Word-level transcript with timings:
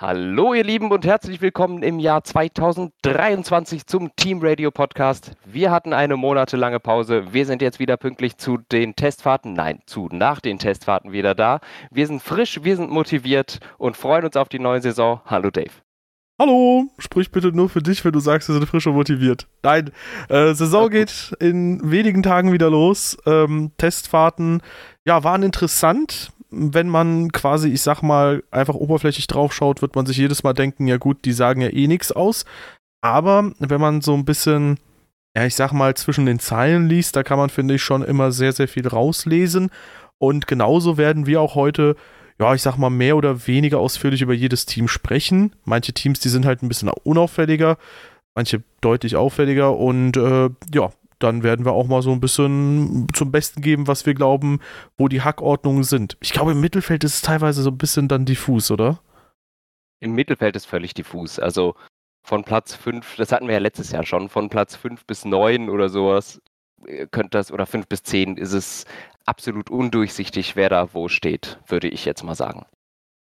Hallo 0.00 0.54
ihr 0.54 0.64
Lieben 0.64 0.90
und 0.92 1.04
herzlich 1.04 1.42
willkommen 1.42 1.82
im 1.82 1.98
Jahr 1.98 2.24
2023 2.24 3.84
zum 3.84 4.16
Team 4.16 4.38
Radio 4.40 4.70
Podcast. 4.70 5.32
Wir 5.44 5.70
hatten 5.70 5.92
eine 5.92 6.16
monatelange 6.16 6.80
Pause. 6.80 7.34
Wir 7.34 7.44
sind 7.44 7.60
jetzt 7.60 7.80
wieder 7.80 7.98
pünktlich 7.98 8.38
zu 8.38 8.56
den 8.72 8.96
Testfahrten, 8.96 9.52
nein, 9.52 9.82
zu 9.84 10.08
nach 10.10 10.40
den 10.40 10.58
Testfahrten 10.58 11.12
wieder 11.12 11.34
da. 11.34 11.60
Wir 11.90 12.06
sind 12.06 12.22
frisch, 12.22 12.64
wir 12.64 12.76
sind 12.76 12.90
motiviert 12.90 13.60
und 13.76 13.94
freuen 13.94 14.24
uns 14.24 14.38
auf 14.38 14.48
die 14.48 14.58
neue 14.58 14.80
Saison. 14.80 15.20
Hallo 15.26 15.50
Dave. 15.50 15.72
Hallo, 16.40 16.86
sprich 16.96 17.30
bitte 17.30 17.48
nur 17.48 17.68
für 17.68 17.82
dich, 17.82 18.02
wenn 18.02 18.12
du 18.12 18.18
sagst, 18.18 18.48
wir 18.48 18.54
sind 18.54 18.64
frisch 18.64 18.86
und 18.86 18.94
motiviert. 18.94 19.46
Nein, 19.62 19.90
äh, 20.30 20.54
Saison 20.54 20.88
geht 20.88 21.36
in 21.38 21.90
wenigen 21.90 22.22
Tagen 22.22 22.50
wieder 22.50 22.70
los. 22.70 23.18
Ähm, 23.26 23.72
Testfahrten, 23.76 24.62
ja, 25.04 25.22
waren 25.22 25.42
interessant 25.42 26.32
wenn 26.50 26.88
man 26.88 27.30
quasi, 27.30 27.68
ich 27.68 27.82
sag 27.82 28.02
mal, 28.02 28.42
einfach 28.50 28.74
oberflächlich 28.74 29.26
drauf 29.28 29.52
schaut, 29.52 29.82
wird 29.82 29.94
man 29.94 30.06
sich 30.06 30.16
jedes 30.16 30.42
Mal 30.42 30.52
denken, 30.52 30.88
ja 30.88 30.96
gut, 30.96 31.24
die 31.24 31.32
sagen 31.32 31.60
ja 31.60 31.68
eh 31.68 31.86
nichts 31.86 32.10
aus. 32.10 32.44
Aber 33.02 33.52
wenn 33.60 33.80
man 33.80 34.00
so 34.00 34.14
ein 34.14 34.24
bisschen, 34.24 34.78
ja, 35.36 35.44
ich 35.44 35.54
sag 35.54 35.72
mal, 35.72 35.94
zwischen 35.94 36.26
den 36.26 36.40
Zeilen 36.40 36.88
liest, 36.88 37.14
da 37.14 37.22
kann 37.22 37.38
man, 37.38 37.50
finde 37.50 37.74
ich, 37.74 37.82
schon 37.84 38.02
immer 38.02 38.32
sehr, 38.32 38.52
sehr 38.52 38.66
viel 38.66 38.88
rauslesen. 38.88 39.70
Und 40.18 40.48
genauso 40.48 40.96
werden 40.96 41.26
wir 41.26 41.40
auch 41.40 41.54
heute, 41.54 41.94
ja, 42.40 42.54
ich 42.54 42.62
sag 42.62 42.78
mal, 42.78 42.90
mehr 42.90 43.18
oder 43.18 43.46
weniger 43.46 43.78
ausführlich 43.78 44.22
über 44.22 44.32
jedes 44.32 44.64
Team 44.64 44.88
sprechen. 44.88 45.54
Manche 45.64 45.92
Teams, 45.92 46.20
die 46.20 46.30
sind 46.30 46.46
halt 46.46 46.62
ein 46.62 46.68
bisschen 46.68 46.88
unauffälliger, 46.88 47.76
manche 48.34 48.62
deutlich 48.80 49.14
auffälliger. 49.14 49.76
Und 49.76 50.16
äh, 50.16 50.48
ja, 50.74 50.90
dann 51.18 51.42
werden 51.42 51.66
wir 51.66 51.72
auch 51.72 51.86
mal 51.86 52.00
so 52.00 52.12
ein 52.12 52.20
bisschen 52.20 53.06
zum 53.12 53.30
Besten 53.30 53.60
geben, 53.60 53.86
was 53.86 54.06
wir 54.06 54.14
glauben, 54.14 54.60
wo 54.96 55.06
die 55.08 55.20
Hackordnungen 55.20 55.84
sind. 55.84 56.16
Ich 56.20 56.32
glaube, 56.32 56.52
im 56.52 56.62
Mittelfeld 56.62 57.04
ist 57.04 57.16
es 57.16 57.22
teilweise 57.22 57.62
so 57.62 57.70
ein 57.70 57.78
bisschen 57.78 58.08
dann 58.08 58.24
diffus, 58.24 58.70
oder? 58.70 59.00
Im 60.00 60.14
Mittelfeld 60.14 60.56
ist 60.56 60.64
völlig 60.64 60.94
diffus. 60.94 61.38
Also 61.38 61.74
von 62.22 62.42
Platz 62.44 62.74
5, 62.74 63.16
das 63.16 63.32
hatten 63.32 63.48
wir 63.48 63.54
ja 63.54 63.60
letztes 63.60 63.92
Jahr 63.92 64.06
schon, 64.06 64.30
von 64.30 64.48
Platz 64.48 64.76
5 64.76 65.04
bis 65.04 65.26
9 65.26 65.68
oder 65.68 65.90
sowas, 65.90 66.40
könnte 67.10 67.30
das, 67.30 67.52
oder 67.52 67.66
5 67.66 67.86
bis 67.86 68.02
10 68.02 68.36
ist 68.36 68.52
es 68.52 68.84
absolut 69.26 69.70
undurchsichtig, 69.70 70.56
wer 70.56 70.68
da 70.68 70.92
wo 70.92 71.08
steht, 71.08 71.58
würde 71.66 71.88
ich 71.88 72.04
jetzt 72.04 72.24
mal 72.24 72.34
sagen. 72.34 72.66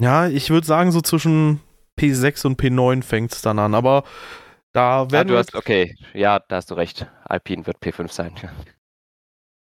Ja, 0.00 0.26
ich 0.26 0.50
würde 0.50 0.66
sagen, 0.66 0.92
so 0.92 1.00
zwischen 1.00 1.60
P6 1.98 2.46
und 2.46 2.60
P9 2.60 3.02
fängt 3.02 3.32
es 3.32 3.42
dann 3.42 3.58
an, 3.58 3.74
aber 3.74 4.04
da 4.72 5.02
ah, 5.02 5.10
werden 5.10 5.28
ah, 5.28 5.32
du 5.32 5.38
hast, 5.38 5.54
okay, 5.54 5.94
ja, 6.14 6.40
da 6.40 6.56
hast 6.56 6.70
du 6.70 6.74
recht. 6.74 7.06
Alpine 7.24 7.66
wird 7.66 7.78
P5 7.78 8.10
sein. 8.10 8.32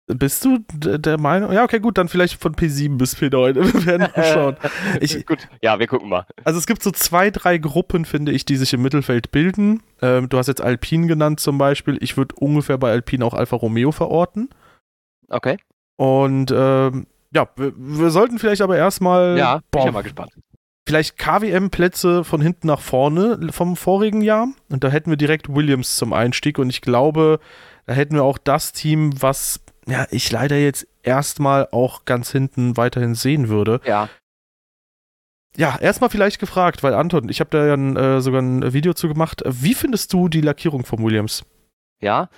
Bist 0.08 0.42
du 0.44 0.58
der 0.72 1.18
Meinung? 1.18 1.52
Ja, 1.52 1.64
okay, 1.64 1.80
gut, 1.80 1.98
dann 1.98 2.08
vielleicht 2.08 2.40
von 2.40 2.54
P7 2.54 2.96
bis 2.96 3.14
P9. 3.14 3.54
Wir 3.54 3.86
werden 3.86 4.08
mal 4.16 4.24
schauen. 4.32 4.56
Ich, 5.00 5.26
gut, 5.26 5.48
ja, 5.62 5.78
wir 5.78 5.86
gucken 5.86 6.08
mal. 6.08 6.26
Also 6.44 6.58
es 6.58 6.66
gibt 6.66 6.82
so 6.82 6.90
zwei, 6.90 7.30
drei 7.30 7.58
Gruppen, 7.58 8.06
finde 8.06 8.32
ich, 8.32 8.46
die 8.46 8.56
sich 8.56 8.72
im 8.72 8.80
Mittelfeld 8.80 9.30
bilden. 9.30 9.82
Ähm, 10.00 10.30
du 10.30 10.38
hast 10.38 10.46
jetzt 10.46 10.62
Alpine 10.62 11.06
genannt 11.06 11.40
zum 11.40 11.58
Beispiel. 11.58 11.98
Ich 12.00 12.16
würde 12.16 12.34
ungefähr 12.36 12.78
bei 12.78 12.90
Alpine 12.90 13.24
auch 13.24 13.34
Alfa 13.34 13.56
Romeo 13.56 13.92
verorten. 13.92 14.48
Okay. 15.28 15.58
Und 15.96 16.50
ähm, 16.56 17.06
ja, 17.34 17.48
wir, 17.56 17.74
wir, 17.76 18.10
sollten 18.10 18.38
vielleicht 18.38 18.62
aber 18.62 18.78
erstmal. 18.78 19.36
Ja, 19.36 19.60
bin 19.70 19.82
ich 19.82 19.92
mal 19.92 20.02
gespannt 20.02 20.32
vielleicht 20.88 21.18
KWM-Plätze 21.18 22.24
von 22.24 22.40
hinten 22.40 22.66
nach 22.66 22.80
vorne 22.80 23.38
vom 23.50 23.76
vorigen 23.76 24.22
Jahr. 24.22 24.48
Und 24.70 24.84
da 24.84 24.88
hätten 24.88 25.10
wir 25.10 25.18
direkt 25.18 25.54
Williams 25.54 25.96
zum 25.96 26.14
Einstieg. 26.14 26.58
Und 26.58 26.70
ich 26.70 26.80
glaube, 26.80 27.40
da 27.84 27.92
hätten 27.92 28.14
wir 28.14 28.24
auch 28.24 28.38
das 28.38 28.72
Team, 28.72 29.12
was 29.20 29.60
ja, 29.88 30.06
ich 30.10 30.30
leider 30.30 30.56
jetzt 30.56 30.86
erstmal 31.02 31.68
auch 31.72 32.04
ganz 32.04 32.30
hinten 32.30 32.76
weiterhin 32.76 33.14
sehen 33.14 33.48
würde. 33.48 33.80
Ja. 33.84 34.08
Ja, 35.56 35.76
erstmal 35.80 36.10
vielleicht 36.10 36.38
gefragt, 36.38 36.82
weil 36.82 36.94
Anton, 36.94 37.28
ich 37.28 37.40
habe 37.40 37.50
da 37.50 37.66
ja 37.66 37.74
ein, 37.74 37.96
äh, 37.96 38.20
sogar 38.20 38.42
ein 38.42 38.72
Video 38.72 38.92
zu 38.92 39.08
gemacht. 39.08 39.42
Wie 39.44 39.74
findest 39.74 40.12
du 40.12 40.28
die 40.28 40.42
Lackierung 40.42 40.84
von 40.84 41.02
Williams? 41.02 41.44
Ja, 42.00 42.28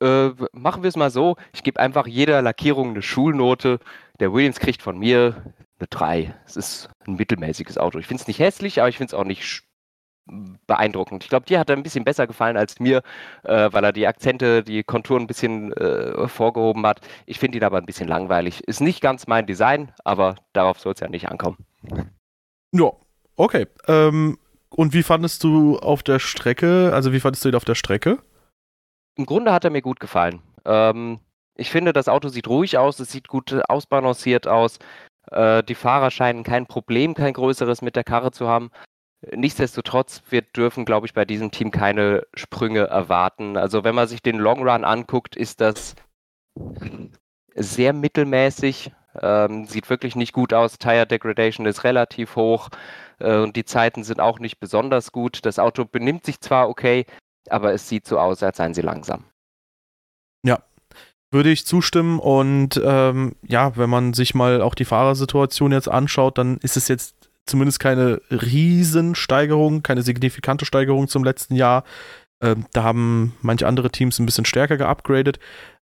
äh, 0.00 0.30
machen 0.52 0.82
wir 0.82 0.88
es 0.88 0.96
mal 0.96 1.10
so. 1.10 1.36
Ich 1.52 1.62
gebe 1.62 1.78
einfach 1.78 2.06
jeder 2.06 2.42
Lackierung 2.42 2.90
eine 2.90 3.02
Schulnote. 3.02 3.78
Der 4.18 4.32
Williams 4.32 4.58
kriegt 4.58 4.82
von 4.82 4.98
mir 4.98 5.52
eine 5.78 5.88
3. 5.88 6.34
Es 6.46 6.56
ist 6.56 6.88
ein 7.06 7.14
mittelmäßiges 7.14 7.78
Auto. 7.78 7.98
Ich 7.98 8.06
finde 8.06 8.22
es 8.22 8.28
nicht 8.28 8.38
hässlich, 8.38 8.80
aber 8.80 8.88
ich 8.88 8.96
finde 8.96 9.14
es 9.14 9.14
auch 9.14 9.24
nicht 9.24 9.62
beeindruckend. 10.66 11.24
Ich 11.24 11.30
glaube, 11.30 11.46
dir 11.46 11.58
hat 11.58 11.70
er 11.70 11.76
ein 11.76 11.82
bisschen 11.82 12.04
besser 12.04 12.26
gefallen 12.26 12.56
als 12.56 12.80
mir, 12.80 13.02
äh, 13.44 13.68
weil 13.72 13.84
er 13.84 13.92
die 13.92 14.06
Akzente, 14.06 14.62
die 14.62 14.82
Konturen 14.82 15.22
ein 15.22 15.26
bisschen 15.26 15.72
äh, 15.72 16.28
vorgehoben 16.28 16.86
hat. 16.86 17.00
Ich 17.26 17.38
finde 17.38 17.58
ihn 17.58 17.64
aber 17.64 17.78
ein 17.78 17.86
bisschen 17.86 18.08
langweilig. 18.08 18.62
Ist 18.66 18.80
nicht 18.80 19.00
ganz 19.00 19.26
mein 19.26 19.46
Design, 19.46 19.92
aber 20.04 20.36
darauf 20.52 20.80
soll 20.80 20.92
es 20.92 21.00
ja 21.00 21.08
nicht 21.08 21.28
ankommen. 21.28 21.58
Ja, 22.72 22.90
okay. 23.36 23.66
Ähm, 23.86 24.38
und 24.70 24.92
wie 24.92 25.02
fandest 25.02 25.44
du 25.44 25.78
auf 25.78 26.02
der 26.02 26.18
Strecke, 26.18 26.92
also 26.92 27.12
wie 27.12 27.20
fandest 27.20 27.44
du 27.44 27.48
ihn 27.48 27.54
auf 27.54 27.64
der 27.64 27.74
Strecke? 27.74 28.18
Im 29.16 29.26
Grunde 29.26 29.52
hat 29.52 29.64
er 29.64 29.70
mir 29.70 29.82
gut 29.82 30.00
gefallen. 30.00 30.40
Ähm, 30.64 31.20
ich 31.54 31.70
finde, 31.70 31.92
das 31.92 32.08
Auto 32.08 32.28
sieht 32.28 32.48
ruhig 32.48 32.78
aus, 32.78 33.00
es 33.00 33.10
sieht 33.10 33.28
gut 33.28 33.52
ausbalanciert 33.68 34.46
aus. 34.46 34.78
Äh, 35.30 35.62
die 35.64 35.74
Fahrer 35.74 36.10
scheinen 36.10 36.44
kein 36.44 36.66
Problem, 36.66 37.14
kein 37.14 37.32
größeres 37.32 37.82
mit 37.82 37.96
der 37.96 38.04
Karre 38.04 38.30
zu 38.30 38.48
haben. 38.48 38.70
Nichtsdestotrotz, 39.34 40.22
wir 40.30 40.42
dürfen, 40.42 40.84
glaube 40.84 41.06
ich, 41.06 41.14
bei 41.14 41.24
diesem 41.24 41.50
Team 41.50 41.70
keine 41.70 42.26
Sprünge 42.34 42.86
erwarten. 42.86 43.56
Also 43.56 43.82
wenn 43.82 43.94
man 43.94 44.06
sich 44.06 44.22
den 44.22 44.38
Long 44.38 44.60
Run 44.68 44.84
anguckt, 44.84 45.34
ist 45.34 45.60
das 45.60 45.96
sehr 47.54 47.92
mittelmäßig. 47.92 48.92
Ähm, 49.20 49.66
sieht 49.66 49.90
wirklich 49.90 50.14
nicht 50.14 50.32
gut 50.32 50.54
aus. 50.54 50.78
Tire 50.78 51.06
Degradation 51.06 51.66
ist 51.66 51.82
relativ 51.82 52.36
hoch 52.36 52.68
äh, 53.18 53.38
und 53.38 53.56
die 53.56 53.64
Zeiten 53.64 54.04
sind 54.04 54.20
auch 54.20 54.38
nicht 54.38 54.60
besonders 54.60 55.10
gut. 55.10 55.44
Das 55.44 55.58
Auto 55.58 55.84
benimmt 55.84 56.24
sich 56.24 56.40
zwar 56.40 56.68
okay, 56.68 57.04
aber 57.50 57.72
es 57.72 57.88
sieht 57.88 58.06
so 58.06 58.20
aus, 58.20 58.42
als 58.44 58.58
seien 58.58 58.74
sie 58.74 58.82
langsam. 58.82 59.24
Ja, 60.44 60.62
würde 61.32 61.50
ich 61.50 61.66
zustimmen. 61.66 62.20
Und 62.20 62.80
ähm, 62.84 63.34
ja, 63.42 63.76
wenn 63.76 63.90
man 63.90 64.12
sich 64.12 64.36
mal 64.36 64.62
auch 64.62 64.76
die 64.76 64.84
Fahrersituation 64.84 65.72
jetzt 65.72 65.88
anschaut, 65.88 66.38
dann 66.38 66.58
ist 66.58 66.76
es 66.76 66.86
jetzt 66.86 67.17
zumindest 67.48 67.80
keine 67.80 68.20
Riesensteigerung, 68.30 69.82
keine 69.82 70.02
signifikante 70.02 70.64
Steigerung 70.64 71.08
zum 71.08 71.24
letzten 71.24 71.54
Jahr. 71.54 71.84
Ähm, 72.42 72.66
da 72.72 72.84
haben 72.84 73.34
manche 73.42 73.66
andere 73.66 73.90
Teams 73.90 74.18
ein 74.18 74.26
bisschen 74.26 74.44
stärker 74.44 74.76
geupgradet. 74.76 75.38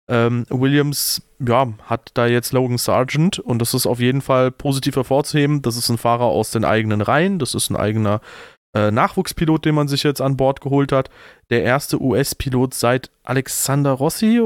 Ähm, 0.09 0.45
Williams 0.49 1.21
ja, 1.39 1.67
hat 1.83 2.11
da 2.13 2.27
jetzt 2.27 2.53
Logan 2.53 2.77
Sargent 2.77 3.39
und 3.39 3.59
das 3.59 3.73
ist 3.73 3.85
auf 3.85 3.99
jeden 3.99 4.21
Fall 4.21 4.51
positiv 4.51 4.95
hervorzuheben. 4.95 5.61
Das 5.61 5.77
ist 5.77 5.89
ein 5.89 5.97
Fahrer 5.97 6.25
aus 6.25 6.51
den 6.51 6.65
eigenen 6.65 7.01
Reihen, 7.01 7.39
das 7.39 7.53
ist 7.53 7.69
ein 7.69 7.75
eigener 7.75 8.21
äh, 8.73 8.89
Nachwuchspilot, 8.89 9.65
den 9.65 9.75
man 9.75 9.87
sich 9.87 10.03
jetzt 10.03 10.21
an 10.21 10.37
Bord 10.37 10.61
geholt 10.61 10.91
hat. 10.91 11.09
Der 11.49 11.63
erste 11.63 12.01
US-Pilot 12.01 12.73
seit 12.73 13.11
Alexander 13.23 13.91
Rossi, 13.91 14.41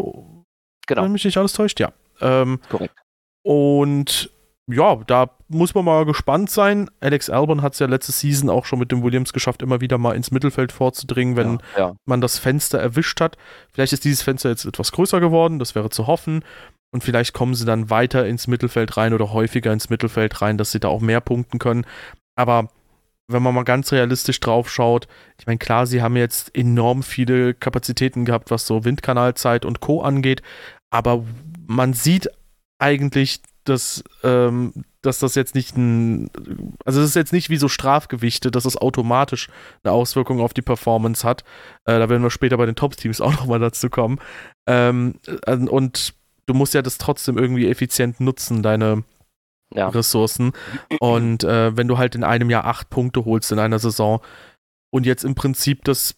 Genau. 0.88 1.04
Wenn 1.04 1.12
mich 1.14 1.26
nicht 1.26 1.38
alles 1.38 1.54
täuscht, 1.54 1.80
ja. 1.80 1.94
Ähm, 2.20 2.60
Korrekt. 2.70 2.96
Und 3.44 4.30
ja, 4.68 4.96
da 5.08 5.30
muss 5.48 5.74
man 5.74 5.86
mal 5.86 6.06
gespannt 6.06 6.50
sein. 6.50 6.90
Alex 7.00 7.30
Albon 7.30 7.62
hat 7.62 7.74
es 7.74 7.80
ja 7.80 7.88
letzte 7.88 8.12
Season 8.12 8.50
auch 8.50 8.66
schon 8.66 8.80
mit 8.80 8.92
dem 8.92 9.04
Williams 9.04 9.34
geschafft, 9.34 9.62
immer 9.62 9.82
wieder 9.82 9.98
mal 9.98 10.16
ins 10.16 10.32
Mittelfeld 10.32 10.72
vorzudringen, 10.72 11.36
wenn 11.36 11.60
ja, 11.76 11.80
ja. 11.80 11.96
man 12.06 12.22
das 12.22 12.40
Fenster 12.40 12.80
erwischt 12.80 13.20
hat. 13.22 13.38
Vielleicht 13.74 13.94
ist 13.94 14.06
dieses 14.06 14.22
Fenster 14.22 14.50
jetzt 14.50 14.66
etwas 14.66 14.92
größer 14.92 15.20
geworden, 15.20 15.60
das 15.60 15.76
wäre 15.76 15.90
zu 15.90 16.08
hoffen. 16.08 16.44
Und 16.94 17.04
vielleicht 17.04 17.34
kommen 17.34 17.56
sie 17.56 17.66
dann 17.66 17.90
weiter 17.90 18.28
ins 18.28 18.48
Mittelfeld 18.48 18.98
rein 18.98 19.14
oder 19.14 19.32
häufiger 19.32 19.72
ins 19.72 19.90
Mittelfeld 19.90 20.42
rein, 20.42 20.58
dass 20.58 20.72
sie 20.72 20.80
da 20.80 20.90
auch 20.90 21.02
mehr 21.02 21.22
punkten 21.22 21.58
können. 21.58 21.86
Aber 22.36 22.70
wenn 23.28 23.44
man 23.44 23.56
mal 23.56 23.64
ganz 23.64 23.92
realistisch 23.92 24.40
drauf 24.42 24.70
schaut, 24.70 25.08
ich 25.40 25.48
meine, 25.48 25.58
klar, 25.58 25.88
sie 25.88 26.02
haben 26.02 26.18
jetzt 26.18 26.56
enorm 26.56 27.02
viele 27.02 27.54
Kapazitäten 27.54 28.26
gehabt, 28.26 28.52
was 28.52 28.68
so 28.68 28.84
Windkanalzeit 28.84 29.64
und 29.66 29.80
Co. 29.80 30.02
angeht, 30.02 30.42
aber 30.90 31.24
man 31.66 31.94
sieht 31.94 32.30
eigentlich, 32.80 33.42
dass, 33.64 34.04
ähm, 34.24 34.74
dass 35.02 35.20
das 35.20 35.36
jetzt 35.36 35.56
nicht 35.56 35.78
ein, 35.78 36.30
also 36.86 37.02
es 37.02 37.10
ist 37.10 37.16
jetzt 37.16 37.34
nicht 37.34 37.50
wie 37.50 37.58
so 37.58 37.68
Strafgewichte, 37.68 38.52
dass 38.52 38.66
es 38.66 38.78
automatisch 38.78 39.50
eine 39.84 39.94
Auswirkung 39.94 40.40
auf 40.40 40.54
die 40.54 40.62
Performance 40.62 41.28
hat. 41.28 41.44
Äh, 41.86 42.00
da 42.00 42.10
werden 42.10 42.24
wir 42.24 42.30
später 42.30 42.58
bei 42.58 42.66
den 42.66 42.76
Top-Teams 42.76 43.22
auch 43.22 43.34
nochmal 43.34 43.60
dazu 43.60 43.90
kommen. 43.90 44.20
Ähm, 44.68 45.16
äh, 45.46 45.56
und 45.56 46.14
du 46.46 46.54
musst 46.54 46.74
ja 46.74 46.82
das 46.82 46.98
trotzdem 46.98 47.38
irgendwie 47.38 47.68
effizient 47.68 48.20
nutzen, 48.20 48.64
deine 48.64 49.04
ja. 49.74 49.90
Ressourcen. 49.90 50.52
Und 51.00 51.44
äh, 51.44 51.76
wenn 51.76 51.88
du 51.88 51.98
halt 51.98 52.16
in 52.16 52.24
einem 52.24 52.50
Jahr 52.50 52.66
acht 52.66 52.90
Punkte 52.90 53.26
holst 53.26 53.52
in 53.52 53.60
einer 53.60 53.80
Saison 53.80 54.22
und 54.92 55.06
jetzt 55.06 55.24
im 55.24 55.36
Prinzip 55.36 55.84
das 55.86 56.16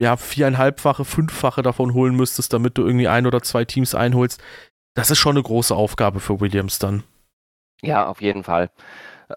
ja, 0.00 0.16
viereinhalbfache, 0.16 1.04
fünffache 1.04 1.62
davon 1.62 1.94
holen 1.94 2.16
müsstest, 2.16 2.52
damit 2.52 2.76
du 2.76 2.84
irgendwie 2.84 3.08
ein 3.08 3.26
oder 3.26 3.42
zwei 3.42 3.64
Teams 3.64 3.94
einholst, 3.94 4.42
das 4.94 5.10
ist 5.10 5.18
schon 5.18 5.36
eine 5.36 5.42
große 5.42 5.74
Aufgabe 5.74 6.20
für 6.20 6.40
Williams 6.40 6.78
dann. 6.78 7.02
Ja, 7.82 8.06
auf 8.06 8.22
jeden 8.22 8.44
Fall. 8.44 8.70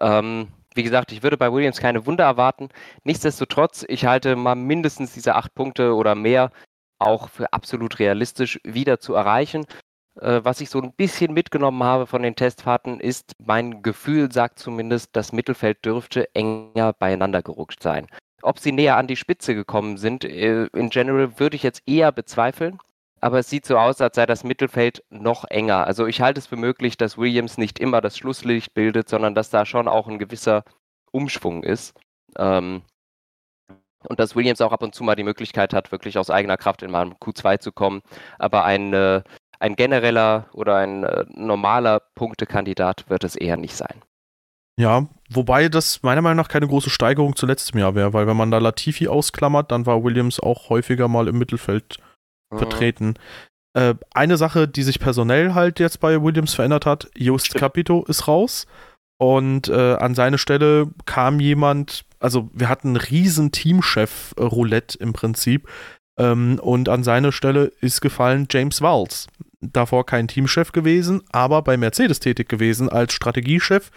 Ähm, 0.00 0.48
wie 0.74 0.82
gesagt, 0.82 1.12
ich 1.12 1.22
würde 1.22 1.36
bei 1.36 1.52
Williams 1.52 1.80
keine 1.80 2.06
Wunder 2.06 2.24
erwarten. 2.24 2.68
Nichtsdestotrotz, 3.04 3.84
ich 3.88 4.06
halte 4.06 4.36
mal 4.36 4.54
mindestens 4.54 5.12
diese 5.12 5.34
acht 5.34 5.54
Punkte 5.54 5.94
oder 5.94 6.14
mehr 6.14 6.50
auch 6.98 7.28
für 7.28 7.52
absolut 7.52 7.98
realistisch 7.98 8.60
wieder 8.64 9.00
zu 9.00 9.14
erreichen. 9.14 9.66
Äh, 10.20 10.40
was 10.44 10.60
ich 10.60 10.70
so 10.70 10.80
ein 10.80 10.92
bisschen 10.92 11.32
mitgenommen 11.32 11.82
habe 11.82 12.06
von 12.06 12.22
den 12.22 12.36
Testfahrten, 12.36 13.00
ist, 13.00 13.34
mein 13.38 13.82
Gefühl 13.82 14.32
sagt 14.32 14.58
zumindest, 14.58 15.10
das 15.14 15.32
Mittelfeld 15.32 15.84
dürfte 15.84 16.34
enger 16.34 16.92
beieinander 16.92 17.42
gerutscht 17.42 17.82
sein. 17.82 18.06
Ob 18.42 18.58
sie 18.58 18.72
näher 18.72 18.96
an 18.96 19.08
die 19.08 19.16
Spitze 19.16 19.54
gekommen 19.54 19.96
sind, 19.96 20.24
äh, 20.24 20.66
in 20.66 20.90
general 20.90 21.38
würde 21.38 21.56
ich 21.56 21.62
jetzt 21.62 21.82
eher 21.86 22.12
bezweifeln. 22.12 22.78
Aber 23.20 23.38
es 23.38 23.50
sieht 23.50 23.66
so 23.66 23.76
aus, 23.76 24.00
als 24.00 24.16
sei 24.16 24.26
das 24.26 24.44
Mittelfeld 24.44 25.02
noch 25.10 25.44
enger. 25.44 25.86
Also 25.86 26.06
ich 26.06 26.20
halte 26.20 26.40
es 26.40 26.46
für 26.46 26.56
möglich, 26.56 26.96
dass 26.96 27.18
Williams 27.18 27.58
nicht 27.58 27.78
immer 27.78 28.00
das 28.00 28.16
Schlusslicht 28.16 28.74
bildet, 28.74 29.08
sondern 29.08 29.34
dass 29.34 29.50
da 29.50 29.66
schon 29.66 29.88
auch 29.88 30.08
ein 30.08 30.18
gewisser 30.18 30.62
Umschwung 31.10 31.62
ist. 31.62 31.98
Ähm, 32.36 32.82
und 34.08 34.20
dass 34.20 34.36
Williams 34.36 34.60
auch 34.60 34.72
ab 34.72 34.82
und 34.82 34.94
zu 34.94 35.02
mal 35.02 35.16
die 35.16 35.24
Möglichkeit 35.24 35.74
hat, 35.74 35.90
wirklich 35.90 36.18
aus 36.18 36.30
eigener 36.30 36.56
Kraft 36.56 36.82
in 36.82 36.90
meinem 36.90 37.14
Q2 37.14 37.58
zu 37.58 37.72
kommen. 37.72 38.02
Aber 38.38 38.64
ein, 38.64 38.92
äh, 38.92 39.22
ein 39.58 39.74
genereller 39.74 40.46
oder 40.52 40.76
ein 40.76 41.02
äh, 41.02 41.24
normaler 41.30 42.00
Punktekandidat 42.14 43.10
wird 43.10 43.24
es 43.24 43.34
eher 43.34 43.56
nicht 43.56 43.74
sein. 43.74 44.02
Ja, 44.78 45.08
wobei 45.28 45.68
das 45.68 46.04
meiner 46.04 46.22
Meinung 46.22 46.36
nach 46.36 46.48
keine 46.48 46.68
große 46.68 46.90
Steigerung 46.90 47.34
zu 47.34 47.46
letztem 47.46 47.80
Jahr 47.80 47.96
wäre, 47.96 48.12
weil 48.12 48.28
wenn 48.28 48.36
man 48.36 48.52
da 48.52 48.58
Latifi 48.58 49.08
ausklammert, 49.08 49.72
dann 49.72 49.86
war 49.86 50.04
Williams 50.04 50.38
auch 50.38 50.68
häufiger 50.68 51.08
mal 51.08 51.26
im 51.26 51.36
Mittelfeld. 51.36 51.98
Vertreten. 52.56 53.14
Äh, 53.74 53.94
eine 54.14 54.36
Sache, 54.36 54.68
die 54.68 54.82
sich 54.82 55.00
personell 55.00 55.54
halt 55.54 55.80
jetzt 55.80 56.00
bei 56.00 56.22
Williams 56.22 56.54
verändert 56.54 56.86
hat, 56.86 57.10
Just 57.16 57.54
Capito 57.54 58.04
ist 58.06 58.28
raus 58.28 58.66
und 59.18 59.68
äh, 59.68 59.94
an 59.94 60.14
seine 60.14 60.38
Stelle 60.38 60.90
kam 61.06 61.40
jemand, 61.40 62.04
also 62.20 62.50
wir 62.52 62.68
hatten 62.68 62.88
einen 62.88 62.96
riesen 62.96 63.52
Teamchef-Roulette 63.52 64.98
im 64.98 65.12
Prinzip 65.12 65.68
ähm, 66.18 66.58
und 66.62 66.88
an 66.88 67.04
seine 67.04 67.32
Stelle 67.32 67.72
ist 67.80 68.00
gefallen 68.00 68.46
James 68.50 68.80
Walls. 68.80 69.26
Davor 69.60 70.06
kein 70.06 70.28
Teamchef 70.28 70.72
gewesen, 70.72 71.22
aber 71.30 71.62
bei 71.62 71.76
Mercedes 71.76 72.20
tätig 72.20 72.48
gewesen 72.48 72.88
als 72.88 73.12
Strategiechef 73.12 73.90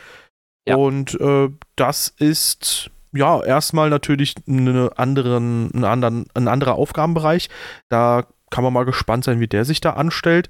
ja. 0.68 0.76
Und 0.76 1.20
äh, 1.20 1.50
das 1.76 2.10
ist 2.18 2.92
ja 3.14 3.44
erstmal 3.44 3.90
natürlich 3.90 4.36
eine 4.48 4.92
anderen, 4.96 5.72
einen 5.74 5.84
anderen, 5.84 6.26
ein 6.34 6.48
anderer 6.48 6.76
Aufgabenbereich. 6.76 7.50
Da 7.90 8.28
kann 8.52 8.64
man 8.64 8.74
mal 8.74 8.86
gespannt 8.86 9.24
sein, 9.24 9.40
wie 9.40 9.48
der 9.48 9.66
sich 9.66 9.82
da 9.82 9.94
anstellt. 9.94 10.50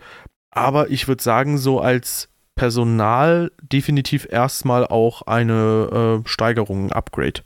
Aber 0.54 0.90
ich 0.90 1.08
würde 1.08 1.24
sagen, 1.24 1.58
so 1.58 1.80
als 1.80 2.28
Personal 2.56 3.52
definitiv 3.62 4.28
erstmal 4.30 4.86
auch 4.86 5.22
eine 5.22 6.22
äh, 6.24 6.28
Steigerung, 6.28 6.88
ein 6.88 6.92
Upgrade. 6.92 7.42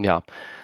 Ja, 0.00 0.22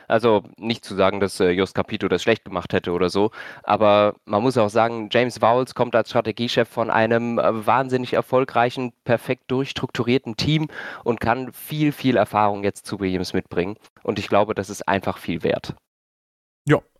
also 0.08 0.44
nicht 0.58 0.84
zu 0.84 0.94
sagen, 0.94 1.20
dass 1.20 1.40
äh, 1.40 1.50
Jos 1.50 1.74
Capito 1.74 2.08
das 2.08 2.22
schlecht 2.22 2.44
gemacht 2.44 2.72
hätte 2.72 2.92
oder 2.92 3.10
so, 3.10 3.30
aber 3.62 4.14
man 4.24 4.42
muss 4.42 4.56
auch 4.58 4.68
sagen, 4.68 5.08
James 5.12 5.40
Vowles 5.40 5.74
kommt 5.74 5.94
als 5.96 6.10
Strategiechef 6.10 6.68
von 6.68 6.90
einem 6.90 7.38
äh, 7.38 7.66
wahnsinnig 7.66 8.12
erfolgreichen, 8.12 8.92
perfekt 9.04 9.44
durchstrukturierten 9.48 10.36
Team 10.36 10.68
und 11.02 11.20
kann 11.20 11.52
viel, 11.52 11.92
viel 11.92 12.16
Erfahrung 12.16 12.64
jetzt 12.64 12.86
zu 12.86 13.00
Williams 13.00 13.32
mitbringen. 13.32 13.76
Und 14.02 14.18
ich 14.18 14.28
glaube, 14.28 14.54
das 14.54 14.70
ist 14.70 14.86
einfach 14.88 15.18
viel 15.18 15.42
wert. 15.42 15.74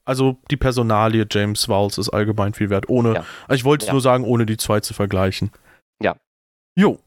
Also 0.05 0.37
die 0.51 0.57
Personalie 0.57 1.27
James 1.31 1.69
Vowles 1.69 1.99
ist 1.99 2.11
allgemein 2.11 2.53
viel 2.53 2.71
wert, 2.71 2.89
ohne, 2.89 3.15
ja. 3.15 3.25
ich 3.55 3.65
wollte 3.65 3.85
es 3.85 3.87
ja. 3.89 3.93
nur 3.93 4.03
sagen, 4.03 4.25
ohne 4.25 4.45
die 4.45 4.57
zwei 4.57 4.81
zu 4.81 4.93
vergleichen. 4.93 5.51
Ja. 6.03 6.17
Jo. 6.77 6.99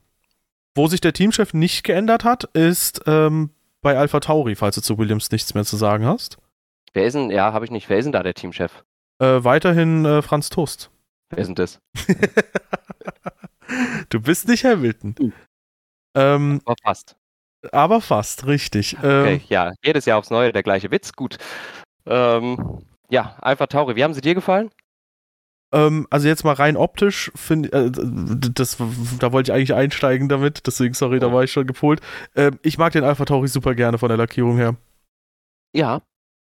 Wo 0.75 0.87
sich 0.87 1.01
der 1.01 1.13
Teamchef 1.13 1.53
nicht 1.53 1.83
geändert 1.83 2.23
hat, 2.23 2.45
ist 2.53 3.01
ähm, 3.05 3.51
bei 3.81 3.97
Alpha 3.97 4.19
Tauri, 4.19 4.55
falls 4.55 4.75
du 4.75 4.81
zu 4.81 4.97
Williams 4.97 5.31
nichts 5.31 5.53
mehr 5.53 5.65
zu 5.65 5.77
sagen 5.77 6.05
hast. 6.05 6.37
Wer 6.93 7.05
ist 7.05 7.13
denn, 7.13 7.29
ja, 7.29 7.53
habe 7.53 7.65
ich 7.65 7.71
nicht, 7.71 7.89
wer 7.89 7.97
ist 7.97 8.05
denn 8.05 8.11
da 8.11 8.23
der 8.23 8.33
Teamchef? 8.33 8.83
Äh, 9.19 9.43
weiterhin 9.43 10.05
äh, 10.05 10.21
Franz 10.21 10.49
Toast. 10.49 10.89
Wer 11.29 11.39
ist 11.39 11.47
denn 11.47 11.55
das? 11.55 11.79
du 14.09 14.21
bist 14.21 14.47
nicht 14.47 14.65
Hamilton. 14.65 15.15
Uh. 15.19 15.31
Ähm, 16.15 16.61
aber 16.65 16.75
fast. 16.83 17.15
Aber 17.71 18.01
fast, 18.01 18.47
richtig. 18.47 18.97
Okay, 18.97 19.35
ähm, 19.35 19.41
ja, 19.49 19.73
jedes 19.83 20.05
Jahr 20.05 20.19
aufs 20.19 20.29
Neue 20.29 20.51
der 20.51 20.63
gleiche 20.63 20.89
Witz, 20.91 21.13
gut. 21.13 21.37
Ähm, 22.05 22.85
ja, 23.09 23.37
Alpha 23.41 23.67
Tauri, 23.67 23.95
wie 23.95 24.03
haben 24.03 24.13
sie 24.13 24.21
dir 24.21 24.35
gefallen? 24.35 24.69
Ähm, 25.73 26.07
also 26.09 26.27
jetzt 26.27 26.45
mal 26.45 26.53
rein 26.53 26.77
optisch, 26.77 27.31
finde 27.35 27.71
äh, 27.73 27.91
das, 27.91 28.77
da 29.19 29.33
wollte 29.33 29.51
ich 29.51 29.55
eigentlich 29.55 29.73
einsteigen 29.73 30.29
damit, 30.29 30.65
deswegen, 30.65 30.93
sorry, 30.93 31.19
da 31.19 31.33
war 31.33 31.43
ich 31.43 31.51
schon 31.51 31.67
gepolt. 31.67 31.99
Ähm, 32.35 32.57
ich 32.63 32.77
mag 32.77 32.93
den 32.93 33.03
Alpha 33.03 33.25
Tauri 33.25 33.49
super 33.49 33.75
gerne 33.75 33.97
von 33.97 34.07
der 34.07 34.17
Lackierung 34.17 34.57
her. 34.57 34.77
Ja, 35.73 36.01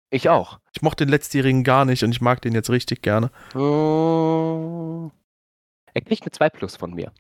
ich 0.09 0.29
auch. 0.29 0.59
Ich 0.73 0.81
mochte 0.81 1.05
den 1.05 1.11
letztjährigen 1.11 1.63
gar 1.63 1.85
nicht 1.85 2.03
und 2.03 2.11
ich 2.11 2.21
mag 2.21 2.41
den 2.41 2.53
jetzt 2.53 2.69
richtig 2.69 3.01
gerne. 3.01 3.31
Oh. 3.53 5.11
Er 5.93 6.01
kriegt 6.01 6.23
eine 6.23 6.31
2 6.31 6.49
Plus 6.49 6.77
von 6.77 6.93
mir. 6.93 7.11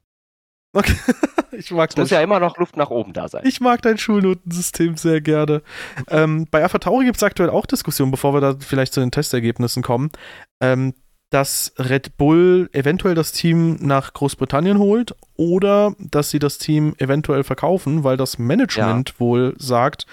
Okay. 0.73 0.95
ich 1.51 1.71
mag 1.71 1.89
es 1.89 1.97
muss 1.97 2.09
ja 2.09 2.21
immer 2.21 2.39
noch 2.39 2.57
Luft 2.57 2.77
nach 2.77 2.89
oben 2.89 3.13
da 3.13 3.27
sein. 3.27 3.43
Ich 3.45 3.59
mag 3.59 3.81
dein 3.81 3.97
Schulnotensystem 3.97 4.95
sehr 4.97 5.21
gerne. 5.21 5.61
ähm, 6.09 6.47
bei 6.49 6.63
Alpha 6.63 6.79
Tauri 6.79 7.05
gibt 7.05 7.17
es 7.17 7.23
aktuell 7.23 7.49
auch 7.49 7.65
Diskussionen, 7.65 8.11
bevor 8.11 8.33
wir 8.33 8.41
da 8.41 8.55
vielleicht 8.59 8.93
zu 8.93 9.01
den 9.01 9.11
Testergebnissen 9.11 9.83
kommen. 9.83 10.11
Ähm, 10.61 10.93
dass 11.31 11.73
Red 11.79 12.17
Bull 12.17 12.69
eventuell 12.73 13.15
das 13.15 13.31
Team 13.31 13.77
nach 13.79 14.13
Großbritannien 14.13 14.77
holt 14.79 15.15
oder 15.37 15.95
dass 15.97 16.29
sie 16.29 16.39
das 16.39 16.57
Team 16.57 16.93
eventuell 16.97 17.43
verkaufen, 17.43 18.03
weil 18.03 18.17
das 18.17 18.37
Management 18.37 19.09
ja. 19.09 19.19
wohl 19.19 19.55
sagt, 19.57 20.05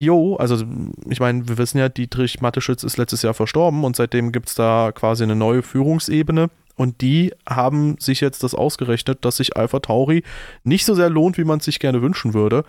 jo, 0.00 0.36
also 0.36 0.64
ich 1.08 1.18
meine, 1.18 1.48
wir 1.48 1.58
wissen 1.58 1.78
ja, 1.78 1.88
Dietrich 1.88 2.40
Matteschitz 2.40 2.84
ist 2.84 2.96
letztes 2.96 3.22
Jahr 3.22 3.34
verstorben 3.34 3.82
und 3.82 3.96
seitdem 3.96 4.30
gibt 4.30 4.48
es 4.48 4.54
da 4.54 4.92
quasi 4.92 5.24
eine 5.24 5.36
neue 5.36 5.62
Führungsebene 5.62 6.48
und 6.76 7.00
die 7.00 7.34
haben 7.48 7.98
sich 7.98 8.20
jetzt 8.20 8.42
das 8.42 8.54
ausgerechnet, 8.54 9.24
dass 9.24 9.36
sich 9.36 9.56
Alpha 9.56 9.80
Tauri 9.80 10.22
nicht 10.64 10.84
so 10.84 10.94
sehr 10.94 11.10
lohnt, 11.10 11.38
wie 11.38 11.44
man 11.44 11.58
es 11.58 11.64
sich 11.64 11.78
gerne 11.78 12.02
wünschen 12.02 12.34
würde. 12.34 12.64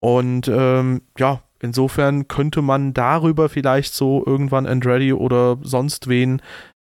Und 0.00 0.48
ähm, 0.48 1.02
ja, 1.18 1.42
insofern 1.60 2.28
könnte 2.28 2.62
man 2.62 2.92
darüber 2.94 3.48
vielleicht 3.48 3.94
so 3.94 4.22
irgendwann 4.24 4.66
Andretti 4.66 5.12
oder 5.12 5.58
sonst 5.62 6.08
wen 6.08 6.42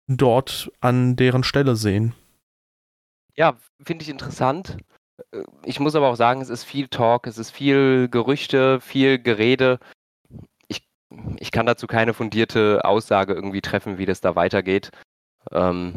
dort 0.07 0.71
an 0.79 1.15
deren 1.15 1.43
Stelle 1.43 1.75
sehen. 1.75 2.13
Ja, 3.35 3.57
finde 3.83 4.03
ich 4.03 4.09
interessant. 4.09 4.77
Ich 5.63 5.79
muss 5.79 5.95
aber 5.95 6.09
auch 6.09 6.15
sagen, 6.15 6.41
es 6.41 6.49
ist 6.49 6.63
viel 6.63 6.87
Talk, 6.87 7.27
es 7.27 7.37
ist 7.37 7.51
viel 7.51 8.09
Gerüchte, 8.09 8.81
viel 8.81 9.19
Gerede. 9.19 9.79
Ich, 10.67 10.87
ich 11.37 11.51
kann 11.51 11.65
dazu 11.65 11.87
keine 11.87 12.13
fundierte 12.13 12.83
Aussage 12.83 13.33
irgendwie 13.33 13.61
treffen, 13.61 13.97
wie 13.97 14.05
das 14.05 14.21
da 14.21 14.35
weitergeht. 14.35 14.91
Ähm, 15.51 15.93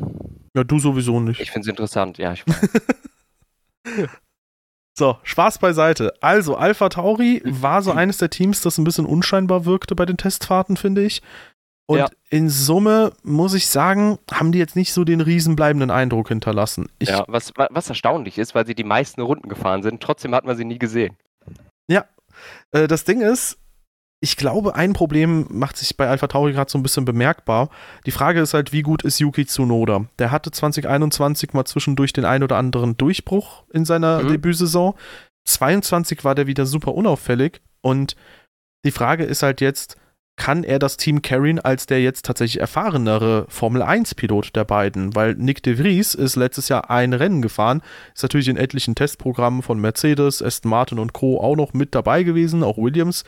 ja, 0.54 0.64
du 0.64 0.78
sowieso 0.78 1.20
nicht. 1.20 1.40
Ich 1.40 1.50
finde 1.50 1.66
es 1.66 1.70
interessant, 1.70 2.18
ja. 2.18 2.34
So, 4.96 5.18
Spaß 5.24 5.58
beiseite. 5.58 6.14
Also, 6.20 6.54
Alpha 6.54 6.88
Tauri 6.88 7.42
war 7.44 7.82
so 7.82 7.90
eines 7.90 8.18
der 8.18 8.30
Teams, 8.30 8.60
das 8.60 8.78
ein 8.78 8.84
bisschen 8.84 9.06
unscheinbar 9.06 9.64
wirkte 9.64 9.96
bei 9.96 10.06
den 10.06 10.16
Testfahrten, 10.16 10.76
finde 10.76 11.04
ich. 11.04 11.20
Und 11.86 11.98
ja. 11.98 12.08
in 12.30 12.48
Summe 12.48 13.12
muss 13.24 13.54
ich 13.54 13.66
sagen, 13.66 14.18
haben 14.32 14.52
die 14.52 14.58
jetzt 14.58 14.76
nicht 14.76 14.92
so 14.92 15.04
den 15.04 15.20
riesenbleibenden 15.20 15.90
Eindruck 15.90 16.28
hinterlassen. 16.28 16.88
Ich 16.98 17.08
ja, 17.08 17.24
was, 17.26 17.52
was 17.56 17.88
erstaunlich 17.88 18.38
ist, 18.38 18.54
weil 18.54 18.66
sie 18.66 18.74
die 18.74 18.84
meisten 18.84 19.20
Runden 19.20 19.48
gefahren 19.48 19.82
sind, 19.82 20.00
trotzdem 20.00 20.34
hat 20.34 20.44
man 20.44 20.56
sie 20.56 20.64
nie 20.64 20.78
gesehen. 20.78 21.16
Ja, 21.88 22.06
äh, 22.70 22.86
das 22.86 23.04
Ding 23.04 23.20
ist, 23.20 23.58
ich 24.24 24.38
glaube, 24.38 24.74
ein 24.74 24.94
Problem 24.94 25.46
macht 25.50 25.76
sich 25.76 25.98
bei 25.98 26.08
Alpha 26.08 26.26
Tauri 26.28 26.54
gerade 26.54 26.70
so 26.70 26.78
ein 26.78 26.82
bisschen 26.82 27.04
bemerkbar. 27.04 27.68
Die 28.06 28.10
Frage 28.10 28.40
ist 28.40 28.54
halt, 28.54 28.72
wie 28.72 28.80
gut 28.80 29.02
ist 29.02 29.18
Yuki 29.18 29.44
Tsunoda? 29.44 30.06
Der 30.18 30.30
hatte 30.30 30.50
2021 30.50 31.52
mal 31.52 31.66
zwischendurch 31.66 32.14
den 32.14 32.24
ein 32.24 32.42
oder 32.42 32.56
anderen 32.56 32.96
Durchbruch 32.96 33.64
in 33.70 33.84
seiner 33.84 34.22
mhm. 34.22 34.28
Debütsaison. 34.28 34.94
22 35.44 36.24
war 36.24 36.34
der 36.34 36.46
wieder 36.46 36.64
super 36.64 36.94
unauffällig 36.94 37.60
und 37.82 38.16
die 38.86 38.92
Frage 38.92 39.24
ist 39.24 39.42
halt 39.42 39.60
jetzt, 39.60 39.98
kann 40.36 40.64
er 40.64 40.78
das 40.78 40.96
Team 40.96 41.22
carryen 41.22 41.60
als 41.60 41.86
der 41.86 42.02
jetzt 42.02 42.24
tatsächlich 42.24 42.60
erfahrenere 42.60 43.46
Formel-1-Pilot 43.48 44.56
der 44.56 44.64
beiden, 44.64 45.14
weil 45.14 45.34
Nick 45.34 45.62
de 45.62 45.76
Vries 45.76 46.14
ist 46.14 46.36
letztes 46.36 46.68
Jahr 46.68 46.90
ein 46.90 47.12
Rennen 47.12 47.40
gefahren, 47.42 47.82
ist 48.14 48.22
natürlich 48.22 48.48
in 48.48 48.56
etlichen 48.56 48.94
Testprogrammen 48.94 49.62
von 49.62 49.78
Mercedes, 49.78 50.42
Aston 50.42 50.70
Martin 50.70 50.98
und 50.98 51.12
Co. 51.12 51.40
auch 51.40 51.56
noch 51.56 51.72
mit 51.72 51.94
dabei 51.94 52.24
gewesen, 52.24 52.64
auch 52.64 52.78
Williams 52.78 53.24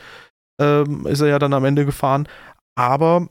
ähm, 0.59 1.05
ist 1.07 1.21
er 1.21 1.27
ja 1.27 1.39
dann 1.39 1.53
am 1.53 1.65
Ende 1.65 1.85
gefahren, 1.85 2.27
aber 2.75 3.29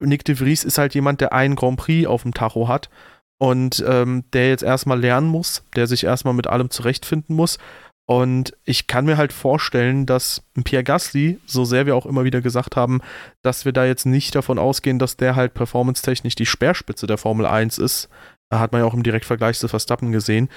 Nick 0.00 0.24
de 0.24 0.34
Vries 0.34 0.64
ist 0.64 0.78
halt 0.78 0.94
jemand, 0.94 1.20
der 1.20 1.32
einen 1.32 1.56
Grand 1.56 1.78
Prix 1.78 2.06
auf 2.06 2.22
dem 2.22 2.34
Tacho 2.34 2.68
hat 2.68 2.90
und 3.38 3.84
ähm, 3.86 4.24
der 4.32 4.48
jetzt 4.48 4.62
erstmal 4.62 5.00
lernen 5.00 5.28
muss, 5.28 5.64
der 5.76 5.86
sich 5.86 6.04
erstmal 6.04 6.34
mit 6.34 6.46
allem 6.46 6.70
zurechtfinden 6.70 7.34
muss. 7.34 7.58
Und 8.06 8.54
ich 8.64 8.86
kann 8.86 9.06
mir 9.06 9.16
halt 9.16 9.32
vorstellen, 9.32 10.04
dass 10.04 10.42
Pierre 10.64 10.84
Gasly, 10.84 11.40
so 11.46 11.64
sehr 11.64 11.86
wir 11.86 11.96
auch 11.96 12.04
immer 12.04 12.24
wieder 12.24 12.42
gesagt 12.42 12.76
haben, 12.76 13.00
dass 13.42 13.64
wir 13.64 13.72
da 13.72 13.86
jetzt 13.86 14.04
nicht 14.04 14.34
davon 14.34 14.58
ausgehen, 14.58 14.98
dass 14.98 15.16
der 15.16 15.36
halt 15.36 15.54
performance-technisch 15.54 16.34
die 16.34 16.44
Speerspitze 16.44 17.06
der 17.06 17.16
Formel 17.16 17.46
1 17.46 17.78
ist, 17.78 18.10
hat 18.52 18.72
man 18.72 18.82
ja 18.82 18.86
auch 18.86 18.94
im 18.94 19.02
Direktvergleich 19.02 19.58
zu 19.58 19.68
Verstappen 19.68 20.12
gesehen, 20.12 20.50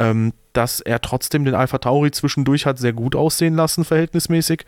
ähm, 0.00 0.32
dass 0.54 0.80
er 0.80 1.00
trotzdem 1.00 1.44
den 1.44 1.54
Alpha 1.54 1.78
Tauri 1.78 2.10
zwischendurch 2.10 2.64
hat 2.64 2.78
sehr 2.78 2.94
gut 2.94 3.14
aussehen 3.14 3.54
lassen, 3.54 3.84
verhältnismäßig. 3.84 4.64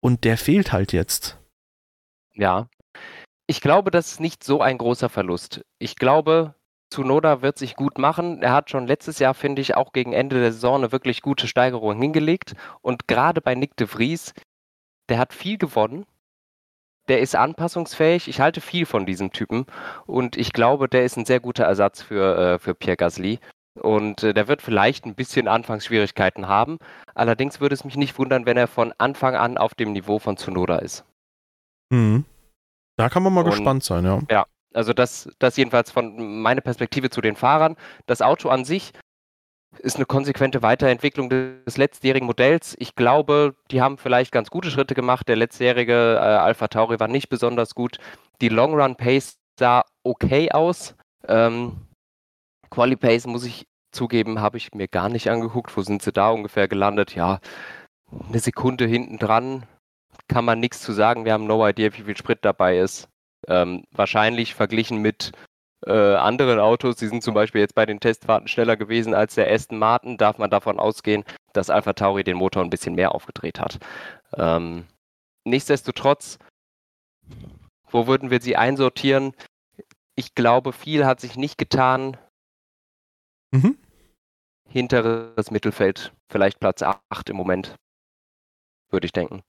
Und 0.00 0.24
der 0.24 0.38
fehlt 0.38 0.72
halt 0.72 0.92
jetzt. 0.92 1.38
Ja. 2.34 2.68
Ich 3.46 3.60
glaube, 3.60 3.90
das 3.90 4.12
ist 4.12 4.20
nicht 4.20 4.44
so 4.44 4.60
ein 4.62 4.78
großer 4.78 5.08
Verlust. 5.08 5.62
Ich 5.78 5.96
glaube, 5.96 6.54
Tsunoda 6.90 7.42
wird 7.42 7.58
sich 7.58 7.76
gut 7.76 7.98
machen. 7.98 8.42
Er 8.42 8.52
hat 8.52 8.70
schon 8.70 8.86
letztes 8.86 9.18
Jahr, 9.18 9.34
finde 9.34 9.62
ich, 9.62 9.76
auch 9.76 9.92
gegen 9.92 10.12
Ende 10.12 10.40
der 10.40 10.52
Saison 10.52 10.76
eine 10.76 10.92
wirklich 10.92 11.22
gute 11.22 11.46
Steigerung 11.46 12.00
hingelegt. 12.00 12.54
Und 12.80 13.08
gerade 13.08 13.40
bei 13.40 13.54
Nick 13.54 13.76
de 13.76 13.86
Vries, 13.86 14.34
der 15.08 15.18
hat 15.18 15.32
viel 15.32 15.58
gewonnen. 15.58 16.06
Der 17.08 17.20
ist 17.20 17.34
anpassungsfähig. 17.34 18.28
Ich 18.28 18.40
halte 18.40 18.60
viel 18.60 18.86
von 18.86 19.06
diesem 19.06 19.32
Typen. 19.32 19.66
Und 20.06 20.36
ich 20.36 20.52
glaube, 20.52 20.88
der 20.88 21.04
ist 21.04 21.16
ein 21.16 21.24
sehr 21.24 21.40
guter 21.40 21.64
Ersatz 21.64 22.02
für, 22.02 22.54
äh, 22.54 22.58
für 22.58 22.74
Pierre 22.74 22.96
Gasly. 22.96 23.40
Und 23.80 24.22
äh, 24.22 24.34
der 24.34 24.48
wird 24.48 24.62
vielleicht 24.62 25.06
ein 25.06 25.14
bisschen 25.14 25.48
Anfangsschwierigkeiten 25.48 26.48
haben. 26.48 26.78
Allerdings 27.14 27.60
würde 27.60 27.74
es 27.74 27.84
mich 27.84 27.96
nicht 27.96 28.18
wundern, 28.18 28.46
wenn 28.46 28.56
er 28.56 28.68
von 28.68 28.92
Anfang 28.98 29.34
an 29.34 29.58
auf 29.58 29.74
dem 29.74 29.92
Niveau 29.92 30.18
von 30.18 30.36
Tsunoda 30.36 30.78
ist. 30.78 31.04
Mhm. 31.90 32.24
Da 32.96 33.08
kann 33.08 33.22
man 33.22 33.32
mal 33.32 33.44
Und, 33.44 33.50
gespannt 33.50 33.82
sein, 33.82 34.04
ja. 34.04 34.20
Ja, 34.30 34.46
also 34.74 34.92
das, 34.92 35.30
das 35.38 35.56
jedenfalls 35.56 35.90
von 35.90 36.42
meiner 36.42 36.60
Perspektive 36.60 37.10
zu 37.10 37.20
den 37.20 37.36
Fahrern. 37.36 37.76
Das 38.06 38.22
Auto 38.22 38.50
an 38.50 38.64
sich 38.64 38.92
ist 39.78 39.96
eine 39.96 40.04
konsequente 40.04 40.62
Weiterentwicklung 40.62 41.30
des 41.30 41.76
letztjährigen 41.76 42.26
Modells. 42.26 42.76
Ich 42.78 42.96
glaube, 42.96 43.54
die 43.70 43.80
haben 43.80 43.98
vielleicht 43.98 44.32
ganz 44.32 44.50
gute 44.50 44.70
Schritte 44.70 44.94
gemacht. 44.94 45.28
Der 45.28 45.36
letztjährige 45.36 46.16
äh, 46.16 46.18
Alpha 46.18 46.68
Tauri 46.68 47.00
war 47.00 47.08
nicht 47.08 47.28
besonders 47.28 47.74
gut. 47.74 47.98
Die 48.40 48.48
Long 48.48 48.74
Run 48.74 48.96
Pace 48.96 49.38
sah 49.58 49.84
okay 50.02 50.50
aus. 50.50 50.96
Ähm, 51.26 51.86
Quali 52.70 52.96
Pace 52.96 53.26
muss 53.26 53.44
ich 53.44 53.66
zugeben, 53.92 54.40
habe 54.40 54.56
ich 54.56 54.72
mir 54.74 54.88
gar 54.88 55.08
nicht 55.08 55.30
angeguckt. 55.30 55.76
Wo 55.76 55.82
sind 55.82 56.02
sie 56.02 56.12
da 56.12 56.30
ungefähr 56.30 56.68
gelandet? 56.68 57.14
Ja, 57.14 57.40
eine 58.28 58.40
Sekunde 58.40 58.86
hinten 58.86 59.18
dran 59.18 59.64
kann 60.28 60.44
man 60.44 60.60
nichts 60.60 60.80
zu 60.80 60.92
sagen. 60.92 61.24
Wir 61.24 61.32
haben 61.32 61.46
no 61.46 61.66
idea, 61.66 61.92
wie 61.92 62.02
viel 62.02 62.16
Sprit 62.16 62.38
dabei 62.42 62.78
ist. 62.78 63.08
Ähm, 63.48 63.84
wahrscheinlich 63.90 64.54
verglichen 64.54 64.98
mit 64.98 65.32
äh, 65.86 66.14
anderen 66.14 66.60
Autos, 66.60 66.96
die 66.96 67.06
sind 67.06 67.22
zum 67.22 67.34
Beispiel 67.34 67.60
jetzt 67.60 67.74
bei 67.74 67.86
den 67.86 68.00
Testfahrten 68.00 68.48
schneller 68.48 68.76
gewesen 68.76 69.14
als 69.14 69.34
der 69.34 69.50
Aston 69.50 69.78
Martin, 69.78 70.18
darf 70.18 70.38
man 70.38 70.50
davon 70.50 70.78
ausgehen, 70.78 71.24
dass 71.52 71.70
Alpha 71.70 71.94
Tauri 71.94 72.22
den 72.22 72.36
Motor 72.36 72.62
ein 72.62 72.70
bisschen 72.70 72.94
mehr 72.94 73.14
aufgedreht 73.14 73.60
hat. 73.60 73.78
Ähm, 74.36 74.86
nichtsdestotrotz, 75.44 76.38
wo 77.90 78.06
würden 78.06 78.30
wir 78.30 78.40
sie 78.40 78.56
einsortieren? 78.56 79.32
Ich 80.16 80.34
glaube, 80.34 80.72
viel 80.72 81.06
hat 81.06 81.20
sich 81.20 81.36
nicht 81.36 81.56
getan. 81.56 82.16
Mhm. 83.52 83.78
Hinteres 84.70 85.50
Mittelfeld, 85.50 86.12
vielleicht 86.30 86.60
Platz 86.60 86.82
8 86.82 87.28
im 87.28 87.36
Moment, 87.36 87.74
würde 88.90 89.04
ich 89.04 89.12
denken. 89.12 89.42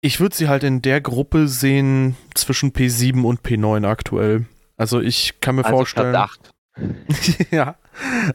Ich 0.00 0.20
würde 0.20 0.36
sie 0.36 0.48
halt 0.48 0.62
in 0.62 0.82
der 0.82 1.00
Gruppe 1.00 1.48
sehen 1.48 2.16
zwischen 2.34 2.72
P7 2.72 3.24
und 3.24 3.40
P9 3.40 3.86
aktuell. 3.86 4.46
Also 4.76 5.00
ich 5.00 5.40
kann 5.40 5.56
mir 5.56 5.64
also 5.64 5.76
vorstellen. 5.76 6.12
Platz 6.12 6.38
8. 6.76 7.50
ja. 7.50 7.76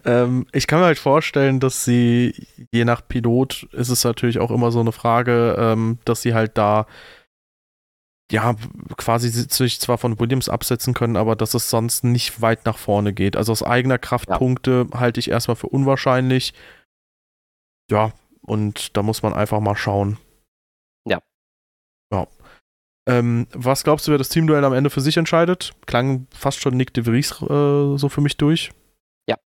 Ähm, 0.04 0.46
ich 0.52 0.68
kann 0.68 0.80
mir 0.80 0.88
halt 0.88 1.00
vorstellen, 1.00 1.62
dass 1.62 1.86
sie, 1.86 2.48
je 2.72 2.84
nach 2.84 3.08
Pilot, 3.08 3.68
ist 3.72 3.90
es 3.90 4.04
natürlich 4.04 4.40
auch 4.40 4.52
immer 4.52 4.72
so 4.72 4.82
eine 4.82 4.92
Frage, 4.92 5.56
ähm, 5.58 6.00
dass 6.04 6.22
sie 6.22 6.34
halt 6.34 6.58
da 6.58 6.86
ja, 8.34 8.56
quasi 8.98 9.30
sich 9.30 9.80
zwar 9.80 10.00
von 10.00 10.20
Williams 10.20 10.50
absetzen 10.50 10.96
können, 10.96 11.18
aber 11.18 11.36
dass 11.36 11.54
es 11.54 11.70
sonst 11.70 12.04
nicht 12.04 12.42
weit 12.42 12.66
nach 12.66 12.80
vorne 12.80 13.14
geht. 13.14 13.36
Also 13.36 13.52
aus 13.52 13.62
eigener 13.62 14.00
Kraft 14.00 14.28
ja. 14.28 14.40
Punkte 14.40 14.88
halte 14.92 15.20
ich 15.20 15.30
erstmal 15.30 15.56
für 15.56 15.68
unwahrscheinlich. 15.68 16.56
Ja, 17.92 18.12
und 18.42 18.98
da 18.98 19.04
muss 19.04 19.22
man 19.22 19.36
einfach 19.36 19.60
mal 19.60 19.76
schauen. 19.76 20.18
Ja. 21.08 21.22
Ja. 22.12 22.26
Ähm, 23.08 23.46
was 23.54 23.84
glaubst 23.84 24.08
du, 24.08 24.12
wer 24.12 24.18
das 24.18 24.30
Teamduell 24.30 24.66
am 24.66 24.74
Ende 24.74 24.90
für 24.90 25.02
sich 25.02 25.18
entscheidet? 25.18 25.74
Klang 25.86 26.26
fast 26.34 26.60
schon 26.60 26.76
Nick 26.76 26.92
de 26.96 27.06
Vries 27.06 27.40
äh, 27.40 27.98
so 27.98 28.10
für 28.10 28.22
mich 28.22 28.38
durch. 28.38 28.72
Ja. 29.30 29.38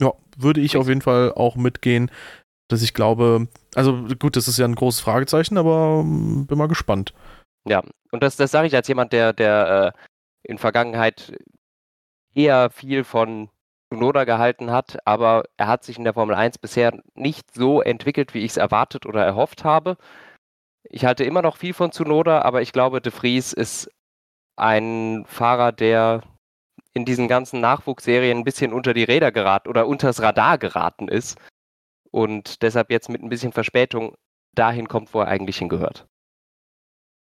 Ja, 0.00 0.12
würde 0.36 0.60
ich 0.60 0.76
auf 0.76 0.86
jeden 0.86 1.02
Fall 1.02 1.32
auch 1.32 1.56
mitgehen, 1.56 2.12
dass 2.70 2.82
ich 2.82 2.94
glaube, 2.94 3.48
also 3.74 4.04
gut, 4.20 4.36
das 4.36 4.46
ist 4.46 4.58
ja 4.58 4.66
ein 4.66 4.76
großes 4.76 5.00
Fragezeichen, 5.00 5.58
aber 5.58 6.02
ähm, 6.04 6.46
bin 6.46 6.58
mal 6.58 6.68
gespannt. 6.68 7.12
Ja, 7.64 7.82
und 8.10 8.22
das, 8.22 8.36
das 8.36 8.50
sage 8.50 8.66
ich 8.66 8.74
als 8.74 8.88
jemand, 8.88 9.12
der, 9.12 9.32
der 9.32 9.94
äh, 9.94 9.98
in 10.42 10.58
Vergangenheit 10.58 11.32
eher 12.34 12.70
viel 12.70 13.04
von 13.04 13.50
Tsunoda 13.92 14.24
gehalten 14.24 14.70
hat, 14.70 14.98
aber 15.06 15.44
er 15.56 15.68
hat 15.68 15.84
sich 15.84 15.98
in 15.98 16.04
der 16.04 16.14
Formel 16.14 16.34
1 16.34 16.58
bisher 16.58 16.98
nicht 17.14 17.52
so 17.54 17.82
entwickelt, 17.82 18.34
wie 18.34 18.40
ich 18.40 18.52
es 18.52 18.56
erwartet 18.56 19.06
oder 19.06 19.24
erhofft 19.24 19.64
habe. 19.64 19.96
Ich 20.84 21.04
halte 21.04 21.24
immer 21.24 21.42
noch 21.42 21.56
viel 21.56 21.74
von 21.74 21.92
Tsunoda, 21.92 22.42
aber 22.42 22.62
ich 22.62 22.72
glaube, 22.72 23.00
De 23.00 23.12
Vries 23.12 23.52
ist 23.52 23.90
ein 24.56 25.24
Fahrer, 25.26 25.72
der 25.72 26.22
in 26.94 27.04
diesen 27.04 27.28
ganzen 27.28 27.60
Nachwuchsserien 27.60 28.38
ein 28.38 28.44
bisschen 28.44 28.72
unter 28.72 28.94
die 28.94 29.04
Räder 29.04 29.32
geraten 29.32 29.68
oder 29.68 29.86
unters 29.86 30.20
Radar 30.22 30.58
geraten 30.58 31.08
ist 31.08 31.38
und 32.10 32.62
deshalb 32.62 32.90
jetzt 32.90 33.08
mit 33.08 33.22
ein 33.22 33.28
bisschen 33.28 33.52
Verspätung 33.52 34.14
dahin 34.54 34.88
kommt, 34.88 35.14
wo 35.14 35.20
er 35.20 35.28
eigentlich 35.28 35.58
hingehört. 35.58 36.06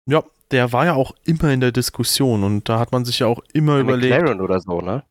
Ja, 0.08 0.24
der 0.50 0.72
war 0.72 0.86
ja 0.86 0.94
auch 0.94 1.12
immer 1.24 1.52
in 1.52 1.60
der 1.60 1.72
Diskussion 1.72 2.42
und 2.42 2.68
da 2.68 2.78
hat 2.78 2.92
man 2.92 3.04
sich 3.04 3.18
ja 3.18 3.26
auch 3.26 3.42
immer 3.52 3.74
Bei 3.74 3.80
überlegt. 3.80 4.16
McLaren 4.16 4.40
oder 4.40 4.60
so, 4.60 4.80
ne? 4.80 5.04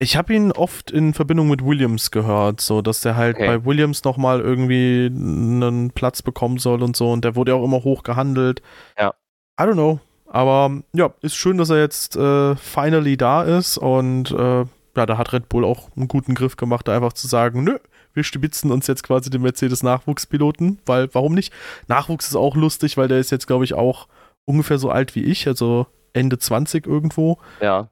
Ich 0.00 0.16
habe 0.16 0.32
ihn 0.32 0.52
oft 0.52 0.92
in 0.92 1.12
Verbindung 1.12 1.48
mit 1.48 1.64
Williams 1.64 2.12
gehört, 2.12 2.60
so 2.60 2.82
dass 2.82 3.00
der 3.00 3.16
halt 3.16 3.36
okay. 3.36 3.46
bei 3.46 3.64
Williams 3.64 4.04
nochmal 4.04 4.40
irgendwie 4.40 5.06
einen 5.06 5.90
Platz 5.90 6.22
bekommen 6.22 6.58
soll 6.58 6.82
und 6.82 6.96
so 6.96 7.10
und 7.10 7.24
der 7.24 7.34
wurde 7.34 7.52
ja 7.52 7.58
auch 7.58 7.64
immer 7.64 7.82
hoch 7.82 8.04
gehandelt. 8.04 8.62
Ja. 8.96 9.14
I 9.60 9.64
don't 9.64 9.72
know. 9.72 9.98
Aber 10.26 10.82
ja, 10.92 11.12
ist 11.22 11.34
schön, 11.34 11.56
dass 11.56 11.70
er 11.70 11.80
jetzt 11.80 12.14
äh, 12.14 12.54
finally 12.56 13.16
da 13.16 13.42
ist 13.42 13.78
und 13.78 14.30
äh, 14.30 14.66
ja, 14.96 15.06
da 15.06 15.16
hat 15.16 15.32
Red 15.32 15.48
Bull 15.48 15.64
auch 15.64 15.88
einen 15.96 16.08
guten 16.08 16.34
Griff 16.34 16.56
gemacht, 16.56 16.86
da 16.86 16.94
einfach 16.94 17.14
zu 17.14 17.26
sagen, 17.26 17.64
nö, 17.64 17.78
wir 18.18 18.24
stibitzen 18.24 18.72
uns 18.72 18.88
jetzt 18.88 19.04
quasi 19.04 19.30
den 19.30 19.42
Mercedes-Nachwuchspiloten, 19.42 20.80
weil 20.84 21.08
warum 21.14 21.34
nicht? 21.34 21.52
Nachwuchs 21.86 22.26
ist 22.26 22.34
auch 22.34 22.56
lustig, 22.56 22.96
weil 22.96 23.06
der 23.06 23.20
ist 23.20 23.30
jetzt, 23.30 23.46
glaube 23.46 23.64
ich, 23.64 23.74
auch 23.74 24.08
ungefähr 24.44 24.78
so 24.78 24.90
alt 24.90 25.14
wie 25.14 25.22
ich, 25.22 25.46
also 25.46 25.86
Ende 26.12 26.36
20 26.38 26.84
irgendwo. 26.84 27.38
Ja. 27.60 27.88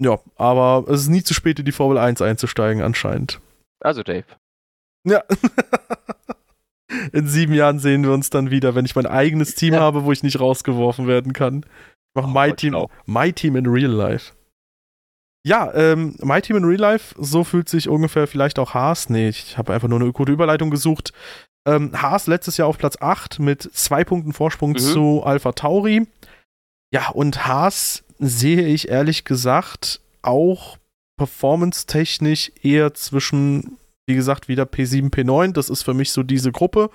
Ja, 0.00 0.20
aber 0.36 0.84
es 0.92 1.00
ist 1.00 1.08
nie 1.08 1.24
zu 1.24 1.32
spät, 1.32 1.58
in 1.58 1.64
die 1.64 1.72
Formel 1.72 1.96
1 1.96 2.20
einzusteigen, 2.20 2.82
anscheinend. 2.82 3.40
Also, 3.80 4.02
Dave. 4.02 4.26
Ja. 5.04 5.24
in 7.12 7.26
sieben 7.26 7.54
Jahren 7.54 7.78
sehen 7.78 8.04
wir 8.04 8.12
uns 8.12 8.28
dann 8.28 8.50
wieder, 8.50 8.74
wenn 8.74 8.84
ich 8.84 8.94
mein 8.94 9.06
eigenes 9.06 9.54
Team 9.54 9.74
ja. 9.74 9.80
habe, 9.80 10.04
wo 10.04 10.12
ich 10.12 10.22
nicht 10.22 10.38
rausgeworfen 10.38 11.06
werden 11.06 11.32
kann. 11.32 11.64
Ich 11.64 12.22
mache 12.22 12.28
oh, 12.28 12.30
My 12.30 12.52
Team, 12.52 12.86
My 13.06 13.32
Team 13.32 13.56
in 13.56 13.66
Real 13.66 13.90
Life. 13.90 14.34
Ja, 15.48 15.72
ähm, 15.72 16.14
My 16.20 16.42
Team 16.42 16.58
in 16.58 16.64
Real 16.66 16.78
Life, 16.78 17.14
so 17.18 17.42
fühlt 17.42 17.70
sich 17.70 17.88
ungefähr 17.88 18.26
vielleicht 18.26 18.58
auch 18.58 18.74
Haas. 18.74 19.08
Nee, 19.08 19.30
ich 19.30 19.56
habe 19.56 19.72
einfach 19.72 19.88
nur 19.88 19.98
eine 19.98 20.12
gute 20.12 20.30
Überleitung 20.30 20.70
gesucht. 20.70 21.14
Ähm, 21.66 21.90
Haas 21.94 22.26
letztes 22.26 22.58
Jahr 22.58 22.68
auf 22.68 22.76
Platz 22.76 22.98
8 23.00 23.38
mit 23.38 23.62
zwei 23.72 24.04
Punkten 24.04 24.34
Vorsprung 24.34 24.72
mhm. 24.72 24.78
zu 24.78 25.22
Alpha 25.24 25.52
Tauri. 25.52 26.06
Ja, 26.92 27.08
und 27.08 27.46
Haas 27.46 28.04
sehe 28.18 28.66
ich 28.66 28.90
ehrlich 28.90 29.24
gesagt 29.24 30.02
auch 30.20 30.76
performance-technisch 31.16 32.52
eher 32.62 32.92
zwischen, 32.92 33.78
wie 34.06 34.16
gesagt, 34.16 34.48
wieder 34.48 34.64
P7, 34.64 35.10
P9. 35.10 35.52
Das 35.54 35.70
ist 35.70 35.82
für 35.82 35.94
mich 35.94 36.12
so 36.12 36.22
diese 36.22 36.52
Gruppe. 36.52 36.90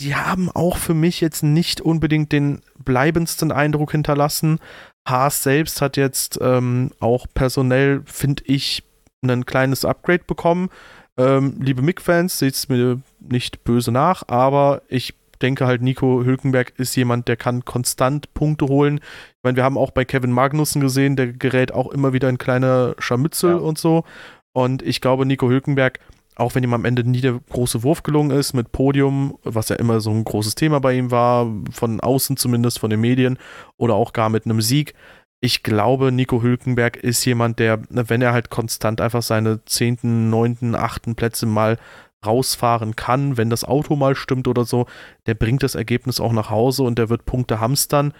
Die 0.00 0.14
haben 0.14 0.50
auch 0.50 0.78
für 0.78 0.94
mich 0.94 1.20
jetzt 1.20 1.42
nicht 1.42 1.82
unbedingt 1.82 2.32
den 2.32 2.62
bleibendsten 2.78 3.52
Eindruck 3.52 3.92
hinterlassen. 3.92 4.60
Haas 5.06 5.42
selbst 5.42 5.80
hat 5.80 5.96
jetzt 5.96 6.38
ähm, 6.40 6.90
auch 7.00 7.26
personell, 7.34 8.02
finde 8.04 8.44
ich, 8.46 8.84
ein 9.22 9.46
kleines 9.46 9.84
Upgrade 9.84 10.24
bekommen. 10.26 10.70
Ähm, 11.16 11.56
liebe 11.60 11.82
Mick-Fans, 11.82 12.38
seht 12.38 12.54
es 12.54 12.68
mir 12.68 13.00
nicht 13.20 13.64
böse 13.64 13.92
nach, 13.92 14.24
aber 14.28 14.82
ich 14.88 15.14
denke 15.42 15.66
halt, 15.66 15.82
Nico 15.82 16.24
Hülkenberg 16.24 16.72
ist 16.78 16.96
jemand, 16.96 17.28
der 17.28 17.36
kann 17.36 17.64
konstant 17.64 18.32
Punkte 18.32 18.66
holen. 18.66 18.98
Ich 18.98 19.42
meine, 19.42 19.56
wir 19.56 19.64
haben 19.64 19.76
auch 19.76 19.90
bei 19.90 20.04
Kevin 20.04 20.30
Magnussen 20.30 20.80
gesehen, 20.80 21.16
der 21.16 21.32
gerät 21.32 21.72
auch 21.72 21.90
immer 21.90 22.12
wieder 22.12 22.28
in 22.28 22.38
kleine 22.38 22.94
Scharmützel 22.98 23.50
ja. 23.50 23.56
und 23.56 23.76
so. 23.76 24.04
Und 24.52 24.82
ich 24.82 25.00
glaube, 25.00 25.26
Nico 25.26 25.48
Hülkenberg 25.48 25.98
auch 26.36 26.54
wenn 26.54 26.64
ihm 26.64 26.74
am 26.74 26.84
Ende 26.84 27.04
nie 27.04 27.20
der 27.20 27.38
große 27.50 27.82
Wurf 27.82 28.02
gelungen 28.02 28.36
ist 28.36 28.54
mit 28.54 28.72
Podium, 28.72 29.38
was 29.42 29.68
ja 29.68 29.76
immer 29.76 30.00
so 30.00 30.10
ein 30.10 30.24
großes 30.24 30.54
Thema 30.54 30.80
bei 30.80 30.94
ihm 30.94 31.10
war, 31.10 31.46
von 31.70 32.00
außen 32.00 32.36
zumindest, 32.36 32.78
von 32.78 32.90
den 32.90 33.00
Medien 33.00 33.38
oder 33.76 33.94
auch 33.94 34.12
gar 34.12 34.30
mit 34.30 34.46
einem 34.46 34.60
Sieg. 34.60 34.94
Ich 35.40 35.62
glaube, 35.62 36.12
Nico 36.12 36.42
Hülkenberg 36.42 36.96
ist 36.96 37.24
jemand, 37.24 37.58
der, 37.58 37.82
wenn 37.90 38.22
er 38.22 38.32
halt 38.32 38.48
konstant 38.48 39.00
einfach 39.00 39.22
seine 39.22 39.64
zehnten, 39.64 40.30
neunten, 40.30 40.74
achten 40.74 41.16
Plätze 41.16 41.46
mal 41.46 41.78
rausfahren 42.24 42.96
kann, 42.96 43.36
wenn 43.36 43.50
das 43.50 43.64
Auto 43.64 43.96
mal 43.96 44.14
stimmt 44.14 44.46
oder 44.46 44.64
so, 44.64 44.86
der 45.26 45.34
bringt 45.34 45.62
das 45.62 45.74
Ergebnis 45.74 46.20
auch 46.20 46.32
nach 46.32 46.50
Hause 46.50 46.84
und 46.84 46.98
der 46.98 47.08
wird 47.08 47.24
Punkte 47.24 47.60
hamstern. 47.60 48.14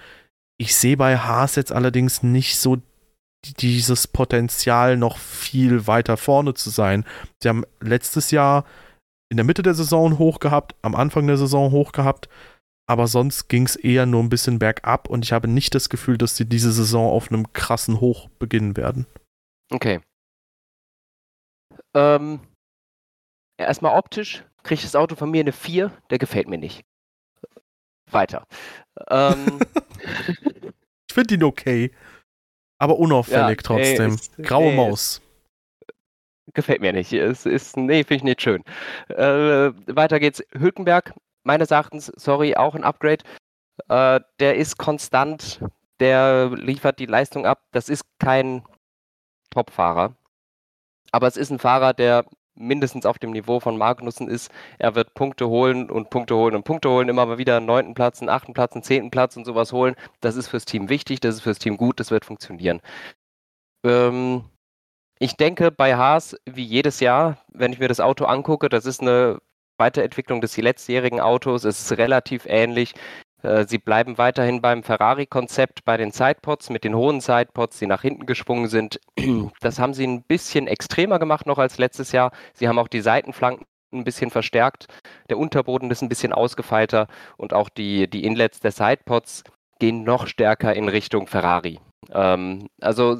Ich 0.59 0.75
sehe 0.75 0.97
bei 0.97 1.17
Haas 1.17 1.55
jetzt 1.55 1.73
allerdings 1.73 2.23
nicht 2.23 2.59
so 2.59 2.79
dieses 3.45 4.07
Potenzial 4.07 4.97
noch 4.97 5.19
viel 5.19 5.87
weiter 5.87 6.17
vorne 6.17 6.55
zu 6.55 6.71
sein. 6.71 7.05
Sie 7.43 7.49
haben 7.49 7.65
letztes 7.81 8.31
Jahr 8.31 8.65
in 9.31 9.37
der 9.37 9.45
Mitte 9.45 9.63
der 9.63 9.75
Saison 9.75 10.19
hoch 10.19 10.41
gehabt, 10.41 10.75
am 10.83 10.95
Anfang 10.95 11.27
der 11.27 11.37
Saison 11.37 11.73
hoch 11.73 11.93
gehabt, 11.93 12.29
aber 12.87 13.07
sonst 13.07 13.49
ging 13.49 13.65
es 13.65 13.77
eher 13.77 14.07
nur 14.07 14.23
ein 14.23 14.29
bisschen 14.29 14.59
bergab 14.59 15.09
und 15.09 15.25
ich 15.25 15.33
habe 15.33 15.49
nicht 15.49 15.75
das 15.75 15.89
Gefühl, 15.89 16.19
dass 16.19 16.37
sie 16.37 16.45
diese 16.45 16.73
Saison 16.73 17.11
auf 17.11 17.31
einem 17.31 17.53
krassen 17.53 18.01
Hoch 18.01 18.29
beginnen 18.39 18.77
werden. 18.77 19.07
Okay. 19.71 20.01
Ähm, 21.95 22.41
erstmal 23.57 23.97
optisch 23.97 24.45
kriegt 24.63 24.85
das 24.85 24.95
Auto 24.95 25.17
von 25.17 25.31
mir 25.31 25.41
eine 25.41 25.53
4, 25.53 25.91
der 26.11 26.19
gefällt 26.19 26.49
mir 26.49 26.59
nicht. 26.59 26.85
Weiter. 28.11 28.47
Ähm, 29.09 29.61
ich 31.09 31.15
finde 31.15 31.35
ihn 31.35 31.45
okay. 31.45 31.93
Aber 32.83 32.99
unauffällig 32.99 33.61
ja, 33.61 33.63
trotzdem. 33.63 34.11
Ey, 34.11 34.15
ist, 34.17 34.37
Graue 34.39 34.71
ey, 34.71 34.75
Maus. 34.75 35.23
Gefällt 36.53 36.81
mir 36.81 36.93
nicht. 36.93 37.13
Es 37.13 37.47
ist, 37.47 37.77
nee, 37.77 38.03
finde 38.03 38.15
ich 38.15 38.23
nicht 38.25 38.43
schön. 38.43 38.65
Äh, 39.09 39.71
weiter 39.87 40.19
geht's. 40.19 40.43
Hülkenberg, 40.51 41.15
meines 41.45 41.71
Erachtens, 41.71 42.11
sorry, 42.17 42.57
auch 42.57 42.75
ein 42.75 42.83
Upgrade. 42.83 43.23
Äh, 43.89 44.19
der 44.41 44.57
ist 44.57 44.79
konstant, 44.79 45.61
der 46.01 46.51
liefert 46.57 46.99
die 46.99 47.07
Leistung 47.07 47.47
ab. 47.47 47.63
Das 47.71 47.89
ist 47.89 48.03
kein 48.19 48.65
Top-Fahrer. 49.51 50.17
Aber 51.13 51.29
es 51.29 51.37
ist 51.37 51.51
ein 51.51 51.61
Fahrer, 51.61 51.95
der 51.95 52.27
mindestens 52.55 53.07
auf 53.07 53.19
dem 53.19 53.31
Niveau 53.33 53.61
von 53.61 53.77
Magnussen 53.79 54.29
ist. 54.29 54.51
Er 54.79 54.95
wird 54.95 55.15
Punkte 55.15 55.49
holen 55.49 55.91
und 55.91 56.11
Punkte 56.11 56.37
holen 56.37 56.55
und 56.55 56.65
Punkte 56.65 56.91
holen, 56.91 57.09
immer 57.09 57.27
mal 57.27 57.39
wieder 57.39 57.57
einen 57.57 57.67
neunten 57.67 57.95
Platz, 57.95 58.21
einen 58.21 58.29
achten 58.29 58.53
Platz, 58.55 58.75
einen 58.75 58.83
zehnten 58.83 59.11
Platz 59.11 59.37
und 59.37 59.45
sowas 59.45 59.73
holen. 59.73 59.95
Das 60.21 60.37
ist 60.37 60.49
fürs 60.49 60.65
Team 60.65 60.89
wichtig, 60.89 61.21
das 61.21 61.37
ist 61.37 61.43
fürs 61.43 61.59
Team 61.59 61.77
gut, 61.77 62.01
das 62.01 62.11
wird 62.11 62.25
funktionieren. 62.25 62.81
Ähm, 63.85 64.45
ich 65.19 65.37
denke 65.37 65.71
bei 65.71 65.97
Haas, 65.97 66.37
wie 66.47 66.65
jedes 66.65 67.01
Jahr, 67.01 67.39
wenn 67.49 67.73
ich 67.73 67.79
mir 67.79 67.89
das 67.89 68.01
Auto 68.01 68.25
angucke, 68.25 68.69
das 68.69 68.87
ist 68.87 69.01
eine 69.01 69.39
Weiterentwicklung 69.79 70.41
des 70.41 70.57
letztjährigen 70.57 71.21
Autos, 71.21 71.65
es 71.65 71.81
ist 71.81 71.99
relativ 71.99 72.47
ähnlich. 72.47 72.95
Äh, 73.43 73.67
sie 73.67 73.79
bleiben 73.79 74.19
weiterhin 74.19 74.61
beim 74.61 74.83
Ferrari-Konzept, 74.83 75.85
bei 75.85 75.97
den 75.97 76.11
Sidepods 76.11 76.71
mit 76.71 76.85
den 76.85 76.95
hohen 76.95 77.21
Sidepods, 77.21 77.79
die 77.79 77.87
nach 77.87 78.03
hinten 78.03 78.27
geschwungen 78.27 78.69
sind. 78.69 79.01
Das 79.61 79.79
haben 79.79 79.95
sie 79.95 80.07
ein 80.07 80.23
bisschen 80.23 80.67
extremer 80.67 81.19
gemacht 81.19 81.47
noch 81.47 81.59
als 81.59 81.79
letztes 81.79 82.13
Jahr. 82.13 82.33
Sie 82.55 82.69
haben 82.69 82.79
auch 82.79 82.89
die 82.89 83.01
Seitenflanken 83.01 83.67
ein 83.93 84.05
bisschen 84.05 84.31
verstärkt. 84.31 84.87
Der 85.29 85.39
Unterboden 85.39 85.91
ist 85.91 86.03
ein 86.03 86.09
bisschen 86.09 86.33
ausgefeilter 86.33 87.07
und 87.37 87.53
auch 87.53 87.69
die, 87.69 88.09
die 88.09 88.25
Inlets 88.25 88.61
der 88.61 88.73
Sidepods 88.73 89.45
gehen 89.79 90.05
noch 90.05 90.27
stärker 90.27 90.75
in 90.75 90.89
Richtung 90.89 91.27
Ferrari. 91.27 91.81
Ähm, 92.13 92.69
also 92.81 93.19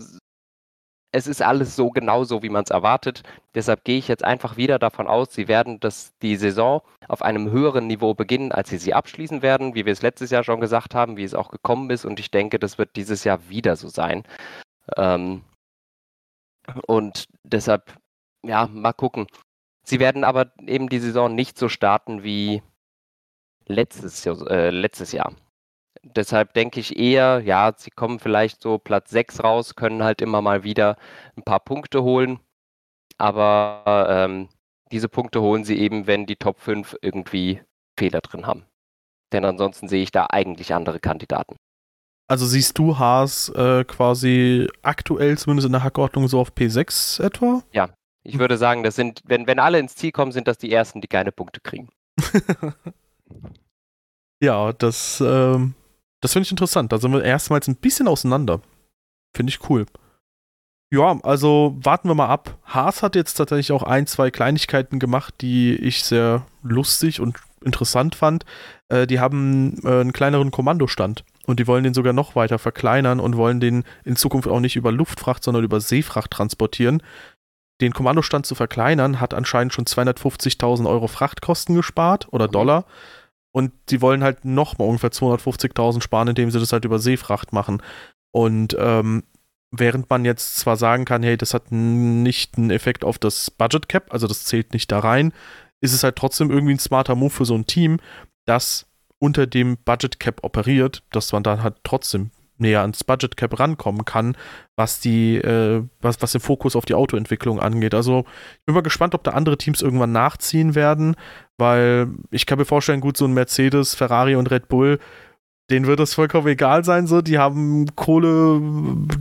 es 1.13 1.27
ist 1.27 1.43
alles 1.43 1.77
so 1.77 1.91
genauso, 1.91 2.43
wie 2.43 2.49
man 2.49 2.65
es 2.65 2.71
erwartet. 2.71 3.23
Deshalb 3.55 3.85
gehe 3.85 3.99
ich 3.99 4.09
jetzt 4.09 4.25
einfach 4.25 4.57
wieder 4.57 4.79
davon 4.79 5.07
aus, 5.07 5.33
sie 5.33 5.47
werden 5.47 5.79
das, 5.79 6.17
die 6.23 6.37
Saison 6.37 6.81
auf 7.07 7.23
einem 7.23 7.51
höheren 7.51 7.87
Niveau 7.87 8.15
beginnen, 8.15 8.51
als 8.51 8.71
sie 8.71 8.79
sie 8.79 8.95
abschließen 8.95 9.43
werden, 9.43 9.75
wie 9.75 9.85
wir 9.85 9.93
es 9.93 10.03
letztes 10.03 10.31
Jahr 10.31 10.43
schon 10.43 10.61
gesagt 10.61 10.95
haben, 10.95 11.19
wie 11.19 11.25
es 11.25 11.35
auch 11.35 11.51
gekommen 11.51 11.91
ist. 11.91 12.07
Und 12.07 12.19
ich 12.19 12.31
denke, 12.31 12.59
das 12.59 12.79
wird 12.79 12.97
dieses 12.97 13.25
Jahr 13.25 13.49
wieder 13.51 13.77
so 13.77 13.89
sein. 13.89 14.25
Ähm, 14.97 15.43
und 16.87 17.27
deshalb, 17.45 17.95
ja, 18.43 18.67
mal 18.69 18.93
gucken. 18.93 19.27
Sie 19.85 20.01
werden 20.01 20.25
aber 20.25 20.53
eben 20.67 20.89
die 20.89 21.01
Saison 21.01 21.35
nicht 21.35 21.59
so 21.59 21.69
starten 21.69 22.23
wie 22.23 22.63
letztes, 23.67 24.25
äh, 24.27 24.71
letztes 24.71 25.13
Jahr 25.13 25.35
deshalb 26.03 26.55
denke 26.55 26.81
ich 26.81 26.99
eher, 26.99 27.41
ja, 27.45 27.73
sie 27.77 27.91
kommen 27.91 28.19
vielleicht 28.19 28.61
so 28.61 28.79
Platz 28.79 29.11
6 29.11 29.45
raus, 29.45 29.75
können 29.75 30.03
halt 30.03 30.21
immer 30.21 30.43
mal 30.43 30.65
wieder 30.65 30.97
ein 31.37 31.43
paar 31.43 31.61
Punkte 31.61 32.03
holen. 32.03 32.41
Aber 33.19 34.07
ähm, 34.09 34.49
diese 34.91 35.09
Punkte 35.09 35.41
holen 35.41 35.65
sie 35.65 35.79
eben, 35.79 36.07
wenn 36.07 36.27
die 36.27 36.37
Top 36.37 36.61
5 36.61 36.97
irgendwie 37.03 37.61
Fehler 37.99 38.21
drin 38.21 38.47
haben. 38.47 38.65
Denn 39.33 39.45
ansonsten 39.45 39.89
sehe 39.89 40.03
ich 40.03 40.11
da 40.11 40.27
eigentlich 40.31 40.75
andere 40.75 41.01
Kandidaten. 41.01 41.57
Also 42.29 42.47
siehst 42.47 42.79
du 42.79 42.99
Haas 42.99 43.49
äh, 43.51 43.85
quasi 43.85 44.69
aktuell 44.83 45.37
zumindest 45.39 45.67
in 45.67 45.73
der 45.73 45.83
Hackordnung 45.83 46.29
so 46.29 46.41
auf 46.41 46.53
P6 46.53 47.23
etwa? 47.23 47.63
Ja, 47.73 47.91
ich 48.23 48.39
würde 48.39 48.57
sagen, 48.57 48.83
das 48.83 48.97
sind, 48.97 49.21
wenn, 49.25 49.47
wenn 49.47 49.59
alle 49.59 49.79
ins 49.79 49.97
Ziel 49.97 50.13
kommen, 50.13 50.33
sind 50.33 50.49
das 50.49 50.59
die 50.59 50.73
ersten, 50.73 51.01
die 51.01 51.09
keine 51.09 51.33
Punkte 51.33 51.61
kriegen. 51.61 51.89
ja, 54.43 54.73
das 54.73 55.21
ähm, 55.21 55.75
das 56.23 56.33
finde 56.33 56.47
ich 56.47 56.51
interessant. 56.51 56.93
Da 56.93 56.99
sind 56.99 57.13
wir 57.13 57.23
erstmals 57.23 57.69
ein 57.69 57.77
bisschen 57.77 58.09
auseinander. 58.09 58.61
Finde 59.37 59.51
ich 59.51 59.69
cool. 59.69 59.87
Ja, 60.91 61.19
also 61.23 61.77
warten 61.83 62.09
wir 62.09 62.15
mal 62.15 62.29
ab. 62.29 62.59
Haas 62.65 63.03
hat 63.03 63.17
jetzt 63.17 63.35
tatsächlich 63.35 63.73
auch 63.73 63.83
ein, 63.83 64.07
zwei 64.07 64.31
Kleinigkeiten 64.31 64.99
gemacht, 64.99 65.35
die 65.41 65.75
ich 65.75 66.05
sehr 66.05 66.47
lustig 66.63 67.19
und 67.21 67.39
interessant 67.65 68.15
fand. 68.15 68.45
Äh, 68.89 69.07
die 69.07 69.19
haben 69.19 69.81
äh, 69.85 70.01
einen 70.01 70.13
kleineren 70.13 70.51
Kommandostand 70.51 71.25
und 71.47 71.59
die 71.59 71.67
wollen 71.67 71.83
den 71.83 71.95
sogar 71.95 72.13
noch 72.13 72.37
weiter 72.37 72.59
verkleinern 72.59 73.21
und 73.21 73.37
wollen 73.37 73.59
den 73.59 73.85
in 74.05 74.17
Zukunft 74.17 74.49
auch 74.49 74.61
nicht 74.61 74.77
über 74.77 74.93
Luftfracht, 74.93 75.43
sondern 75.43 75.65
über 75.65 75.81
Seefracht 75.81 76.31
transportieren. 76.31 77.03
Den 77.81 77.95
Kommandostand 77.95 78.47
zu 78.47 78.55
verkleinern 78.55 79.19
hat 79.19 79.35
anscheinend 79.35 79.73
schon 79.73 79.87
250.000 79.87 80.89
Euro 80.89 81.09
Frachtkosten 81.09 81.75
gespart 81.75 82.29
oder 82.31 82.47
mhm. 82.47 82.53
Und 83.53 83.73
sie 83.89 84.01
wollen 84.01 84.25
halt 84.25 84.45
nochmal 84.45 84.89
ungefähr 84.89 85.11
250.000 85.11 86.03
sparen, 86.03 86.29
indem 86.29 86.51
sie 86.51 86.59
das 86.59 86.73
halt 86.73 86.85
über 86.85 86.99
Seefracht 86.99 87.53
machen. 87.53 87.83
Und 88.31 88.75
ähm, 88.79 89.25
während 89.71 90.09
man 90.11 90.25
jetzt 90.25 90.57
zwar 90.57 90.77
sagen 90.77 91.05
kann, 91.05 91.23
hey, 91.23 91.37
das 91.37 91.55
hat 91.55 91.71
nicht 91.71 92.57
einen 92.57 92.71
Effekt 92.71 93.05
auf 93.05 93.19
das 93.19 93.51
Budget 93.51 93.89
Cap, 93.89 94.13
also 94.13 94.27
das 94.27 94.45
zählt 94.45 94.73
nicht 94.73 94.91
da 94.93 95.01
rein, 95.01 95.33
ist 95.81 95.93
es 95.93 96.05
halt 96.05 96.17
trotzdem 96.17 96.51
irgendwie 96.51 96.75
ein 96.75 96.79
smarter 96.79 97.15
Move 97.15 97.31
für 97.31 97.45
so 97.45 97.55
ein 97.55 97.67
Team, 97.67 97.99
das 98.47 98.87
unter 99.19 99.47
dem 99.47 99.79
Budget 99.79 100.21
Cap 100.21 100.43
operiert, 100.43 101.03
dass 101.11 101.33
man 101.33 101.43
dann 101.43 101.63
halt 101.63 101.77
trotzdem 101.85 102.31
näher 102.63 102.81
ans 102.81 103.05
Budget 103.05 103.37
Cap 103.37 103.59
rankommen 103.61 104.05
kann, 104.05 104.37
was 104.77 105.01
die, 105.01 105.37
äh, 105.37 105.83
was, 106.01 106.23
was 106.23 106.33
den 106.33 106.41
Fokus 106.41 106.75
auf 106.75 106.87
die 106.87 106.95
Autoentwicklung 106.95 107.61
angeht. 107.61 107.95
Also 107.95 108.25
ich 108.61 108.65
bin 108.65 108.75
mal 108.75 108.83
gespannt, 108.83 109.15
ob 109.15 109.25
da 109.25 109.33
andere 109.33 109.59
Teams 109.59 109.83
irgendwann 109.83 110.13
nachziehen 110.13 110.75
werden, 110.75 111.17
weil 111.59 112.09
ich 112.31 112.47
kann 112.47 112.59
mir 112.59 112.65
vorstellen, 112.65 113.01
gut, 113.01 113.17
so 113.17 113.27
ein 113.27 113.35
Mercedes, 113.35 113.95
Ferrari 113.95 114.37
und 114.37 114.51
Red 114.51 114.69
Bull, 114.69 114.99
denen 115.71 115.87
wird 115.87 116.01
das 116.01 116.15
vollkommen 116.15 116.49
egal 116.49 116.85
sein, 116.85 117.07
so, 117.07 117.23
die 117.23 117.39
haben 117.39 117.95
Kohle, 117.97 118.61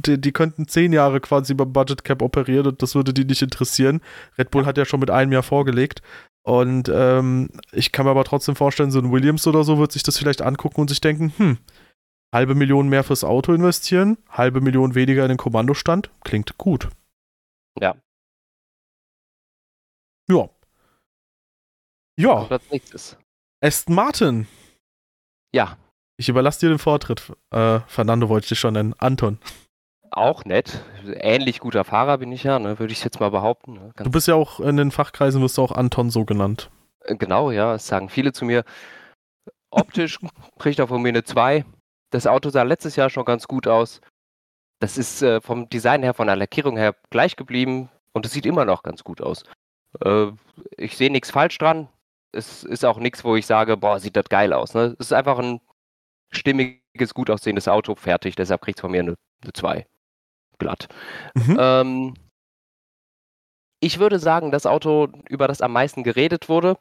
die, 0.06 0.20
die 0.20 0.32
könnten 0.32 0.68
zehn 0.68 0.92
Jahre 0.94 1.20
quasi 1.20 1.54
beim 1.54 1.72
Budget 1.72 2.04
Cap 2.04 2.22
operieren 2.22 2.68
und 2.68 2.82
das 2.82 2.96
würde 2.96 3.14
die 3.14 3.26
nicht 3.26 3.42
interessieren. 3.42 4.02
Red 4.38 4.52
Bull 4.52 4.66
hat 4.66 4.78
ja 4.78 4.86
schon 4.86 5.00
mit 5.00 5.12
einem 5.12 5.32
Jahr 5.32 5.44
vorgelegt. 5.44 6.02
Und 6.44 6.90
ähm, 6.94 7.50
ich 7.72 7.92
kann 7.92 8.06
mir 8.06 8.12
aber 8.12 8.24
trotzdem 8.24 8.56
vorstellen, 8.56 8.92
so 8.92 9.00
ein 9.00 9.12
Williams 9.12 9.46
oder 9.46 9.64
so 9.64 9.78
wird 9.78 9.92
sich 9.92 10.04
das 10.04 10.18
vielleicht 10.18 10.42
angucken 10.42 10.82
und 10.82 10.90
sich 10.90 11.00
denken, 11.00 11.32
hm, 11.38 11.58
halbe 12.34 12.56
Million 12.56 12.90
mehr 12.90 13.04
fürs 13.04 13.24
Auto 13.24 13.54
investieren, 13.54 14.18
halbe 14.30 14.62
Million 14.62 14.96
weniger 14.96 15.24
in 15.24 15.30
den 15.30 15.38
Kommandostand, 15.38 16.10
klingt 16.24 16.58
gut. 16.58 16.90
Ja. 17.80 17.96
Ja. 20.30 20.50
Ja. 22.18 22.48
Aston 23.62 23.96
Martin. 23.96 24.48
Ja. 25.54 25.78
Ich 26.18 26.30
überlasse 26.30 26.62
dir 26.62 26.70
den 26.70 26.80
Vortritt. 26.80 27.32
Äh, 27.52 27.80
Fernando 27.88 28.30
wollte 28.30 28.46
ich 28.46 28.50
dich 28.50 28.60
schon 28.60 28.74
nennen. 28.74 28.94
Anton. 29.00 29.40
Auch 30.12 30.46
nett. 30.46 30.84
Ähnlich 31.06 31.60
guter 31.60 31.84
Fahrer 31.84 32.18
bin 32.18 32.32
ich 32.32 32.44
ja, 32.44 32.60
ne, 32.60 32.80
würde 32.80 32.94
ich 32.94 33.04
jetzt 33.04 33.20
mal 33.20 33.32
behaupten. 33.32 33.74
Ne? 33.74 33.94
du 33.96 34.12
bist 34.12 34.28
ja 34.28 34.36
auch 34.36 34.60
in 34.60 34.78
den 34.78 34.92
Fachkreisen, 34.92 35.42
wirst 35.42 35.58
du 35.58 35.64
auch 35.64 35.72
Anton 35.72 36.10
so 36.10 36.26
genannt. 36.26 36.70
Äh, 37.06 37.16
genau, 37.16 37.50
ja, 37.50 37.74
das 37.74 37.88
sagen 37.88 38.10
viele 38.10 38.34
zu 38.34 38.46
mir. 38.46 38.64
Optisch 39.70 40.20
kriegt 40.60 40.80
er 40.80 40.88
von 40.88 41.02
mir 41.02 41.10
eine 41.10 41.24
2. 41.24 41.66
Das 42.12 42.28
Auto 42.28 42.50
sah 42.50 42.64
letztes 42.64 42.96
Jahr 42.96 43.10
schon 43.10 43.26
ganz 43.26 43.48
gut 43.48 43.68
aus. 43.68 44.02
Das 44.80 44.98
ist 44.98 45.22
äh, 45.22 45.42
vom 45.42 45.70
Design 45.70 46.04
her, 46.04 46.14
von 46.14 46.28
der 46.28 46.36
Lackierung 46.36 46.78
her 46.78 46.96
gleich 47.10 47.36
geblieben 47.36 47.90
und 48.14 48.26
es 48.26 48.34
sieht 48.34 48.46
immer 48.46 48.66
noch 48.66 48.84
ganz 48.84 49.04
gut 49.04 49.22
aus. 49.22 49.44
Äh, 50.04 50.28
ich 50.78 50.98
sehe 50.98 51.12
nichts 51.12 51.32
falsch 51.32 51.58
dran. 51.58 51.88
Es 52.34 52.64
ist 52.64 52.86
auch 52.86 52.98
nichts, 52.98 53.24
wo 53.24 53.36
ich 53.36 53.46
sage, 53.46 53.78
boah, 53.78 54.00
sieht 54.00 54.16
das 54.16 54.26
geil 54.30 54.54
aus. 54.54 54.74
Ne? 54.74 54.96
Es 55.00 55.08
ist 55.08 55.14
einfach 55.14 55.38
ein 55.40 55.62
stimmiges, 56.32 57.14
gut 57.14 57.30
aussehendes 57.30 57.68
Auto, 57.68 57.96
fertig. 57.96 58.36
Deshalb 58.36 58.62
kriegt 58.62 58.80
es 58.80 58.82
von 58.82 58.92
mir 58.92 59.02
eine 59.02 59.16
2. 59.54 59.86
Glatt. 60.58 60.88
Mhm. 61.36 61.58
Ähm, 61.60 62.14
ich 63.82 64.00
würde 64.00 64.20
sagen, 64.20 64.52
das 64.52 64.66
Auto, 64.66 65.08
über 65.28 65.48
das 65.48 65.62
am 65.62 65.74
meisten 65.74 66.04
geredet 66.04 66.50
wurde, 66.50 66.78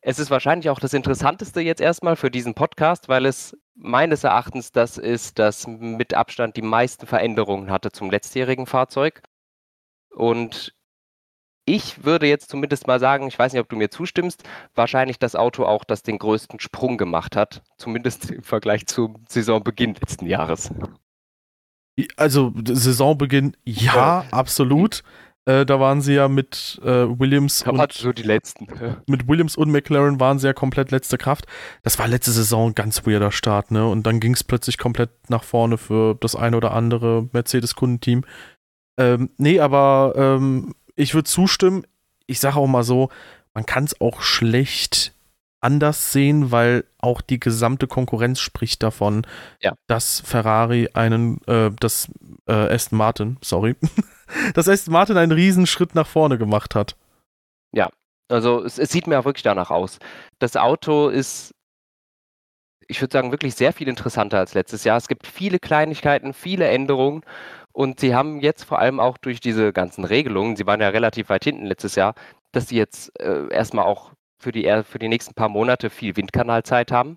es 0.00 0.18
ist 0.18 0.30
wahrscheinlich 0.30 0.68
auch 0.70 0.80
das 0.80 0.94
Interessanteste 0.94 1.60
jetzt 1.60 1.80
erstmal 1.80 2.16
für 2.16 2.30
diesen 2.30 2.54
Podcast, 2.54 3.08
weil 3.08 3.26
es 3.26 3.56
meines 3.74 4.24
Erachtens 4.24 4.72
das 4.72 4.98
ist, 4.98 5.38
das 5.38 5.66
mit 5.66 6.14
Abstand 6.14 6.56
die 6.56 6.62
meisten 6.62 7.06
Veränderungen 7.06 7.70
hatte 7.70 7.92
zum 7.92 8.10
letztjährigen 8.10 8.66
Fahrzeug. 8.66 9.22
Und 10.10 10.74
ich 11.64 12.04
würde 12.04 12.26
jetzt 12.26 12.50
zumindest 12.50 12.86
mal 12.86 12.98
sagen, 12.98 13.28
ich 13.28 13.38
weiß 13.38 13.52
nicht, 13.52 13.60
ob 13.60 13.68
du 13.68 13.76
mir 13.76 13.90
zustimmst, 13.90 14.42
wahrscheinlich 14.74 15.18
das 15.18 15.36
Auto 15.36 15.64
auch, 15.64 15.84
das 15.84 16.02
den 16.02 16.18
größten 16.18 16.60
Sprung 16.60 16.98
gemacht 16.98 17.36
hat, 17.36 17.62
zumindest 17.78 18.30
im 18.30 18.42
Vergleich 18.42 18.86
zum 18.86 19.24
Saisonbeginn 19.28 19.94
letzten 19.94 20.26
Jahres. 20.26 20.70
Also 22.16 22.52
Saisonbeginn, 22.64 23.56
ja, 23.64 23.94
ja. 23.94 24.24
absolut. 24.30 25.02
Äh, 25.44 25.66
da 25.66 25.80
waren 25.80 26.00
sie 26.00 26.14
ja 26.14 26.28
mit 26.28 26.80
äh, 26.84 26.88
Williams 27.18 27.64
da 27.64 27.72
und 27.72 27.92
so 27.92 28.12
die 28.12 28.22
letzten. 28.22 28.68
mit 29.08 29.26
Williams 29.26 29.56
und 29.56 29.70
McLaren 29.70 30.20
waren 30.20 30.38
sie 30.38 30.46
ja 30.46 30.52
komplett 30.52 30.90
letzte 30.92 31.18
Kraft. 31.18 31.46
Das 31.82 31.98
war 31.98 32.06
letzte 32.06 32.30
Saison 32.30 32.70
ein 32.70 32.74
ganz 32.74 33.06
weirder 33.06 33.32
Start, 33.32 33.72
ne? 33.72 33.86
Und 33.86 34.06
dann 34.06 34.20
ging 34.20 34.34
es 34.34 34.44
plötzlich 34.44 34.78
komplett 34.78 35.10
nach 35.28 35.42
vorne 35.42 35.78
für 35.78 36.14
das 36.20 36.36
eine 36.36 36.56
oder 36.56 36.72
andere 36.72 37.28
Mercedes-Kundenteam. 37.32 38.24
Ähm, 38.98 39.30
nee, 39.36 39.58
aber 39.58 40.12
ähm, 40.16 40.74
ich 40.94 41.14
würde 41.14 41.28
zustimmen. 41.28 41.86
Ich 42.26 42.38
sage 42.38 42.56
auch 42.56 42.68
mal 42.68 42.84
so, 42.84 43.08
man 43.52 43.66
kann 43.66 43.84
es 43.84 44.00
auch 44.00 44.22
schlecht 44.22 45.12
anders 45.60 46.12
sehen, 46.12 46.50
weil 46.50 46.84
auch 46.98 47.20
die 47.20 47.40
gesamte 47.40 47.86
Konkurrenz 47.86 48.40
spricht 48.40 48.82
davon, 48.82 49.26
ja. 49.60 49.74
dass 49.86 50.20
Ferrari 50.20 50.88
einen, 50.92 51.40
äh, 51.46 51.70
dass 51.78 52.08
äh, 52.46 52.52
Aston 52.52 52.98
Martin, 52.98 53.38
sorry, 53.42 53.76
dass 54.54 54.68
Aston 54.68 54.92
Martin 54.92 55.16
einen 55.16 55.32
Riesenschritt 55.32 55.94
nach 55.94 56.06
vorne 56.06 56.38
gemacht 56.38 56.74
hat. 56.74 56.96
Ja, 57.72 57.88
also 58.28 58.62
es, 58.64 58.78
es 58.78 58.90
sieht 58.90 59.06
mir 59.06 59.18
auch 59.18 59.24
wirklich 59.24 59.42
danach 59.42 59.70
aus. 59.70 59.98
Das 60.38 60.56
Auto 60.56 61.08
ist, 61.08 61.54
ich 62.88 63.00
würde 63.00 63.12
sagen, 63.12 63.30
wirklich 63.30 63.54
sehr 63.54 63.72
viel 63.72 63.88
interessanter 63.88 64.38
als 64.38 64.54
letztes 64.54 64.84
Jahr. 64.84 64.96
Es 64.96 65.08
gibt 65.08 65.26
viele 65.26 65.58
Kleinigkeiten, 65.58 66.32
viele 66.32 66.68
Änderungen 66.68 67.22
und 67.72 68.00
sie 68.00 68.14
haben 68.14 68.40
jetzt 68.40 68.64
vor 68.64 68.78
allem 68.78 69.00
auch 69.00 69.18
durch 69.18 69.40
diese 69.40 69.72
ganzen 69.72 70.04
Regelungen, 70.04 70.56
sie 70.56 70.66
waren 70.66 70.80
ja 70.80 70.88
relativ 70.88 71.28
weit 71.28 71.44
hinten 71.44 71.66
letztes 71.66 71.94
Jahr, 71.94 72.14
dass 72.52 72.68
sie 72.68 72.76
jetzt 72.76 73.18
äh, 73.20 73.48
erstmal 73.48 73.86
auch 73.86 74.12
für 74.38 74.52
die, 74.52 74.64
für 74.84 74.98
die 74.98 75.08
nächsten 75.08 75.34
paar 75.34 75.48
Monate 75.48 75.88
viel 75.88 76.16
Windkanalzeit 76.16 76.90
haben 76.90 77.16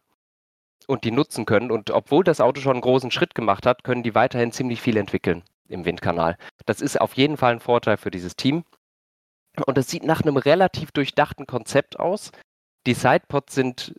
und 0.88 1.04
die 1.04 1.12
nutzen 1.12 1.46
können. 1.46 1.72
Und 1.72 1.90
obwohl 1.92 2.24
das 2.24 2.40
Auto 2.40 2.62
schon 2.62 2.74
einen 2.74 2.82
großen 2.82 3.12
Schritt 3.12 3.36
gemacht 3.36 3.66
hat, 3.66 3.84
können 3.84 4.04
die 4.04 4.16
weiterhin 4.16 4.52
ziemlich 4.52 4.82
viel 4.82 4.98
entwickeln 4.98 5.44
im 5.68 5.86
Windkanal. 5.86 6.38
Das 6.66 6.82
ist 6.82 7.00
auf 7.00 7.14
jeden 7.14 7.38
Fall 7.38 7.54
ein 7.54 7.60
Vorteil 7.60 7.98
für 7.98 8.12
dieses 8.12 8.36
Team. 8.36 8.64
Und 9.66 9.78
es 9.78 9.88
sieht 9.88 10.04
nach 10.04 10.22
einem 10.22 10.38
relativ 10.38 10.92
durchdachten 10.92 11.48
Konzept 11.48 12.00
aus. 12.00 12.32
Die 12.86 12.94
Sidepods 12.94 13.56
sind 13.56 13.96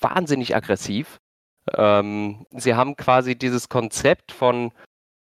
wahnsinnig 0.00 0.56
aggressiv. 0.56 1.18
Ähm, 1.72 2.46
sie 2.50 2.74
haben 2.74 2.96
quasi 2.96 3.36
dieses 3.36 3.68
Konzept 3.68 4.32
von 4.32 4.72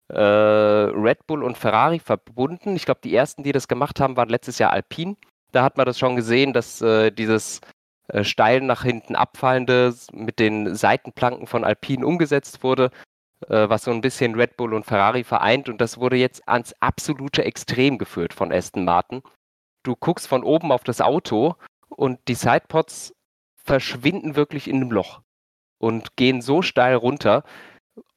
äh, 0.09 0.21
Red 0.21 1.27
Bull 1.27 1.43
und 1.43 1.59
Ferrari 1.59 1.99
verbunden. 1.99 2.77
Ich 2.77 2.85
glaube, 2.85 3.01
die 3.03 3.15
ersten, 3.15 3.43
die 3.43 3.53
das 3.53 3.69
gemacht 3.69 4.01
haben, 4.01 4.17
waren 4.17 4.29
letztes 4.29 4.59
Jahr 4.59 4.73
Alpine. 4.73 5.17
Da 5.53 5.63
hat 5.63 5.77
man 5.77 5.87
das 5.87 5.99
schon 5.99 6.17
gesehen, 6.17 6.53
dass 6.53 6.83
äh, 6.83 7.11
dieses 7.11 7.61
äh, 8.09 8.25
steil 8.25 8.61
nach 8.61 8.83
hinten 8.83 9.17
abfallende 9.17 9.95
mit 10.13 10.39
den 10.39 10.75
Seitenplanken 10.75 11.47
von 11.47 11.65
Alpine 11.65 12.07
umgesetzt 12.07 12.63
wurde, 12.63 12.91
was 13.47 13.85
so 13.85 13.91
ein 13.91 14.01
bisschen 14.01 14.35
Red 14.35 14.57
Bull 14.57 14.75
und 14.75 14.85
Ferrari 14.85 15.25
vereint. 15.25 15.69
Und 15.69 15.81
das 15.81 15.99
wurde 15.99 16.17
jetzt 16.17 16.49
ans 16.49 16.75
absolute 16.81 17.45
Extrem 17.45 17.99
geführt 17.99 18.35
von 18.35 18.53
Aston 18.53 18.85
Martin. 18.85 19.23
Du 19.85 19.95
guckst 19.97 20.27
von 20.27 20.43
oben 20.43 20.73
auf 20.73 20.85
das 20.85 21.01
Auto 21.01 21.55
und 21.89 22.19
die 22.29 22.35
Sidepods 22.35 23.15
verschwinden 23.57 24.35
wirklich 24.37 24.69
in 24.69 24.77
einem 24.77 24.91
Loch 24.91 25.21
und 25.79 26.17
gehen 26.17 26.43
so 26.43 26.63
steil 26.63 26.95
runter. 26.95 27.45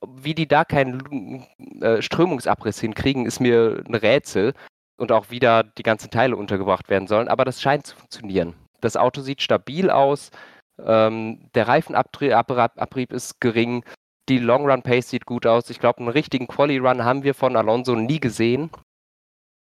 Wie 0.05 0.35
die 0.35 0.47
da 0.47 0.65
keinen 0.65 1.45
äh, 1.81 2.01
Strömungsabriss 2.01 2.79
hinkriegen, 2.79 3.25
ist 3.25 3.39
mir 3.39 3.83
ein 3.87 3.95
Rätsel 3.95 4.53
und 4.97 5.11
auch 5.11 5.29
wieder 5.29 5.63
die 5.63 5.83
ganzen 5.83 6.11
Teile 6.11 6.35
untergebracht 6.35 6.89
werden 6.89 7.07
sollen. 7.07 7.27
Aber 7.27 7.45
das 7.45 7.61
scheint 7.61 7.87
zu 7.87 7.95
funktionieren. 7.95 8.53
Das 8.81 8.97
Auto 8.97 9.21
sieht 9.21 9.41
stabil 9.41 9.89
aus. 9.89 10.31
Ähm, 10.79 11.49
der 11.53 11.67
Reifenabrieb 11.67 13.11
ist 13.11 13.39
gering. 13.41 13.83
Die 14.31 14.37
Long 14.37 14.65
Run 14.65 14.81
Pace 14.81 15.09
sieht 15.09 15.25
gut 15.25 15.45
aus. 15.45 15.69
Ich 15.69 15.81
glaube, 15.81 15.99
einen 15.99 16.07
richtigen 16.07 16.47
Quali 16.47 16.77
Run 16.77 17.03
haben 17.03 17.23
wir 17.23 17.33
von 17.33 17.57
Alonso 17.57 17.95
nie 17.95 18.21
gesehen. 18.21 18.69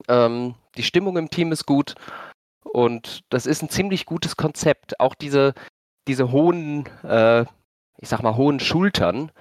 Ähm, 0.10 0.56
die 0.76 0.84
Stimmung 0.84 1.16
im 1.16 1.30
Team 1.30 1.54
ist 1.54 1.66
gut. 1.66 1.96
Und 2.66 3.22
das 3.30 3.46
ist 3.46 3.62
ein 3.62 3.70
ziemlich 3.70 4.06
gutes 4.06 4.36
Konzept. 4.36 5.00
Auch 5.00 5.16
diese, 5.16 5.54
diese 6.06 6.34
hohen, 6.34 6.86
äh, 7.04 7.44
ich 8.00 8.10
sag 8.10 8.24
mal, 8.24 8.36
hohen 8.36 8.60
Schultern, 8.60 9.32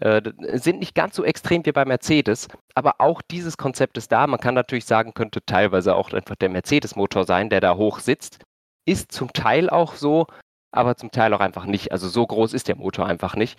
äh, 0.00 0.20
sind 0.58 0.80
nicht 0.80 0.94
ganz 0.94 1.16
so 1.16 1.24
extrem 1.24 1.64
wie 1.64 1.72
bei 1.72 1.86
Mercedes, 1.86 2.48
aber 2.74 2.96
auch 2.98 3.22
dieses 3.22 3.56
Konzept 3.56 3.96
ist 3.96 4.12
da. 4.12 4.26
Man 4.26 4.38
kann 4.38 4.54
natürlich 4.54 4.84
sagen, 4.84 5.14
könnte 5.14 5.42
teilweise 5.46 5.94
auch 5.94 6.12
einfach 6.12 6.36
der 6.36 6.50
Mercedes-Motor 6.50 7.24
sein, 7.24 7.48
der 7.48 7.62
da 7.62 7.76
hoch 7.76 8.00
sitzt. 8.00 8.44
Ist 8.84 9.12
zum 9.12 9.32
Teil 9.32 9.70
auch 9.70 9.94
so, 9.94 10.26
aber 10.72 10.98
zum 10.98 11.10
Teil 11.10 11.32
auch 11.32 11.40
einfach 11.40 11.64
nicht. 11.64 11.90
Also 11.90 12.06
so 12.06 12.26
groß 12.26 12.52
ist 12.52 12.68
der 12.68 12.76
Motor 12.76 13.06
einfach 13.06 13.34
nicht. 13.34 13.58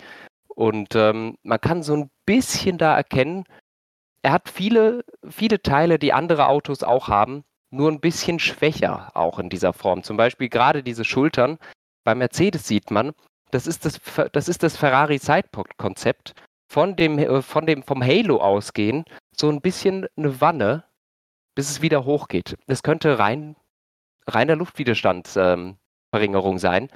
Und 0.54 0.94
ähm, 0.94 1.36
man 1.42 1.60
kann 1.60 1.82
so 1.82 1.94
ein 1.94 2.10
bisschen 2.26 2.78
da 2.78 2.96
erkennen, 2.96 3.44
er 4.22 4.32
hat 4.32 4.48
viele, 4.48 5.04
viele 5.28 5.60
Teile, 5.60 5.98
die 5.98 6.14
andere 6.14 6.48
Autos 6.48 6.82
auch 6.82 7.08
haben, 7.08 7.44
nur 7.70 7.90
ein 7.90 8.00
bisschen 8.00 8.38
schwächer 8.38 9.10
auch 9.14 9.38
in 9.38 9.50
dieser 9.50 9.74
Form. 9.74 10.02
Zum 10.02 10.16
Beispiel 10.16 10.48
gerade 10.48 10.82
diese 10.82 11.04
Schultern. 11.04 11.58
Bei 12.04 12.14
Mercedes 12.14 12.66
sieht 12.66 12.90
man, 12.90 13.12
das 13.50 13.66
ist 13.66 13.84
das, 13.84 14.00
das, 14.32 14.48
ist 14.48 14.62
das 14.62 14.76
Ferrari 14.76 15.18
Sidepod-Konzept. 15.18 16.34
Von 16.66 16.96
dem, 16.96 17.18
äh, 17.18 17.42
von 17.42 17.66
dem, 17.66 17.82
vom 17.82 18.02
Halo 18.02 18.40
ausgehen, 18.40 19.04
so 19.36 19.50
ein 19.50 19.60
bisschen 19.60 20.06
eine 20.16 20.40
Wanne, 20.40 20.84
bis 21.54 21.70
es 21.70 21.82
wieder 21.82 22.04
hochgeht. 22.04 22.56
Das 22.66 22.82
könnte 22.82 23.18
rein, 23.18 23.56
reiner 24.26 24.56
Luftwiderstandsverringerung 24.56 26.54
ähm, 26.54 26.58
sein. 26.58 26.88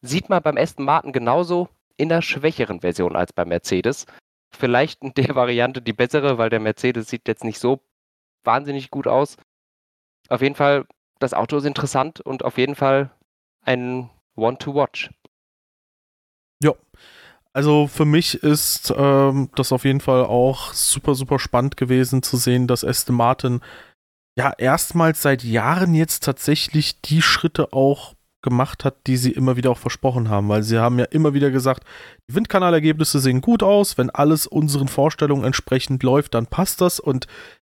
Sieht 0.00 0.28
man 0.28 0.42
beim 0.42 0.56
Aston 0.56 0.84
Martin 0.84 1.12
genauso 1.12 1.68
in 1.96 2.08
der 2.08 2.22
schwächeren 2.22 2.80
Version 2.80 3.16
als 3.16 3.32
beim 3.32 3.48
Mercedes. 3.48 4.06
Vielleicht 4.54 5.02
in 5.02 5.14
der 5.14 5.34
Variante 5.34 5.82
die 5.82 5.92
bessere, 5.92 6.38
weil 6.38 6.50
der 6.50 6.60
Mercedes 6.60 7.08
sieht 7.08 7.28
jetzt 7.28 7.44
nicht 7.44 7.58
so 7.58 7.80
wahnsinnig 8.44 8.90
gut 8.90 9.06
aus. 9.06 9.36
Auf 10.28 10.42
jeden 10.42 10.54
Fall, 10.54 10.86
das 11.18 11.34
Auto 11.34 11.56
ist 11.56 11.64
interessant 11.64 12.20
und 12.20 12.44
auf 12.44 12.58
jeden 12.58 12.74
Fall 12.74 13.10
ein 13.64 14.10
One 14.36 14.58
to 14.58 14.74
Watch. 14.74 15.10
Ja. 16.62 16.74
Also 17.52 17.86
für 17.86 18.06
mich 18.06 18.42
ist 18.42 18.94
ähm, 18.96 19.50
das 19.56 19.72
auf 19.72 19.84
jeden 19.84 20.00
Fall 20.00 20.24
auch 20.24 20.72
super, 20.72 21.14
super 21.14 21.38
spannend 21.38 21.76
gewesen 21.76 22.22
zu 22.22 22.38
sehen, 22.38 22.66
dass 22.66 22.84
Aston 22.84 23.14
Martin 23.14 23.60
ja 24.38 24.52
erstmals 24.56 25.20
seit 25.20 25.44
Jahren 25.44 25.94
jetzt 25.94 26.24
tatsächlich 26.24 27.02
die 27.02 27.20
Schritte 27.20 27.74
auch 27.74 28.14
gemacht 28.42 28.84
hat, 28.84 29.06
die 29.06 29.16
sie 29.16 29.30
immer 29.30 29.56
wieder 29.56 29.70
auch 29.70 29.78
versprochen 29.78 30.28
haben, 30.28 30.48
weil 30.48 30.62
sie 30.62 30.78
haben 30.78 30.98
ja 30.98 31.06
immer 31.06 31.34
wieder 31.34 31.50
gesagt, 31.50 31.84
die 32.28 32.34
Windkanalergebnisse 32.34 33.20
sehen 33.20 33.40
gut 33.40 33.62
aus, 33.62 33.96
wenn 33.96 34.10
alles 34.10 34.46
unseren 34.46 34.88
Vorstellungen 34.88 35.44
entsprechend 35.44 36.02
läuft, 36.02 36.34
dann 36.34 36.46
passt 36.46 36.80
das. 36.80 37.00
Und 37.00 37.26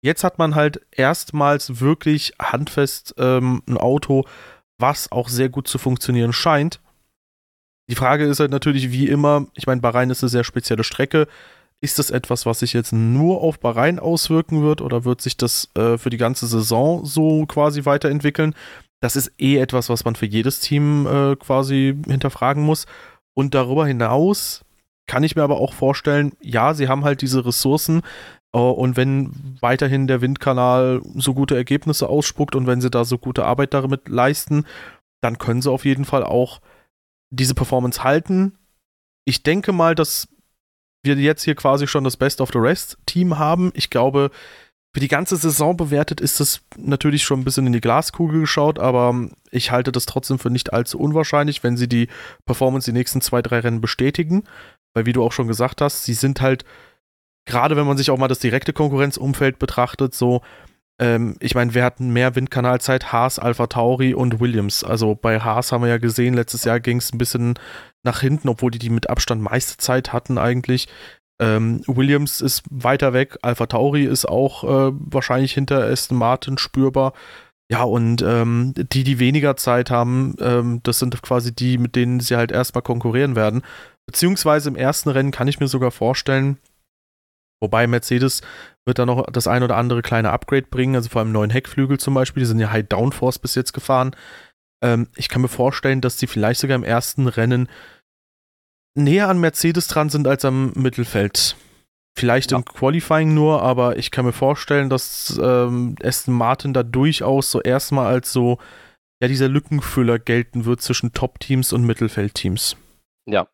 jetzt 0.01 0.23
hat 0.23 0.37
man 0.37 0.55
halt 0.55 0.81
erstmals 0.91 1.79
wirklich 1.79 2.33
handfest 2.39 3.15
ähm, 3.17 3.63
ein 3.67 3.77
Auto, 3.77 4.25
was 4.77 5.11
auch 5.11 5.29
sehr 5.29 5.49
gut 5.49 5.67
zu 5.67 5.77
funktionieren 5.77 6.33
scheint. 6.33 6.79
Die 7.89 7.95
Frage 7.95 8.25
ist 8.25 8.39
halt 8.39 8.51
natürlich 8.51 8.91
wie 8.91 9.07
immer, 9.07 9.47
ich 9.53 9.65
meine, 9.65 9.81
Bahrain 9.81 10.09
ist 10.09 10.21
eine 10.21 10.29
sehr 10.29 10.43
spezielle 10.43 10.83
Strecke. 10.83 11.27
Ist 11.79 11.99
das 11.99 12.09
etwas, 12.09 12.45
was 12.45 12.59
sich 12.59 12.73
jetzt 12.73 12.91
nur 12.91 13.41
auf 13.41 13.59
Bahrain 13.59 13.99
auswirken 13.99 14.63
wird? 14.63 14.81
Oder 14.81 15.05
wird 15.05 15.21
sich 15.21 15.37
das 15.37 15.69
äh, 15.75 15.97
für 15.97 16.09
die 16.09 16.17
ganze 16.17 16.47
Saison 16.47 17.05
so 17.05 17.45
quasi 17.45 17.85
weiterentwickeln? 17.85 18.55
Das 18.99 19.15
ist 19.15 19.31
eh 19.37 19.57
etwas, 19.57 19.89
was 19.89 20.05
man 20.05 20.15
für 20.15 20.25
jedes 20.25 20.59
Team 20.59 21.05
äh, 21.05 21.35
quasi 21.35 21.95
hinterfragen 22.07 22.63
muss. 22.63 22.85
Und 23.33 23.53
darüber 23.53 23.85
hinaus 23.85 24.65
kann 25.05 25.23
ich 25.23 25.35
mir 25.35 25.43
aber 25.43 25.59
auch 25.59 25.73
vorstellen, 25.73 26.33
ja, 26.41 26.73
sie 26.73 26.87
haben 26.87 27.03
halt 27.03 27.21
diese 27.21 27.45
Ressourcen 27.45 28.01
äh, 28.53 28.57
und 28.57 28.97
wenn 28.97 29.57
weiterhin 29.61 30.07
der 30.07 30.21
Windkanal 30.21 31.01
so 31.15 31.33
gute 31.33 31.55
Ergebnisse 31.55 32.09
ausspuckt 32.09 32.55
und 32.55 32.67
wenn 32.67 32.81
sie 32.81 32.89
da 32.89 33.05
so 33.05 33.17
gute 33.17 33.45
Arbeit 33.45 33.73
damit 33.73 34.09
leisten, 34.09 34.65
dann 35.21 35.37
können 35.37 35.61
sie 35.61 35.71
auf 35.71 35.85
jeden 35.85 36.05
Fall 36.05 36.23
auch 36.23 36.59
diese 37.29 37.55
Performance 37.55 38.03
halten. 38.03 38.57
Ich 39.25 39.43
denke 39.43 39.73
mal, 39.73 39.95
dass 39.95 40.27
wir 41.03 41.15
jetzt 41.15 41.43
hier 41.43 41.55
quasi 41.55 41.87
schon 41.87 42.03
das 42.03 42.17
Best 42.17 42.41
of 42.41 42.51
the 42.51 42.59
Rest 42.59 42.97
Team 43.05 43.37
haben. 43.37 43.71
Ich 43.75 43.89
glaube, 43.89 44.31
für 44.93 44.99
die 44.99 45.07
ganze 45.07 45.35
Saison 45.35 45.77
bewertet 45.77 46.21
ist 46.21 46.39
das 46.39 46.61
natürlich 46.77 47.23
schon 47.23 47.41
ein 47.41 47.43
bisschen 47.43 47.67
in 47.67 47.73
die 47.73 47.81
Glaskugel 47.81 48.41
geschaut, 48.41 48.79
aber 48.79 49.29
ich 49.51 49.71
halte 49.71 49.91
das 49.91 50.05
trotzdem 50.05 50.39
für 50.39 50.49
nicht 50.49 50.73
allzu 50.73 50.99
unwahrscheinlich, 50.99 51.63
wenn 51.63 51.77
sie 51.77 51.87
die 51.87 52.07
Performance 52.45 52.89
die 52.89 52.97
nächsten 52.97 53.21
zwei, 53.21 53.41
drei 53.41 53.59
Rennen 53.59 53.81
bestätigen. 53.81 54.43
Weil, 54.93 55.05
wie 55.05 55.13
du 55.13 55.23
auch 55.23 55.31
schon 55.31 55.47
gesagt 55.47 55.81
hast, 55.81 56.05
sie 56.05 56.15
sind 56.15 56.41
halt, 56.41 56.65
gerade 57.45 57.75
wenn 57.75 57.85
man 57.85 57.97
sich 57.97 58.09
auch 58.09 58.17
mal 58.17 58.27
das 58.27 58.39
direkte 58.39 58.73
Konkurrenzumfeld 58.73 59.59
betrachtet, 59.59 60.15
so, 60.15 60.41
ähm, 60.99 61.35
ich 61.39 61.53
meine, 61.53 61.75
wir 61.75 61.83
hatten 61.83 62.11
mehr 62.11 62.35
Windkanalzeit, 62.35 63.11
Haas, 63.11 63.37
Alpha 63.37 63.67
Tauri 63.67 64.15
und 64.15 64.39
Williams. 64.39 64.83
Also 64.83 65.13
bei 65.13 65.39
Haas 65.39 65.71
haben 65.71 65.83
wir 65.83 65.89
ja 65.89 65.99
gesehen, 65.99 66.33
letztes 66.33 66.63
Jahr 66.63 66.79
ging 66.79 66.97
es 66.97 67.13
ein 67.13 67.19
bisschen 67.19 67.59
nach 68.03 68.21
hinten, 68.21 68.49
obwohl 68.49 68.71
die 68.71 68.79
die 68.79 68.89
mit 68.89 69.09
Abstand 69.09 69.41
meiste 69.43 69.77
Zeit 69.77 70.13
hatten 70.13 70.39
eigentlich. 70.39 70.87
Ähm, 71.39 71.81
Williams 71.87 72.41
ist 72.41 72.63
weiter 72.69 73.13
weg, 73.13 73.37
Alpha 73.41 73.67
Tauri 73.67 74.05
ist 74.05 74.27
auch 74.27 74.63
äh, 74.63 74.91
wahrscheinlich 74.93 75.53
hinter 75.53 75.85
Aston 75.85 76.17
Martin 76.17 76.57
spürbar. 76.57 77.13
Ja, 77.69 77.83
und 77.83 78.21
ähm, 78.21 78.73
die, 78.75 79.03
die 79.03 79.19
weniger 79.19 79.57
Zeit 79.57 79.91
haben, 79.91 80.35
ähm, 80.39 80.79
das 80.83 80.99
sind 80.99 81.21
quasi 81.21 81.53
die, 81.53 81.77
mit 81.77 81.95
denen 81.95 82.21
sie 82.21 82.37
halt 82.37 82.51
erstmal 82.51 82.81
konkurrieren 82.81 83.35
werden. 83.35 83.61
Beziehungsweise 84.05 84.69
im 84.69 84.77
ersten 84.77 85.09
Rennen 85.09 85.31
kann 85.31 85.49
ich 85.49 85.59
mir 85.59 85.67
sogar 85.67 85.91
vorstellen, 85.91 86.57
Wobei 87.59 87.87
Mercedes 87.87 88.41
wird 88.85 88.99
da 88.99 89.05
noch 89.05 89.25
das 89.31 89.47
ein 89.47 89.63
oder 89.63 89.77
andere 89.77 90.01
kleine 90.01 90.31
Upgrade 90.31 90.67
bringen, 90.69 90.95
also 90.95 91.09
vor 91.09 91.21
allem 91.21 91.31
neuen 91.31 91.49
Heckflügel 91.49 91.99
zum 91.99 92.13
Beispiel, 92.13 92.41
die 92.41 92.47
sind 92.47 92.59
ja 92.59 92.71
High 92.71 92.87
Downforce 92.87 93.39
bis 93.39 93.55
jetzt 93.55 93.73
gefahren. 93.73 94.15
Ähm, 94.83 95.07
ich 95.15 95.27
kann 95.27 95.41
mir 95.41 95.47
vorstellen, 95.47 96.01
dass 96.01 96.17
die 96.17 96.27
vielleicht 96.27 96.59
sogar 96.59 96.75
im 96.75 96.83
ersten 96.83 97.27
Rennen 97.27 97.67
näher 98.97 99.29
an 99.29 99.39
Mercedes 99.39 99.87
dran 99.87 100.09
sind 100.09 100.27
als 100.27 100.45
am 100.45 100.71
Mittelfeld 100.75 101.55
Vielleicht 102.17 102.51
ja. 102.51 102.57
im 102.57 102.65
Qualifying 102.65 103.35
nur, 103.35 103.61
aber 103.61 103.97
ich 103.97 104.09
kann 104.09 104.25
mir 104.25 104.33
vorstellen, 104.33 104.89
dass 104.89 105.39
ähm, 105.39 105.95
Aston 106.01 106.33
Martin 106.33 106.73
da 106.73 106.81
durchaus 106.81 107.51
so 107.51 107.61
erstmal 107.61 108.07
als 108.07 108.33
so 108.33 108.57
ja 109.21 109.27
dieser 109.27 109.47
Lückenfüller 109.47 110.17
gelten 110.17 110.65
wird 110.65 110.81
zwischen 110.81 111.13
Top-Teams 111.13 111.73
und 111.73 111.83
Mittelfeldteams. 111.83 112.75
Ja, 113.27 113.47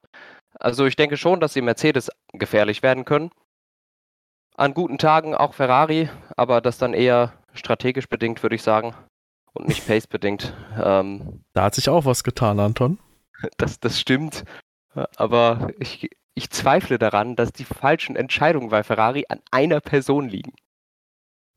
also 0.62 0.86
ich 0.86 0.96
denke 0.96 1.18
schon, 1.18 1.42
dass 1.42 1.52
die 1.52 1.62
Mercedes 1.62 2.10
gefährlich 2.32 2.84
werden 2.84 3.04
können. 3.04 3.32
An 4.56 4.74
guten 4.74 4.98
Tagen 4.98 5.36
auch 5.36 5.56
Ferrari, 5.56 6.10
aber 6.38 6.62
das 6.62 6.78
dann 6.78 6.94
eher 6.94 7.34
strategisch 7.54 8.08
bedingt, 8.08 8.44
würde 8.44 8.56
ich 8.56 8.64
sagen. 8.64 8.96
Und 9.52 9.68
nicht 9.68 9.86
pace-bedingt. 9.88 10.54
Ähm, 10.82 11.44
da 11.52 11.64
hat 11.64 11.76
sich 11.76 11.90
auch 11.90 12.06
was 12.06 12.24
getan, 12.24 12.62
Anton. 12.62 12.98
Das, 13.58 13.78
das 13.82 14.00
stimmt. 14.00 14.46
Aber 15.16 15.70
ich, 15.80 16.10
ich 16.36 16.50
zweifle 16.50 16.98
daran, 16.98 17.36
dass 17.36 17.52
die 17.52 17.66
falschen 17.66 18.16
Entscheidungen 18.16 18.70
bei 18.70 18.84
Ferrari 18.84 19.26
an 19.30 19.42
einer 19.52 19.82
Person 19.82 20.30
liegen. 20.30 20.54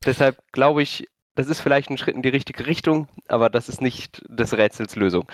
Deshalb 0.05 0.41
glaube 0.51 0.81
ich, 0.81 1.07
das 1.35 1.47
ist 1.47 1.61
vielleicht 1.61 1.89
ein 1.89 1.97
Schritt 1.97 2.15
in 2.15 2.23
die 2.23 2.29
richtige 2.29 2.65
Richtung, 2.65 3.07
aber 3.27 3.49
das 3.49 3.69
ist 3.69 3.81
nicht 3.81 4.23
des 4.27 4.57
Rätsels 4.57 4.95
Lösung. 4.95 5.31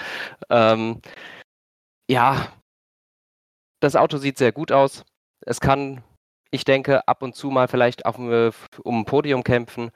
Ähm, 0.50 1.02
ja, 2.10 2.52
das 3.80 3.96
Auto 3.96 4.18
sieht 4.18 4.38
sehr 4.38 4.52
gut 4.52 4.72
aus. 4.72 5.06
Es 5.46 5.60
kann, 5.60 6.04
ich 6.52 6.66
denke, 6.66 7.08
ab 7.08 7.22
und 7.22 7.36
zu 7.36 7.50
mal 7.50 7.68
vielleicht 7.68 8.06
auf, 8.06 8.18
um 8.18 9.00
ein 9.00 9.06
Podium 9.06 9.44
kämpfen. 9.44 9.92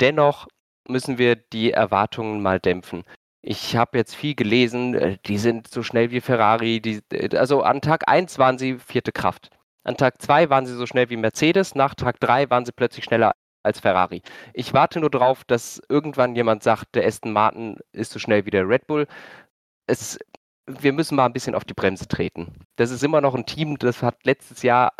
Dennoch 0.00 0.46
müssen 0.88 1.18
wir 1.18 1.36
die 1.36 1.72
Erwartungen 1.72 2.42
mal 2.42 2.60
dämpfen. 2.60 3.04
Ich 3.46 3.76
habe 3.76 3.98
jetzt 3.98 4.14
viel 4.14 4.34
gelesen, 4.34 4.94
äh, 4.94 5.18
die 5.26 5.36
sind 5.36 5.68
so 5.68 5.82
schnell 5.82 6.10
wie 6.10 6.22
Ferrari. 6.22 6.80
Die, 6.80 7.02
äh, 7.12 7.36
also 7.36 7.62
an 7.62 7.82
Tag 7.82 8.08
1 8.08 8.38
waren 8.38 8.56
sie 8.56 8.78
vierte 8.78 9.12
Kraft. 9.12 9.50
An 9.84 9.98
Tag 9.98 10.22
2 10.22 10.48
waren 10.48 10.64
sie 10.64 10.74
so 10.74 10.86
schnell 10.86 11.10
wie 11.10 11.18
Mercedes. 11.18 11.74
Nach 11.74 11.94
Tag 11.94 12.20
3 12.20 12.48
waren 12.48 12.64
sie 12.64 12.72
plötzlich 12.72 13.04
schneller 13.04 13.34
als 13.62 13.80
Ferrari. 13.80 14.22
Ich 14.54 14.72
warte 14.72 14.98
nur 14.98 15.10
darauf, 15.10 15.44
dass 15.44 15.82
irgendwann 15.90 16.34
jemand 16.34 16.62
sagt, 16.62 16.94
der 16.94 17.06
Aston 17.06 17.32
Martin 17.32 17.76
ist 17.92 18.12
so 18.12 18.18
schnell 18.18 18.46
wie 18.46 18.50
der 18.50 18.66
Red 18.66 18.86
Bull. 18.86 19.06
Es, 19.86 20.18
wir 20.66 20.94
müssen 20.94 21.16
mal 21.16 21.26
ein 21.26 21.34
bisschen 21.34 21.54
auf 21.54 21.64
die 21.66 21.74
Bremse 21.74 22.08
treten. 22.08 22.48
Das 22.76 22.90
ist 22.90 23.04
immer 23.04 23.20
noch 23.20 23.34
ein 23.34 23.44
Team, 23.44 23.76
das 23.78 24.02
hat 24.02 24.24
letztes 24.24 24.62
Jahr 24.62 24.92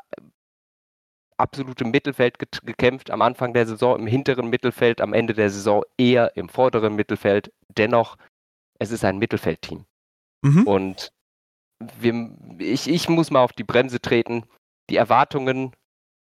absolut 1.39 1.81
im 1.81 1.91
Mittelfeld 1.91 2.39
gekämpft, 2.39 3.11
am 3.11 3.23
Anfang 3.23 3.55
der 3.55 3.67
Saison 3.67 3.99
im 3.99 4.07
hinteren 4.07 4.51
Mittelfeld, 4.51 5.01
am 5.01 5.15
Ende 5.15 5.33
der 5.33 5.51
Saison 5.51 5.83
eher 5.97 6.37
im 6.37 6.51
vorderen 6.51 6.95
Mittelfeld. 6.95 7.51
Dennoch 7.69 8.17
es 8.85 8.91
ist 8.91 9.05
ein 9.05 9.19
Mittelfeldteam. 9.19 9.85
Mhm. 10.43 10.67
Und 10.67 11.13
wir, 11.99 12.31
ich, 12.59 12.89
ich 12.89 13.09
muss 13.09 13.31
mal 13.31 13.43
auf 13.43 13.53
die 13.53 13.65
Bremse 13.65 14.01
treten. 14.01 14.45
Die 14.91 14.97
Erwartungen 14.97 15.73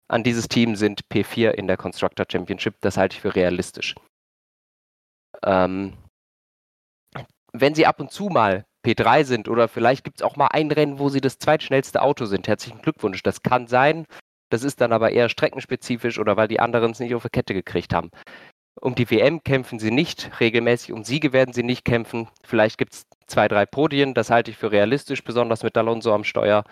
an 0.10 0.24
dieses 0.24 0.48
Team 0.48 0.76
sind 0.76 1.02
P4 1.12 1.52
in 1.52 1.68
der 1.68 1.78
Constructor 1.78 2.26
Championship. 2.30 2.76
Das 2.82 2.98
halte 2.98 3.16
ich 3.16 3.22
für 3.22 3.36
realistisch. 3.36 3.96
Ähm, 5.44 5.94
wenn 7.54 7.76
sie 7.76 7.86
ab 7.86 8.00
und 8.00 8.12
zu 8.12 8.30
mal 8.30 8.66
P3 8.86 9.26
sind 9.26 9.50
oder 9.50 9.68
vielleicht 9.68 10.04
gibt 10.04 10.20
es 10.20 10.24
auch 10.24 10.38
mal 10.38 10.48
ein 10.48 10.72
Rennen, 10.72 11.00
wo 11.00 11.10
sie 11.10 11.22
das 11.22 11.40
zweitschnellste 11.40 12.02
Auto 12.02 12.26
sind. 12.26 12.48
Herzlichen 12.48 12.82
Glückwunsch. 12.82 13.22
Das 13.24 13.42
kann 13.42 13.68
sein. 13.68 14.06
Das 14.50 14.64
ist 14.64 14.80
dann 14.80 14.94
aber 14.94 15.12
eher 15.12 15.28
streckenspezifisch 15.28 16.20
oder 16.20 16.38
weil 16.38 16.48
die 16.48 16.62
anderen 16.62 16.92
es 16.92 17.00
nicht 17.00 17.14
auf 17.14 17.24
die 17.24 17.30
Kette 17.30 17.54
gekriegt 17.54 17.94
haben. 17.94 18.12
Um 18.80 18.96
die 18.96 19.10
WM 19.10 19.44
kämpfen 19.44 19.80
sie 19.80 19.92
nicht 19.92 20.40
regelmäßig, 20.40 20.94
um 20.94 21.04
Siege 21.04 21.34
werden 21.34 21.54
sie 21.54 21.64
nicht 21.64 21.84
kämpfen. 21.84 22.28
Vielleicht 22.44 22.78
gibt 22.78 22.94
es 22.94 23.08
zwei, 23.26 23.48
drei 23.48 23.66
Podien, 23.66 24.14
das 24.14 24.30
halte 24.30 24.52
ich 24.52 24.58
für 24.58 24.72
realistisch, 24.72 25.24
besonders 25.24 25.64
mit 25.64 25.76
Alonso 25.78 26.14
am 26.14 26.24
Steuer. 26.24 26.64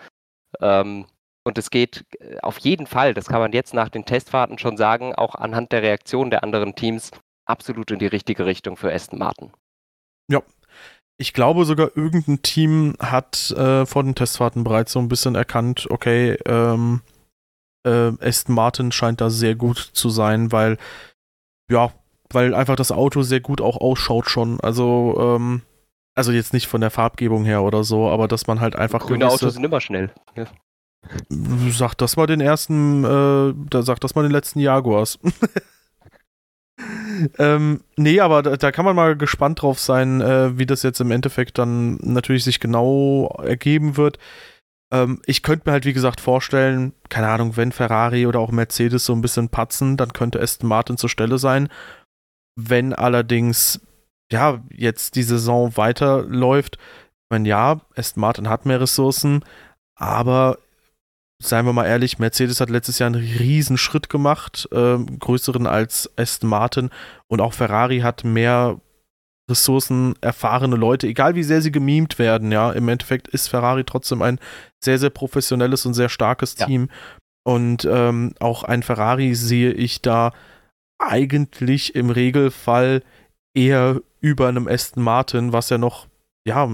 Ähm, 0.60 1.06
und 1.44 1.58
es 1.58 1.70
geht 1.70 2.04
äh, 2.18 2.38
auf 2.40 2.58
jeden 2.58 2.86
Fall, 2.86 3.14
das 3.14 3.26
kann 3.26 3.40
man 3.40 3.52
jetzt 3.52 3.74
nach 3.74 3.88
den 3.88 4.04
Testfahrten 4.04 4.58
schon 4.58 4.76
sagen, 4.76 5.14
auch 5.14 5.34
anhand 5.34 5.72
der 5.72 5.82
Reaktion 5.82 6.30
der 6.30 6.42
anderen 6.42 6.74
Teams, 6.74 7.10
absolut 7.46 7.90
in 7.90 7.98
die 7.98 8.06
richtige 8.06 8.46
Richtung 8.46 8.76
für 8.76 8.92
Aston 8.92 9.18
Martin. 9.18 9.52
Ja. 10.30 10.42
Ich 11.18 11.32
glaube 11.32 11.64
sogar, 11.64 11.96
irgendein 11.96 12.42
Team 12.42 12.94
hat 13.00 13.50
äh, 13.52 13.86
vor 13.86 14.02
den 14.02 14.14
Testfahrten 14.14 14.64
bereits 14.64 14.92
so 14.92 14.98
ein 14.98 15.08
bisschen 15.08 15.34
erkannt, 15.34 15.86
okay, 15.88 16.36
ähm, 16.44 17.00
äh, 17.86 18.12
Aston 18.20 18.54
Martin 18.54 18.92
scheint 18.92 19.22
da 19.22 19.30
sehr 19.30 19.54
gut 19.54 19.78
zu 19.78 20.10
sein, 20.10 20.52
weil 20.52 20.76
ja, 21.70 21.92
weil 22.30 22.54
einfach 22.54 22.76
das 22.76 22.92
Auto 22.92 23.22
sehr 23.22 23.40
gut 23.40 23.60
auch 23.60 23.76
ausschaut 23.76 24.28
schon. 24.28 24.60
Also, 24.60 25.16
ähm, 25.18 25.62
also 26.14 26.32
jetzt 26.32 26.52
nicht 26.52 26.66
von 26.66 26.80
der 26.80 26.90
Farbgebung 26.90 27.44
her 27.44 27.62
oder 27.62 27.84
so, 27.84 28.08
aber 28.08 28.28
dass 28.28 28.46
man 28.46 28.60
halt 28.60 28.76
einfach. 28.76 29.06
Grüne 29.06 29.28
Autos 29.28 29.54
sind 29.54 29.64
immer 29.64 29.80
schnell. 29.80 30.10
Ja. 30.34 30.46
Sag 31.70 31.94
das 31.94 32.16
mal 32.16 32.26
den 32.26 32.40
ersten, 32.40 33.04
äh, 33.04 33.54
da 33.70 33.82
sagt 33.82 34.02
das 34.02 34.14
mal 34.14 34.22
den 34.22 34.32
letzten 34.32 34.58
Jaguars. 34.58 35.20
ähm, 37.38 37.82
nee, 37.96 38.18
aber 38.20 38.42
da, 38.42 38.56
da, 38.56 38.72
kann 38.72 38.84
man 38.84 38.96
mal 38.96 39.16
gespannt 39.16 39.62
drauf 39.62 39.78
sein, 39.78 40.20
äh, 40.20 40.58
wie 40.58 40.66
das 40.66 40.82
jetzt 40.82 41.00
im 41.00 41.12
Endeffekt 41.12 41.58
dann 41.58 41.96
natürlich 42.02 42.42
sich 42.42 42.58
genau 42.58 43.38
ergeben 43.42 43.96
wird. 43.96 44.18
Ähm, 44.92 45.20
ich 45.26 45.42
könnte 45.42 45.68
mir 45.68 45.72
halt, 45.72 45.84
wie 45.84 45.92
gesagt, 45.92 46.20
vorstellen, 46.20 46.92
keine 47.08 47.28
Ahnung, 47.28 47.56
wenn 47.56 47.72
Ferrari 47.72 48.26
oder 48.26 48.40
auch 48.40 48.50
Mercedes 48.50 49.04
so 49.04 49.12
ein 49.12 49.20
bisschen 49.20 49.48
patzen, 49.48 49.96
dann 49.96 50.12
könnte 50.12 50.40
Aston 50.40 50.68
Martin 50.68 50.96
zur 50.96 51.10
Stelle 51.10 51.38
sein. 51.38 51.68
Wenn 52.56 52.92
allerdings, 52.92 53.80
ja, 54.30 54.62
jetzt 54.70 55.16
die 55.16 55.22
Saison 55.22 55.76
weiterläuft, 55.76 56.76
ich 56.76 57.30
meine, 57.30 57.48
ja, 57.48 57.80
Aston 57.96 58.20
Martin 58.20 58.48
hat 58.48 58.66
mehr 58.66 58.80
Ressourcen, 58.80 59.44
aber 59.96 60.58
seien 61.42 61.66
wir 61.66 61.72
mal 61.72 61.86
ehrlich, 61.86 62.18
Mercedes 62.18 62.60
hat 62.60 62.70
letztes 62.70 62.98
Jahr 62.98 63.08
einen 63.08 63.20
riesen 63.20 63.76
Schritt 63.76 64.08
gemacht, 64.08 64.68
äh, 64.72 64.98
größeren 64.98 65.66
als 65.66 66.10
Aston 66.16 66.48
Martin 66.48 66.90
und 67.26 67.40
auch 67.40 67.52
Ferrari 67.52 68.00
hat 68.00 68.24
mehr 68.24 68.80
Ressourcen, 69.48 70.14
erfahrene 70.20 70.76
Leute, 70.76 71.06
egal 71.06 71.34
wie 71.34 71.44
sehr 71.44 71.62
sie 71.62 71.70
gemimt 71.70 72.18
werden, 72.18 72.50
ja, 72.50 72.72
im 72.72 72.88
Endeffekt 72.88 73.28
ist 73.28 73.48
Ferrari 73.48 73.84
trotzdem 73.84 74.22
ein 74.22 74.40
sehr, 74.82 74.98
sehr 74.98 75.10
professionelles 75.10 75.86
und 75.86 75.94
sehr 75.94 76.08
starkes 76.08 76.56
ja. 76.58 76.66
Team. 76.66 76.88
Und 77.44 77.86
ähm, 77.88 78.34
auch 78.40 78.64
ein 78.64 78.82
Ferrari 78.82 79.34
sehe 79.36 79.72
ich 79.72 80.02
da 80.02 80.32
eigentlich 80.98 81.94
im 81.94 82.10
Regelfall 82.10 83.02
eher 83.54 84.00
über 84.20 84.48
einem 84.48 84.66
Aston 84.66 85.02
Martin, 85.02 85.52
was 85.52 85.70
ja 85.70 85.78
noch, 85.78 86.08
ja, 86.46 86.68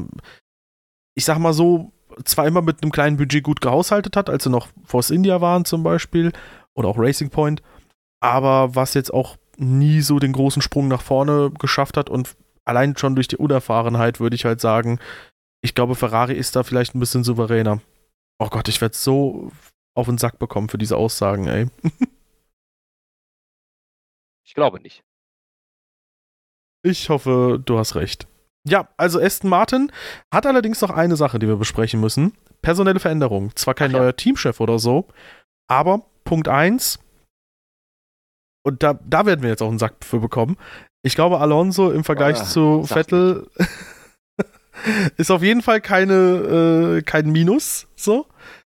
ich 1.15 1.27
sag 1.27 1.39
mal 1.39 1.53
so, 1.53 1.93
zwar 2.25 2.47
immer 2.47 2.63
mit 2.63 2.83
einem 2.83 2.93
kleinen 2.93 3.17
Budget 3.19 3.43
gut 3.43 3.61
gehaushaltet 3.61 4.17
hat, 4.17 4.31
als 4.31 4.45
sie 4.45 4.51
noch 4.51 4.69
Force 4.85 5.11
India 5.11 5.41
waren 5.41 5.65
zum 5.65 5.83
Beispiel 5.83 6.33
oder 6.75 6.89
auch 6.89 6.99
Racing 6.99 7.31
Point, 7.31 7.63
aber 8.21 8.75
was 8.75 8.95
jetzt 8.95 9.13
auch 9.13 9.37
nie 9.59 10.01
so 10.01 10.19
den 10.19 10.33
großen 10.33 10.63
Sprung 10.63 10.89
nach 10.89 11.03
vorne 11.03 11.51
geschafft 11.59 11.97
hat 11.97 12.09
und 12.09 12.35
allein 12.65 12.97
schon 12.97 13.15
durch 13.15 13.29
die 13.29 13.37
Unerfahrenheit 13.37 14.21
würde 14.21 14.37
ich 14.37 14.45
halt 14.45 14.61
sagen, 14.61 14.99
ich 15.63 15.75
glaube, 15.75 15.95
Ferrari 15.95 16.35
ist 16.35 16.57
da 16.57 16.63
vielleicht 16.63 16.95
ein 16.95 17.01
bisschen 17.01 17.25
souveräner. 17.25 17.81
Oh 18.39 18.49
Gott, 18.49 18.69
ich 18.69 18.81
werde 18.81 18.97
so 18.97 19.53
auf 19.95 20.07
den 20.07 20.19
Sack 20.19 20.39
bekommen 20.39 20.69
für 20.69 20.79
diese 20.79 20.97
Aussagen, 20.97 21.47
ey. 21.47 21.69
ich 24.45 24.55
glaube 24.55 24.81
nicht. 24.81 25.03
Ich 26.85 27.09
hoffe, 27.11 27.63
du 27.65 27.79
hast 27.79 27.95
recht. 27.95 28.27
Ja, 28.67 28.89
also 28.97 29.21
Aston 29.21 29.51
Martin 29.51 29.93
hat 30.33 30.47
allerdings 30.47 30.81
noch 30.81 30.91
eine 30.91 31.17
Sache, 31.17 31.39
die 31.39 31.47
wir 31.49 31.57
besprechen 31.57 32.01
müssen. 32.01 32.37
Personelle 32.61 33.01
Veränderung. 33.01 33.55
Zwar 33.55 33.75
kein 33.75 33.91
Ach, 33.91 33.99
neuer 33.99 34.07
ja. 34.07 34.13
Teamchef 34.13 34.61
oder 34.61 34.79
so, 34.79 35.09
aber 35.69 36.05
Punkt 36.25 36.49
1, 36.49 36.99
und 38.65 38.83
da, 38.83 38.95
da 38.95 39.27
werden 39.27 39.43
wir 39.43 39.51
jetzt 39.51 39.63
auch 39.63 39.69
einen 39.69 39.79
Sack 39.79 40.05
für 40.05 40.21
bekommen. 40.21 40.57
Ich 41.03 41.15
glaube, 41.15 41.41
Alonso 41.41 41.91
im 41.91 42.05
Vergleich 42.05 42.39
oh, 42.41 42.45
zu 42.45 42.85
Vettel 42.85 43.49
ist 45.17 45.31
auf 45.31 45.43
jeden 45.43 45.63
Fall 45.63 45.81
keine, 45.81 46.99
äh, 46.99 47.03
kein 47.03 47.31
Minus, 47.31 47.89
so. 47.97 48.27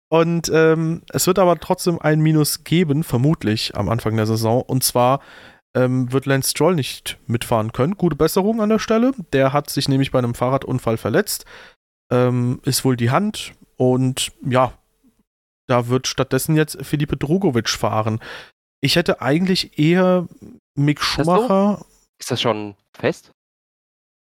Und 0.09 0.51
ähm, 0.53 1.03
es 1.13 1.27
wird 1.27 1.39
aber 1.39 1.59
trotzdem 1.59 1.99
ein 2.01 2.21
Minus 2.21 2.65
geben, 2.65 3.03
vermutlich 3.03 3.77
am 3.77 3.89
Anfang 3.89 4.17
der 4.17 4.27
Saison. 4.27 4.63
Und 4.63 4.85
zwar 4.85 5.21
ähm, 5.75 6.13
wird 6.13 6.27
Lance 6.27 6.51
Stroll 6.51 6.75
nicht 6.75 7.19
mitfahren 7.27 7.73
können. 7.73 7.97
Gute 7.97 8.17
Besserung 8.17 8.61
an 8.61 8.69
der 8.69 8.79
Stelle. 8.79 9.13
Der 9.33 9.53
hat 9.53 9.71
sich 9.71 9.89
nämlich 9.89 10.13
bei 10.13 10.19
einem 10.19 10.35
Fahrradunfall 10.35 10.97
verletzt. 10.97 11.45
Ähm, 12.13 12.61
ist 12.65 12.85
wohl 12.85 12.97
die 12.97 13.11
Hand. 13.11 13.55
Und 13.77 14.31
ja, 14.49 14.73
da 15.67 15.89
wird 15.89 16.07
stattdessen 16.07 16.57
jetzt 16.57 16.79
Felipe 16.85 17.17
Drogovic 17.17 17.69
fahren. 17.69 18.21
Ich 18.81 18.97
hätte 18.97 19.21
eigentlich 19.21 19.79
eher 19.79 20.29
Mick 20.77 21.03
Schumacher. 21.03 21.85
Ist 22.25 22.31
das 22.31 22.41
schon 22.41 22.75
fest? 22.95 23.33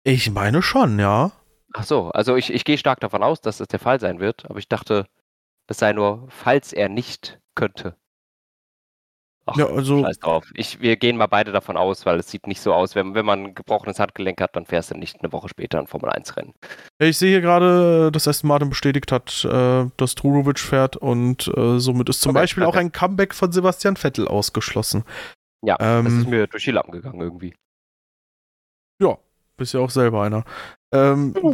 Ich 0.06 0.32
meine 0.32 0.62
schon, 0.62 1.00
ja. 1.00 1.34
Ach 1.74 1.84
so, 1.84 2.12
also 2.12 2.38
ich, 2.38 2.50
ich 2.50 2.64
gehe 2.64 2.78
stark 2.78 3.02
davon 3.02 3.22
aus, 3.24 3.42
dass 3.42 3.58
das 3.58 3.68
der 3.68 3.80
Fall 3.80 4.00
sein 4.00 4.22
wird, 4.22 4.50
aber 4.50 4.58
ich 4.58 4.70
dachte, 4.70 5.06
das 5.68 5.80
sei 5.80 5.92
nur, 5.92 6.26
falls 6.30 6.72
er 6.72 6.88
nicht 6.88 7.42
könnte. 7.56 7.98
Ach, 9.48 9.58
ja, 9.58 9.66
also, 9.66 10.02
scheiß 10.02 10.20
drauf. 10.20 10.50
Ich, 10.54 10.80
wir 10.80 10.96
gehen 10.96 11.18
mal 11.18 11.28
beide 11.28 11.52
davon 11.52 11.76
aus, 11.76 12.06
weil 12.06 12.18
es 12.20 12.32
sieht 12.32 12.48
nicht 12.48 12.62
so 12.62 12.74
aus, 12.74 12.96
wenn, 12.96 13.16
wenn 13.16 13.26
man 13.26 13.48
ein 13.48 13.54
gebrochenes 13.54 14.00
Handgelenk 14.00 14.40
hat, 14.40 14.56
dann 14.56 14.66
fährst 14.66 14.92
du 14.92 14.96
nicht 14.96 15.20
eine 15.20 15.34
Woche 15.34 15.50
später 15.50 15.78
ein 15.78 15.88
Formel-1-Rennen. 15.88 16.54
Ich 17.00 17.18
sehe 17.18 17.32
hier 17.32 17.42
gerade, 17.42 18.14
dass 18.14 18.30
Aston 18.30 18.48
Martin 18.48 18.70
bestätigt 18.70 19.12
hat, 19.12 19.44
äh, 19.44 19.88
dass 19.98 20.16
Drurovic 20.16 20.60
fährt 20.60 20.96
und 20.96 21.52
äh, 21.54 21.80
somit 21.80 22.08
ist 22.08 22.22
zum 22.22 22.30
okay, 22.30 22.44
Beispiel 22.44 22.64
okay. 22.64 22.78
auch 22.78 22.80
ein 22.80 22.94
Comeback 22.94 23.36
von 23.36 23.52
Sebastian 23.52 23.98
Vettel 23.98 24.30
ausgeschlossen. 24.30 25.04
Ja, 25.62 25.76
ähm, 25.82 26.06
das 26.06 26.14
ist 26.14 26.30
mir 26.30 26.48
durch 26.48 26.64
die 26.64 26.72
Lappen 26.72 26.94
gegangen 26.94 27.20
irgendwie. 27.20 27.54
Ja, 29.00 29.18
bist 29.58 29.74
ja 29.74 29.80
auch 29.80 29.90
selber 29.90 30.24
einer. 30.24 30.44
Ähm, 30.94 31.34
oh. 31.42 31.54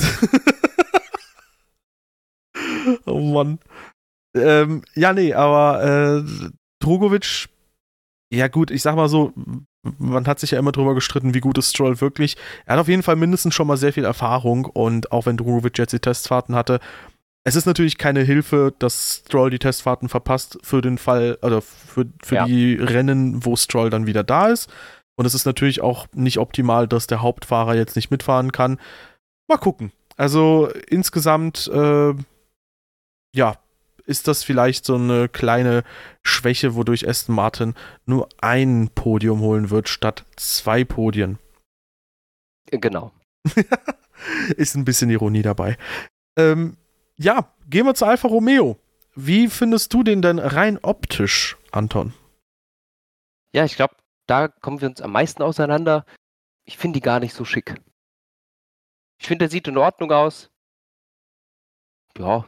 oh 3.05 3.19
Mann. 3.19 3.60
Ähm, 4.36 4.84
ja, 4.95 5.13
nee, 5.13 5.34
aber 5.34 5.84
äh, 5.84 6.51
Drogovic, 6.79 7.47
ja 8.31 8.47
gut, 8.47 8.69
ich 8.69 8.81
sag 8.81 8.95
mal 8.95 9.08
so, 9.08 9.34
man 9.97 10.27
hat 10.27 10.39
sich 10.39 10.51
ja 10.51 10.60
immer 10.60 10.71
drüber 10.71 10.93
gestritten, 10.93 11.34
wie 11.34 11.39
gut 11.39 11.58
ist 11.58 11.69
Stroll 11.69 12.01
wirklich. 12.01 12.36
Er 12.65 12.73
hat 12.73 12.81
auf 12.81 12.88
jeden 12.88 13.03
Fall 13.03 13.15
mindestens 13.15 13.53
schon 13.53 13.67
mal 13.67 13.77
sehr 13.77 13.93
viel 13.93 14.03
Erfahrung 14.03 14.65
und 14.65 15.12
auch 15.12 15.25
wenn 15.25 15.38
Drogovic 15.38 15.77
jetzt 15.77 15.93
die 15.93 15.99
Testfahrten 15.99 16.55
hatte, 16.55 16.79
es 17.47 17.55
ist 17.55 17.67
natürlich 17.67 17.99
keine 17.99 18.21
Hilfe, 18.21 18.73
dass 18.79 19.21
Stroll 19.27 19.51
die 19.51 19.60
Testfahrten 19.60 20.10
verpasst 20.10 20.58
für 20.63 20.81
den 20.81 20.97
Fall, 20.97 21.38
also 21.41 21.62
für, 21.62 22.08
für 22.23 22.36
ja. 22.36 22.45
die 22.45 22.73
Rennen, 22.73 23.45
wo 23.45 23.55
Stroll 23.55 23.91
dann 23.91 24.08
wieder 24.08 24.23
da 24.23 24.47
ist. 24.47 24.69
Und 25.15 25.25
es 25.25 25.34
ist 25.34 25.45
natürlich 25.45 25.82
auch 25.82 26.08
nicht 26.13 26.39
optimal, 26.39 26.88
dass 26.88 27.08
der 27.08 27.21
Hauptfahrer 27.21 27.75
jetzt 27.75 27.95
nicht 27.95 28.12
mitfahren 28.12 28.51
kann. 28.51 28.80
Mal 29.47 29.58
gucken. 29.58 29.91
Also 30.17 30.69
insgesamt, 30.88 31.67
äh, 31.67 32.13
ja, 33.34 33.58
ist 34.06 34.28
das 34.28 34.43
vielleicht 34.43 34.86
so 34.86 34.95
eine 34.95 35.30
kleine 35.30 35.84
Schwäche, 36.21 36.75
wodurch 36.75 37.08
Aston 37.08 37.36
Martin 37.36 37.73
nur 38.06 38.30
ein 38.39 38.89
Podium 38.93 39.39
holen 39.39 39.69
wird, 39.69 39.89
statt 39.89 40.25
zwei 40.36 40.84
Podien. 40.84 41.39
Genau. 42.69 43.12
ist 44.58 44.75
ein 44.75 44.86
bisschen 44.86 45.10
Ironie 45.10 45.41
dabei. 45.41 45.78
Ähm, 46.38 46.78
ja, 47.17 47.51
gehen 47.69 47.86
wir 47.86 47.95
zu 47.95 48.06
Alfa 48.06 48.28
Romeo. 48.28 48.78
Wie 49.15 49.47
findest 49.47 49.93
du 49.93 50.04
den 50.04 50.21
denn 50.21 50.39
rein 50.39 50.78
optisch, 50.82 51.58
Anton? 51.71 52.13
Ja, 53.54 53.63
ich 53.63 53.75
glaube, 53.75 53.95
da 54.27 54.47
kommen 54.47 54.81
wir 54.81 54.89
uns 54.89 55.01
am 55.01 55.11
meisten 55.11 55.41
auseinander. 55.43 56.05
Ich 56.65 56.77
finde 56.77 56.97
die 56.99 57.03
gar 57.03 57.19
nicht 57.19 57.33
so 57.33 57.45
schick. 57.45 57.75
Ich 59.19 59.27
finde, 59.27 59.43
der 59.45 59.49
sieht 59.49 59.67
in 59.67 59.77
Ordnung 59.77 60.11
aus. 60.11 60.49
Ja, 62.17 62.47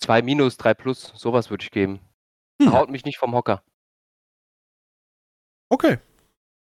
2 0.00 0.22
minus, 0.22 0.56
3 0.56 0.74
plus, 0.74 1.12
sowas 1.14 1.50
würde 1.50 1.64
ich 1.64 1.70
geben. 1.70 2.00
Hm. 2.60 2.72
Haut 2.72 2.90
mich 2.90 3.04
nicht 3.04 3.18
vom 3.18 3.34
Hocker. 3.34 3.62
Okay. 5.68 5.98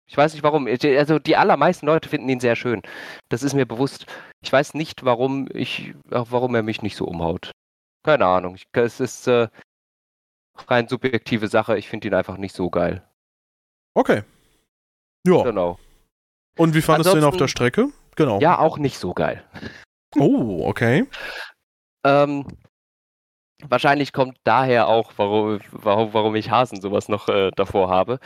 Ich 0.07 0.17
weiß 0.17 0.35
nicht 0.35 0.43
warum. 0.43 0.67
Also 0.67 1.19
die 1.19 1.37
allermeisten 1.37 1.87
Leute 1.87 2.09
finden 2.09 2.29
ihn 2.29 2.41
sehr 2.41 2.57
schön. 2.57 2.83
Das 3.29 3.43
ist 3.43 3.55
mir 3.55 3.67
bewusst. 3.67 4.07
Ich 4.43 4.53
weiß 4.53 4.75
nicht, 4.75 5.05
warum 5.05 5.49
ich, 5.53 5.95
warum 6.05 6.55
er 6.55 6.63
mich 6.63 6.83
nicht 6.83 6.97
so 6.97 7.07
umhaut. 7.07 7.53
Keine 8.03 8.27
Ahnung. 8.27 8.55
Ich, 8.55 8.67
es 8.73 9.01
ist 9.01 9.27
äh, 9.27 9.49
rein 10.69 10.89
subjektive 10.89 11.49
Sache. 11.49 11.79
Ich 11.79 11.89
finde 11.89 12.09
ihn 12.09 12.15
einfach 12.15 12.37
nicht 12.37 12.55
so 12.55 12.71
geil. 12.71 13.07
Okay. 13.95 14.23
Ja. 15.27 15.43
Genau. 15.43 15.79
Und 16.57 16.75
wie 16.75 16.83
fandest 16.83 17.09
Ansonsten, 17.09 17.21
du 17.21 17.27
ihn 17.27 17.29
auf 17.29 17.37
der 17.37 17.49
Strecke? 17.49 17.89
Genau. 18.17 18.41
Ja, 18.41 18.59
auch 18.59 18.79
nicht 18.79 18.99
so 18.99 19.15
geil. 19.15 19.45
Oh, 20.17 20.67
okay. 20.67 21.07
ähm, 22.05 22.47
Wahrscheinlich 23.69 24.13
kommt 24.13 24.39
daher 24.45 24.89
auch, 24.89 25.13
warum, 25.17 25.61
warum, 25.71 26.13
warum 26.13 26.35
ich 26.35 26.51
Hasen 26.51 26.81
sowas 26.81 27.09
noch 27.09 27.29
äh, 27.29 27.51
davor 27.57 27.89
habe. 27.89 28.19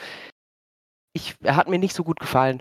Ich, 1.12 1.36
er 1.42 1.56
hat 1.56 1.68
mir 1.68 1.78
nicht 1.78 1.94
so 1.94 2.02
gut 2.02 2.18
gefallen. 2.18 2.60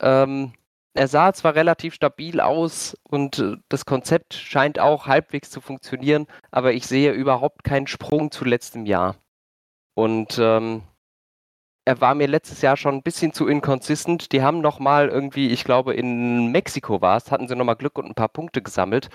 Ähm, 0.00 0.52
er 0.94 1.08
sah 1.08 1.32
zwar 1.32 1.54
relativ 1.54 1.94
stabil 1.94 2.40
aus 2.40 2.96
und 3.08 3.38
äh, 3.38 3.56
das 3.68 3.84
Konzept 3.84 4.34
scheint 4.34 4.78
auch 4.78 5.06
halbwegs 5.06 5.50
zu 5.50 5.60
funktionieren, 5.60 6.26
aber 6.50 6.72
ich 6.72 6.86
sehe 6.86 7.12
überhaupt 7.12 7.64
keinen 7.64 7.86
Sprung 7.86 8.30
zu 8.30 8.44
letztem 8.44 8.86
Jahr. 8.86 9.16
Und 9.94 10.38
ähm, 10.40 10.82
er 11.88 12.02
war 12.02 12.14
mir 12.14 12.26
letztes 12.26 12.60
Jahr 12.60 12.76
schon 12.76 12.96
ein 12.96 13.02
bisschen 13.02 13.32
zu 13.32 13.48
inconsistent. 13.48 14.32
Die 14.32 14.42
haben 14.42 14.60
nochmal 14.60 15.08
irgendwie, 15.08 15.48
ich 15.48 15.64
glaube 15.64 15.94
in 15.94 16.52
Mexiko 16.52 17.00
war 17.00 17.16
es, 17.16 17.30
hatten 17.30 17.48
sie 17.48 17.56
nochmal 17.56 17.76
Glück 17.76 17.96
und 17.96 18.04
ein 18.04 18.14
paar 18.14 18.28
Punkte 18.28 18.60
gesammelt. 18.60 19.08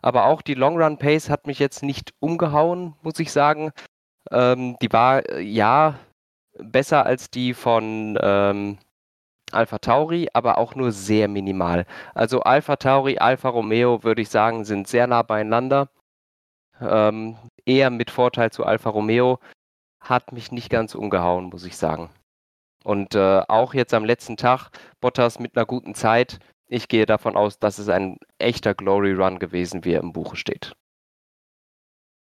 Aber 0.00 0.26
auch 0.26 0.40
die 0.40 0.54
Long 0.54 0.80
Run 0.80 0.96
Pace 0.96 1.28
hat 1.28 1.48
mich 1.48 1.58
jetzt 1.58 1.82
nicht 1.82 2.14
umgehauen, 2.20 2.94
muss 3.02 3.18
ich 3.18 3.32
sagen. 3.32 3.72
Ähm, 4.30 4.76
die 4.80 4.92
war 4.92 5.28
äh, 5.28 5.40
ja 5.40 5.98
besser 6.60 7.04
als 7.04 7.30
die 7.30 7.52
von 7.52 8.16
ähm, 8.22 8.78
Alpha 9.50 9.78
Tauri, 9.78 10.28
aber 10.34 10.58
auch 10.58 10.76
nur 10.76 10.92
sehr 10.92 11.26
minimal. 11.26 11.84
Also 12.14 12.42
Alpha 12.42 12.76
Tauri, 12.76 13.18
Alpha 13.18 13.48
Romeo 13.48 14.04
würde 14.04 14.22
ich 14.22 14.28
sagen, 14.28 14.64
sind 14.64 14.86
sehr 14.86 15.08
nah 15.08 15.22
beieinander. 15.22 15.88
Ähm, 16.80 17.36
eher 17.66 17.90
mit 17.90 18.12
Vorteil 18.12 18.52
zu 18.52 18.64
Alfa 18.64 18.90
Romeo. 18.90 19.40
Hat 20.04 20.32
mich 20.32 20.52
nicht 20.52 20.68
ganz 20.70 20.94
umgehauen, 20.94 21.46
muss 21.46 21.64
ich 21.64 21.76
sagen. 21.76 22.10
Und 22.84 23.14
äh, 23.14 23.42
auch 23.48 23.72
jetzt 23.72 23.94
am 23.94 24.04
letzten 24.04 24.36
Tag, 24.36 24.70
Bottas 25.00 25.38
mit 25.38 25.56
einer 25.56 25.64
guten 25.64 25.94
Zeit, 25.94 26.38
ich 26.66 26.88
gehe 26.88 27.06
davon 27.06 27.36
aus, 27.36 27.58
dass 27.58 27.78
es 27.78 27.88
ein 27.88 28.18
echter 28.38 28.74
Glory 28.74 29.12
Run 29.12 29.38
gewesen, 29.38 29.84
wie 29.84 29.92
er 29.92 30.00
im 30.00 30.12
Buche 30.12 30.36
steht. 30.36 30.74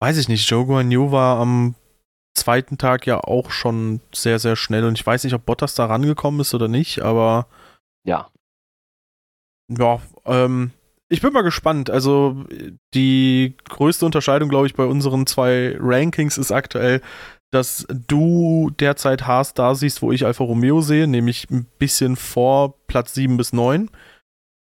Weiß 0.02 0.18
ich 0.18 0.28
nicht. 0.28 0.50
Joe 0.50 0.66
Guan 0.66 0.92
Yu 0.92 1.12
war 1.12 1.40
am 1.40 1.76
zweiten 2.34 2.78
Tag 2.78 3.06
ja 3.06 3.20
auch 3.20 3.52
schon 3.52 4.02
sehr, 4.14 4.40
sehr 4.40 4.56
schnell 4.56 4.86
und 4.86 5.00
ich 5.00 5.06
weiß 5.06 5.24
nicht, 5.24 5.34
ob 5.34 5.46
Bottas 5.46 5.76
da 5.76 5.86
rangekommen 5.86 6.42
ist 6.42 6.54
oder 6.54 6.68
nicht, 6.68 7.02
aber. 7.02 7.48
Ja. 8.04 8.30
Ja, 9.70 10.02
ähm, 10.26 10.72
ich 11.08 11.22
bin 11.22 11.34
mal 11.34 11.44
gespannt. 11.44 11.90
Also, 11.90 12.46
die 12.94 13.56
größte 13.70 14.06
Unterscheidung, 14.06 14.50
glaube 14.50 14.68
ich, 14.68 14.74
bei 14.74 14.86
unseren 14.86 15.28
zwei 15.28 15.78
Rankings 15.80 16.38
ist 16.38 16.52
aktuell, 16.52 17.02
dass 17.52 17.86
du 17.90 18.72
derzeit 18.80 19.28
Haas 19.28 19.54
da 19.54 19.76
siehst, 19.76 20.02
wo 20.02 20.12
ich 20.12 20.26
Alfa 20.26 20.44
Romeo 20.44 20.82
sehe, 20.82 21.08
nämlich 21.08 21.50
ein 21.50 21.66
bisschen 21.78 22.16
vor 22.16 22.76
Platz 22.88 23.14
7 23.14 23.38
bis 23.38 23.54
9. 23.54 23.90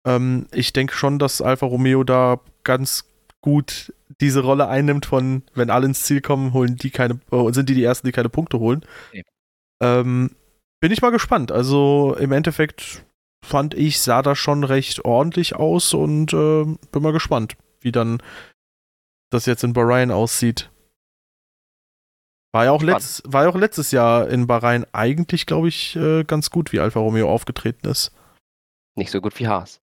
Ähm, 0.07 0.47
ich 0.53 0.73
denke 0.73 0.93
schon, 0.93 1.19
dass 1.19 1.41
Alfa 1.41 1.65
Romeo 1.65 2.03
da 2.03 2.39
ganz 2.63 3.05
gut 3.41 3.93
diese 4.21 4.41
Rolle 4.41 4.67
einnimmt 4.67 5.05
von, 5.05 5.43
wenn 5.53 5.69
alle 5.69 5.85
ins 5.85 6.03
Ziel 6.03 6.21
kommen, 6.21 6.53
holen 6.53 6.77
die 6.77 6.89
keine, 6.89 7.19
äh, 7.31 7.51
sind 7.51 7.69
die 7.69 7.75
die 7.75 7.83
ersten, 7.83 8.07
die 8.07 8.13
keine 8.13 8.29
Punkte 8.29 8.59
holen. 8.59 8.85
Ja. 9.11 9.23
Ähm, 9.81 10.31
bin 10.81 10.91
ich 10.91 11.01
mal 11.01 11.11
gespannt. 11.11 11.51
Also 11.51 12.15
im 12.19 12.31
Endeffekt 12.31 13.05
fand 13.45 13.73
ich, 13.73 13.99
sah 13.99 14.21
das 14.21 14.37
schon 14.37 14.63
recht 14.63 15.05
ordentlich 15.05 15.55
aus 15.55 15.93
und 15.93 16.33
äh, 16.33 16.63
bin 16.63 17.01
mal 17.01 17.13
gespannt, 17.13 17.55
wie 17.81 17.91
dann 17.91 18.21
das 19.31 19.45
jetzt 19.45 19.63
in 19.63 19.73
Bahrain 19.73 20.11
aussieht. 20.11 20.69
War 22.51 22.65
ja 22.65 22.71
auch, 22.71 22.81
letzt, 22.81 23.21
war 23.25 23.43
ja 23.43 23.49
auch 23.49 23.55
letztes 23.55 23.91
Jahr 23.91 24.27
in 24.27 24.47
Bahrain 24.47 24.85
eigentlich, 24.91 25.45
glaube 25.45 25.67
ich, 25.67 25.95
äh, 25.95 26.23
ganz 26.23 26.49
gut, 26.49 26.71
wie 26.71 26.79
Alfa 26.79 26.99
Romeo 26.99 27.29
aufgetreten 27.29 27.88
ist. 27.88 28.12
Nicht 28.95 29.12
so 29.12 29.21
gut 29.21 29.38
wie 29.39 29.47
Haas. 29.47 29.79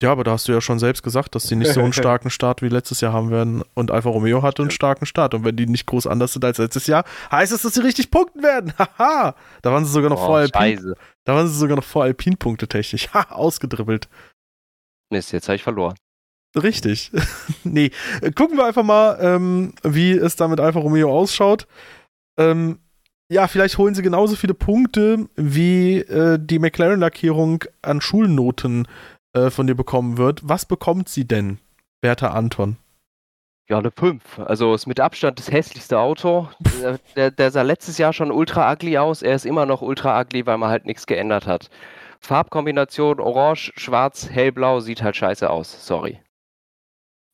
Ja, 0.00 0.12
aber 0.12 0.22
da 0.22 0.32
hast 0.32 0.46
du 0.46 0.52
ja 0.52 0.60
schon 0.60 0.78
selbst 0.78 1.02
gesagt, 1.02 1.34
dass 1.34 1.44
die 1.44 1.56
nicht 1.56 1.72
so 1.72 1.80
einen 1.80 1.92
starken 1.92 2.30
Start 2.30 2.62
wie 2.62 2.68
letztes 2.68 3.00
Jahr 3.00 3.12
haben 3.12 3.30
werden. 3.30 3.62
Und 3.74 3.90
Alfa 3.90 4.10
Romeo 4.10 4.42
hatte 4.42 4.62
einen 4.62 4.70
starken 4.70 5.06
Start. 5.06 5.34
Und 5.34 5.44
wenn 5.44 5.56
die 5.56 5.66
nicht 5.66 5.86
groß 5.86 6.06
anders 6.06 6.32
sind 6.32 6.44
als 6.44 6.58
letztes 6.58 6.86
Jahr, 6.86 7.04
heißt 7.32 7.52
es, 7.52 7.62
dass 7.62 7.74
sie 7.74 7.82
richtig 7.82 8.10
punkten 8.10 8.42
werden. 8.42 8.72
Haha. 8.98 9.34
da 9.62 9.72
waren 9.72 9.84
sie 9.84 9.92
sogar 9.92 10.10
noch 10.10 10.22
oh, 10.22 10.26
vor 10.26 10.38
Alpin. 10.38 10.94
Da 11.24 11.34
waren 11.34 11.48
sie 11.48 11.56
sogar 11.56 11.76
noch 11.76 11.84
vor 11.84 12.04
Alpin-Punkte 12.04 12.68
technisch. 12.68 13.08
Ha, 13.14 13.30
ausgedribbelt. 13.30 14.08
Mist, 15.10 15.32
jetzt 15.32 15.48
habe 15.48 15.56
ich 15.56 15.62
verloren. 15.62 15.96
Richtig. 16.62 17.10
nee, 17.64 17.90
gucken 18.34 18.56
wir 18.56 18.66
einfach 18.66 18.82
mal, 18.82 19.18
ähm, 19.20 19.74
wie 19.82 20.12
es 20.12 20.36
da 20.36 20.48
mit 20.48 20.60
Alfa 20.60 20.80
Romeo 20.80 21.10
ausschaut. 21.10 21.66
Ähm, 22.38 22.78
ja, 23.30 23.46
vielleicht 23.46 23.76
holen 23.78 23.94
sie 23.94 24.02
genauso 24.02 24.36
viele 24.36 24.54
Punkte, 24.54 25.28
wie 25.36 25.98
äh, 25.98 26.38
die 26.40 26.58
McLaren-Lackierung 26.58 27.64
an 27.82 28.00
Schulnoten 28.00 28.88
äh, 29.34 29.50
von 29.50 29.66
dir 29.66 29.74
bekommen 29.74 30.16
wird. 30.16 30.40
Was 30.44 30.64
bekommt 30.64 31.08
sie 31.08 31.26
denn, 31.26 31.58
werter 32.00 32.34
Anton? 32.34 32.76
Ja, 33.68 33.78
eine 33.78 33.90
5. 33.90 34.38
Also 34.38 34.74
ist 34.74 34.86
mit 34.86 34.98
Abstand 34.98 35.38
das 35.38 35.52
hässlichste 35.52 35.98
Auto. 35.98 36.48
Der, 37.16 37.30
der, 37.30 37.50
sah 37.50 37.60
letztes 37.60 37.98
Jahr 37.98 38.14
schon 38.14 38.30
ultra 38.30 38.72
ugly 38.72 38.96
aus. 38.96 39.20
Er 39.20 39.34
ist 39.34 39.44
immer 39.44 39.66
noch 39.66 39.82
ultra 39.82 40.18
ugly, 40.18 40.46
weil 40.46 40.56
man 40.56 40.70
halt 40.70 40.86
nichts 40.86 41.06
geändert 41.06 41.46
hat. 41.46 41.68
Farbkombination 42.20 43.20
Orange, 43.20 43.72
Schwarz, 43.76 44.30
Hellblau 44.30 44.80
sieht 44.80 45.02
halt 45.02 45.16
scheiße 45.16 45.50
aus. 45.50 45.86
Sorry. 45.86 46.18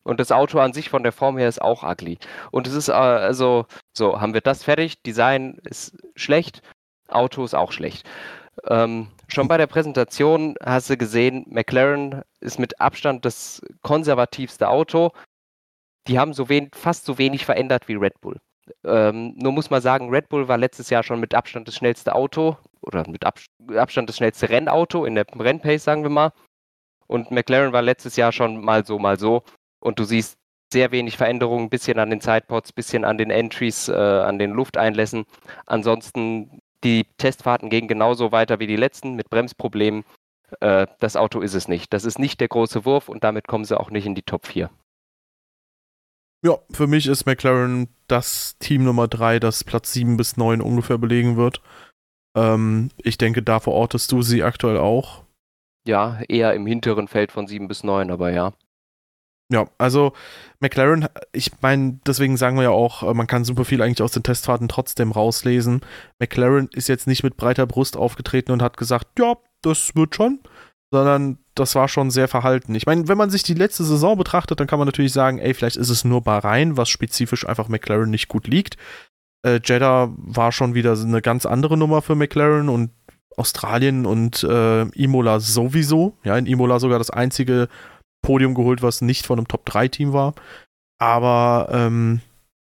Und 0.05 0.21
das 0.21 0.33
Auto 0.33 0.59
an 0.61 0.73
sich 0.73 0.91
von 0.91 1.03
der 1.03 1.13
Form 1.13 1.39
her 1.39 1.49
ist 1.49 1.61
auch 1.61 1.83
ugly. 1.83 2.19
Und 2.51 2.67
es 2.67 2.75
ist 2.75 2.89
äh, 2.89 2.93
also, 2.93 3.67
so, 3.93 4.21
haben 4.21 4.35
wir 4.35 4.43
das 4.43 4.63
fertig. 4.63 5.03
Design 5.03 5.59
ist 5.65 5.97
schlecht. 6.15 6.63
Auto 7.09 7.45
ist 7.45 7.55
auch 7.55 7.73
schlecht. 7.73 8.07
Ähm, 8.69 9.09
schon 9.29 9.49
bei 9.49 9.57
der 9.57 9.67
Präsentation 9.67 10.55
hast 10.63 10.91
du 10.91 10.97
gesehen, 10.97 11.45
McLaren 11.49 12.23
ist 12.41 12.59
mit 12.59 12.81
Abstand 12.81 13.25
das 13.25 13.61
konservativste 13.83 14.69
Auto. 14.69 15.11
Die 16.07 16.19
haben 16.19 16.35
so 16.35 16.49
wen, 16.49 16.71
fast 16.75 17.05
so 17.07 17.19
wenig 17.19 17.45
verändert 17.45 17.89
wie 17.89 17.95
Red 17.95 18.21
Bull. 18.21 18.41
Ähm, 18.85 19.35
nur 19.37 19.53
muss 19.53 19.71
man 19.71 19.83
sagen, 19.83 20.11
Red 20.11 20.29
Bull 20.29 20.49
war 20.49 20.59
letztes 20.59 20.91
Jahr 20.91 21.03
schon 21.03 21.21
mit 21.21 21.35
Abstand 21.35 21.69
das 21.69 21.75
schnellste 21.77 22.15
Auto 22.15 22.57
oder 22.81 23.09
mit 23.09 23.25
Ab 23.25 23.39
Abstand 23.77 24.09
das 24.09 24.17
schnellste 24.17 24.49
Rennauto 24.49 25.05
in 25.05 25.15
der 25.15 25.27
Rennpace, 25.35 25.85
sagen 25.85 26.03
wir 26.03 26.11
mal. 26.11 26.33
Und 27.07 27.31
McLaren 27.31 27.73
war 27.73 27.83
letztes 27.83 28.17
Jahr 28.17 28.33
schon 28.33 28.65
mal 28.65 28.85
so, 28.87 28.99
mal 28.99 29.19
so. 29.19 29.43
Und 29.85 29.99
du 29.99 30.05
siehst 30.05 30.39
sehr 30.73 30.91
wenig 30.91 31.17
Veränderungen, 31.17 31.71
bisschen 31.71 31.99
an 31.99 32.11
den 32.11 32.21
Sidepods, 32.21 32.73
bisschen 32.73 33.05
an 33.05 33.19
den 33.19 33.31
Entries, 33.31 33.89
äh, 33.89 33.93
an 33.93 34.39
den 34.39 34.51
Lufteinlässen. 34.51 35.25
Ansonsten 35.67 36.61
die 36.83 37.07
Testfahrten 37.19 37.71
gehen 37.71 37.87
genauso 37.87 38.33
weiter 38.33 38.59
wie 38.59 38.67
die 38.67 38.77
letzten 38.77 39.15
mit 39.15 39.31
Bremsproblemen. 39.31 40.05
Äh, 40.61 40.87
das 41.01 41.17
Auto 41.17 41.41
ist 41.41 41.55
es 41.55 41.69
nicht. 41.69 41.93
Das 41.93 42.05
ist 42.05 42.19
nicht 42.19 42.41
der 42.41 42.49
große 42.49 42.85
Wurf 42.85 43.09
und 43.09 43.25
damit 43.25 43.47
kommen 43.47 43.65
sie 43.65 43.79
auch 43.79 43.91
nicht 43.91 44.07
in 44.07 44.15
die 44.15 44.23
Top 44.23 44.47
4. 44.47 44.71
Ja, 46.43 46.59
für 46.73 46.87
mich 46.87 47.07
ist 47.07 47.25
McLaren 47.25 47.89
das 48.07 48.59
Team 48.59 48.85
Nummer 48.85 49.09
3, 49.09 49.41
das 49.41 49.65
Platz 49.65 49.93
7 49.93 50.17
bis 50.17 50.37
9 50.37 50.61
ungefähr 50.61 50.99
belegen 50.99 51.37
wird. 51.37 51.63
Ähm, 52.37 52.91
ich 53.03 53.17
denke, 53.17 53.43
da 53.43 53.61
verortest 53.61 54.13
du 54.13 54.23
sie 54.23 54.43
aktuell 54.43 54.77
auch. 54.77 55.25
Ja, 55.87 56.21
eher 56.29 56.55
im 56.55 56.67
hinteren 56.67 57.09
Feld 57.09 57.33
von 57.33 57.47
7 57.47 57.69
bis 57.69 57.85
9, 57.85 58.11
aber 58.11 58.31
ja. 58.31 58.53
Ja, 59.53 59.67
also 59.77 60.15
McLaren, 60.61 61.07
ich 61.33 61.51
meine, 61.61 62.01
deswegen 62.07 62.37
sagen 62.37 62.57
wir 62.57 62.65
ja 62.65 62.71
auch, 62.71 63.03
äh, 63.03 63.13
man 63.13 63.27
kann 63.27 63.45
super 63.45 63.65
viel 63.65 63.83
eigentlich 63.83 64.03
aus 64.03 64.13
den 64.13 64.23
Testfahrten 64.23 64.69
trotzdem 64.69 65.13
rauslesen. 65.13 65.83
McLaren 66.19 66.69
ist 66.73 66.89
jetzt 66.89 67.07
nicht 67.07 67.23
mit 67.23 67.37
breiter 67.37 67.67
Brust 67.67 67.97
aufgetreten 67.97 68.53
und 68.53 68.63
hat 68.63 68.79
gesagt, 68.79 69.19
ja, 69.19 69.37
das 69.61 69.95
wird 69.95 70.15
schon, 70.15 70.41
sondern 70.91 71.39
das 71.55 71.75
war 71.75 71.89
schon 71.89 72.11
sehr 72.11 72.27
verhalten. 72.27 72.75
Ich 72.75 72.87
meine, 72.87 73.07
wenn 73.07 73.19
man 73.19 73.31
sich 73.31 73.43
die 73.43 73.55
letzte 73.55 73.85
Saison 73.85 74.17
betrachtet, 74.17 74.61
dann 74.61 74.67
kann 74.67 74.79
man 74.79 74.87
natürlich 74.87 75.13
sagen, 75.13 75.39
ey, 75.39 75.53
vielleicht 75.53 75.77
ist 75.77 75.91
es 75.91 76.05
nur 76.05 76.23
Bahrain, 76.23 76.77
was 76.77 76.89
spezifisch 76.89 77.47
einfach 77.47 77.69
McLaren 77.69 78.11
nicht 78.11 78.29
gut 78.29 78.47
liegt. 78.47 78.77
Äh, 79.45 79.61
Jeddah 79.63 80.13
war 80.17 80.53
schon 80.53 80.75
wieder 80.75 80.93
eine 80.99 81.21
ganz 81.21 81.45
andere 81.45 81.77
Nummer 81.77 82.01
für 82.01 82.15
McLaren 82.15 82.71
und 82.71 82.91
Australien 83.37 84.07
und 84.07 84.43
äh, 84.45 84.83
Imola 84.91 85.41
sowieso. 85.41 86.17
Ja, 86.25 86.39
in 86.39 86.47
Imola 86.47 86.79
sogar 86.79 86.99
das 86.99 87.11
einzige 87.11 87.69
Podium 88.25 88.55
geholt, 88.55 88.83
was 88.83 89.03
nicht 89.03 89.27
von 89.27 89.39
einem 89.39 89.49
Top-3-Team 89.49 90.13
war. 90.13 90.35
Aber 90.99 91.69
ähm, 91.71 92.21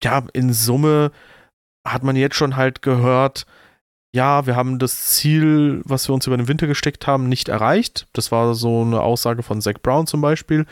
ja, 0.04 0.22
in 0.32 0.52
Summe 0.52 1.10
hat 1.86 2.02
man 2.02 2.14
jetzt 2.14 2.36
schon 2.36 2.56
halt 2.56 2.82
gehört, 2.82 3.46
ja, 4.14 4.46
wir 4.46 4.56
haben 4.56 4.78
das 4.78 5.06
Ziel, 5.06 5.82
was 5.84 6.08
wir 6.08 6.14
uns 6.14 6.26
über 6.26 6.36
den 6.36 6.48
Winter 6.48 6.66
gesteckt 6.66 7.06
haben, 7.06 7.28
nicht 7.28 7.48
erreicht. 7.48 8.06
Das 8.12 8.30
war 8.30 8.54
so 8.54 8.82
eine 8.82 9.00
Aussage 9.00 9.42
von 9.42 9.60
Zach 9.60 9.80
Brown 9.82 10.06
zum 10.06 10.20
Beispiel. 10.20 10.66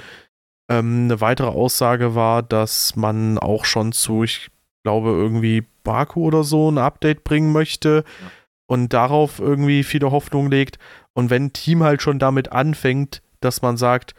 Ähm, 0.70 1.04
eine 1.04 1.20
weitere 1.20 1.48
Aussage 1.48 2.14
war, 2.14 2.42
dass 2.42 2.96
man 2.96 3.38
auch 3.38 3.64
schon 3.64 3.92
zu, 3.92 4.24
ich 4.24 4.50
glaube, 4.84 5.10
irgendwie 5.10 5.64
Baku 5.84 6.24
oder 6.24 6.44
so 6.44 6.70
ein 6.70 6.78
Update 6.78 7.24
bringen 7.24 7.52
möchte 7.52 8.04
ja. 8.06 8.30
und 8.66 8.92
darauf 8.92 9.38
irgendwie 9.38 9.84
viele 9.84 10.10
Hoffnung 10.10 10.50
legt. 10.50 10.78
Und 11.12 11.30
wenn 11.30 11.46
ein 11.46 11.52
Team 11.52 11.82
halt 11.82 12.02
schon 12.02 12.18
damit 12.18 12.52
anfängt, 12.52 13.22
dass 13.40 13.62
man 13.62 13.76
sagt, 13.76 14.14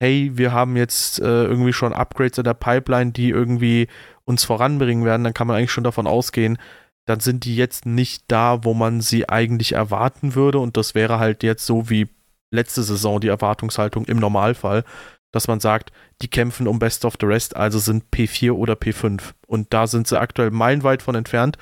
hey, 0.00 0.30
wir 0.34 0.52
haben 0.52 0.76
jetzt 0.76 1.20
äh, 1.20 1.44
irgendwie 1.44 1.72
schon 1.72 1.92
Upgrades 1.92 2.38
in 2.38 2.44
der 2.44 2.54
Pipeline, 2.54 3.12
die 3.12 3.30
irgendwie 3.30 3.88
uns 4.24 4.44
voranbringen 4.44 5.04
werden, 5.04 5.24
dann 5.24 5.34
kann 5.34 5.46
man 5.46 5.56
eigentlich 5.56 5.72
schon 5.72 5.84
davon 5.84 6.06
ausgehen, 6.06 6.58
dann 7.06 7.20
sind 7.20 7.44
die 7.44 7.56
jetzt 7.56 7.86
nicht 7.86 8.24
da, 8.28 8.64
wo 8.64 8.74
man 8.74 9.00
sie 9.00 9.28
eigentlich 9.28 9.72
erwarten 9.72 10.34
würde. 10.34 10.58
Und 10.58 10.76
das 10.76 10.94
wäre 10.94 11.18
halt 11.18 11.42
jetzt 11.42 11.64
so 11.64 11.88
wie 11.88 12.08
letzte 12.50 12.82
Saison 12.82 13.20
die 13.20 13.28
Erwartungshaltung 13.28 14.04
im 14.04 14.18
Normalfall, 14.18 14.84
dass 15.32 15.48
man 15.48 15.60
sagt, 15.60 15.90
die 16.22 16.28
kämpfen 16.28 16.68
um 16.68 16.78
Best 16.78 17.04
of 17.04 17.14
the 17.20 17.26
Rest, 17.26 17.56
also 17.56 17.78
sind 17.78 18.04
P4 18.12 18.52
oder 18.52 18.74
P5. 18.74 19.32
Und 19.46 19.72
da 19.72 19.86
sind 19.86 20.06
sie 20.06 20.20
aktuell 20.20 20.50
meilenweit 20.50 21.02
von 21.02 21.14
entfernt, 21.14 21.56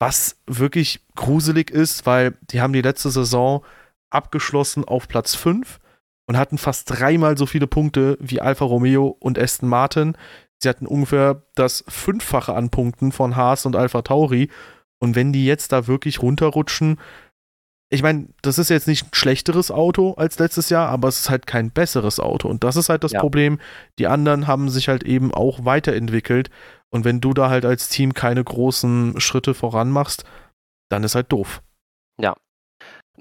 was 0.00 0.38
wirklich 0.46 1.00
gruselig 1.14 1.70
ist, 1.70 2.06
weil 2.06 2.34
die 2.50 2.60
haben 2.60 2.72
die 2.72 2.82
letzte 2.82 3.10
Saison 3.10 3.64
abgeschlossen 4.10 4.84
auf 4.84 5.08
Platz 5.08 5.34
5 5.34 5.79
und 6.30 6.38
hatten 6.38 6.58
fast 6.58 6.88
dreimal 6.88 7.36
so 7.36 7.44
viele 7.44 7.66
Punkte 7.66 8.16
wie 8.20 8.40
Alfa 8.40 8.64
Romeo 8.64 9.16
und 9.18 9.36
Aston 9.36 9.68
Martin. 9.68 10.16
Sie 10.62 10.68
hatten 10.68 10.86
ungefähr 10.86 11.42
das 11.56 11.82
Fünffache 11.88 12.54
an 12.54 12.70
Punkten 12.70 13.10
von 13.10 13.34
Haas 13.34 13.66
und 13.66 13.74
Alpha 13.74 14.02
Tauri. 14.02 14.48
Und 15.00 15.16
wenn 15.16 15.32
die 15.32 15.44
jetzt 15.44 15.72
da 15.72 15.88
wirklich 15.88 16.22
runterrutschen, 16.22 17.00
ich 17.88 18.04
meine, 18.04 18.28
das 18.42 18.58
ist 18.58 18.70
jetzt 18.70 18.86
nicht 18.86 19.06
ein 19.06 19.10
schlechteres 19.12 19.72
Auto 19.72 20.12
als 20.12 20.38
letztes 20.38 20.70
Jahr, 20.70 20.88
aber 20.90 21.08
es 21.08 21.18
ist 21.18 21.30
halt 21.30 21.48
kein 21.48 21.72
besseres 21.72 22.20
Auto. 22.20 22.46
Und 22.46 22.62
das 22.62 22.76
ist 22.76 22.90
halt 22.90 23.02
das 23.02 23.10
ja. 23.10 23.18
Problem. 23.18 23.58
Die 23.98 24.06
anderen 24.06 24.46
haben 24.46 24.68
sich 24.68 24.88
halt 24.88 25.02
eben 25.02 25.34
auch 25.34 25.64
weiterentwickelt. 25.64 26.48
Und 26.90 27.04
wenn 27.04 27.20
du 27.20 27.34
da 27.34 27.50
halt 27.50 27.64
als 27.64 27.88
Team 27.88 28.14
keine 28.14 28.44
großen 28.44 29.18
Schritte 29.18 29.52
voran 29.52 29.90
machst, 29.90 30.22
dann 30.90 31.02
ist 31.02 31.16
halt 31.16 31.32
doof. 31.32 31.60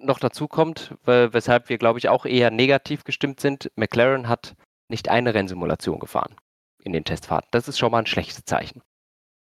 Noch 0.01 0.19
dazu 0.19 0.47
kommt, 0.47 0.95
weshalb 1.05 1.69
wir, 1.69 1.77
glaube 1.77 1.99
ich, 1.99 2.09
auch 2.09 2.25
eher 2.25 2.51
negativ 2.51 3.03
gestimmt 3.03 3.39
sind, 3.39 3.71
McLaren 3.75 4.27
hat 4.27 4.55
nicht 4.89 5.09
eine 5.09 5.33
Rennsimulation 5.33 5.99
gefahren 5.99 6.35
in 6.83 6.93
den 6.93 7.03
Testfahrten. 7.03 7.49
Das 7.51 7.67
ist 7.67 7.77
schon 7.77 7.91
mal 7.91 7.99
ein 7.99 8.05
schlechtes 8.05 8.45
Zeichen. 8.45 8.81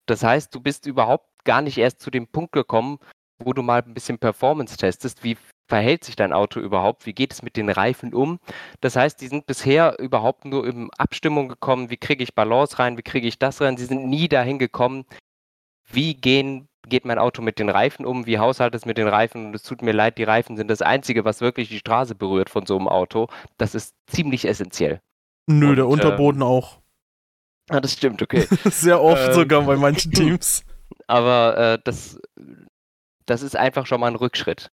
Das 0.06 0.22
heißt, 0.22 0.54
du 0.54 0.60
bist 0.60 0.86
überhaupt 0.86 1.44
gar 1.44 1.62
nicht 1.62 1.78
erst 1.78 2.00
zu 2.00 2.10
dem 2.10 2.26
Punkt 2.26 2.52
gekommen, 2.52 2.98
wo 3.38 3.52
du 3.52 3.62
mal 3.62 3.82
ein 3.82 3.94
bisschen 3.94 4.18
Performance 4.18 4.76
testest. 4.76 5.22
Wie 5.22 5.38
verhält 5.68 6.04
sich 6.04 6.16
dein 6.16 6.32
Auto 6.32 6.58
überhaupt? 6.58 7.06
Wie 7.06 7.14
geht 7.14 7.32
es 7.32 7.42
mit 7.42 7.56
den 7.56 7.70
Reifen 7.70 8.12
um? 8.12 8.40
Das 8.80 8.96
heißt, 8.96 9.20
die 9.20 9.28
sind 9.28 9.46
bisher 9.46 9.98
überhaupt 10.00 10.44
nur 10.44 10.66
in 10.66 10.90
Abstimmung 10.98 11.48
gekommen, 11.48 11.90
wie 11.90 11.96
kriege 11.96 12.24
ich 12.24 12.34
Balance 12.34 12.78
rein, 12.78 12.98
wie 12.98 13.02
kriege 13.02 13.28
ich 13.28 13.38
das 13.38 13.60
rein. 13.60 13.76
Sie 13.76 13.86
sind 13.86 14.08
nie 14.08 14.28
dahin 14.28 14.58
gekommen, 14.58 15.06
wie 15.88 16.14
gehen 16.14 16.68
geht 16.88 17.04
mein 17.04 17.18
Auto 17.18 17.42
mit 17.42 17.58
den 17.58 17.68
Reifen 17.68 18.06
um, 18.06 18.26
wie 18.26 18.38
haushaltet 18.38 18.80
es 18.80 18.86
mit 18.86 18.98
den 18.98 19.08
Reifen 19.08 19.46
und 19.46 19.54
es 19.54 19.62
tut 19.62 19.82
mir 19.82 19.92
leid, 19.92 20.18
die 20.18 20.24
Reifen 20.24 20.56
sind 20.56 20.68
das 20.68 20.82
Einzige, 20.82 21.24
was 21.24 21.40
wirklich 21.40 21.68
die 21.68 21.78
Straße 21.78 22.14
berührt 22.14 22.50
von 22.50 22.66
so 22.66 22.76
einem 22.76 22.88
Auto. 22.88 23.28
Das 23.58 23.74
ist 23.74 23.94
ziemlich 24.06 24.46
essentiell. 24.46 25.00
Nö, 25.46 25.70
und, 25.70 25.76
der 25.76 25.86
Unterboden 25.86 26.42
äh, 26.42 26.44
auch. 26.44 26.78
Ah, 27.68 27.80
das 27.80 27.92
stimmt, 27.92 28.22
okay. 28.22 28.46
Sehr 28.64 29.00
oft 29.00 29.28
ähm, 29.28 29.34
sogar 29.34 29.62
bei 29.62 29.76
manchen 29.76 30.12
Teams. 30.12 30.64
Aber 31.06 31.56
äh, 31.56 31.78
das, 31.84 32.20
das 33.26 33.42
ist 33.42 33.56
einfach 33.56 33.86
schon 33.86 34.00
mal 34.00 34.08
ein 34.08 34.16
Rückschritt, 34.16 34.70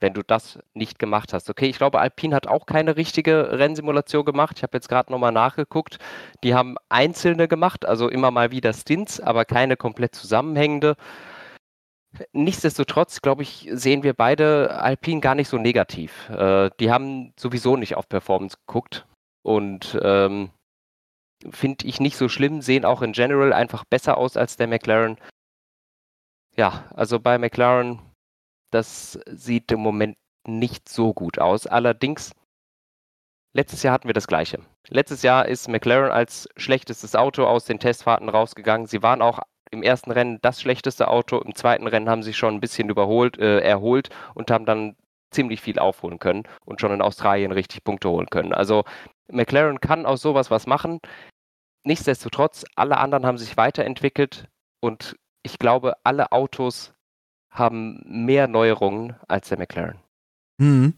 wenn 0.00 0.14
du 0.14 0.22
das 0.22 0.58
nicht 0.74 0.98
gemacht 0.98 1.32
hast. 1.32 1.50
Okay, 1.50 1.66
ich 1.66 1.78
glaube, 1.78 2.00
Alpine 2.00 2.34
hat 2.34 2.46
auch 2.46 2.66
keine 2.66 2.96
richtige 2.96 3.58
Rennsimulation 3.58 4.24
gemacht. 4.24 4.58
Ich 4.58 4.62
habe 4.62 4.76
jetzt 4.76 4.88
gerade 4.88 5.12
nochmal 5.12 5.32
nachgeguckt. 5.32 5.98
Die 6.42 6.54
haben 6.54 6.76
einzelne 6.88 7.48
gemacht, 7.48 7.86
also 7.86 8.08
immer 8.08 8.30
mal 8.30 8.50
wieder 8.50 8.72
Stints, 8.72 9.20
aber 9.20 9.44
keine 9.44 9.76
komplett 9.76 10.14
zusammenhängende. 10.14 10.96
Nichtsdestotrotz, 12.32 13.22
glaube 13.22 13.42
ich, 13.42 13.68
sehen 13.72 14.02
wir 14.02 14.14
beide 14.14 14.80
Alpine 14.80 15.20
gar 15.20 15.34
nicht 15.34 15.48
so 15.48 15.58
negativ. 15.58 16.28
Äh, 16.30 16.70
die 16.80 16.90
haben 16.90 17.32
sowieso 17.38 17.76
nicht 17.76 17.96
auf 17.96 18.08
Performance 18.08 18.56
geguckt 18.66 19.06
und 19.42 19.98
ähm, 20.02 20.50
finde 21.48 21.86
ich 21.86 22.00
nicht 22.00 22.16
so 22.16 22.28
schlimm, 22.28 22.62
sehen 22.62 22.84
auch 22.84 23.02
in 23.02 23.12
general 23.12 23.52
einfach 23.52 23.84
besser 23.84 24.18
aus 24.18 24.36
als 24.36 24.56
der 24.56 24.66
McLaren. 24.66 25.18
Ja, 26.56 26.84
also 26.94 27.20
bei 27.20 27.38
McLaren, 27.38 28.00
das 28.70 29.12
sieht 29.26 29.70
im 29.72 29.80
Moment 29.80 30.16
nicht 30.46 30.88
so 30.88 31.14
gut 31.14 31.38
aus. 31.38 31.66
Allerdings, 31.66 32.32
letztes 33.54 33.82
Jahr 33.82 33.94
hatten 33.94 34.08
wir 34.08 34.14
das 34.14 34.26
gleiche. 34.26 34.60
Letztes 34.88 35.22
Jahr 35.22 35.46
ist 35.46 35.68
McLaren 35.68 36.10
als 36.10 36.48
schlechtestes 36.56 37.14
Auto 37.14 37.44
aus 37.44 37.64
den 37.64 37.78
Testfahrten 37.78 38.28
rausgegangen. 38.28 38.86
Sie 38.86 39.02
waren 39.02 39.22
auch 39.22 39.40
im 39.70 39.82
ersten 39.82 40.10
Rennen 40.10 40.38
das 40.42 40.60
schlechteste 40.60 41.08
Auto, 41.08 41.38
im 41.38 41.54
zweiten 41.54 41.86
Rennen 41.86 42.08
haben 42.08 42.22
sie 42.22 42.34
schon 42.34 42.54
ein 42.54 42.60
bisschen 42.60 42.88
überholt, 42.88 43.38
äh, 43.38 43.60
erholt 43.60 44.10
und 44.34 44.50
haben 44.50 44.66
dann 44.66 44.96
ziemlich 45.30 45.60
viel 45.60 45.78
aufholen 45.78 46.18
können 46.18 46.44
und 46.64 46.80
schon 46.80 46.92
in 46.92 47.02
Australien 47.02 47.52
richtig 47.52 47.84
Punkte 47.84 48.10
holen 48.10 48.28
können. 48.30 48.52
Also 48.52 48.84
McLaren 49.30 49.80
kann 49.80 50.06
aus 50.06 50.22
sowas 50.22 50.50
was 50.50 50.66
machen. 50.66 50.98
Nichtsdestotrotz, 51.84 52.64
alle 52.74 52.98
anderen 52.98 53.26
haben 53.26 53.38
sich 53.38 53.56
weiterentwickelt 53.56 54.48
und 54.80 55.16
ich 55.42 55.58
glaube, 55.58 55.94
alle 56.04 56.32
Autos 56.32 56.92
haben 57.50 58.00
mehr 58.04 58.48
Neuerungen 58.48 59.16
als 59.28 59.48
der 59.48 59.58
McLaren. 59.58 59.98
Mhm. 60.58 60.94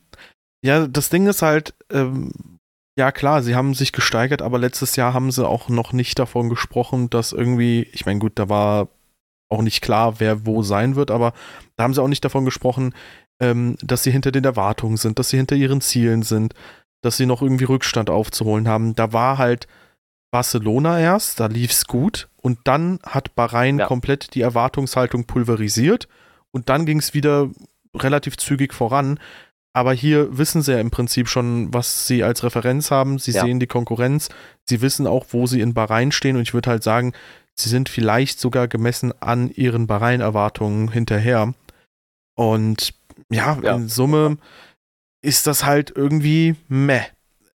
Ja, 0.64 0.86
das 0.86 1.08
Ding 1.10 1.26
ist 1.26 1.42
halt, 1.42 1.74
ähm, 1.90 2.51
ja, 2.96 3.10
klar, 3.10 3.42
sie 3.42 3.54
haben 3.54 3.74
sich 3.74 3.92
gesteigert, 3.92 4.42
aber 4.42 4.58
letztes 4.58 4.96
Jahr 4.96 5.14
haben 5.14 5.30
sie 5.30 5.46
auch 5.46 5.68
noch 5.68 5.92
nicht 5.92 6.18
davon 6.18 6.48
gesprochen, 6.48 7.08
dass 7.08 7.32
irgendwie, 7.32 7.88
ich 7.92 8.04
meine, 8.04 8.20
gut, 8.20 8.32
da 8.34 8.48
war 8.48 8.88
auch 9.48 9.62
nicht 9.62 9.82
klar, 9.82 10.20
wer 10.20 10.46
wo 10.46 10.62
sein 10.62 10.96
wird, 10.96 11.10
aber 11.10 11.32
da 11.76 11.84
haben 11.84 11.94
sie 11.94 12.02
auch 12.02 12.08
nicht 12.08 12.24
davon 12.24 12.44
gesprochen, 12.44 12.94
ähm, 13.40 13.76
dass 13.82 14.02
sie 14.02 14.10
hinter 14.10 14.32
den 14.32 14.44
Erwartungen 14.44 14.96
sind, 14.96 15.18
dass 15.18 15.30
sie 15.30 15.36
hinter 15.36 15.56
ihren 15.56 15.80
Zielen 15.80 16.22
sind, 16.22 16.54
dass 17.02 17.16
sie 17.16 17.26
noch 17.26 17.42
irgendwie 17.42 17.64
Rückstand 17.64 18.10
aufzuholen 18.10 18.68
haben. 18.68 18.94
Da 18.94 19.12
war 19.12 19.38
halt 19.38 19.66
Barcelona 20.30 20.98
erst, 21.00 21.40
da 21.40 21.46
lief 21.46 21.70
es 21.70 21.86
gut 21.86 22.28
und 22.40 22.58
dann 22.64 22.98
hat 23.04 23.34
Bahrain 23.34 23.78
ja. 23.78 23.86
komplett 23.86 24.34
die 24.34 24.40
Erwartungshaltung 24.40 25.26
pulverisiert 25.26 26.08
und 26.50 26.68
dann 26.68 26.86
ging 26.86 26.98
es 26.98 27.14
wieder 27.14 27.50
relativ 27.94 28.36
zügig 28.36 28.72
voran. 28.72 29.18
Aber 29.74 29.94
hier 29.94 30.36
wissen 30.36 30.60
sie 30.60 30.72
ja 30.72 30.80
im 30.80 30.90
Prinzip 30.90 31.28
schon, 31.28 31.72
was 31.72 32.06
sie 32.06 32.24
als 32.24 32.44
Referenz 32.44 32.90
haben. 32.90 33.18
Sie 33.18 33.32
ja. 33.32 33.42
sehen 33.42 33.58
die 33.58 33.66
Konkurrenz. 33.66 34.28
Sie 34.64 34.82
wissen 34.82 35.06
auch, 35.06 35.26
wo 35.30 35.46
sie 35.46 35.60
in 35.60 35.72
Bahrain 35.72 36.12
stehen. 36.12 36.36
Und 36.36 36.42
ich 36.42 36.52
würde 36.52 36.70
halt 36.70 36.82
sagen, 36.82 37.14
Sie 37.54 37.68
sind 37.68 37.88
vielleicht 37.88 38.40
sogar 38.40 38.68
gemessen 38.68 39.12
an 39.20 39.50
ihren 39.50 39.86
Bahrain-Erwartungen 39.86 40.90
hinterher. 40.90 41.54
Und 42.34 42.94
ja, 43.30 43.58
ja, 43.62 43.74
in 43.74 43.88
Summe 43.88 44.38
ist 45.22 45.46
das 45.46 45.64
halt 45.64 45.92
irgendwie 45.94 46.56
meh. 46.68 47.02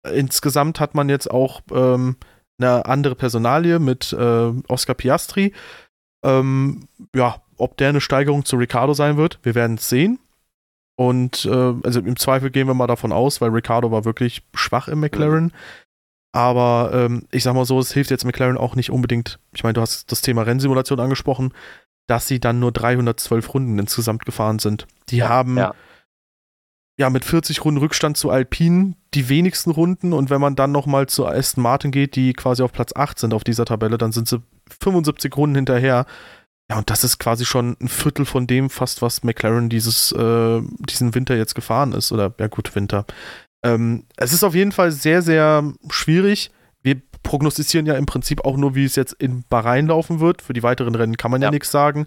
Insgesamt 0.03 0.81
hat 0.81 0.95
man 0.95 1.09
jetzt 1.09 1.31
auch 1.31 1.61
ähm, 1.71 2.17
eine 2.59 2.87
andere 2.87 3.15
Personalie 3.15 3.79
mit 3.79 4.13
äh, 4.13 4.53
Oscar 4.69 4.95
Piastri. 4.95 5.53
Ähm, 6.25 6.89
ja, 7.15 7.43
ob 7.57 7.77
der 7.77 7.91
eine 7.91 8.01
Steigerung 8.01 8.45
zu 8.45 8.57
Ricardo 8.57 8.95
sein 8.95 9.17
wird, 9.17 9.39
wir 9.43 9.55
werden 9.55 9.77
es 9.77 9.89
sehen. 9.89 10.19
Und 11.03 11.47
äh, 11.47 11.75
also 11.83 11.99
im 11.99 12.17
Zweifel 12.17 12.51
gehen 12.51 12.69
wir 12.69 12.75
mal 12.75 12.87
davon 12.87 13.11
aus, 13.11 13.41
weil 13.41 13.51
Ricardo 13.51 13.91
war 13.91 14.05
wirklich 14.05 14.45
schwach 14.55 14.87
im 14.87 15.01
McLaren. 15.01 15.47
Mhm. 15.47 15.53
Aber 16.33 16.93
ähm, 16.95 17.27
ich 17.33 17.43
sag 17.43 17.55
mal 17.55 17.65
so, 17.65 17.81
es 17.81 17.93
hilft 17.93 18.13
jetzt 18.13 18.25
McLaren 18.25 18.57
auch 18.57 18.77
nicht 18.77 18.91
unbedingt. 18.91 19.41
Ich 19.53 19.65
meine, 19.65 19.73
du 19.73 19.81
hast 19.81 20.13
das 20.13 20.21
Thema 20.21 20.43
Rennsimulation 20.43 21.01
angesprochen, 21.01 21.53
dass 22.07 22.29
sie 22.29 22.39
dann 22.39 22.61
nur 22.61 22.71
312 22.71 23.53
Runden 23.53 23.79
insgesamt 23.81 24.25
gefahren 24.25 24.61
sind. 24.61 24.87
Die 25.09 25.17
ja, 25.17 25.29
haben 25.29 25.57
ja. 25.57 25.75
ja. 26.99 27.11
mit 27.11 27.25
40 27.25 27.65
Runden 27.65 27.81
Rückstand 27.81 28.17
zu 28.17 28.31
Alpine 28.31 28.95
die 29.13 29.29
wenigsten 29.29 29.73
Runden 29.73 30.13
und 30.13 30.31
wenn 30.31 30.41
man 30.41 30.55
dann 30.55 30.71
nochmal 30.71 31.09
zu 31.09 31.27
Aston 31.27 31.63
Martin 31.63 31.91
geht, 31.91 32.15
die 32.15 32.33
quasi 32.33 32.63
auf 32.63 32.73
Platz 32.73 32.93
8 32.95 33.19
sind 33.19 33.35
auf 33.35 33.43
dieser 33.43 33.65
Tabelle, 33.65 33.99
dann 33.99 34.13
sind 34.13 34.29
sie 34.29 34.41
75 34.81 35.37
Runden 35.37 35.57
hinterher. 35.57 36.07
Ja, 36.73 36.79
und 36.79 36.89
das 36.89 37.05
ist 37.05 37.19
quasi 37.19 37.45
schon 37.45 37.77
ein 37.83 37.89
Viertel 37.89 38.25
von 38.25 38.47
dem 38.47 38.71
fast, 38.71 39.03
was 39.03 39.23
McLaren 39.25 39.69
dieses, 39.69 40.11
äh, 40.13 40.63
diesen 40.89 41.15
Winter 41.15 41.37
jetzt 41.37 41.55
gefahren 41.55 41.93
ist. 41.93 42.13
Oder, 42.13 42.35
ja 42.41 42.47
gut, 42.47 42.75
Winter. 42.75 43.05
Ähm, 43.63 44.05
es 44.17 44.33
ist 44.33 44.43
auf 44.43 44.55
jeden 44.55 44.73
Fall 44.73 44.91
sehr, 44.91 45.21
sehr 45.21 45.71
schwierig. 45.91 46.51
Wir 46.83 47.03
prognostizieren 47.23 47.85
ja 47.85 47.97
im 47.97 48.07
Prinzip 48.07 48.47
auch 48.47 48.57
nur, 48.57 48.75
wie 48.75 48.87
es 48.87 48.97
jetzt 48.97 49.13
in 49.13 49.45
Bahrain 49.51 49.89
laufen 49.89 50.21
wird. 50.21 50.41
Für 50.41 50.55
die 50.55 50.63
weiteren 50.63 50.95
Rennen 50.95 51.19
kann 51.19 51.31
man 51.31 51.43
ja, 51.43 51.49
ja 51.49 51.51
nichts 51.51 51.71
sagen. 51.71 52.07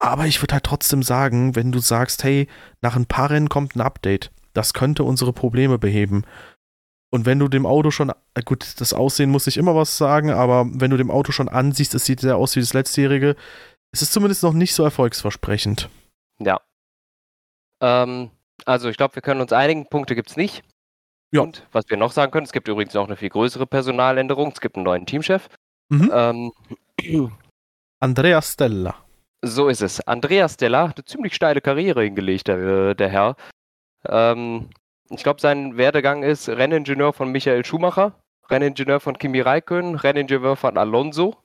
Aber 0.00 0.26
ich 0.26 0.42
würde 0.42 0.54
halt 0.54 0.64
trotzdem 0.64 1.04
sagen, 1.04 1.54
wenn 1.54 1.70
du 1.70 1.78
sagst, 1.78 2.24
hey, 2.24 2.48
nach 2.80 2.96
ein 2.96 3.06
paar 3.06 3.30
Rennen 3.30 3.48
kommt 3.48 3.76
ein 3.76 3.82
Update, 3.82 4.32
das 4.52 4.74
könnte 4.74 5.04
unsere 5.04 5.32
Probleme 5.32 5.78
beheben. 5.78 6.24
Und 7.10 7.26
wenn 7.26 7.40
du 7.40 7.48
dem 7.48 7.66
Auto 7.66 7.90
schon, 7.90 8.10
äh, 8.34 8.42
gut, 8.44 8.80
das 8.80 8.92
Aussehen 8.92 9.30
muss 9.30 9.46
ich 9.48 9.56
immer 9.56 9.74
was 9.74 9.98
sagen, 9.98 10.30
aber 10.30 10.66
wenn 10.72 10.90
du 10.90 10.96
dem 10.96 11.10
Auto 11.10 11.32
schon 11.32 11.48
ansiehst, 11.48 11.94
es 11.94 12.04
sieht 12.04 12.20
sehr 12.20 12.36
aus 12.36 12.54
wie 12.54 12.60
das 12.60 12.72
letztjährige, 12.72 13.36
es 13.92 14.02
ist 14.02 14.12
zumindest 14.12 14.42
noch 14.44 14.52
nicht 14.52 14.74
so 14.74 14.84
erfolgsversprechend. 14.84 15.88
Ja. 16.38 16.60
Ähm, 17.82 18.30
also 18.64 18.88
ich 18.88 18.96
glaube, 18.96 19.16
wir 19.16 19.22
können 19.22 19.40
uns 19.40 19.52
einigen, 19.52 19.88
Punkte 19.88 20.14
gibt 20.14 20.30
es 20.30 20.36
nicht. 20.36 20.62
Ja. 21.32 21.42
Und 21.42 21.66
was 21.72 21.84
wir 21.88 21.96
noch 21.96 22.12
sagen 22.12 22.30
können, 22.30 22.46
es 22.46 22.52
gibt 22.52 22.68
übrigens 22.68 22.94
auch 22.96 23.06
eine 23.06 23.16
viel 23.16 23.28
größere 23.28 23.66
Personaländerung, 23.66 24.52
es 24.52 24.60
gibt 24.60 24.76
einen 24.76 24.84
neuen 24.84 25.06
Teamchef. 25.06 25.48
Mhm. 25.88 26.10
Ähm, 26.12 26.52
Andrea 28.00 28.40
Stella. 28.42 28.94
So 29.42 29.68
ist 29.68 29.80
es. 29.82 30.00
Andrea 30.06 30.48
Stella 30.48 30.88
hat 30.88 30.98
eine 30.98 31.04
ziemlich 31.04 31.34
steile 31.34 31.60
Karriere 31.60 32.02
hingelegt, 32.04 32.48
der, 32.48 32.94
der 32.94 33.08
Herr. 33.08 33.36
Ähm, 34.06 34.70
ich 35.10 35.22
glaube, 35.22 35.40
sein 35.40 35.76
Werdegang 35.76 36.22
ist 36.22 36.48
Renningenieur 36.48 37.12
von 37.12 37.30
Michael 37.32 37.64
Schumacher, 37.64 38.14
Renningenieur 38.48 39.00
von 39.00 39.18
Kimi 39.18 39.40
Räikkönen, 39.40 39.96
Renningenieur 39.96 40.56
von 40.56 40.78
Alonso, 40.78 41.36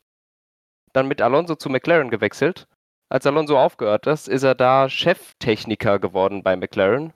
dann 0.93 1.07
mit 1.07 1.21
Alonso 1.21 1.55
zu 1.55 1.69
McLaren 1.69 2.09
gewechselt. 2.09 2.67
Als 3.09 3.25
Alonso 3.25 3.59
aufgehört 3.59 4.07
ist, 4.07 4.27
ist 4.27 4.43
er 4.43 4.55
da 4.55 4.89
Cheftechniker 4.89 5.99
geworden 5.99 6.43
bei 6.43 6.55
McLaren. 6.55 7.13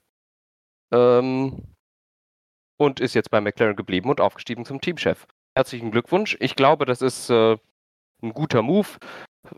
Ähm, 0.91 1.75
und 2.77 2.99
ist 2.99 3.13
jetzt 3.13 3.31
bei 3.31 3.41
McLaren 3.41 3.75
geblieben 3.75 4.09
und 4.09 4.21
aufgestiegen 4.21 4.65
zum 4.65 4.81
Teamchef. 4.81 5.27
Herzlichen 5.55 5.91
Glückwunsch. 5.91 6.37
Ich 6.39 6.55
glaube, 6.55 6.85
das 6.85 7.01
ist 7.01 7.29
äh, 7.29 7.57
ein 8.21 8.33
guter 8.33 8.61
Move. 8.61 8.87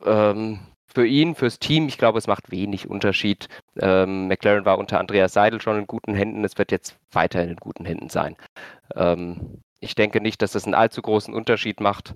Ähm, 0.03 0.59
für 0.93 1.05
ihn, 1.05 1.35
fürs 1.35 1.59
Team, 1.59 1.87
ich 1.87 1.97
glaube, 1.97 2.17
es 2.17 2.27
macht 2.27 2.51
wenig 2.51 2.89
Unterschied. 2.89 3.47
Ähm, 3.79 4.27
McLaren 4.27 4.65
war 4.65 4.77
unter 4.77 4.99
Andreas 4.99 5.33
Seidel 5.33 5.61
schon 5.61 5.79
in 5.79 5.87
guten 5.87 6.13
Händen, 6.13 6.43
es 6.43 6.57
wird 6.57 6.71
jetzt 6.71 6.97
weiterhin 7.11 7.51
in 7.51 7.55
guten 7.57 7.85
Händen 7.85 8.09
sein. 8.09 8.35
Ähm, 8.95 9.61
ich 9.79 9.95
denke 9.95 10.21
nicht, 10.21 10.41
dass 10.41 10.51
das 10.51 10.65
einen 10.65 10.75
allzu 10.75 11.01
großen 11.01 11.33
Unterschied 11.33 11.79
macht. 11.79 12.15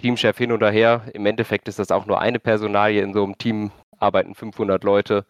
Teamchef 0.00 0.36
hin 0.36 0.52
oder 0.52 0.70
her, 0.70 1.06
im 1.14 1.26
Endeffekt 1.26 1.68
ist 1.68 1.78
das 1.78 1.90
auch 1.90 2.06
nur 2.06 2.20
eine 2.20 2.38
Personalie. 2.38 3.02
In 3.02 3.12
so 3.12 3.24
einem 3.24 3.38
Team 3.38 3.70
arbeiten 3.98 4.34
500 4.34 4.84
Leute. 4.84 5.26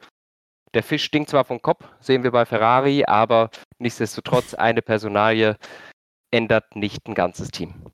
Der 0.74 0.82
Fisch 0.82 1.04
stinkt 1.04 1.30
zwar 1.30 1.44
vom 1.44 1.62
Kopf, 1.62 1.84
sehen 2.00 2.22
wir 2.22 2.32
bei 2.32 2.44
Ferrari, 2.44 3.04
aber 3.04 3.50
nichtsdestotrotz 3.78 4.54
eine 4.54 4.82
Personalie 4.82 5.56
ändert 6.30 6.76
nicht 6.76 7.06
ein 7.08 7.14
ganzes 7.14 7.48
Team. 7.48 7.92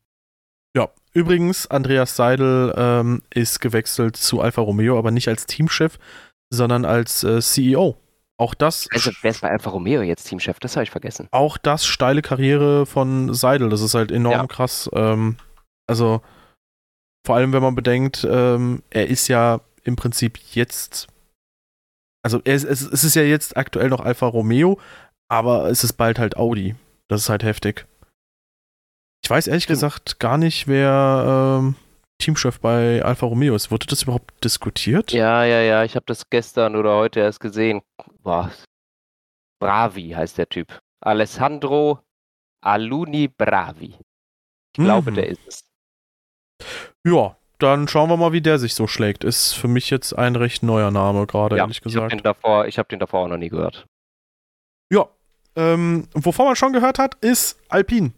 Ja, 0.74 0.88
übrigens, 1.12 1.66
Andreas 1.66 2.16
Seidel 2.16 2.72
ähm, 2.76 3.22
ist 3.30 3.60
gewechselt 3.60 4.16
zu 4.16 4.40
Alfa 4.40 4.62
Romeo, 4.62 4.98
aber 4.98 5.10
nicht 5.10 5.28
als 5.28 5.46
Teamchef, 5.46 5.98
sondern 6.50 6.84
als 6.84 7.24
äh, 7.24 7.40
CEO. 7.40 7.96
Auch 8.38 8.54
das. 8.54 8.88
Also, 8.92 9.10
wer 9.20 9.30
ist 9.30 9.40
bei 9.40 9.50
Alfa 9.50 9.70
Romeo 9.70 10.02
jetzt 10.02 10.24
Teamchef? 10.24 10.58
Das 10.58 10.76
habe 10.76 10.84
ich 10.84 10.90
vergessen. 10.90 11.28
Auch 11.30 11.58
das 11.58 11.86
steile 11.86 12.22
Karriere 12.22 12.86
von 12.86 13.32
Seidel. 13.34 13.68
Das 13.68 13.82
ist 13.82 13.94
halt 13.94 14.10
enorm 14.10 14.32
ja. 14.32 14.46
krass. 14.46 14.90
Ähm, 14.94 15.36
also, 15.86 16.22
vor 17.24 17.36
allem, 17.36 17.52
wenn 17.52 17.62
man 17.62 17.74
bedenkt, 17.74 18.26
ähm, 18.28 18.82
er 18.90 19.06
ist 19.06 19.28
ja 19.28 19.60
im 19.84 19.96
Prinzip 19.96 20.38
jetzt. 20.54 21.06
Also, 22.24 22.40
ist, 22.40 22.64
es, 22.64 22.82
es 22.82 23.04
ist 23.04 23.14
ja 23.14 23.22
jetzt 23.22 23.56
aktuell 23.56 23.90
noch 23.90 24.00
Alfa 24.00 24.26
Romeo, 24.26 24.80
aber 25.28 25.70
es 25.70 25.84
ist 25.84 25.92
bald 25.92 26.18
halt 26.18 26.36
Audi. 26.36 26.74
Das 27.08 27.20
ist 27.20 27.28
halt 27.28 27.44
heftig. 27.44 27.86
Ich 29.24 29.30
weiß 29.30 29.46
ehrlich 29.46 29.64
Stimmt. 29.64 29.76
gesagt 29.76 30.18
gar 30.18 30.36
nicht, 30.36 30.66
wer 30.66 31.60
ähm, 31.60 31.76
Teamchef 32.18 32.60
bei 32.60 33.02
Alfa 33.02 33.26
Romeo 33.26 33.54
ist. 33.54 33.70
Wurde 33.70 33.86
das 33.86 34.02
überhaupt 34.02 34.44
diskutiert? 34.44 35.12
Ja, 35.12 35.44
ja, 35.44 35.60
ja. 35.60 35.84
Ich 35.84 35.94
habe 35.94 36.06
das 36.06 36.28
gestern 36.28 36.76
oder 36.76 36.96
heute 36.96 37.20
erst 37.20 37.40
gesehen. 37.40 37.82
Boah. 38.22 38.50
Bravi 39.60 40.10
heißt 40.10 40.38
der 40.38 40.48
Typ. 40.48 40.78
Alessandro 41.00 42.00
Aluni 42.64 43.28
Bravi. 43.28 43.94
Ich 43.94 44.84
glaube, 44.84 45.10
mhm. 45.10 45.14
der 45.16 45.26
ist 45.28 45.40
es. 45.46 45.64
Ja, 47.04 47.36
dann 47.58 47.86
schauen 47.86 48.08
wir 48.08 48.16
mal, 48.16 48.32
wie 48.32 48.40
der 48.40 48.58
sich 48.58 48.74
so 48.74 48.86
schlägt. 48.86 49.22
Ist 49.22 49.52
für 49.52 49.68
mich 49.68 49.90
jetzt 49.90 50.12
ein 50.14 50.34
recht 50.34 50.62
neuer 50.62 50.90
Name 50.90 51.26
gerade, 51.26 51.56
ja, 51.56 51.64
ehrlich 51.64 51.80
gesagt. 51.80 51.96
Ich 51.96 52.02
habe 52.02 52.16
den, 52.16 52.22
davor, 52.22 52.66
hab 52.66 52.88
den 52.88 52.98
davor 52.98 53.20
auch 53.20 53.28
noch 53.28 53.36
nie 53.36 53.48
gehört. 53.48 53.86
Ja, 54.92 55.08
ähm, 55.54 56.08
wovon 56.14 56.46
man 56.46 56.56
schon 56.56 56.72
gehört 56.72 56.98
hat, 56.98 57.16
ist 57.16 57.60
Alpine. 57.68 58.12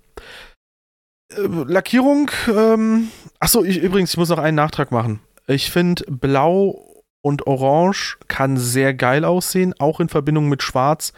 Äh, 1.36 1.72
Lackierung, 1.72 2.30
ähm, 2.48 3.08
achso, 3.40 3.64
ich, 3.64 3.78
übrigens, 3.78 4.10
ich 4.12 4.16
muss 4.16 4.28
noch 4.28 4.38
einen 4.38 4.56
Nachtrag 4.56 4.90
machen. 4.90 5.20
Ich 5.46 5.70
finde, 5.70 6.04
blau 6.08 7.04
und 7.22 7.46
orange 7.46 8.18
kann 8.28 8.56
sehr 8.56 8.94
geil 8.94 9.24
aussehen, 9.24 9.74
auch 9.78 10.00
in 10.00 10.08
Verbindung 10.08 10.48
mit 10.48 10.62
schwarz. 10.62 11.12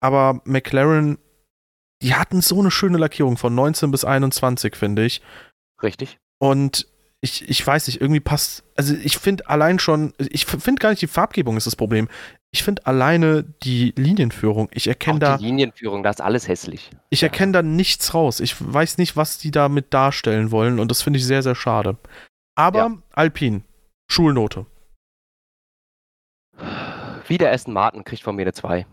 Aber 0.00 0.40
McLaren, 0.44 1.18
die 2.02 2.14
hatten 2.14 2.40
so 2.40 2.60
eine 2.60 2.70
schöne 2.70 2.98
Lackierung 2.98 3.36
von 3.36 3.54
19 3.54 3.90
bis 3.90 4.04
21, 4.04 4.76
finde 4.76 5.04
ich. 5.04 5.22
Richtig. 5.82 6.18
Und 6.38 6.86
ich, 7.20 7.48
ich 7.48 7.66
weiß 7.66 7.86
nicht, 7.86 8.00
irgendwie 8.00 8.20
passt. 8.20 8.64
Also 8.76 8.94
ich 8.94 9.16
finde 9.18 9.48
allein 9.48 9.78
schon, 9.78 10.12
ich 10.18 10.44
finde 10.44 10.80
gar 10.80 10.90
nicht 10.90 11.02
die 11.02 11.06
Farbgebung 11.06 11.56
ist 11.56 11.66
das 11.66 11.76
Problem. 11.76 12.08
Ich 12.54 12.62
finde 12.62 12.86
alleine 12.86 13.42
die 13.42 13.92
Linienführung, 13.96 14.68
ich 14.72 14.86
erkenne 14.86 15.18
da. 15.18 15.38
Die 15.38 15.46
Linienführung, 15.46 16.04
da 16.04 16.10
ist 16.10 16.20
alles 16.20 16.46
hässlich. 16.46 16.88
Ich 17.10 17.24
erkenne 17.24 17.50
da 17.50 17.62
nichts 17.62 18.14
raus. 18.14 18.38
Ich 18.38 18.54
weiß 18.60 18.96
nicht, 18.98 19.16
was 19.16 19.38
die 19.38 19.50
damit 19.50 19.92
darstellen 19.92 20.52
wollen 20.52 20.78
und 20.78 20.88
das 20.88 21.02
finde 21.02 21.18
ich 21.18 21.26
sehr, 21.26 21.42
sehr 21.42 21.56
schade. 21.56 21.98
Aber 22.54 22.78
ja. 22.78 22.98
Alpine, 23.10 23.62
Schulnote. 24.08 24.66
Wieder 27.26 27.50
Aston 27.50 27.74
Martin 27.74 28.04
kriegt 28.04 28.22
von 28.22 28.36
mir 28.36 28.42
eine 28.42 28.52
2. 28.52 28.86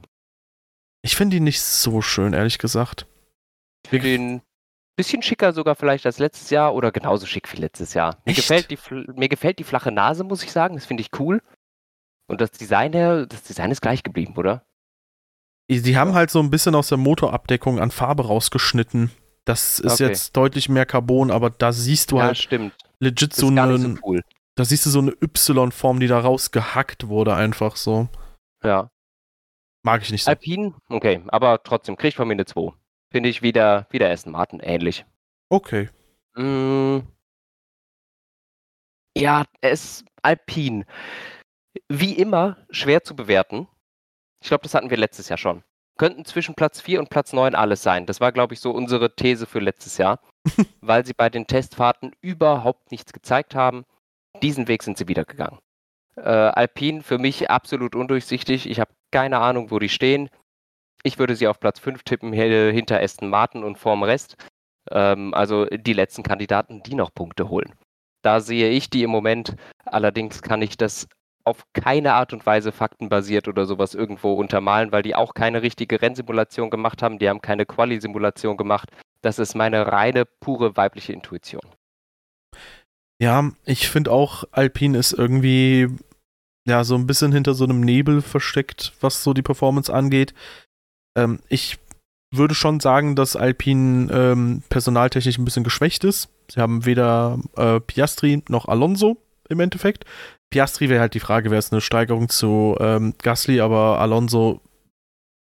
Ich 1.03 1.16
finde 1.16 1.38
ihn 1.38 1.43
nicht 1.43 1.62
so 1.62 2.01
schön, 2.01 2.34
ehrlich 2.34 2.57
gesagt. 2.57 3.05
Ich 3.84 3.91
finde 3.91 4.12
ihn 4.12 4.41
bisschen 4.97 5.22
schicker 5.22 5.53
sogar 5.53 5.76
vielleicht 5.76 6.07
als 6.07 6.18
letztes 6.18 6.49
Jahr 6.49 6.74
oder 6.74 6.91
genauso 6.91 7.28
schick 7.28 7.51
wie 7.53 7.62
letztes 7.62 7.93
Jahr. 7.93 8.18
Mir, 8.26 8.34
gefällt 8.34 8.72
die, 8.72 8.80
mir 9.16 9.30
gefällt 9.30 9.59
die 9.59 9.64
flache 9.64 9.91
Nase, 9.91 10.24
muss 10.24 10.43
ich 10.43 10.51
sagen. 10.51 10.74
Das 10.74 10.88
finde 10.88 11.01
ich 11.01 11.20
cool. 11.20 11.43
Und 12.32 12.39
das 12.39 12.51
Design, 12.51 12.93
das 12.93 13.43
Design 13.43 13.71
ist 13.71 13.82
gleich 13.82 14.03
geblieben, 14.03 14.36
oder? 14.38 14.65
Sie 15.69 15.97
haben 15.97 16.13
halt 16.13 16.32
so 16.32 16.39
ein 16.39 16.49
bisschen 16.49 16.75
aus 16.75 16.88
der 16.88 16.97
Motorabdeckung 16.97 17.79
an 17.79 17.91
Farbe 17.91 18.25
rausgeschnitten. 18.25 19.11
Das 19.45 19.79
ist 19.79 19.95
okay. 19.95 20.07
jetzt 20.07 20.38
deutlich 20.38 20.69
mehr 20.69 20.86
Carbon, 20.86 21.29
aber 21.29 21.49
da 21.49 21.73
siehst 21.73 22.11
du 22.11 22.17
ja, 22.17 22.23
halt 22.23 22.38
stimmt. 22.38 22.73
legit 22.99 23.34
so 23.34 23.47
eine. 23.47 23.77
So 23.77 23.95
cool. 24.05 24.21
Da 24.55 24.63
siehst 24.63 24.86
du 24.86 24.89
so 24.89 24.99
eine 24.99 25.11
Y-Form, 25.11 25.99
die 25.99 26.07
da 26.07 26.19
rausgehackt 26.19 27.09
wurde, 27.09 27.36
einfach 27.36 27.75
so. 27.75 28.07
Ja. 28.63 28.89
Mag 29.84 30.01
ich 30.03 30.11
nicht 30.11 30.23
so. 30.23 30.29
Alpine, 30.32 30.73
okay, 30.89 31.21
aber 31.27 31.63
trotzdem, 31.63 31.97
krieg 31.97 32.09
ich 32.09 32.15
von 32.15 32.27
mir 32.27 32.34
eine 32.34 32.45
2. 32.45 32.73
Finde 33.11 33.27
ich 33.27 33.41
wieder, 33.41 33.88
wieder 33.89 34.09
Aston 34.09 34.32
Martin 34.32 34.61
ähnlich. 34.61 35.05
Okay. 35.49 35.89
Mm, 36.36 36.99
ja, 39.17 39.43
es 39.59 40.05
Alpin. 40.21 40.86
Wie 41.88 42.13
immer 42.13 42.57
schwer 42.69 43.03
zu 43.03 43.15
bewerten. 43.15 43.67
Ich 44.41 44.49
glaube, 44.49 44.63
das 44.63 44.74
hatten 44.74 44.89
wir 44.89 44.97
letztes 44.97 45.30
Jahr 45.30 45.38
schon. 45.38 45.63
könnten 45.97 46.26
zwischen 46.26 46.55
Platz 46.55 46.82
4 46.82 46.99
und 46.99 47.09
Platz 47.09 47.32
9 47.32 47.53
alles 47.53 47.84
sein. 47.84 48.07
Das 48.07 48.19
war, 48.19 48.32
glaube 48.32 48.55
ich, 48.55 48.59
so 48.59 48.72
unsere 48.72 49.15
These 49.15 49.45
für 49.45 49.59
letztes 49.59 49.97
Jahr, 49.97 50.19
weil 50.82 51.05
sie 51.05 51.13
bei 51.13 51.30
den 51.30 51.45
Testfahrten 51.45 52.11
überhaupt 52.22 52.91
nichts 52.91 53.13
gezeigt 53.13 53.53
haben. 53.53 53.86
Diesen 54.41 54.67
Weg 54.67 54.82
sind 54.82 54.97
sie 54.97 55.07
wieder 55.07 55.26
gegangen. 55.26 55.59
Äh, 56.15 56.22
Alpine 56.30 57.03
für 57.03 57.19
mich 57.19 57.51
absolut 57.51 57.95
undurchsichtig. 57.95 58.67
Ich 58.67 58.80
habe 58.80 58.91
keine 59.11 59.39
Ahnung, 59.39 59.69
wo 59.69 59.78
die 59.78 59.89
stehen. 59.89 60.30
Ich 61.03 61.19
würde 61.19 61.36
sie 61.36 61.47
auf 61.47 61.59
Platz 61.59 61.80
5 61.80 62.03
tippen, 62.03 62.34
hinter 62.34 62.99
Aston 62.99 63.30
Martin 63.30 63.63
und 63.63 63.78
vorm 63.78 64.03
Rest. 64.03 64.38
Ähm, 64.89 65.34
also 65.34 65.65
die 65.65 65.93
letzten 65.93 66.24
Kandidaten, 66.24 66.82
die 66.84 66.95
noch 66.95 67.13
Punkte 67.13 67.49
holen. 67.49 67.76
Da 68.24 68.39
sehe 68.39 68.69
ich 68.69 68.89
die 68.89 69.03
im 69.03 69.11
Moment. 69.11 69.55
Allerdings 69.86 70.41
kann 70.41 70.61
ich 70.61 70.78
das 70.78 71.07
auf 71.43 71.65
keine 71.73 72.13
Art 72.13 72.33
und 72.33 72.45
Weise 72.45 72.71
faktenbasiert 72.71 73.47
oder 73.47 73.65
sowas 73.65 73.93
irgendwo 73.93 74.33
untermalen, 74.33 74.91
weil 74.91 75.03
die 75.03 75.15
auch 75.15 75.33
keine 75.33 75.61
richtige 75.61 76.01
Rennsimulation 76.01 76.69
gemacht 76.69 77.01
haben. 77.01 77.19
Die 77.19 77.29
haben 77.29 77.41
keine 77.41 77.65
Quali-Simulation 77.65 78.57
gemacht. 78.57 78.89
Das 79.21 79.39
ist 79.39 79.55
meine 79.55 79.87
reine, 79.87 80.25
pure 80.25 80.75
weibliche 80.77 81.13
Intuition. 81.13 81.61
Ja, 83.21 83.51
ich 83.65 83.89
finde 83.89 84.11
auch, 84.11 84.45
Alpine 84.51 84.97
ist 84.97 85.13
irgendwie 85.13 85.87
ja 86.67 86.83
so 86.83 86.95
ein 86.95 87.07
bisschen 87.07 87.31
hinter 87.31 87.53
so 87.53 87.63
einem 87.63 87.81
Nebel 87.81 88.21
versteckt, 88.21 88.93
was 88.99 89.23
so 89.23 89.33
die 89.33 89.43
Performance 89.43 89.93
angeht. 89.93 90.33
Ähm, 91.15 91.39
ich 91.47 91.77
würde 92.33 92.55
schon 92.55 92.79
sagen, 92.79 93.15
dass 93.15 93.35
Alpine 93.35 94.11
ähm, 94.11 94.63
personaltechnisch 94.69 95.37
ein 95.37 95.45
bisschen 95.45 95.63
geschwächt 95.63 96.03
ist. 96.03 96.29
Sie 96.49 96.59
haben 96.61 96.85
weder 96.85 97.39
äh, 97.57 97.79
Piastri 97.79 98.43
noch 98.47 98.67
Alonso 98.67 99.17
im 99.49 99.59
Endeffekt. 99.59 100.05
Piastri 100.51 100.89
wäre 100.89 101.01
halt 101.01 101.15
die 101.15 101.19
Frage, 101.19 101.49
wäre 101.49 101.59
es 101.59 101.71
eine 101.71 101.81
Steigerung 101.81 102.29
zu 102.29 102.75
ähm, 102.79 103.15
Gasly, 103.17 103.61
aber 103.61 103.99
Alonso, 103.99 104.61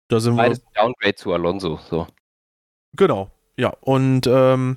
da 0.09 0.21
sind 0.21 0.37
Beides 0.37 0.61
wir. 0.61 0.83
Downgrade 0.83 1.15
zu 1.15 1.33
Alonso, 1.33 1.81
so. 1.89 2.07
Genau, 2.97 3.31
ja. 3.57 3.73
Und 3.81 4.27
ähm, 4.27 4.77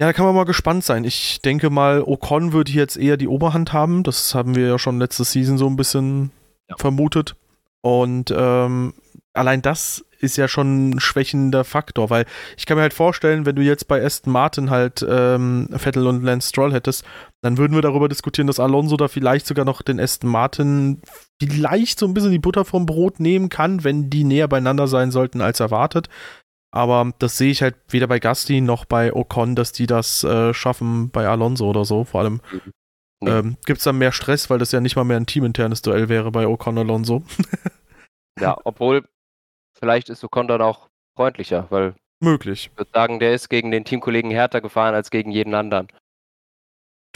ja, 0.00 0.06
da 0.06 0.12
kann 0.12 0.26
man 0.26 0.34
mal 0.34 0.44
gespannt 0.44 0.84
sein. 0.84 1.04
Ich 1.04 1.40
denke 1.40 1.70
mal, 1.70 2.02
Ocon 2.02 2.52
würde 2.52 2.70
jetzt 2.70 2.96
eher 2.96 3.16
die 3.16 3.28
Oberhand 3.28 3.72
haben. 3.72 4.02
Das 4.02 4.34
haben 4.34 4.54
wir 4.54 4.68
ja 4.68 4.78
schon 4.78 4.98
letzte 4.98 5.24
Season 5.24 5.58
so 5.58 5.66
ein 5.66 5.76
bisschen 5.76 6.30
ja. 6.68 6.76
vermutet. 6.76 7.34
Und 7.82 8.32
ähm, 8.36 8.94
allein 9.32 9.62
das 9.62 10.04
ist 10.18 10.36
ja 10.36 10.48
schon 10.48 10.90
ein 10.90 11.00
schwächender 11.00 11.64
Faktor, 11.64 12.10
weil 12.10 12.26
ich 12.56 12.66
kann 12.66 12.76
mir 12.76 12.82
halt 12.82 12.94
vorstellen, 12.94 13.46
wenn 13.46 13.56
du 13.56 13.62
jetzt 13.62 13.88
bei 13.88 14.04
Aston 14.04 14.32
Martin 14.32 14.70
halt 14.70 15.04
ähm, 15.08 15.68
Vettel 15.72 16.06
und 16.06 16.22
Lance 16.22 16.48
Stroll 16.48 16.72
hättest, 16.72 17.04
dann 17.46 17.58
würden 17.58 17.74
wir 17.76 17.82
darüber 17.82 18.08
diskutieren, 18.08 18.48
dass 18.48 18.58
Alonso 18.58 18.96
da 18.96 19.06
vielleicht 19.06 19.46
sogar 19.46 19.64
noch 19.64 19.80
den 19.80 20.00
Aston 20.00 20.28
Martin 20.28 21.00
vielleicht 21.40 22.00
so 22.00 22.06
ein 22.06 22.12
bisschen 22.12 22.32
die 22.32 22.40
Butter 22.40 22.64
vom 22.64 22.86
Brot 22.86 23.20
nehmen 23.20 23.50
kann, 23.50 23.84
wenn 23.84 24.10
die 24.10 24.24
näher 24.24 24.48
beieinander 24.48 24.88
sein 24.88 25.12
sollten 25.12 25.40
als 25.40 25.60
erwartet. 25.60 26.08
Aber 26.72 27.12
das 27.20 27.36
sehe 27.36 27.52
ich 27.52 27.62
halt 27.62 27.76
weder 27.88 28.08
bei 28.08 28.18
Gasti 28.18 28.60
noch 28.60 28.84
bei 28.84 29.14
Ocon, 29.14 29.54
dass 29.54 29.70
die 29.70 29.86
das 29.86 30.24
äh, 30.24 30.52
schaffen 30.52 31.10
bei 31.10 31.28
Alonso 31.28 31.70
oder 31.70 31.84
so. 31.84 32.02
Vor 32.02 32.20
allem 32.20 32.40
mhm. 33.20 33.28
ähm, 33.28 33.56
gibt 33.64 33.78
es 33.78 33.84
dann 33.84 33.98
mehr 33.98 34.10
Stress, 34.10 34.50
weil 34.50 34.58
das 34.58 34.72
ja 34.72 34.80
nicht 34.80 34.96
mal 34.96 35.04
mehr 35.04 35.16
ein 35.16 35.26
teaminternes 35.26 35.82
Duell 35.82 36.08
wäre 36.08 36.32
bei 36.32 36.48
Ocon 36.48 36.76
Alonso. 36.78 37.22
ja, 38.40 38.58
obwohl 38.64 39.04
vielleicht 39.78 40.08
ist 40.08 40.24
Ocon 40.24 40.48
dann 40.48 40.62
auch 40.62 40.88
freundlicher, 41.14 41.68
weil 41.70 41.94
möglich. 42.20 42.70
Ich 42.72 42.78
würde 42.78 42.90
sagen, 42.92 43.20
der 43.20 43.34
ist 43.34 43.48
gegen 43.48 43.70
den 43.70 43.84
Teamkollegen 43.84 44.32
härter 44.32 44.60
gefahren 44.60 44.96
als 44.96 45.10
gegen 45.10 45.30
jeden 45.30 45.54
anderen. 45.54 45.86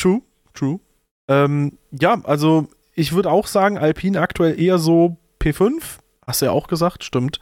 True, 0.00 0.22
true. 0.54 0.80
Ähm, 1.28 1.78
ja, 1.90 2.20
also 2.24 2.68
ich 2.94 3.12
würde 3.12 3.30
auch 3.30 3.46
sagen, 3.46 3.76
Alpine 3.76 4.20
aktuell 4.20 4.58
eher 4.58 4.78
so 4.78 5.18
P5. 5.40 5.98
Hast 6.26 6.40
du 6.40 6.46
ja 6.46 6.52
auch 6.52 6.68
gesagt, 6.68 7.04
stimmt. 7.04 7.38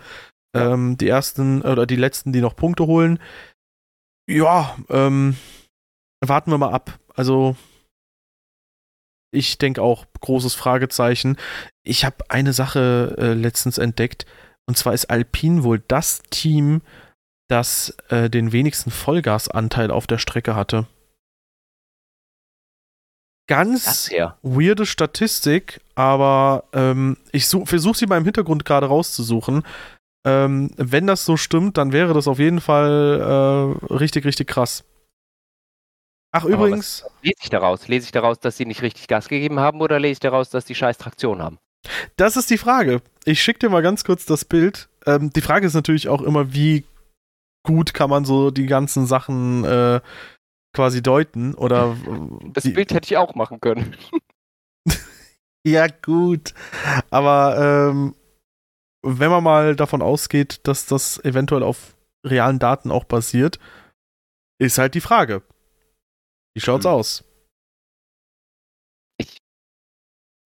Ähm, 0.56 0.96
die 0.98 1.08
ersten 1.08 1.62
oder 1.62 1.86
die 1.86 1.96
letzten, 1.96 2.32
die 2.32 2.40
noch 2.40 2.56
Punkte 2.56 2.86
holen. 2.86 3.20
Ja, 4.28 4.76
ähm, 4.88 5.36
warten 6.24 6.50
wir 6.50 6.58
mal 6.58 6.72
ab. 6.72 6.98
Also 7.14 7.54
ich 9.30 9.58
denke 9.58 9.82
auch, 9.82 10.06
großes 10.20 10.54
Fragezeichen. 10.54 11.36
Ich 11.84 12.04
habe 12.04 12.16
eine 12.28 12.52
Sache 12.52 13.14
äh, 13.18 13.32
letztens 13.34 13.78
entdeckt. 13.78 14.26
Und 14.66 14.76
zwar 14.76 14.94
ist 14.94 15.10
Alpine 15.10 15.62
wohl 15.62 15.82
das 15.86 16.22
Team, 16.30 16.82
das 17.48 17.96
äh, 18.08 18.28
den 18.28 18.52
wenigsten 18.52 18.90
Vollgasanteil 18.90 19.90
auf 19.90 20.06
der 20.06 20.18
Strecke 20.18 20.56
hatte. 20.56 20.86
Ganz 23.48 24.10
weirde 24.42 24.86
Statistik, 24.86 25.80
aber 25.94 26.64
ähm, 26.74 27.16
ich 27.32 27.46
versuche 27.46 27.98
sie 27.98 28.06
mal 28.06 28.18
im 28.18 28.24
Hintergrund 28.24 28.64
gerade 28.64 28.86
rauszusuchen. 28.86 29.64
Ähm, 30.26 30.70
wenn 30.76 31.06
das 31.06 31.24
so 31.24 31.38
stimmt, 31.38 31.78
dann 31.78 31.92
wäre 31.92 32.12
das 32.12 32.28
auf 32.28 32.38
jeden 32.38 32.60
Fall 32.60 33.80
äh, 33.90 33.94
richtig, 33.94 34.26
richtig 34.26 34.48
krass. 34.48 34.84
Ach, 36.30 36.44
aber 36.44 36.52
übrigens. 36.52 37.06
lese 37.22 37.36
ich 37.40 37.48
daraus? 37.48 37.88
Lese 37.88 38.04
ich 38.04 38.12
daraus, 38.12 38.38
dass 38.38 38.58
sie 38.58 38.66
nicht 38.66 38.82
richtig 38.82 39.08
Gas 39.08 39.28
gegeben 39.28 39.58
haben 39.58 39.80
oder 39.80 39.98
lese 39.98 40.12
ich 40.12 40.20
daraus, 40.20 40.50
dass 40.50 40.66
die 40.66 40.74
scheiß 40.74 40.98
Traktion 40.98 41.42
haben? 41.42 41.58
Das 42.16 42.36
ist 42.36 42.50
die 42.50 42.58
Frage. 42.58 43.00
Ich 43.24 43.42
schicke 43.42 43.60
dir 43.60 43.70
mal 43.70 43.82
ganz 43.82 44.04
kurz 44.04 44.26
das 44.26 44.44
Bild. 44.44 44.90
Ähm, 45.06 45.30
die 45.30 45.40
Frage 45.40 45.66
ist 45.66 45.74
natürlich 45.74 46.08
auch 46.08 46.20
immer, 46.20 46.52
wie 46.52 46.84
gut 47.62 47.94
kann 47.94 48.10
man 48.10 48.26
so 48.26 48.50
die 48.50 48.66
ganzen 48.66 49.06
Sachen 49.06 49.64
äh, 49.64 50.00
quasi 50.78 51.02
deuten 51.02 51.54
oder. 51.54 51.96
Das 52.52 52.72
Bild 52.72 52.94
hätte 52.94 53.06
ich 53.06 53.16
auch 53.16 53.34
machen 53.34 53.58
können. 53.60 53.96
ja, 55.66 55.88
gut. 55.88 56.54
Aber 57.10 57.90
ähm, 57.90 58.14
wenn 59.02 59.30
man 59.30 59.42
mal 59.42 59.74
davon 59.74 60.02
ausgeht, 60.02 60.60
dass 60.68 60.86
das 60.86 61.18
eventuell 61.24 61.64
auf 61.64 61.96
realen 62.24 62.60
Daten 62.60 62.92
auch 62.92 63.02
basiert, 63.02 63.58
ist 64.60 64.78
halt 64.78 64.94
die 64.94 65.00
Frage. 65.00 65.42
Wie 66.54 66.60
schaut's 66.60 66.84
hm. 66.84 66.92
aus? 66.92 67.24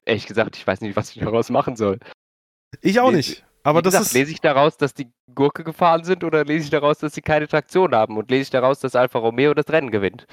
ehrlich 0.06 0.26
gesagt, 0.26 0.56
ich 0.56 0.66
weiß 0.66 0.80
nicht, 0.80 0.96
was 0.96 1.14
ich 1.14 1.22
daraus 1.22 1.50
machen 1.50 1.76
soll. 1.76 1.98
Ich 2.80 3.00
auch 3.00 3.12
nicht. 3.12 3.44
Aber 3.62 3.78
Wie 3.78 3.82
das 3.82 3.92
gesagt, 3.92 4.06
ist. 4.06 4.14
Lese 4.14 4.32
ich 4.32 4.40
daraus, 4.40 4.76
dass 4.76 4.94
die 4.94 5.10
Gurke 5.34 5.64
gefahren 5.64 6.04
sind 6.04 6.24
oder 6.24 6.44
lese 6.44 6.64
ich 6.64 6.70
daraus, 6.70 6.98
dass 6.98 7.14
sie 7.14 7.22
keine 7.22 7.46
Traktion 7.46 7.94
haben? 7.94 8.16
Und 8.16 8.30
lese 8.30 8.42
ich 8.42 8.50
daraus, 8.50 8.80
dass 8.80 8.96
Alfa 8.96 9.18
Romeo 9.18 9.54
das 9.54 9.68
Rennen 9.68 9.90
gewinnt? 9.90 10.26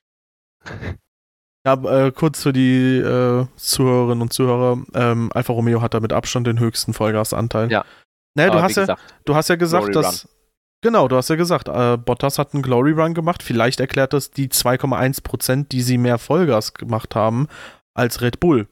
Ja, 1.66 1.74
äh, 1.74 2.12
kurz 2.12 2.44
für 2.44 2.54
die 2.54 2.98
äh, 2.98 3.46
Zuhörerinnen 3.56 4.22
und 4.22 4.34
Zuhörer: 4.34 4.82
ähm, 4.94 5.30
Alfa 5.34 5.54
Romeo 5.54 5.82
hat 5.82 5.94
da 5.94 6.00
mit 6.00 6.14
Abstand 6.14 6.48
den 6.48 6.60
höchsten 6.60 6.94
Vollgasanteil. 6.94 7.72
Ja. 7.72 7.86
Naja, 8.36 8.52
du 8.52 8.62
hast 8.62 8.78
ja, 8.78 8.98
du 9.26 9.36
hast 9.36 9.50
ja 9.50 9.56
gesagt, 9.56 9.92
Glory 9.92 9.94
dass. 9.94 10.26
Run. 10.26 10.32
Genau, 10.82 11.08
du 11.10 11.18
hast 11.18 11.30
ja 11.30 11.36
gesagt, 11.36 11.68
äh, 11.68 11.98
Bottas 11.98 12.40
hat 12.40 12.54
einen 12.54 12.64
Glory 12.64 12.94
Run 12.94 13.14
gemacht. 13.14 13.44
Vielleicht 13.44 13.82
erklärt 13.82 14.14
das 14.14 14.32
die 14.32 14.48
2,1%, 14.48 15.68
die 15.68 15.82
sie 15.82 15.98
mehr 15.98 16.18
Vollgas 16.18 16.74
gemacht 16.74 17.16
haben 17.16 17.48
als 17.94 18.22
Red 18.22 18.40
Bull. 18.40 18.70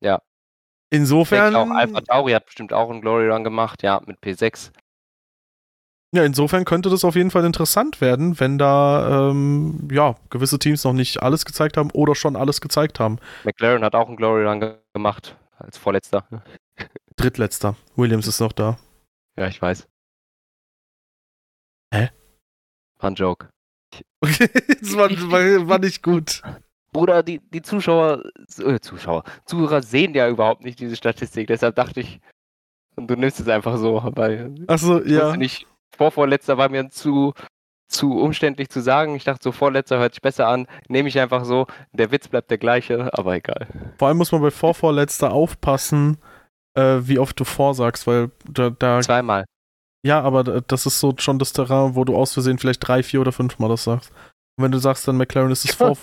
Ja. 0.00 0.22
Insofern. 0.92 1.56
auch 1.56 1.70
Alpha 1.70 2.02
Tauri 2.02 2.32
hat 2.32 2.44
bestimmt 2.44 2.74
auch 2.74 2.90
einen 2.90 3.00
Glory 3.00 3.30
Run 3.30 3.44
gemacht, 3.44 3.82
ja, 3.82 4.02
mit 4.04 4.18
P6. 4.20 4.70
Ja, 6.14 6.22
insofern 6.22 6.66
könnte 6.66 6.90
das 6.90 7.02
auf 7.02 7.16
jeden 7.16 7.30
Fall 7.30 7.46
interessant 7.46 8.02
werden, 8.02 8.38
wenn 8.38 8.58
da 8.58 9.30
ähm, 9.30 9.88
ja, 9.90 10.16
gewisse 10.28 10.58
Teams 10.58 10.84
noch 10.84 10.92
nicht 10.92 11.22
alles 11.22 11.46
gezeigt 11.46 11.78
haben 11.78 11.90
oder 11.92 12.14
schon 12.14 12.36
alles 12.36 12.60
gezeigt 12.60 13.00
haben. 13.00 13.18
McLaren 13.44 13.82
hat 13.82 13.94
auch 13.94 14.08
einen 14.08 14.18
Glory 14.18 14.44
Run 14.44 14.60
ge 14.60 14.74
gemacht, 14.92 15.34
als 15.56 15.78
Vorletzter. 15.78 16.26
Drittletzter. 17.16 17.76
Williams 17.96 18.26
ist 18.26 18.40
noch 18.40 18.52
da. 18.52 18.78
Ja, 19.38 19.46
ich 19.46 19.62
weiß. 19.62 19.88
Hä? 21.94 22.10
War 22.98 23.10
ein 23.10 23.14
Joke. 23.14 23.48
Okay, 24.20 24.50
das 24.80 24.94
war, 24.94 25.08
war, 25.10 25.68
war 25.68 25.78
nicht 25.78 26.02
gut. 26.02 26.42
Bruder, 26.92 27.22
die, 27.22 27.40
die 27.40 27.62
Zuschauer, 27.62 28.22
äh, 28.58 28.80
Zuschauer, 28.80 29.24
Zuhörer 29.46 29.82
sehen 29.82 30.14
ja 30.14 30.28
überhaupt 30.28 30.62
nicht 30.62 30.78
diese 30.78 30.96
Statistik, 30.96 31.46
deshalb 31.46 31.74
dachte 31.74 32.00
ich, 32.00 32.20
und 32.96 33.08
du 33.08 33.16
nimmst 33.16 33.40
es 33.40 33.48
einfach 33.48 33.76
so, 33.78 34.02
weil. 34.14 34.54
Achso, 34.66 35.00
ja. 35.02 35.36
Nicht, 35.36 35.66
Vorvorletzter 35.96 36.58
war 36.58 36.68
mir 36.68 36.90
zu, 36.90 37.32
zu 37.88 38.18
umständlich 38.18 38.68
zu 38.68 38.80
sagen. 38.80 39.14
Ich 39.16 39.24
dachte, 39.24 39.42
so 39.42 39.52
Vorletzter 39.52 39.98
hört 39.98 40.14
sich 40.14 40.22
besser 40.22 40.48
an. 40.48 40.66
Nehme 40.88 41.08
ich 41.08 41.18
einfach 41.18 41.44
so. 41.44 41.66
Der 41.92 42.10
Witz 42.10 42.28
bleibt 42.28 42.50
der 42.50 42.58
gleiche, 42.58 43.10
aber 43.16 43.34
egal. 43.34 43.66
Vor 43.98 44.08
allem 44.08 44.18
muss 44.18 44.32
man 44.32 44.42
bei 44.42 44.50
Vorvorletzter 44.50 45.32
aufpassen, 45.32 46.18
äh, 46.74 46.98
wie 47.02 47.18
oft 47.18 47.38
du 47.40 47.44
vorsagst, 47.44 48.06
weil 48.06 48.30
da, 48.48 48.70
da. 48.70 49.00
Zweimal. 49.00 49.44
Ja, 50.04 50.20
aber 50.20 50.42
das 50.42 50.84
ist 50.84 50.98
so 50.98 51.14
schon 51.18 51.38
das 51.38 51.52
Terrain, 51.52 51.94
wo 51.94 52.04
du 52.04 52.16
aus 52.16 52.32
Versehen 52.32 52.58
vielleicht 52.58 52.86
drei, 52.86 53.02
vier 53.02 53.20
oder 53.20 53.32
fünfmal 53.32 53.68
das 53.68 53.84
sagst. 53.84 54.10
Und 54.56 54.64
wenn 54.64 54.72
du 54.72 54.78
sagst, 54.78 55.06
dann 55.06 55.16
McLaren 55.16 55.52
ist 55.52 55.64
es 55.64 55.74
vor, 55.76 55.96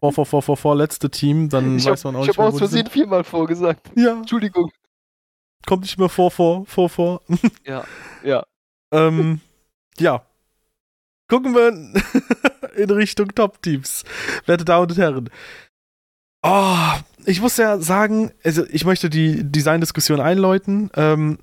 vor, 0.00 0.12
vor, 0.12 0.26
vor, 0.26 0.42
vor, 0.42 0.56
vorletzte 0.56 1.10
Team, 1.10 1.48
dann 1.50 1.76
ich 1.76 1.84
weiß 1.84 2.04
man 2.04 2.16
auch 2.16 2.20
hab, 2.20 2.26
nicht 2.26 2.32
Ich 2.32 2.38
habe 2.38 2.48
aus 2.48 2.58
Versehen 2.58 2.86
viermal 2.86 3.22
vorgesagt. 3.22 3.90
Ja. 3.96 4.12
Entschuldigung. 4.12 4.70
Kommt 5.66 5.82
nicht 5.82 5.98
mehr 5.98 6.08
vor, 6.08 6.30
vor, 6.30 6.64
vor, 6.66 6.88
vor. 6.88 7.20
Ja, 7.66 7.84
ja. 8.24 8.44
ähm, 8.92 9.40
ja. 9.98 10.24
Gucken 11.28 11.54
wir 11.54 11.68
in 12.76 12.90
Richtung 12.90 13.28
Top-Teams. 13.34 14.04
Werte 14.46 14.64
Damen 14.64 14.90
und 14.90 14.96
Herren. 14.96 15.30
Oh, 16.42 16.92
ich 17.26 17.42
muss 17.42 17.58
ja 17.58 17.78
sagen, 17.78 18.32
also 18.42 18.64
ich 18.70 18.86
möchte 18.86 19.10
die 19.10 19.44
Design-Diskussion 19.44 20.20
einläuten. 20.20 20.90
Ähm, 20.96 21.38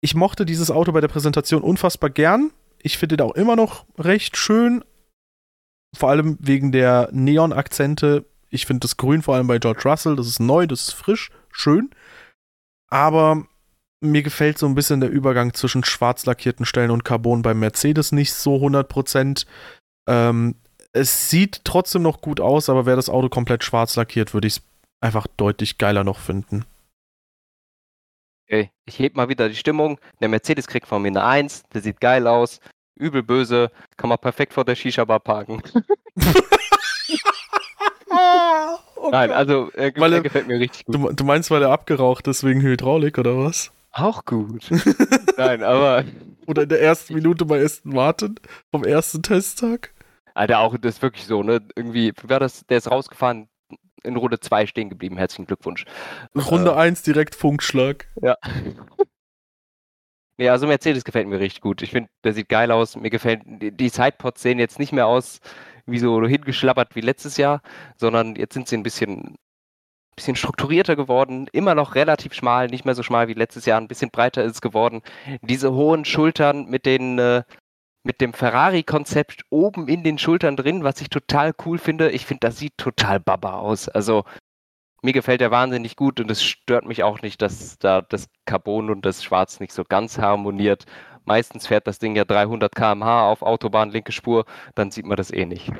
ich 0.00 0.16
mochte 0.16 0.44
dieses 0.44 0.72
Auto 0.72 0.90
bei 0.90 1.00
der 1.00 1.08
Präsentation 1.08 1.62
unfassbar 1.62 2.10
gern. 2.10 2.50
Ich 2.82 2.98
finde 2.98 3.14
ihn 3.14 3.20
auch 3.20 3.36
immer 3.36 3.54
noch 3.54 3.86
recht 3.96 4.36
schön. 4.36 4.84
Vor 5.96 6.10
allem 6.10 6.38
wegen 6.40 6.72
der 6.72 7.08
Neon-Akzente. 7.12 8.24
Ich 8.50 8.66
finde 8.66 8.80
das 8.80 8.96
Grün 8.96 9.22
vor 9.22 9.34
allem 9.34 9.46
bei 9.46 9.58
George 9.58 9.82
Russell, 9.84 10.16
das 10.16 10.26
ist 10.26 10.40
neu, 10.40 10.66
das 10.66 10.88
ist 10.88 10.92
frisch, 10.92 11.30
schön. 11.50 11.90
Aber 12.90 13.46
mir 14.02 14.22
gefällt 14.22 14.58
so 14.58 14.66
ein 14.66 14.74
bisschen 14.74 15.00
der 15.00 15.10
Übergang 15.10 15.54
zwischen 15.54 15.84
schwarz 15.84 16.26
lackierten 16.26 16.66
Stellen 16.66 16.90
und 16.90 17.04
Carbon 17.04 17.42
beim 17.42 17.60
Mercedes 17.60 18.12
nicht 18.12 18.32
so 18.34 18.56
100%. 18.56 19.46
Ähm, 20.08 20.56
es 20.92 21.30
sieht 21.30 21.64
trotzdem 21.64 22.02
noch 22.02 22.20
gut 22.20 22.40
aus, 22.40 22.68
aber 22.68 22.84
wäre 22.84 22.96
das 22.96 23.08
Auto 23.08 23.28
komplett 23.28 23.64
schwarz 23.64 23.96
lackiert, 23.96 24.34
würde 24.34 24.48
ich 24.48 24.56
es 24.56 24.62
einfach 25.00 25.26
deutlich 25.36 25.78
geiler 25.78 26.04
noch 26.04 26.18
finden. 26.18 26.64
Okay, 28.46 28.70
ich 28.84 28.98
heb 28.98 29.16
mal 29.16 29.28
wieder 29.28 29.48
die 29.48 29.56
Stimmung. 29.56 29.98
Der 30.20 30.28
Mercedes 30.28 30.66
kriegt 30.66 30.86
von 30.86 31.00
mir 31.00 31.08
eine 31.08 31.24
1, 31.24 31.62
der 31.72 31.80
sieht 31.80 32.00
geil 32.00 32.26
aus, 32.26 32.60
übel 32.96 33.22
böse, 33.22 33.70
kann 33.96 34.08
man 34.08 34.18
perfekt 34.18 34.52
vor 34.52 34.64
der 34.64 34.74
Shisha-Bar 34.74 35.20
parken. 35.20 35.62
oh 38.96 39.10
Nein, 39.10 39.30
also 39.30 39.70
er, 39.74 39.92
weil 39.96 40.12
er, 40.12 40.18
er 40.18 40.22
gefällt 40.22 40.46
mir 40.48 40.58
richtig 40.58 40.84
gut. 40.84 40.94
Du, 40.94 41.12
du 41.12 41.24
meinst, 41.24 41.50
weil 41.50 41.62
er 41.62 41.70
abgeraucht 41.70 42.26
ist 42.28 42.44
wegen 42.44 42.60
Hydraulik 42.60 43.18
oder 43.18 43.36
was? 43.38 43.72
Auch 43.92 44.24
gut. 44.24 44.70
Nein, 45.36 45.62
aber. 45.62 46.04
Oder 46.46 46.62
in 46.62 46.68
der 46.68 46.80
ersten 46.82 47.14
Minute 47.14 47.44
bei 47.44 47.62
Aston 47.62 47.92
Martin 47.92 48.34
vom 48.70 48.84
ersten 48.84 49.22
Testtag. 49.22 49.92
Alter, 50.34 50.60
auch 50.60 50.76
das 50.78 50.96
ist 50.96 51.02
wirklich 51.02 51.26
so, 51.26 51.42
ne? 51.42 51.60
Irgendwie, 51.76 52.12
wie 52.20 52.28
war 52.28 52.40
das? 52.40 52.66
Der 52.66 52.78
ist 52.78 52.90
rausgefahren, 52.90 53.48
in 54.02 54.16
Runde 54.16 54.40
2 54.40 54.66
stehen 54.66 54.88
geblieben. 54.88 55.18
Herzlichen 55.18 55.46
Glückwunsch. 55.46 55.84
Runde 56.34 56.74
1 56.76 57.00
äh, 57.00 57.04
direkt 57.04 57.34
Funkschlag. 57.34 58.06
Ja. 58.20 58.36
Ja, 60.38 60.52
also 60.52 60.66
Mercedes 60.66 61.04
gefällt 61.04 61.28
mir 61.28 61.40
richtig 61.40 61.60
gut. 61.60 61.82
Ich 61.82 61.90
finde, 61.90 62.10
der 62.24 62.32
sieht 62.32 62.48
geil 62.48 62.70
aus. 62.70 62.96
Mir 62.96 63.10
gefällt, 63.10 63.42
die, 63.44 63.88
Sidepods 63.88 64.42
sehen 64.42 64.58
jetzt 64.58 64.78
nicht 64.78 64.92
mehr 64.92 65.06
aus 65.06 65.40
wie 65.86 65.98
so 65.98 66.24
hingeschlappert 66.26 66.94
wie 66.96 67.00
letztes 67.00 67.36
Jahr, 67.36 67.60
sondern 67.96 68.36
jetzt 68.36 68.54
sind 68.54 68.68
sie 68.68 68.76
ein 68.76 68.82
bisschen, 68.82 69.36
bisschen 70.16 70.36
strukturierter 70.36 70.96
geworden. 70.96 71.48
Immer 71.52 71.74
noch 71.74 71.94
relativ 71.94 72.34
schmal, 72.34 72.68
nicht 72.68 72.84
mehr 72.84 72.94
so 72.94 73.02
schmal 73.02 73.28
wie 73.28 73.34
letztes 73.34 73.66
Jahr. 73.66 73.80
Ein 73.80 73.88
bisschen 73.88 74.10
breiter 74.10 74.42
ist 74.44 74.54
es 74.54 74.60
geworden. 74.60 75.02
Diese 75.42 75.72
hohen 75.72 76.04
Schultern 76.04 76.66
mit 76.66 76.86
den, 76.86 77.18
äh, 77.18 77.42
mit 78.04 78.20
dem 78.20 78.32
Ferrari-Konzept 78.32 79.44
oben 79.50 79.86
in 79.88 80.02
den 80.02 80.18
Schultern 80.18 80.56
drin, 80.56 80.82
was 80.82 81.00
ich 81.00 81.08
total 81.10 81.52
cool 81.66 81.78
finde. 81.78 82.10
Ich 82.10 82.26
finde, 82.26 82.40
das 82.48 82.58
sieht 82.58 82.76
total 82.78 83.20
baba 83.20 83.58
aus. 83.58 83.88
Also 83.88 84.24
mir 85.02 85.12
gefällt 85.12 85.40
der 85.40 85.50
wahnsinnig 85.50 85.96
gut 85.96 86.20
und 86.20 86.30
es 86.30 86.42
stört 86.42 86.86
mich 86.86 87.02
auch 87.02 87.22
nicht, 87.22 87.42
dass 87.42 87.78
da 87.78 88.02
das 88.02 88.28
Carbon 88.46 88.90
und 88.90 89.04
das 89.04 89.22
Schwarz 89.22 89.60
nicht 89.60 89.72
so 89.72 89.84
ganz 89.84 90.18
harmoniert. 90.18 90.86
Meistens 91.24 91.66
fährt 91.66 91.86
das 91.86 91.98
Ding 91.98 92.16
ja 92.16 92.24
300 92.24 92.74
km/h 92.74 93.28
auf 93.28 93.42
Autobahn, 93.42 93.90
linke 93.90 94.12
Spur, 94.12 94.44
dann 94.74 94.90
sieht 94.90 95.06
man 95.06 95.16
das 95.16 95.32
eh 95.32 95.44
nicht. 95.44 95.70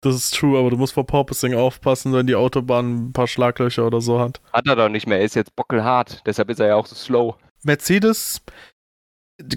Das 0.00 0.14
ist 0.14 0.34
true, 0.34 0.58
aber 0.58 0.70
du 0.70 0.76
musst 0.76 0.92
vor 0.92 1.06
Porpoising 1.06 1.54
aufpassen, 1.54 2.12
wenn 2.12 2.26
die 2.26 2.34
Autobahn 2.34 3.08
ein 3.08 3.12
paar 3.12 3.26
Schlaglöcher 3.26 3.86
oder 3.86 4.00
so 4.00 4.20
hat. 4.20 4.40
Hat 4.52 4.66
er 4.66 4.76
doch 4.76 4.88
nicht 4.88 5.06
mehr, 5.06 5.18
er 5.18 5.24
ist 5.24 5.34
jetzt 5.34 5.56
bockelhart, 5.56 6.22
deshalb 6.26 6.50
ist 6.50 6.60
er 6.60 6.68
ja 6.68 6.74
auch 6.76 6.86
so 6.86 6.94
slow. 6.94 7.36
Mercedes, 7.62 8.42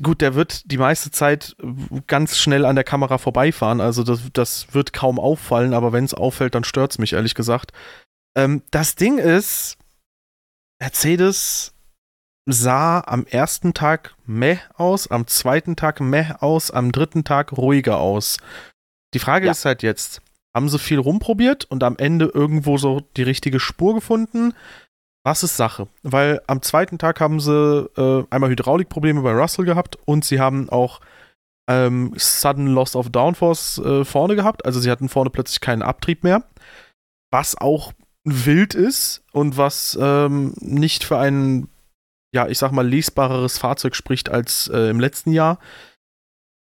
gut, 0.01 0.21
der 0.21 0.35
wird 0.35 0.71
die 0.71 0.77
meiste 0.77 1.11
Zeit 1.11 1.55
ganz 2.07 2.37
schnell 2.37 2.65
an 2.65 2.75
der 2.75 2.85
Kamera 2.85 3.17
vorbeifahren, 3.17 3.81
also 3.81 4.03
das, 4.03 4.21
das 4.31 4.73
wird 4.73 4.93
kaum 4.93 5.19
auffallen, 5.19 5.73
aber 5.73 5.91
wenn 5.91 6.05
es 6.05 6.13
auffällt, 6.13 6.55
dann 6.55 6.63
stört 6.63 6.91
es 6.91 6.97
mich 6.97 7.13
ehrlich 7.13 7.35
gesagt. 7.35 7.73
Ähm, 8.37 8.61
das 8.71 8.95
Ding 8.95 9.17
ist, 9.17 9.77
Mercedes 10.79 11.73
sah 12.45 13.01
am 13.01 13.25
ersten 13.25 13.73
Tag 13.73 14.15
meh 14.25 14.59
aus, 14.75 15.09
am 15.09 15.27
zweiten 15.27 15.75
Tag 15.75 15.99
meh 15.99 16.31
aus, 16.39 16.71
am 16.71 16.91
dritten 16.91 17.23
Tag 17.23 17.51
ruhiger 17.51 17.97
aus. 17.97 18.37
Die 19.13 19.19
Frage 19.19 19.47
ja. 19.47 19.51
ist 19.51 19.65
halt 19.65 19.83
jetzt, 19.83 20.21
haben 20.55 20.69
sie 20.69 20.79
viel 20.79 20.99
rumprobiert 20.99 21.65
und 21.65 21.83
am 21.83 21.97
Ende 21.97 22.31
irgendwo 22.33 22.77
so 22.77 23.01
die 23.17 23.23
richtige 23.23 23.59
Spur 23.59 23.95
gefunden? 23.95 24.53
Was 25.25 25.43
ist 25.43 25.57
Sache? 25.57 25.89
Weil 26.03 26.41
am 26.47 26.61
zweiten 26.61 26.97
Tag 26.99 27.19
haben 27.19 27.41
sie 27.41 27.89
äh, 27.97 28.23
einmal 28.29 28.49
Hydraulikprobleme 28.49 29.21
bei 29.21 29.33
Russell 29.33 29.65
gehabt 29.65 29.97
und 30.05 30.23
sie 30.23 30.39
haben 30.39 30.69
auch 30.69 31.01
ähm, 31.69 32.13
Sudden 32.15 32.67
Loss 32.67 32.95
of 32.95 33.09
Downforce 33.09 33.79
äh, 33.79 34.05
vorne 34.05 34.35
gehabt. 34.35 34.65
Also 34.65 34.79
sie 34.79 34.89
hatten 34.89 35.09
vorne 35.09 35.29
plötzlich 35.29 35.59
keinen 35.59 35.81
Abtrieb 35.81 36.23
mehr. 36.23 36.43
Was 37.29 37.57
auch 37.57 37.91
wild 38.27 38.75
ist 38.75 39.23
und 39.31 39.57
was 39.57 39.97
ähm, 39.99 40.53
nicht 40.59 41.03
für 41.03 41.17
ein, 41.17 41.67
ja, 42.33 42.47
ich 42.47 42.57
sag 42.57 42.71
mal, 42.71 42.87
lesbareres 42.87 43.57
Fahrzeug 43.57 43.95
spricht 43.95 44.29
als 44.29 44.67
äh, 44.67 44.89
im 44.89 44.99
letzten 44.99 45.31
Jahr. 45.31 45.59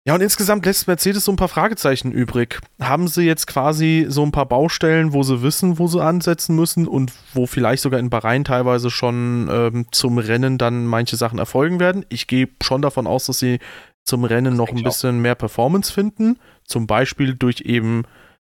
Ja, 0.07 0.15
und 0.15 0.21
insgesamt 0.21 0.65
lässt 0.65 0.87
Mercedes 0.87 1.25
so 1.25 1.31
ein 1.31 1.35
paar 1.35 1.47
Fragezeichen 1.47 2.11
übrig. 2.11 2.59
Haben 2.81 3.07
sie 3.07 3.21
jetzt 3.21 3.45
quasi 3.45 4.07
so 4.09 4.23
ein 4.23 4.31
paar 4.31 4.47
Baustellen, 4.47 5.13
wo 5.13 5.21
sie 5.21 5.43
wissen, 5.43 5.77
wo 5.77 5.85
sie 5.85 6.01
ansetzen 6.01 6.55
müssen 6.55 6.87
und 6.87 7.13
wo 7.33 7.45
vielleicht 7.45 7.83
sogar 7.83 7.99
in 7.99 8.09
Bahrain 8.09 8.43
teilweise 8.43 8.89
schon 8.89 9.47
ähm, 9.51 9.85
zum 9.91 10.17
Rennen 10.17 10.57
dann 10.57 10.87
manche 10.87 11.17
Sachen 11.17 11.37
erfolgen 11.37 11.79
werden? 11.79 12.03
Ich 12.09 12.25
gehe 12.25 12.49
schon 12.63 12.81
davon 12.81 13.05
aus, 13.05 13.27
dass 13.27 13.37
sie 13.37 13.59
zum 14.03 14.23
Rennen 14.23 14.57
das 14.57 14.57
noch 14.57 14.75
ein 14.75 14.83
bisschen 14.83 15.17
auch. 15.17 15.21
mehr 15.21 15.35
Performance 15.35 15.93
finden. 15.93 16.39
Zum 16.65 16.87
Beispiel 16.87 17.35
durch 17.35 17.61
eben 17.61 18.03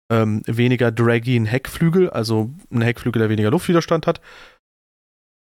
ähm, 0.10 0.41
weniger 0.45 0.91
draggy 0.91 1.36
ein 1.36 1.45
Heckflügel, 1.45 2.10
also 2.10 2.49
ein 2.72 2.82
Heckflügel, 2.82 3.20
der 3.20 3.30
weniger 3.30 3.51
Luftwiderstand 3.51 4.07
hat. 4.07 4.22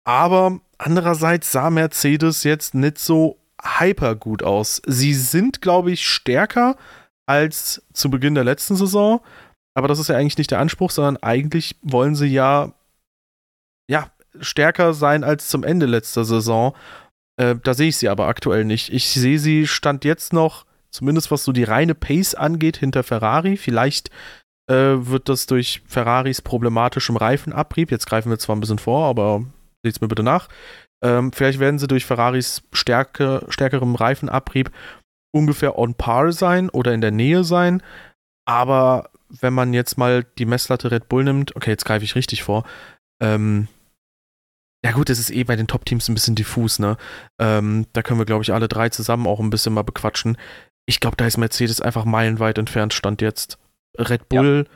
Aber 0.04 0.60
andererseits 0.78 1.52
sah 1.52 1.70
Mercedes 1.70 2.44
jetzt 2.44 2.74
nicht 2.74 2.98
so 2.98 3.38
hyper 3.62 4.14
gut 4.14 4.42
aus. 4.42 4.80
Sie 4.86 5.14
sind, 5.14 5.60
glaube 5.60 5.92
ich, 5.92 6.06
stärker 6.06 6.76
als 7.26 7.82
zu 7.92 8.10
Beginn 8.10 8.34
der 8.34 8.44
letzten 8.44 8.76
Saison. 8.76 9.20
Aber 9.74 9.88
das 9.88 9.98
ist 9.98 10.08
ja 10.08 10.16
eigentlich 10.16 10.38
nicht 10.38 10.50
der 10.50 10.58
Anspruch, 10.58 10.90
sondern 10.90 11.16
eigentlich 11.18 11.76
wollen 11.82 12.16
sie 12.16 12.26
ja, 12.26 12.72
ja, 13.88 14.10
stärker 14.40 14.94
sein 14.94 15.24
als 15.24 15.48
zum 15.48 15.64
Ende 15.64 15.86
letzter 15.86 16.24
Saison. 16.24 16.74
Äh, 17.36 17.56
da 17.62 17.74
sehe 17.74 17.88
ich 17.88 17.96
sie 17.96 18.08
aber 18.08 18.26
aktuell 18.26 18.64
nicht. 18.64 18.92
Ich 18.92 19.08
sehe 19.08 19.38
sie 19.38 19.66
Stand 19.66 20.04
jetzt 20.04 20.32
noch, 20.32 20.66
zumindest 20.90 21.30
was 21.30 21.44
so 21.44 21.52
die 21.52 21.64
reine 21.64 21.94
Pace 21.94 22.34
angeht, 22.34 22.76
hinter 22.76 23.02
Ferrari. 23.02 23.56
Vielleicht 23.56 24.10
äh, 24.70 25.06
wird 25.06 25.28
das 25.28 25.46
durch 25.46 25.82
Ferraris 25.86 26.40
problematischem 26.40 27.16
Reifenabrieb, 27.16 27.90
jetzt 27.90 28.06
greifen 28.06 28.30
wir 28.30 28.38
zwar 28.38 28.56
ein 28.56 28.60
bisschen 28.60 28.78
vor, 28.78 29.06
aber 29.06 29.44
seht 29.82 29.96
es 29.96 30.00
mir 30.00 30.08
bitte 30.08 30.22
nach, 30.22 30.48
ähm, 31.02 31.32
vielleicht 31.32 31.58
werden 31.58 31.78
sie 31.78 31.88
durch 31.88 32.06
Ferraris 32.06 32.62
stärke, 32.72 33.44
stärkerem 33.48 33.94
Reifenabrieb 33.94 34.70
ungefähr 35.32 35.78
on 35.78 35.94
par 35.94 36.32
sein 36.32 36.68
oder 36.70 36.92
in 36.92 37.00
der 37.00 37.10
Nähe 37.10 37.44
sein. 37.44 37.82
Aber 38.46 39.10
wenn 39.28 39.54
man 39.54 39.72
jetzt 39.72 39.96
mal 39.96 40.24
die 40.38 40.46
Messlatte 40.46 40.90
Red 40.90 41.08
Bull 41.08 41.24
nimmt, 41.24 41.56
okay, 41.56 41.70
jetzt 41.70 41.84
greife 41.84 42.04
ich 42.04 42.16
richtig 42.16 42.42
vor. 42.42 42.64
Ähm, 43.22 43.68
ja 44.84 44.92
gut, 44.92 45.08
das 45.08 45.18
ist 45.18 45.30
eh 45.30 45.44
bei 45.44 45.56
den 45.56 45.66
Top-Teams 45.66 46.08
ein 46.08 46.14
bisschen 46.14 46.34
diffus, 46.34 46.78
ne? 46.78 46.96
Ähm, 47.38 47.86
da 47.92 48.02
können 48.02 48.18
wir, 48.18 48.24
glaube 48.24 48.42
ich, 48.42 48.52
alle 48.52 48.66
drei 48.66 48.88
zusammen 48.88 49.26
auch 49.26 49.40
ein 49.40 49.50
bisschen 49.50 49.74
mal 49.74 49.82
bequatschen. 49.82 50.36
Ich 50.86 51.00
glaube, 51.00 51.16
da 51.16 51.26
ist 51.26 51.36
Mercedes 51.36 51.80
einfach 51.80 52.04
meilenweit 52.04 52.58
entfernt, 52.58 52.94
stand 52.94 53.20
jetzt. 53.20 53.58
Red 53.98 54.28
Bull 54.28 54.66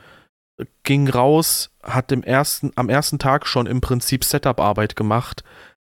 ja. 0.59 0.65
ging 0.83 1.09
raus, 1.09 1.71
hat 1.83 2.11
im 2.11 2.23
ersten, 2.23 2.71
am 2.75 2.89
ersten 2.89 3.19
Tag 3.19 3.47
schon 3.47 3.67
im 3.67 3.81
Prinzip 3.81 4.23
Setup-Arbeit 4.23 4.95
gemacht. 4.95 5.43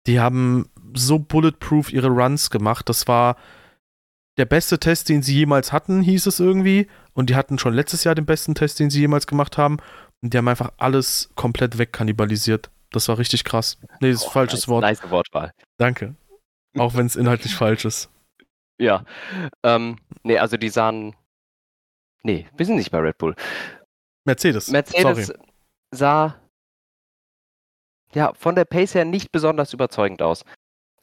Die 0.07 0.19
haben 0.19 0.69
so 0.95 1.19
bulletproof 1.19 1.91
ihre 1.93 2.07
Runs 2.09 2.49
gemacht. 2.49 2.89
Das 2.89 3.07
war 3.07 3.37
der 4.37 4.45
beste 4.45 4.79
Test, 4.79 5.09
den 5.09 5.21
sie 5.21 5.35
jemals 5.35 5.71
hatten, 5.71 6.01
hieß 6.01 6.25
es 6.25 6.39
irgendwie. 6.39 6.87
Und 7.13 7.29
die 7.29 7.35
hatten 7.35 7.59
schon 7.59 7.73
letztes 7.73 8.03
Jahr 8.03 8.15
den 8.15 8.25
besten 8.25 8.55
Test, 8.55 8.79
den 8.79 8.89
sie 8.89 9.01
jemals 9.01 9.27
gemacht 9.27 9.57
haben. 9.57 9.77
Und 10.21 10.33
die 10.33 10.37
haben 10.37 10.47
einfach 10.47 10.71
alles 10.77 11.29
komplett 11.35 11.77
wegkannibalisiert. 11.77 12.69
Das 12.91 13.07
war 13.07 13.17
richtig 13.17 13.43
krass. 13.43 13.77
Nee, 13.99 14.11
das 14.11 14.21
ist 14.21 14.27
oh, 14.27 14.31
falsches 14.31 14.61
nice, 14.61 14.67
Wort. 14.67 14.81
Nice 14.83 15.09
Wortwahl. 15.09 15.53
Danke. 15.77 16.15
Auch 16.77 16.95
wenn 16.95 17.05
es 17.05 17.15
inhaltlich 17.15 17.55
falsch 17.57 17.85
ist. 17.85 18.09
Ja. 18.79 19.05
Ähm, 19.63 19.97
nee, 20.23 20.37
also 20.37 20.57
die 20.57 20.69
sahen 20.69 21.15
Nee, 22.23 22.47
wir 22.55 22.65
sind 22.65 22.75
nicht 22.75 22.91
bei 22.91 22.99
Red 22.99 23.17
Bull. 23.17 23.35
Mercedes. 24.25 24.69
Mercedes 24.69 25.27
Sorry. 25.27 25.39
sah 25.91 26.35
ja 28.13 28.33
von 28.33 28.55
der 28.55 28.65
Pace 28.65 28.95
her 28.95 29.05
nicht 29.05 29.31
besonders 29.31 29.73
überzeugend 29.73 30.21
aus. 30.21 30.43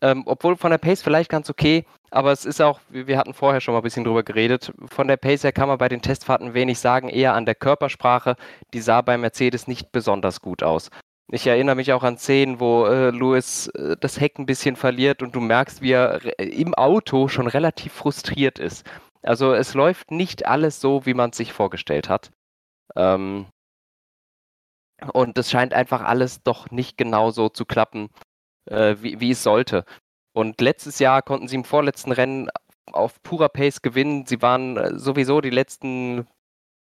Ähm, 0.00 0.22
obwohl 0.26 0.56
von 0.56 0.70
der 0.70 0.78
Pace 0.78 1.02
vielleicht 1.02 1.28
ganz 1.28 1.50
okay, 1.50 1.84
aber 2.10 2.30
es 2.30 2.44
ist 2.44 2.62
auch, 2.62 2.80
wir 2.88 3.18
hatten 3.18 3.34
vorher 3.34 3.60
schon 3.60 3.74
mal 3.74 3.80
ein 3.80 3.82
bisschen 3.82 4.04
drüber 4.04 4.22
geredet, 4.22 4.72
von 4.86 5.08
der 5.08 5.16
Pace 5.16 5.42
her 5.42 5.50
kann 5.50 5.66
man 5.66 5.78
bei 5.78 5.88
den 5.88 6.02
Testfahrten 6.02 6.54
wenig 6.54 6.78
sagen, 6.78 7.08
eher 7.08 7.34
an 7.34 7.46
der 7.46 7.56
Körpersprache, 7.56 8.36
die 8.72 8.80
sah 8.80 9.00
bei 9.02 9.18
Mercedes 9.18 9.66
nicht 9.66 9.90
besonders 9.90 10.40
gut 10.40 10.62
aus. 10.62 10.90
Ich 11.30 11.46
erinnere 11.46 11.74
mich 11.74 11.92
auch 11.92 12.04
an 12.04 12.16
Szenen, 12.16 12.60
wo 12.60 12.86
äh, 12.86 13.10
Lewis 13.10 13.66
äh, 13.68 13.96
das 14.00 14.20
Heck 14.20 14.38
ein 14.38 14.46
bisschen 14.46 14.76
verliert 14.76 15.20
und 15.20 15.34
du 15.34 15.40
merkst, 15.40 15.82
wie 15.82 15.92
er 15.92 16.20
im 16.38 16.74
Auto 16.74 17.28
schon 17.28 17.48
relativ 17.48 17.92
frustriert 17.92 18.58
ist. 18.58 18.86
Also 19.22 19.52
es 19.54 19.74
läuft 19.74 20.10
nicht 20.10 20.46
alles 20.46 20.80
so, 20.80 21.06
wie 21.06 21.14
man 21.14 21.30
es 21.30 21.36
sich 21.36 21.52
vorgestellt 21.52 22.08
hat. 22.08 22.30
Ähm, 22.96 23.46
und 25.12 25.38
es 25.38 25.50
scheint 25.50 25.74
einfach 25.74 26.02
alles 26.02 26.42
doch 26.42 26.70
nicht 26.70 26.96
genau 26.98 27.30
so 27.30 27.48
zu 27.48 27.64
klappen, 27.64 28.10
äh, 28.66 28.96
wie, 29.00 29.20
wie 29.20 29.30
es 29.30 29.42
sollte. 29.42 29.84
Und 30.32 30.60
letztes 30.60 30.98
Jahr 30.98 31.22
konnten 31.22 31.48
sie 31.48 31.56
im 31.56 31.64
vorletzten 31.64 32.12
Rennen 32.12 32.48
auf 32.92 33.22
purer 33.22 33.48
Pace 33.48 33.82
gewinnen. 33.82 34.26
Sie 34.26 34.42
waren 34.42 34.76
äh, 34.76 34.98
sowieso 34.98 35.40
die 35.40 35.50
letzten 35.50 36.26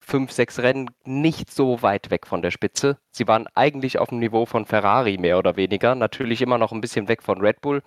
fünf, 0.00 0.32
sechs 0.32 0.58
Rennen 0.58 0.90
nicht 1.04 1.50
so 1.50 1.82
weit 1.82 2.10
weg 2.10 2.26
von 2.26 2.42
der 2.42 2.50
Spitze. 2.50 2.98
Sie 3.14 3.28
waren 3.28 3.46
eigentlich 3.54 3.98
auf 3.98 4.08
dem 4.08 4.18
Niveau 4.20 4.46
von 4.46 4.64
Ferrari 4.64 5.18
mehr 5.18 5.38
oder 5.38 5.56
weniger. 5.56 5.94
Natürlich 5.94 6.40
immer 6.40 6.58
noch 6.58 6.72
ein 6.72 6.80
bisschen 6.80 7.08
weg 7.08 7.22
von 7.22 7.40
Red 7.40 7.60
Bull. 7.60 7.82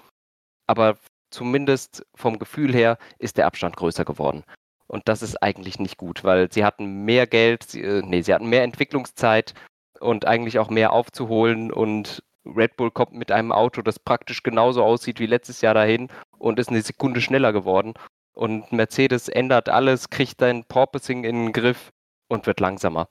Aber 0.68 0.98
zumindest 1.32 2.06
vom 2.14 2.40
Gefühl 2.40 2.74
her 2.74 2.98
ist 3.18 3.38
der 3.38 3.48
Abstand 3.48 3.76
größer 3.76 4.06
geworden. 4.06 4.44
Und 4.88 5.08
das 5.08 5.22
ist 5.22 5.42
eigentlich 5.42 5.80
nicht 5.80 5.98
gut, 5.98 6.24
weil 6.26 6.52
sie 6.52 6.66
hatten 6.66 7.06
mehr 7.06 7.26
Geld, 7.26 7.64
sie, 7.64 7.82
äh, 7.82 8.02
nee, 8.06 8.22
sie 8.22 8.34
hatten 8.34 8.50
mehr 8.50 8.64
Entwicklungszeit 8.64 9.54
und 10.02 10.26
eigentlich 10.28 10.60
auch 10.60 10.70
mehr 10.70 10.92
aufzuholen. 10.92 11.72
Und 11.72 12.22
Red 12.46 12.76
Bull 12.76 12.92
kommt 12.92 13.14
mit 13.14 13.32
einem 13.32 13.52
Auto, 13.52 13.82
das 13.82 14.00
praktisch 14.00 14.44
genauso 14.44 14.84
aussieht 14.84 15.20
wie 15.20 15.28
letztes 15.28 15.62
Jahr 15.62 15.74
dahin 15.74 16.10
und 16.38 16.60
ist 16.60 16.70
eine 16.70 16.82
Sekunde 16.82 17.22
schneller 17.22 17.54
geworden. 17.54 17.94
Und 18.34 18.72
Mercedes 18.72 19.30
ändert 19.30 19.70
alles, 19.70 20.10
kriegt 20.10 20.40
sein 20.40 20.66
Porpoising 20.66 21.24
in 21.24 21.46
den 21.46 21.54
Griff 21.54 21.92
und 22.28 22.46
wird 22.46 22.60
langsamer. 22.60 23.08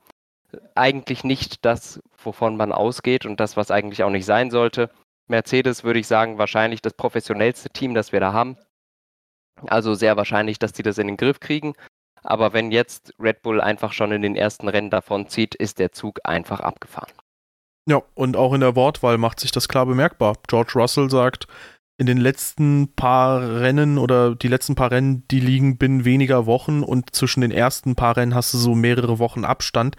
Eigentlich 0.75 1.25
nicht 1.25 1.65
das, 1.65 2.01
wovon 2.23 2.57
man 2.57 2.73
ausgeht 2.73 3.25
und 3.25 3.41
das, 3.41 3.57
was 3.57 3.71
eigentlich 3.71 4.03
auch 4.03 4.11
nicht 4.11 4.27
sein 4.27 4.51
sollte. 4.51 4.91
Mercedes 5.31 5.85
würde 5.85 6.01
ich 6.01 6.07
sagen, 6.07 6.39
wahrscheinlich 6.39 6.83
das 6.83 6.93
professionellste 6.93 7.71
Team, 7.71 7.95
das 7.95 8.13
wir 8.13 8.21
da 8.21 8.33
haben. 8.33 8.57
Also 9.67 9.95
sehr 9.95 10.17
wahrscheinlich, 10.17 10.59
dass 10.59 10.73
die 10.73 10.83
das 10.83 10.99
in 10.99 11.07
den 11.07 11.17
Griff 11.17 11.41
kriegen. 11.41 11.75
Aber 12.23 12.53
wenn 12.53 12.71
jetzt 12.71 13.15
Red 13.19 13.43
Bull 13.43 13.61
einfach 13.61 13.93
schon 13.93 14.13
in 14.13 14.23
den 14.23 14.37
ersten 14.37 14.69
Rennen 14.69 14.91
davon 14.91 15.29
zieht, 15.29 15.55
ist 15.55 15.79
der 15.79 15.93
Zug 15.93 16.21
einfach 16.25 16.61
abgefahren. 16.61 17.13
Ja, 17.89 18.03
und 18.15 18.37
auch 18.37 18.53
in 18.53 18.61
der 18.61 18.77
Wortwahl 18.77 19.17
macht 19.17 19.41
sich 19.41 19.53
das 19.53 19.69
klar 19.69 19.87
bemerkbar. 19.87 20.37
George 20.47 20.73
Russell 20.75 21.09
sagt, 21.09 21.47
in 21.99 22.07
den 22.07 22.19
letzten 22.19 22.95
paar 22.95 23.61
Rennen 23.61 23.99
oder 23.99 24.35
die 24.35 24.49
letzten 24.49 24.75
paar 24.75 24.91
Rennen, 24.91 25.27
die 25.29 25.41
liegen 25.41 25.77
binnen 25.77 26.05
weniger 26.05 26.47
Wochen 26.47 26.83
und 26.83 27.15
zwischen 27.15 27.41
den 27.41 27.51
ersten 27.51 27.95
paar 27.95 28.17
Rennen 28.17 28.35
hast 28.35 28.55
du 28.55 28.59
so 28.59 28.75
mehrere 28.75 29.19
Wochen 29.19 29.45
Abstand. 29.45 29.97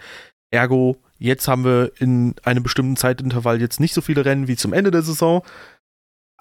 Ergo, 0.50 0.96
jetzt 1.22 1.48
haben 1.48 1.64
wir 1.64 1.92
in 1.98 2.34
einem 2.42 2.62
bestimmten 2.62 2.96
Zeitintervall 2.96 3.60
jetzt 3.60 3.80
nicht 3.80 3.94
so 3.94 4.00
viele 4.00 4.24
Rennen 4.24 4.48
wie 4.48 4.56
zum 4.56 4.72
Ende 4.72 4.90
der 4.90 5.02
Saison. 5.02 5.42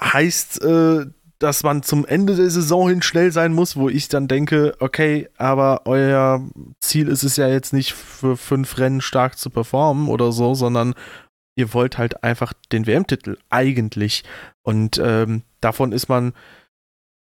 Heißt, 0.01 0.63
äh, 0.63 1.05
dass 1.37 1.63
man 1.63 1.83
zum 1.83 2.05
Ende 2.05 2.35
der 2.35 2.49
Saison 2.49 2.89
hin 2.89 3.01
schnell 3.01 3.31
sein 3.31 3.53
muss, 3.53 3.75
wo 3.75 3.89
ich 3.89 4.07
dann 4.07 4.27
denke, 4.27 4.75
okay, 4.79 5.29
aber 5.37 5.81
euer 5.85 6.47
Ziel 6.79 7.07
ist 7.07 7.23
es 7.23 7.35
ja 7.37 7.47
jetzt 7.47 7.73
nicht 7.73 7.93
für 7.93 8.37
fünf 8.37 8.77
Rennen 8.77 9.01
stark 9.01 9.37
zu 9.37 9.49
performen 9.49 10.07
oder 10.07 10.31
so, 10.31 10.53
sondern 10.53 10.93
ihr 11.55 11.73
wollt 11.73 11.97
halt 11.97 12.23
einfach 12.23 12.53
den 12.71 12.85
WM-Titel 12.87 13.37
eigentlich. 13.49 14.23
Und 14.63 15.01
ähm, 15.03 15.43
davon 15.61 15.91
ist 15.91 16.09
man, 16.09 16.33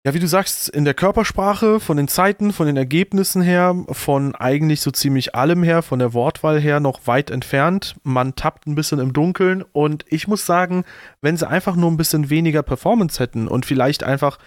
ja, 0.07 0.13
wie 0.13 0.19
du 0.19 0.27
sagst, 0.27 0.69
in 0.69 0.85
der 0.85 0.93
Körpersprache, 0.93 1.81
von 1.81 1.97
den 1.97 2.07
Zeiten, 2.07 2.53
von 2.53 2.65
den 2.65 2.77
Ergebnissen 2.77 3.41
her, 3.41 3.75
von 3.91 4.35
eigentlich 4.35 4.79
so 4.79 4.89
ziemlich 4.89 5.35
allem 5.35 5.63
her, 5.63 5.81
von 5.81 5.99
der 5.99 6.13
Wortwahl 6.13 6.61
her 6.61 6.79
noch 6.79 7.07
weit 7.07 7.29
entfernt. 7.29 7.97
Man 8.03 8.33
tappt 8.33 8.67
ein 8.67 8.75
bisschen 8.75 8.99
im 8.99 9.11
Dunkeln 9.11 9.63
und 9.73 10.05
ich 10.07 10.29
muss 10.29 10.45
sagen, 10.45 10.85
wenn 11.19 11.35
sie 11.35 11.45
einfach 11.45 11.75
nur 11.75 11.91
ein 11.91 11.97
bisschen 11.97 12.29
weniger 12.29 12.63
Performance 12.63 13.21
hätten 13.21 13.49
und 13.49 13.65
vielleicht 13.65 14.05
einfach, 14.05 14.37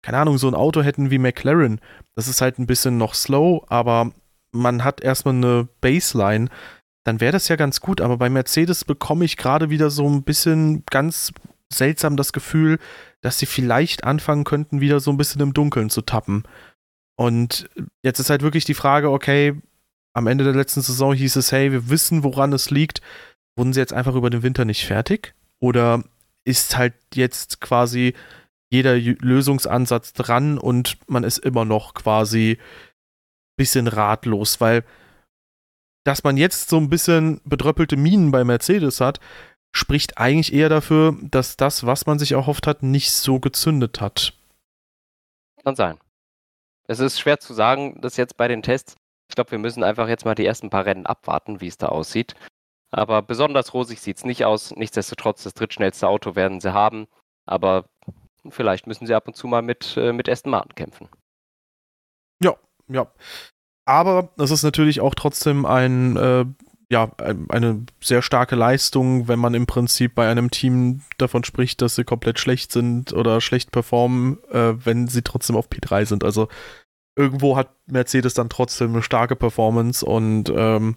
keine 0.00 0.16
Ahnung, 0.16 0.38
so 0.38 0.48
ein 0.48 0.54
Auto 0.54 0.80
hätten 0.80 1.10
wie 1.10 1.18
McLaren, 1.18 1.82
das 2.14 2.26
ist 2.26 2.40
halt 2.40 2.58
ein 2.58 2.66
bisschen 2.66 2.96
noch 2.96 3.12
slow, 3.12 3.66
aber 3.68 4.12
man 4.50 4.82
hat 4.82 5.02
erstmal 5.02 5.34
eine 5.34 5.68
Baseline, 5.82 6.48
dann 7.04 7.20
wäre 7.20 7.32
das 7.32 7.48
ja 7.48 7.56
ganz 7.56 7.82
gut. 7.82 8.00
Aber 8.00 8.16
bei 8.16 8.30
Mercedes 8.30 8.86
bekomme 8.86 9.26
ich 9.26 9.36
gerade 9.36 9.68
wieder 9.68 9.90
so 9.90 10.08
ein 10.08 10.22
bisschen 10.22 10.84
ganz 10.86 11.32
seltsam 11.72 12.16
das 12.16 12.32
Gefühl, 12.32 12.78
dass 13.20 13.38
sie 13.38 13.46
vielleicht 13.46 14.04
anfangen 14.04 14.44
könnten, 14.44 14.80
wieder 14.80 15.00
so 15.00 15.10
ein 15.10 15.16
bisschen 15.16 15.40
im 15.40 15.54
Dunkeln 15.54 15.90
zu 15.90 16.02
tappen. 16.02 16.44
Und 17.16 17.68
jetzt 18.02 18.18
ist 18.18 18.30
halt 18.30 18.42
wirklich 18.42 18.64
die 18.64 18.74
Frage, 18.74 19.10
okay, 19.10 19.54
am 20.12 20.26
Ende 20.26 20.44
der 20.44 20.54
letzten 20.54 20.82
Saison 20.82 21.14
hieß 21.14 21.36
es, 21.36 21.52
hey, 21.52 21.72
wir 21.72 21.88
wissen, 21.88 22.22
woran 22.22 22.52
es 22.52 22.70
liegt. 22.70 23.00
Wurden 23.56 23.72
sie 23.72 23.80
jetzt 23.80 23.92
einfach 23.92 24.14
über 24.14 24.30
den 24.30 24.42
Winter 24.42 24.64
nicht 24.64 24.86
fertig? 24.86 25.34
Oder 25.58 26.04
ist 26.44 26.76
halt 26.76 26.94
jetzt 27.14 27.60
quasi 27.60 28.14
jeder 28.70 28.96
Lösungsansatz 28.96 30.12
dran 30.14 30.58
und 30.58 30.96
man 31.06 31.24
ist 31.24 31.38
immer 31.38 31.64
noch 31.64 31.94
quasi 31.94 32.58
ein 32.58 33.56
bisschen 33.56 33.86
ratlos, 33.86 34.60
weil 34.60 34.84
dass 36.04 36.24
man 36.24 36.36
jetzt 36.36 36.68
so 36.68 36.78
ein 36.78 36.88
bisschen 36.88 37.40
bedröppelte 37.44 37.96
Minen 37.96 38.32
bei 38.32 38.42
Mercedes 38.44 39.00
hat, 39.00 39.20
spricht 39.72 40.18
eigentlich 40.18 40.52
eher 40.52 40.68
dafür, 40.68 41.16
dass 41.22 41.56
das, 41.56 41.86
was 41.86 42.06
man 42.06 42.18
sich 42.18 42.32
erhofft 42.32 42.66
hat, 42.66 42.82
nicht 42.82 43.12
so 43.12 43.40
gezündet 43.40 44.00
hat. 44.00 44.34
Kann 45.64 45.74
sein. 45.76 45.98
Es 46.86 47.00
ist 47.00 47.18
schwer 47.18 47.40
zu 47.40 47.54
sagen, 47.54 48.00
dass 48.00 48.16
jetzt 48.16 48.36
bei 48.36 48.48
den 48.48 48.62
Tests, 48.62 48.96
ich 49.28 49.34
glaube, 49.34 49.52
wir 49.52 49.58
müssen 49.58 49.82
einfach 49.82 50.08
jetzt 50.08 50.24
mal 50.24 50.34
die 50.34 50.44
ersten 50.44 50.70
paar 50.70 50.84
Rennen 50.84 51.06
abwarten, 51.06 51.60
wie 51.60 51.68
es 51.68 51.78
da 51.78 51.86
aussieht. 51.86 52.34
Aber 52.90 53.22
besonders 53.22 53.72
rosig 53.72 54.00
sieht 54.00 54.18
es 54.18 54.24
nicht 54.24 54.44
aus. 54.44 54.76
Nichtsdestotrotz, 54.76 55.42
das 55.42 55.54
drittschnellste 55.54 56.06
Auto 56.06 56.36
werden 56.36 56.60
sie 56.60 56.74
haben. 56.74 57.06
Aber 57.46 57.88
vielleicht 58.50 58.86
müssen 58.86 59.06
sie 59.06 59.14
ab 59.14 59.26
und 59.26 59.34
zu 59.34 59.46
mal 59.46 59.62
mit, 59.62 59.96
äh, 59.96 60.12
mit 60.12 60.28
Aston 60.28 60.50
Martin 60.50 60.74
kämpfen. 60.74 61.08
Ja, 62.42 62.56
ja. 62.88 63.10
Aber 63.86 64.30
das 64.36 64.50
ist 64.50 64.62
natürlich 64.62 65.00
auch 65.00 65.14
trotzdem 65.14 65.64
ein, 65.64 66.16
äh, 66.16 66.44
ja, 66.92 67.10
eine 67.48 67.86
sehr 68.02 68.20
starke 68.20 68.54
Leistung, 68.54 69.26
wenn 69.26 69.38
man 69.38 69.54
im 69.54 69.64
Prinzip 69.64 70.14
bei 70.14 70.30
einem 70.30 70.50
Team 70.50 71.00
davon 71.16 71.42
spricht, 71.42 71.80
dass 71.80 71.94
sie 71.94 72.04
komplett 72.04 72.38
schlecht 72.38 72.70
sind 72.70 73.14
oder 73.14 73.40
schlecht 73.40 73.72
performen, 73.72 74.38
äh, 74.50 74.74
wenn 74.84 75.08
sie 75.08 75.22
trotzdem 75.22 75.56
auf 75.56 75.68
P3 75.70 76.04
sind. 76.04 76.22
Also 76.22 76.48
irgendwo 77.16 77.56
hat 77.56 77.70
Mercedes 77.86 78.34
dann 78.34 78.50
trotzdem 78.50 78.92
eine 78.92 79.02
starke 79.02 79.36
Performance 79.36 80.04
und 80.04 80.52
ähm, 80.54 80.96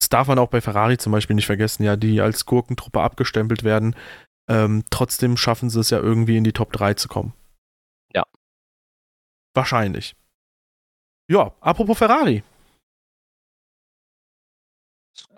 das 0.00 0.08
darf 0.08 0.28
man 0.28 0.38
auch 0.38 0.50
bei 0.50 0.60
Ferrari 0.60 0.98
zum 0.98 1.10
Beispiel 1.10 1.34
nicht 1.34 1.46
vergessen, 1.46 1.82
ja, 1.82 1.96
die 1.96 2.20
als 2.20 2.46
Gurkentruppe 2.46 3.00
abgestempelt 3.00 3.64
werden. 3.64 3.96
Ähm, 4.48 4.84
trotzdem 4.90 5.36
schaffen 5.36 5.68
sie 5.68 5.80
es 5.80 5.90
ja 5.90 5.98
irgendwie 5.98 6.36
in 6.36 6.44
die 6.44 6.52
Top 6.52 6.72
3 6.72 6.94
zu 6.94 7.08
kommen. 7.08 7.32
Ja. 8.14 8.22
Wahrscheinlich. 9.52 10.14
Ja, 11.28 11.52
apropos 11.58 11.98
Ferrari. 11.98 12.44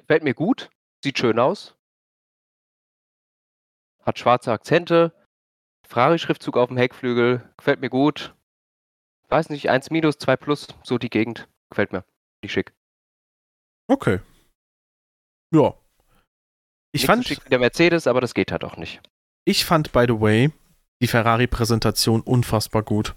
Gefällt 0.07 0.23
mir 0.23 0.35
gut. 0.35 0.71
Sieht 1.03 1.19
schön 1.19 1.41
aus. 1.41 1.75
Hat 4.05 4.21
schwarze 4.21 4.53
Akzente. 4.53 5.13
Ferrari-Schriftzug 5.89 6.57
auf 6.57 6.69
dem 6.69 6.77
Heckflügel. 6.77 7.53
Gefällt 7.57 7.81
mir 7.81 7.91
gut. 7.91 8.33
Weiß 9.29 9.51
nicht, 9.51 9.69
1 9.69 9.91
minus, 9.91 10.19
2 10.19 10.37
plus, 10.37 10.69
so 10.85 10.99
die 10.99 11.11
Gegend. 11.11 11.49
Gefällt 11.71 11.91
mir. 11.91 12.05
Die 12.45 12.49
schick. 12.49 12.73
Okay. 13.89 14.21
Ja. 15.53 15.75
Ich 16.93 17.03
nicht 17.03 17.07
fand. 17.07 17.25
So 17.25 17.29
schick 17.29 17.45
wie 17.45 17.51
der 17.51 17.59
Mercedes, 17.59 18.07
aber 18.07 18.21
das 18.21 18.35
geht 18.35 18.53
halt 18.53 18.63
auch 18.63 18.77
nicht. 18.77 19.01
Ich 19.45 19.65
fand, 19.65 19.91
by 19.91 20.05
the 20.07 20.21
way, 20.21 20.53
die 21.03 21.09
Ferrari-Präsentation 21.09 22.21
unfassbar 22.21 22.83
gut. 22.83 23.17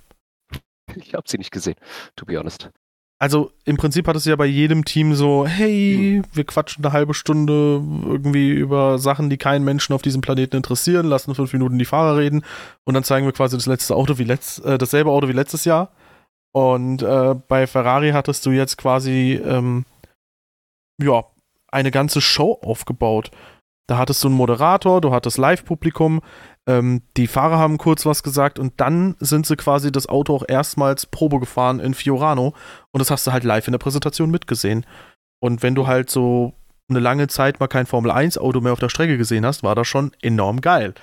Ich 0.96 1.14
habe 1.14 1.30
sie 1.30 1.38
nicht 1.38 1.52
gesehen, 1.52 1.76
to 2.16 2.26
be 2.26 2.40
honest. 2.40 2.72
Also 3.22 3.52
im 3.66 3.76
Prinzip 3.76 4.08
hat 4.08 4.16
es 4.16 4.24
ja 4.24 4.38
bei 4.38 4.46
jedem 4.46 4.86
Team 4.86 5.14
so, 5.14 5.46
hey, 5.46 6.22
wir 6.32 6.46
quatschen 6.46 6.86
eine 6.86 6.94
halbe 6.94 7.14
Stunde 7.14 7.84
irgendwie 8.06 8.50
über 8.52 8.98
Sachen, 8.98 9.30
die 9.30 9.36
keinen 9.38 9.66
Menschen 9.66 9.94
auf 9.94 10.02
diesem 10.02 10.22
Planeten 10.22 10.56
interessieren, 10.56 11.06
lassen 11.06 11.36
fünf 11.36 11.52
Minuten 11.52 11.78
die 11.78 11.86
Fahrer 11.86 12.18
reden 12.18 12.46
und 12.86 12.94
dann 12.94 13.04
zeigen 13.04 13.26
wir 13.26 13.34
quasi 13.34 13.58
das 13.58 13.66
letzte 13.66 13.96
Auto 13.96 14.18
wie 14.20 14.24
letzt, 14.24 14.64
äh, 14.64 14.78
dasselbe 14.78 15.12
Auto 15.12 15.28
wie 15.28 15.34
letztes 15.34 15.66
Jahr. 15.66 15.92
Und 16.54 17.02
äh, 17.02 17.36
bei 17.50 17.68
Ferrari 17.68 18.12
hattest 18.12 18.46
du 18.46 18.52
jetzt 18.52 18.78
quasi 18.78 19.34
ähm, 19.44 19.86
ja 21.02 21.26
eine 21.68 21.92
ganze 21.92 22.22
Show 22.22 22.58
aufgebaut. 22.64 23.32
Da 23.90 23.98
hattest 23.98 24.24
du 24.24 24.28
einen 24.28 24.38
Moderator, 24.38 25.02
du 25.02 25.12
hattest 25.12 25.40
Live-Publikum, 25.40 26.22
ähm, 26.68 27.02
die 27.18 27.26
Fahrer 27.26 27.58
haben 27.58 27.80
kurz 27.80 28.06
was 28.06 28.22
gesagt 28.22 28.60
und 28.60 28.74
dann 28.78 29.16
sind 29.20 29.48
sie 29.48 29.56
quasi 29.56 29.92
das 29.92 30.08
Auto 30.08 30.36
auch 30.36 30.44
erstmals 30.48 31.08
Probe 31.08 31.40
gefahren 31.40 31.80
in 31.80 31.96
Fiorano 31.96 32.54
und 32.92 33.00
das 33.00 33.10
hast 33.10 33.26
du 33.26 33.32
halt 33.32 33.44
live 33.44 33.68
in 33.68 33.72
der 33.72 33.80
Präsentation 33.80 34.30
mitgesehen. 34.30 34.86
Und 35.42 35.64
wenn 35.64 35.74
du 35.74 35.88
halt 35.88 36.12
so 36.12 36.54
eine 36.88 37.00
lange 37.00 37.30
Zeit 37.30 37.60
mal 37.60 37.68
kein 37.68 37.88
Formel 37.88 38.12
1 38.12 38.38
Auto 38.38 38.62
mehr 38.62 38.74
auf 38.74 38.80
der 38.80 38.90
Strecke 38.90 39.18
gesehen 39.18 39.44
hast, 39.44 39.64
war 39.64 39.74
das 39.74 39.88
schon 39.88 40.12
enorm 40.22 40.62
geil. 40.62 40.94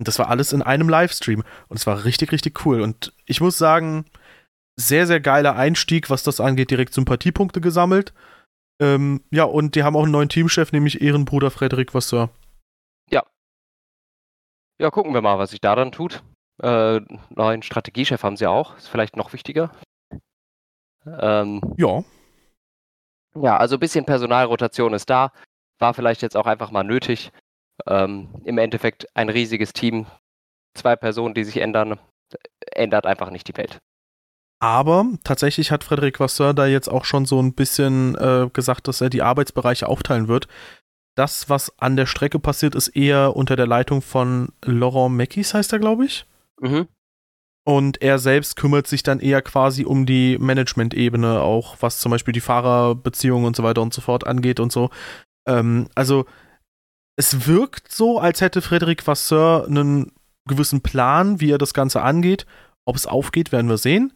Und 0.00 0.08
das 0.08 0.18
war 0.18 0.28
alles 0.28 0.52
in 0.52 0.62
einem 0.62 0.88
Livestream 0.88 1.44
und 1.68 1.76
es 1.76 1.86
war 1.86 2.04
richtig, 2.04 2.32
richtig 2.32 2.66
cool. 2.66 2.80
Und 2.80 3.12
ich 3.24 3.40
muss 3.40 3.56
sagen, 3.56 4.04
sehr, 4.74 5.06
sehr 5.06 5.20
geiler 5.20 5.54
Einstieg, 5.54 6.10
was 6.10 6.24
das 6.24 6.40
angeht, 6.40 6.72
direkt 6.72 6.92
Sympathiepunkte 6.92 7.60
gesammelt. 7.60 8.12
Ähm, 8.82 9.22
ja, 9.30 9.44
und 9.44 9.76
die 9.76 9.84
haben 9.84 9.94
auch 9.94 10.02
einen 10.02 10.10
neuen 10.10 10.28
Teamchef, 10.28 10.72
nämlich 10.72 11.00
Ehrenbruder 11.00 11.52
Frederik 11.52 11.94
Vasseur. 11.94 12.30
Ja. 13.10 13.22
Ja, 14.80 14.90
gucken 14.90 15.14
wir 15.14 15.20
mal, 15.20 15.38
was 15.38 15.50
sich 15.50 15.60
da 15.60 15.76
dann 15.76 15.92
tut. 15.92 16.24
Äh, 16.60 17.00
neuen 17.30 17.62
Strategiechef 17.62 18.24
haben 18.24 18.36
sie 18.36 18.48
auch. 18.48 18.76
Ist 18.76 18.88
vielleicht 18.88 19.16
noch 19.16 19.32
wichtiger. 19.32 19.70
Ähm, 21.06 21.60
Ja, 21.76 22.02
ja, 23.34 23.56
also 23.56 23.76
ein 23.76 23.80
bisschen 23.80 24.04
Personalrotation 24.04 24.94
ist 24.94 25.08
da. 25.08 25.32
War 25.78 25.94
vielleicht 25.94 26.22
jetzt 26.22 26.36
auch 26.36 26.46
einfach 26.46 26.70
mal 26.70 26.84
nötig. 26.84 27.32
Ähm, 27.86 28.28
Im 28.44 28.58
Endeffekt 28.58 29.06
ein 29.16 29.28
riesiges 29.28 29.72
Team. 29.72 30.06
zwei 30.74 30.96
Personen, 30.96 31.34
die 31.34 31.44
sich 31.44 31.58
ändern, 31.58 32.00
ändert 32.72 33.06
einfach 33.06 33.30
nicht 33.30 33.46
die 33.48 33.56
Welt. 33.56 33.78
Aber 34.62 35.06
tatsächlich 35.24 35.72
hat 35.72 35.82
Frederic 35.82 36.20
Vasseur 36.20 36.54
da 36.54 36.66
jetzt 36.66 36.86
auch 36.88 37.04
schon 37.04 37.26
so 37.26 37.42
ein 37.42 37.52
bisschen 37.52 38.14
äh, 38.14 38.48
gesagt, 38.52 38.86
dass 38.86 39.00
er 39.00 39.10
die 39.10 39.20
Arbeitsbereiche 39.20 39.88
aufteilen 39.88 40.28
wird. 40.28 40.46
Das, 41.16 41.50
was 41.50 41.76
an 41.80 41.96
der 41.96 42.06
Strecke 42.06 42.38
passiert, 42.38 42.76
ist 42.76 42.86
eher 42.86 43.34
unter 43.34 43.56
der 43.56 43.66
Leitung 43.66 44.02
von 44.02 44.52
Laurent 44.64 45.16
Meckis, 45.16 45.52
heißt 45.52 45.72
er, 45.72 45.80
glaube 45.80 46.04
ich. 46.04 46.26
Mhm. 46.60 46.86
Und 47.64 48.02
er 48.02 48.20
selbst 48.20 48.54
kümmert 48.54 48.86
sich 48.86 49.02
dann 49.02 49.18
eher 49.18 49.42
quasi 49.42 49.84
um 49.84 50.06
die 50.06 50.38
Management-Ebene, 50.38 51.40
auch 51.40 51.78
was 51.80 51.98
zum 51.98 52.10
Beispiel 52.12 52.32
die 52.32 52.40
Fahrerbeziehungen 52.40 53.46
und 53.46 53.56
so 53.56 53.64
weiter 53.64 53.82
und 53.82 53.92
so 53.92 54.00
fort 54.00 54.28
angeht 54.28 54.60
und 54.60 54.70
so. 54.70 54.90
Ähm, 55.44 55.88
also, 55.96 56.24
es 57.16 57.48
wirkt 57.48 57.90
so, 57.90 58.20
als 58.20 58.40
hätte 58.40 58.62
Frederic 58.62 59.04
Vasseur 59.08 59.66
einen 59.66 60.12
gewissen 60.46 60.82
Plan, 60.82 61.40
wie 61.40 61.50
er 61.50 61.58
das 61.58 61.74
Ganze 61.74 62.00
angeht. 62.02 62.46
Ob 62.84 62.94
es 62.94 63.08
aufgeht, 63.08 63.50
werden 63.50 63.68
wir 63.68 63.78
sehen. 63.78 64.12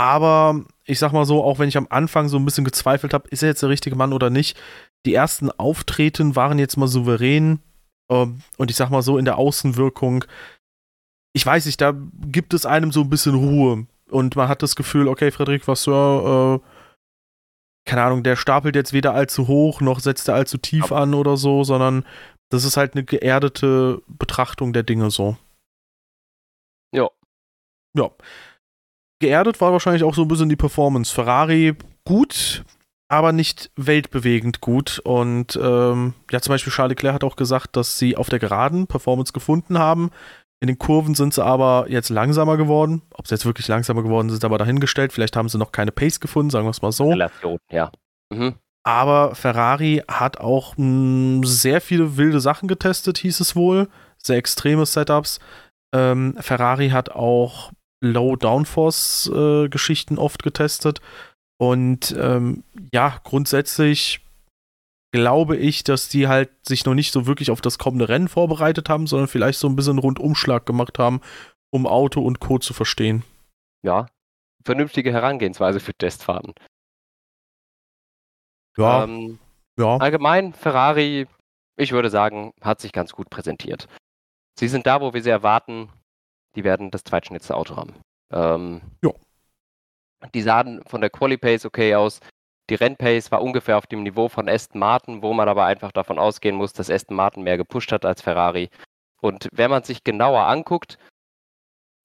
Aber 0.00 0.64
ich 0.84 0.98
sag 0.98 1.12
mal 1.12 1.26
so, 1.26 1.44
auch 1.44 1.58
wenn 1.58 1.68
ich 1.68 1.76
am 1.76 1.86
Anfang 1.90 2.28
so 2.28 2.38
ein 2.38 2.44
bisschen 2.44 2.64
gezweifelt 2.64 3.12
habe, 3.12 3.28
ist 3.28 3.42
er 3.42 3.50
jetzt 3.50 3.62
der 3.62 3.68
richtige 3.68 3.96
Mann 3.96 4.12
oder 4.12 4.30
nicht, 4.30 4.58
die 5.04 5.14
ersten 5.14 5.50
Auftreten 5.50 6.36
waren 6.36 6.58
jetzt 6.58 6.76
mal 6.76 6.88
souverän. 6.88 7.60
Ähm, 8.10 8.40
und 8.56 8.70
ich 8.70 8.76
sag 8.76 8.90
mal 8.90 9.02
so, 9.02 9.18
in 9.18 9.24
der 9.24 9.38
Außenwirkung 9.38 10.24
ich 11.32 11.46
weiß 11.46 11.66
nicht, 11.66 11.80
da 11.80 11.94
gibt 12.26 12.54
es 12.54 12.66
einem 12.66 12.92
so 12.92 13.02
ein 13.02 13.10
bisschen 13.10 13.34
Ruhe. 13.34 13.86
Und 14.10 14.34
man 14.36 14.48
hat 14.48 14.62
das 14.62 14.74
Gefühl, 14.74 15.08
okay, 15.08 15.30
Frederik 15.30 15.66
Vasseur, 15.66 16.60
äh, 16.60 16.68
keine 17.88 18.02
Ahnung, 18.02 18.22
der 18.22 18.36
stapelt 18.36 18.74
jetzt 18.74 18.92
weder 18.92 19.14
allzu 19.14 19.46
hoch, 19.46 19.80
noch 19.80 20.00
setzt 20.00 20.28
er 20.28 20.34
allzu 20.34 20.58
tief 20.58 20.92
an 20.92 21.14
oder 21.14 21.36
so, 21.36 21.64
sondern 21.64 22.04
das 22.50 22.64
ist 22.64 22.76
halt 22.76 22.94
eine 22.94 23.04
geerdete 23.04 24.02
Betrachtung 24.08 24.72
der 24.72 24.82
Dinge 24.82 25.10
so. 25.10 25.36
Ja. 26.92 27.08
Ja. 27.94 28.10
Geerdet 29.20 29.60
war 29.60 29.72
wahrscheinlich 29.72 30.02
auch 30.02 30.14
so 30.14 30.22
ein 30.22 30.28
bisschen 30.28 30.48
die 30.48 30.56
Performance. 30.56 31.14
Ferrari 31.14 31.76
gut, 32.04 32.64
aber 33.08 33.32
nicht 33.32 33.70
weltbewegend 33.76 34.60
gut. 34.60 34.98
Und 35.04 35.58
ähm, 35.62 36.14
ja, 36.30 36.40
zum 36.40 36.52
Beispiel 36.52 36.72
Charles 36.72 36.90
Leclerc 36.90 37.14
hat 37.14 37.24
auch 37.24 37.36
gesagt, 37.36 37.76
dass 37.76 37.98
sie 37.98 38.16
auf 38.16 38.30
der 38.30 38.38
Geraden 38.38 38.86
Performance 38.86 39.32
gefunden 39.32 39.78
haben. 39.78 40.10
In 40.62 40.68
den 40.68 40.78
Kurven 40.78 41.14
sind 41.14 41.34
sie 41.34 41.44
aber 41.44 41.86
jetzt 41.88 42.08
langsamer 42.08 42.56
geworden. 42.56 43.02
Ob 43.14 43.26
sie 43.26 43.34
jetzt 43.34 43.46
wirklich 43.46 43.68
langsamer 43.68 44.02
geworden 44.02 44.30
sind, 44.30 44.44
aber 44.44 44.58
dahingestellt. 44.58 45.12
Vielleicht 45.12 45.36
haben 45.36 45.48
sie 45.48 45.58
noch 45.58 45.72
keine 45.72 45.92
Pace 45.92 46.20
gefunden, 46.20 46.50
sagen 46.50 46.66
wir 46.66 46.70
es 46.70 46.82
mal 46.82 46.92
so. 46.92 47.10
Relation, 47.10 47.58
ja. 47.70 47.90
Mhm. 48.32 48.54
Aber 48.82 49.34
Ferrari 49.34 50.02
hat 50.08 50.38
auch 50.38 50.76
mh, 50.76 50.84
hm, 50.84 51.44
sehr 51.44 51.80
viele 51.80 52.16
wilde 52.16 52.40
Sachen 52.40 52.68
getestet, 52.68 53.18
hieß 53.18 53.40
es 53.40 53.54
wohl. 53.54 53.88
Sehr 54.22 54.36
extreme 54.36 54.86
Setups. 54.86 55.40
Ähm, 55.94 56.36
Ferrari 56.40 56.90
hat 56.90 57.10
auch 57.10 57.72
Low 58.00 58.36
Downforce-Geschichten 58.36 60.16
äh, 60.16 60.20
oft 60.20 60.42
getestet. 60.42 61.00
Und 61.58 62.16
ähm, 62.18 62.64
ja, 62.92 63.20
grundsätzlich 63.22 64.20
glaube 65.12 65.56
ich, 65.56 65.84
dass 65.84 66.08
die 66.08 66.28
halt 66.28 66.50
sich 66.66 66.84
noch 66.84 66.94
nicht 66.94 67.12
so 67.12 67.26
wirklich 67.26 67.50
auf 67.50 67.60
das 67.60 67.78
kommende 67.78 68.08
Rennen 68.08 68.28
vorbereitet 68.28 68.88
haben, 68.88 69.06
sondern 69.06 69.28
vielleicht 69.28 69.58
so 69.58 69.68
ein 69.68 69.76
bisschen 69.76 69.98
Rundumschlag 69.98 70.64
gemacht 70.64 70.98
haben, 70.98 71.20
um 71.70 71.86
Auto 71.86 72.22
und 72.22 72.40
Co. 72.40 72.58
zu 72.58 72.72
verstehen. 72.72 73.24
Ja, 73.82 74.06
vernünftige 74.64 75.12
Herangehensweise 75.12 75.80
für 75.80 75.94
Testfahrten. 75.94 76.54
Ja. 78.76 79.04
Ähm, 79.04 79.38
ja. 79.78 79.96
Allgemein, 79.96 80.52
Ferrari, 80.52 81.26
ich 81.76 81.92
würde 81.92 82.10
sagen, 82.10 82.52
hat 82.60 82.80
sich 82.80 82.92
ganz 82.92 83.12
gut 83.12 83.30
präsentiert. 83.30 83.88
Sie 84.58 84.68
sind 84.68 84.86
da, 84.86 85.00
wo 85.00 85.12
wir 85.12 85.22
sie 85.22 85.30
erwarten. 85.30 85.88
Die 86.56 86.64
werden 86.64 86.90
das 86.90 87.04
zweitschnellste 87.04 87.56
Auto 87.56 87.76
haben. 87.76 87.94
Ähm, 88.32 88.80
ja. 89.02 89.10
Die 90.34 90.42
sahen 90.42 90.82
von 90.86 91.00
der 91.00 91.10
Quali 91.10 91.36
Pace 91.36 91.64
okay 91.64 91.94
aus. 91.94 92.20
Die 92.68 92.74
Rennpace 92.76 93.32
war 93.32 93.42
ungefähr 93.42 93.78
auf 93.78 93.86
dem 93.86 94.02
Niveau 94.02 94.28
von 94.28 94.48
Aston 94.48 94.78
Martin, 94.78 95.22
wo 95.22 95.32
man 95.32 95.48
aber 95.48 95.64
einfach 95.64 95.90
davon 95.90 96.18
ausgehen 96.18 96.54
muss, 96.54 96.72
dass 96.72 96.90
Aston 96.90 97.16
Martin 97.16 97.42
mehr 97.42 97.56
gepusht 97.56 97.90
hat 97.90 98.04
als 98.04 98.22
Ferrari. 98.22 98.70
Und 99.20 99.48
wenn 99.52 99.70
man 99.70 99.82
sich 99.82 100.04
genauer 100.04 100.46
anguckt, 100.46 100.98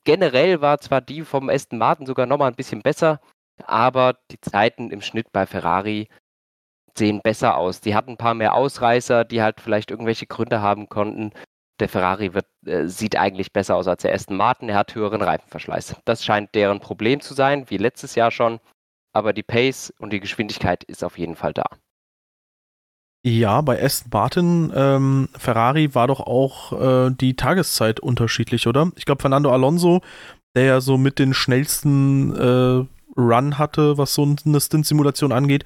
generell 0.06 0.62
war 0.62 0.80
zwar 0.80 1.02
die 1.02 1.22
vom 1.22 1.50
Aston 1.50 1.78
Martin 1.78 2.06
sogar 2.06 2.26
nochmal 2.26 2.50
ein 2.50 2.56
bisschen 2.56 2.82
besser, 2.82 3.20
aber 3.64 4.18
die 4.32 4.42
Zeiten 4.42 4.90
im 4.90 5.02
Schnitt 5.02 5.32
bei 5.32 5.46
Ferrari 5.46 6.08
sehen 6.98 7.22
besser 7.22 7.58
aus. 7.58 7.82
Die 7.82 7.96
hatten 7.96 8.12
ein 8.12 8.18
paar 8.18 8.34
mehr 8.34 8.56
Ausreißer, 8.56 9.26
die 9.26 9.42
halt 9.42 9.62
vielleicht 9.62 9.92
irgendwelche 9.92 10.28
Gründe 10.28 10.62
haben 10.62 10.90
konnten. 10.90 11.32
Der 11.80 11.90
Ferrari 11.90 12.34
wird, 12.34 12.48
äh, 12.66 12.88
sieht 12.88 13.18
eigentlich 13.18 13.52
besser 13.52 13.76
aus 13.76 13.88
als 13.88 14.04
der 14.04 14.14
Aston 14.14 14.38
Martin. 14.38 14.70
Er 14.70 14.78
hat 14.78 14.96
höheren 14.96 15.22
Reifenverschleiß. 15.22 15.96
Das 16.06 16.24
scheint 16.24 16.56
deren 16.56 16.80
Problem 16.80 17.20
zu 17.20 17.34
sein, 17.34 17.70
wie 17.70 17.78
letztes 17.78 18.16
Jahr 18.16 18.32
schon 18.32 18.60
aber 19.16 19.32
die 19.32 19.44
Pace 19.44 19.94
und 19.98 20.12
die 20.12 20.20
Geschwindigkeit 20.20 20.84
ist 20.84 21.04
auf 21.04 21.18
jeden 21.18 21.38
Fall 21.38 21.54
da. 21.54 21.64
Ja, 23.26 23.62
bei 23.62 23.82
Aston 23.82 24.10
Martin, 24.14 24.74
ähm, 24.76 25.30
Ferrari 25.36 25.96
war 25.96 26.08
doch 26.08 26.20
auch 26.20 26.74
äh, 26.74 27.12
die 27.12 27.36
Tageszeit 27.36 28.00
unterschiedlich, 28.00 28.68
oder? 28.68 28.92
Ich 28.98 29.06
glaube, 29.06 29.22
Fernando 29.22 29.52
Alonso, 29.52 30.02
der 30.56 30.66
ja 30.66 30.82
so 30.82 30.98
mit 30.98 31.18
den 31.18 31.34
schnellsten 31.34 32.36
äh, 32.36 32.86
Run 33.20 33.58
hatte, 33.58 33.98
was 33.98 34.14
so 34.14 34.36
eine 34.46 34.60
Stint-Simulation 34.60 35.32
angeht, 35.32 35.64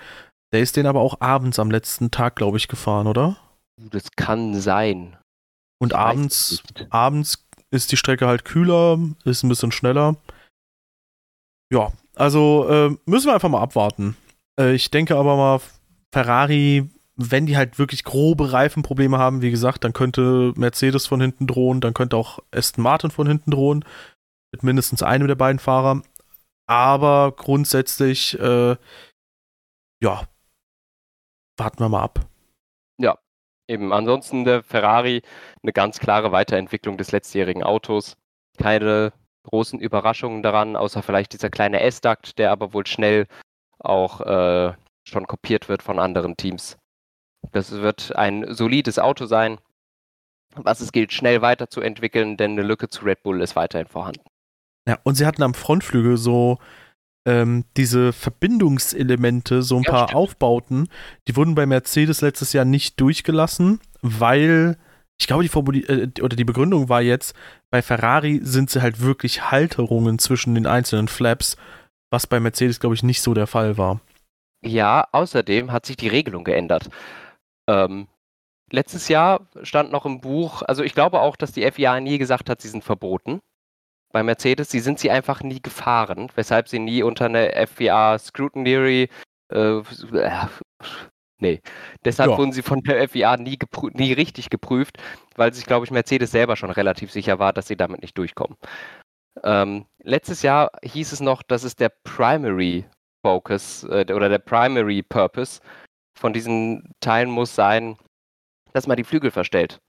der 0.54 0.62
ist 0.62 0.78
den 0.78 0.86
aber 0.86 1.02
auch 1.02 1.20
abends 1.20 1.60
am 1.60 1.72
letzten 1.72 2.12
Tag, 2.12 2.36
glaube 2.36 2.58
ich, 2.58 2.68
gefahren, 2.68 3.08
oder? 3.08 3.36
Das 3.78 4.12
kann 4.16 4.54
sein. 4.54 5.18
Und 5.82 5.94
abends, 5.94 6.62
abends 6.90 7.48
ist 7.72 7.92
die 7.92 7.98
Strecke 7.98 8.28
halt 8.28 8.46
kühler, 8.46 9.00
ist 9.24 9.44
ein 9.44 9.50
bisschen 9.50 9.72
schneller. 9.72 10.18
Ja, 11.72 11.94
also 12.16 12.68
äh, 12.70 12.98
müssen 13.06 13.28
wir 13.28 13.34
einfach 13.34 13.50
mal 13.50 13.62
abwarten. 13.62 14.18
Äh, 14.60 14.74
ich 14.74 14.92
denke 14.92 15.16
aber 15.16 15.38
mal, 15.38 15.62
Ferrari, 16.14 16.90
wenn 17.16 17.46
die 17.46 17.56
halt 17.56 17.80
wirklich 17.80 18.04
grobe 18.04 18.52
Reifenprobleme 18.52 19.18
haben, 19.18 19.42
wie 19.42 19.52
gesagt, 19.52 19.84
dann 19.84 19.94
könnte 19.94 20.54
Mercedes 20.56 21.08
von 21.08 21.22
hinten 21.22 21.48
drohen, 21.48 21.80
dann 21.80 21.94
könnte 21.94 22.18
auch 22.18 22.40
Aston 22.52 22.84
Martin 22.84 23.12
von 23.12 23.28
hinten 23.28 23.52
drohen. 23.52 23.86
Mit 24.52 24.64
mindestens 24.64 25.04
einem 25.04 25.28
der 25.28 25.36
beiden 25.36 25.60
Fahrer. 25.60 26.02
Aber 26.68 27.34
grundsätzlich, 27.36 28.38
äh, 28.40 28.76
ja, 30.02 30.28
warten 31.58 31.80
wir 31.80 31.90
mal 31.90 32.02
ab. 32.02 32.28
Ja, 33.00 33.18
eben. 33.70 33.94
Ansonsten 33.94 34.44
der 34.46 34.64
Ferrari 34.64 35.22
eine 35.64 35.74
ganz 35.74 36.00
klare 36.00 36.32
Weiterentwicklung 36.32 36.98
des 36.98 37.12
letztjährigen 37.12 37.64
Autos. 37.64 38.18
Keine 38.58 39.14
großen 39.44 39.80
Überraschungen 39.80 40.44
daran, 40.44 40.76
außer 40.76 41.02
vielleicht 41.02 41.34
dieser 41.34 41.50
kleine 41.50 41.80
S-Duct, 41.82 42.38
der 42.38 42.52
aber 42.52 42.74
wohl 42.74 42.86
schnell 42.86 43.28
auch 43.80 44.22
äh, 44.22 44.74
schon 45.08 45.28
kopiert 45.28 45.70
wird 45.70 45.82
von 45.82 46.00
anderen 46.00 46.36
Teams. 46.36 46.78
Das 47.52 47.72
wird 47.72 48.16
ein 48.16 48.54
solides 48.54 49.00
Auto 49.00 49.26
sein, 49.26 49.60
was 50.56 50.82
es 50.82 50.92
gilt, 50.92 51.14
schnell 51.14 51.42
weiterzuentwickeln, 51.42 52.38
denn 52.38 52.52
eine 52.52 52.64
Lücke 52.64 52.90
zu 52.90 53.06
Red 53.06 53.24
Bull 53.24 53.42
ist 53.42 53.56
weiterhin 53.56 53.88
vorhanden. 53.88 54.24
Ja, 54.88 54.98
und 55.04 55.16
sie 55.16 55.26
hatten 55.26 55.44
am 55.44 55.54
Frontflügel 55.54 56.18
so 56.18 56.58
ähm, 57.30 57.66
diese 57.78 58.12
Verbindungselemente, 58.12 59.62
so 59.62 59.78
ein 59.78 59.84
ja, 59.84 59.92
paar 59.92 60.08
stimmt. 60.08 60.18
Aufbauten, 60.18 60.90
die 61.28 61.36
wurden 61.36 61.54
bei 61.54 61.68
Mercedes 61.68 62.22
letztes 62.22 62.54
Jahr 62.54 62.66
nicht 62.66 63.00
durchgelassen, 63.00 63.80
weil 64.02 64.78
ich 65.20 65.28
glaube, 65.28 65.44
die, 65.44 65.50
Formuli 65.50 65.82
äh, 65.82 66.10
oder 66.22 66.36
die 66.36 66.46
Begründung 66.46 66.90
war 66.90 67.02
jetzt, 67.02 67.36
bei 67.70 67.84
Ferrari 67.84 68.40
sind 68.42 68.72
sie 68.72 68.82
halt 68.82 69.02
wirklich 69.02 69.52
Halterungen 69.52 70.18
zwischen 70.18 70.56
den 70.56 70.66
einzelnen 70.66 71.08
Flaps, 71.08 71.56
was 72.10 72.26
bei 72.26 72.40
Mercedes, 72.40 72.80
glaube 72.80 72.96
ich, 72.96 73.04
nicht 73.04 73.22
so 73.22 73.36
der 73.36 73.48
Fall 73.48 73.78
war. 73.78 74.02
Ja, 74.66 75.08
außerdem 75.12 75.72
hat 75.72 75.86
sich 75.86 75.98
die 75.98 76.08
Regelung 76.08 76.44
geändert. 76.44 76.90
Ähm, 77.70 78.08
letztes 78.72 79.08
Jahr 79.08 79.48
stand 79.62 79.92
noch 79.92 80.06
im 80.06 80.20
Buch, 80.20 80.64
also 80.64 80.84
ich 80.84 80.96
glaube 80.96 81.22
auch, 81.22 81.36
dass 81.36 81.52
die 81.52 81.70
FIA 81.70 82.00
nie 82.00 82.18
gesagt 82.18 82.50
hat, 82.50 82.60
sie 82.62 82.70
sind 82.70 82.84
verboten. 82.84 83.40
Bei 84.12 84.24
Mercedes, 84.24 84.72
sie 84.72 84.80
sind 84.80 85.00
sie 85.00 85.12
einfach 85.12 85.44
nie 85.44 85.62
gefahren, 85.62 86.32
weshalb 86.36 86.68
sie 86.68 86.80
nie 86.80 87.04
unter 87.04 87.26
eine 87.26 87.68
FIA 87.68 88.18
Scrutiny 88.18 89.08
äh, 89.50 89.82
Nee. 91.42 91.62
Deshalb 92.04 92.32
ja. 92.32 92.38
wurden 92.38 92.52
sie 92.52 92.62
von 92.62 92.82
der 92.82 93.08
FIA 93.08 93.38
nie, 93.38 93.58
nie 93.94 94.14
richtig 94.14 94.50
geprüft, 94.50 94.98
weil 95.36 95.54
sich, 95.54 95.66
glaube 95.66 95.86
ich, 95.86 95.92
Mercedes 95.92 96.32
selber 96.32 96.58
schon 96.58 96.70
relativ 96.70 97.12
sicher 97.12 97.40
war, 97.40 97.54
dass 97.54 97.68
sie 97.68 97.78
damit 97.78 98.02
nicht 98.02 98.18
durchkommen. 98.18 98.58
Ähm, 99.44 99.86
letztes 100.04 100.42
Jahr 100.42 100.70
hieß 100.84 101.14
es 101.14 101.22
noch, 101.22 101.42
dass 101.44 101.64
es 101.64 101.76
der 101.76 101.90
Primary 102.04 102.86
Focus 103.26 103.86
äh, 103.86 104.06
oder 104.14 104.28
der 104.28 104.40
Primary 104.40 105.02
Purpose 105.02 105.62
von 106.18 106.34
diesen 106.34 106.92
Teilen 107.00 107.30
muss 107.30 107.56
sein, 107.56 107.98
dass 108.74 108.88
man 108.88 108.98
die 108.98 109.06
Flügel 109.06 109.32
verstellt. 109.32 109.80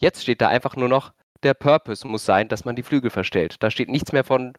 Jetzt 0.00 0.22
steht 0.22 0.40
da 0.40 0.48
einfach 0.48 0.74
nur 0.74 0.88
noch, 0.88 1.12
der 1.42 1.54
Purpose 1.54 2.06
muss 2.06 2.24
sein, 2.24 2.48
dass 2.48 2.64
man 2.64 2.76
die 2.76 2.82
Flügel 2.82 3.10
verstellt. 3.10 3.56
Da 3.60 3.70
steht 3.70 3.88
nichts 3.88 4.12
mehr 4.12 4.24
von 4.24 4.54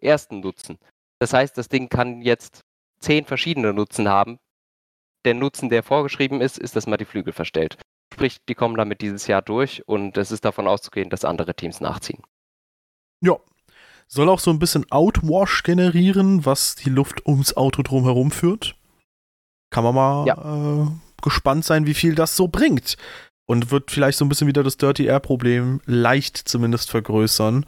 ersten 0.00 0.40
Nutzen. 0.40 0.78
Das 1.18 1.32
heißt, 1.32 1.58
das 1.58 1.68
Ding 1.68 1.88
kann 1.88 2.22
jetzt 2.22 2.62
zehn 3.00 3.24
verschiedene 3.24 3.72
Nutzen 3.72 4.08
haben, 4.08 4.38
der 5.24 5.34
Nutzen, 5.34 5.68
der 5.68 5.82
vorgeschrieben 5.82 6.40
ist, 6.40 6.58
ist, 6.58 6.76
dass 6.76 6.86
man 6.86 6.98
die 6.98 7.04
Flügel 7.04 7.32
verstellt. 7.32 7.78
Sprich, 8.12 8.38
die 8.48 8.54
kommen 8.54 8.76
damit 8.76 9.00
dieses 9.00 9.26
Jahr 9.26 9.42
durch 9.42 9.86
und 9.86 10.16
es 10.16 10.30
ist 10.30 10.44
davon 10.44 10.66
auszugehen, 10.66 11.10
dass 11.10 11.24
andere 11.24 11.54
Teams 11.54 11.80
nachziehen. 11.80 12.22
Ja. 13.20 13.36
Soll 14.06 14.30
auch 14.30 14.38
so 14.38 14.50
ein 14.50 14.58
bisschen 14.58 14.90
Outwash 14.90 15.62
generieren, 15.64 16.46
was 16.46 16.76
die 16.76 16.88
Luft 16.88 17.26
ums 17.26 17.54
Auto 17.56 17.82
drumherum 17.82 18.30
führt. 18.30 18.74
Kann 19.70 19.84
man 19.84 19.94
mal 19.94 20.26
ja. 20.26 20.84
äh, 20.84 20.86
gespannt 21.20 21.66
sein, 21.66 21.86
wie 21.86 21.92
viel 21.92 22.14
das 22.14 22.34
so 22.34 22.48
bringt. 22.48 22.96
Und 23.50 23.70
wird 23.70 23.90
vielleicht 23.90 24.18
so 24.18 24.24
ein 24.24 24.28
bisschen 24.28 24.46
wieder 24.46 24.62
das 24.62 24.76
Dirty 24.76 25.06
Air-Problem 25.06 25.80
leicht 25.86 26.36
zumindest 26.36 26.90
vergrößern. 26.90 27.64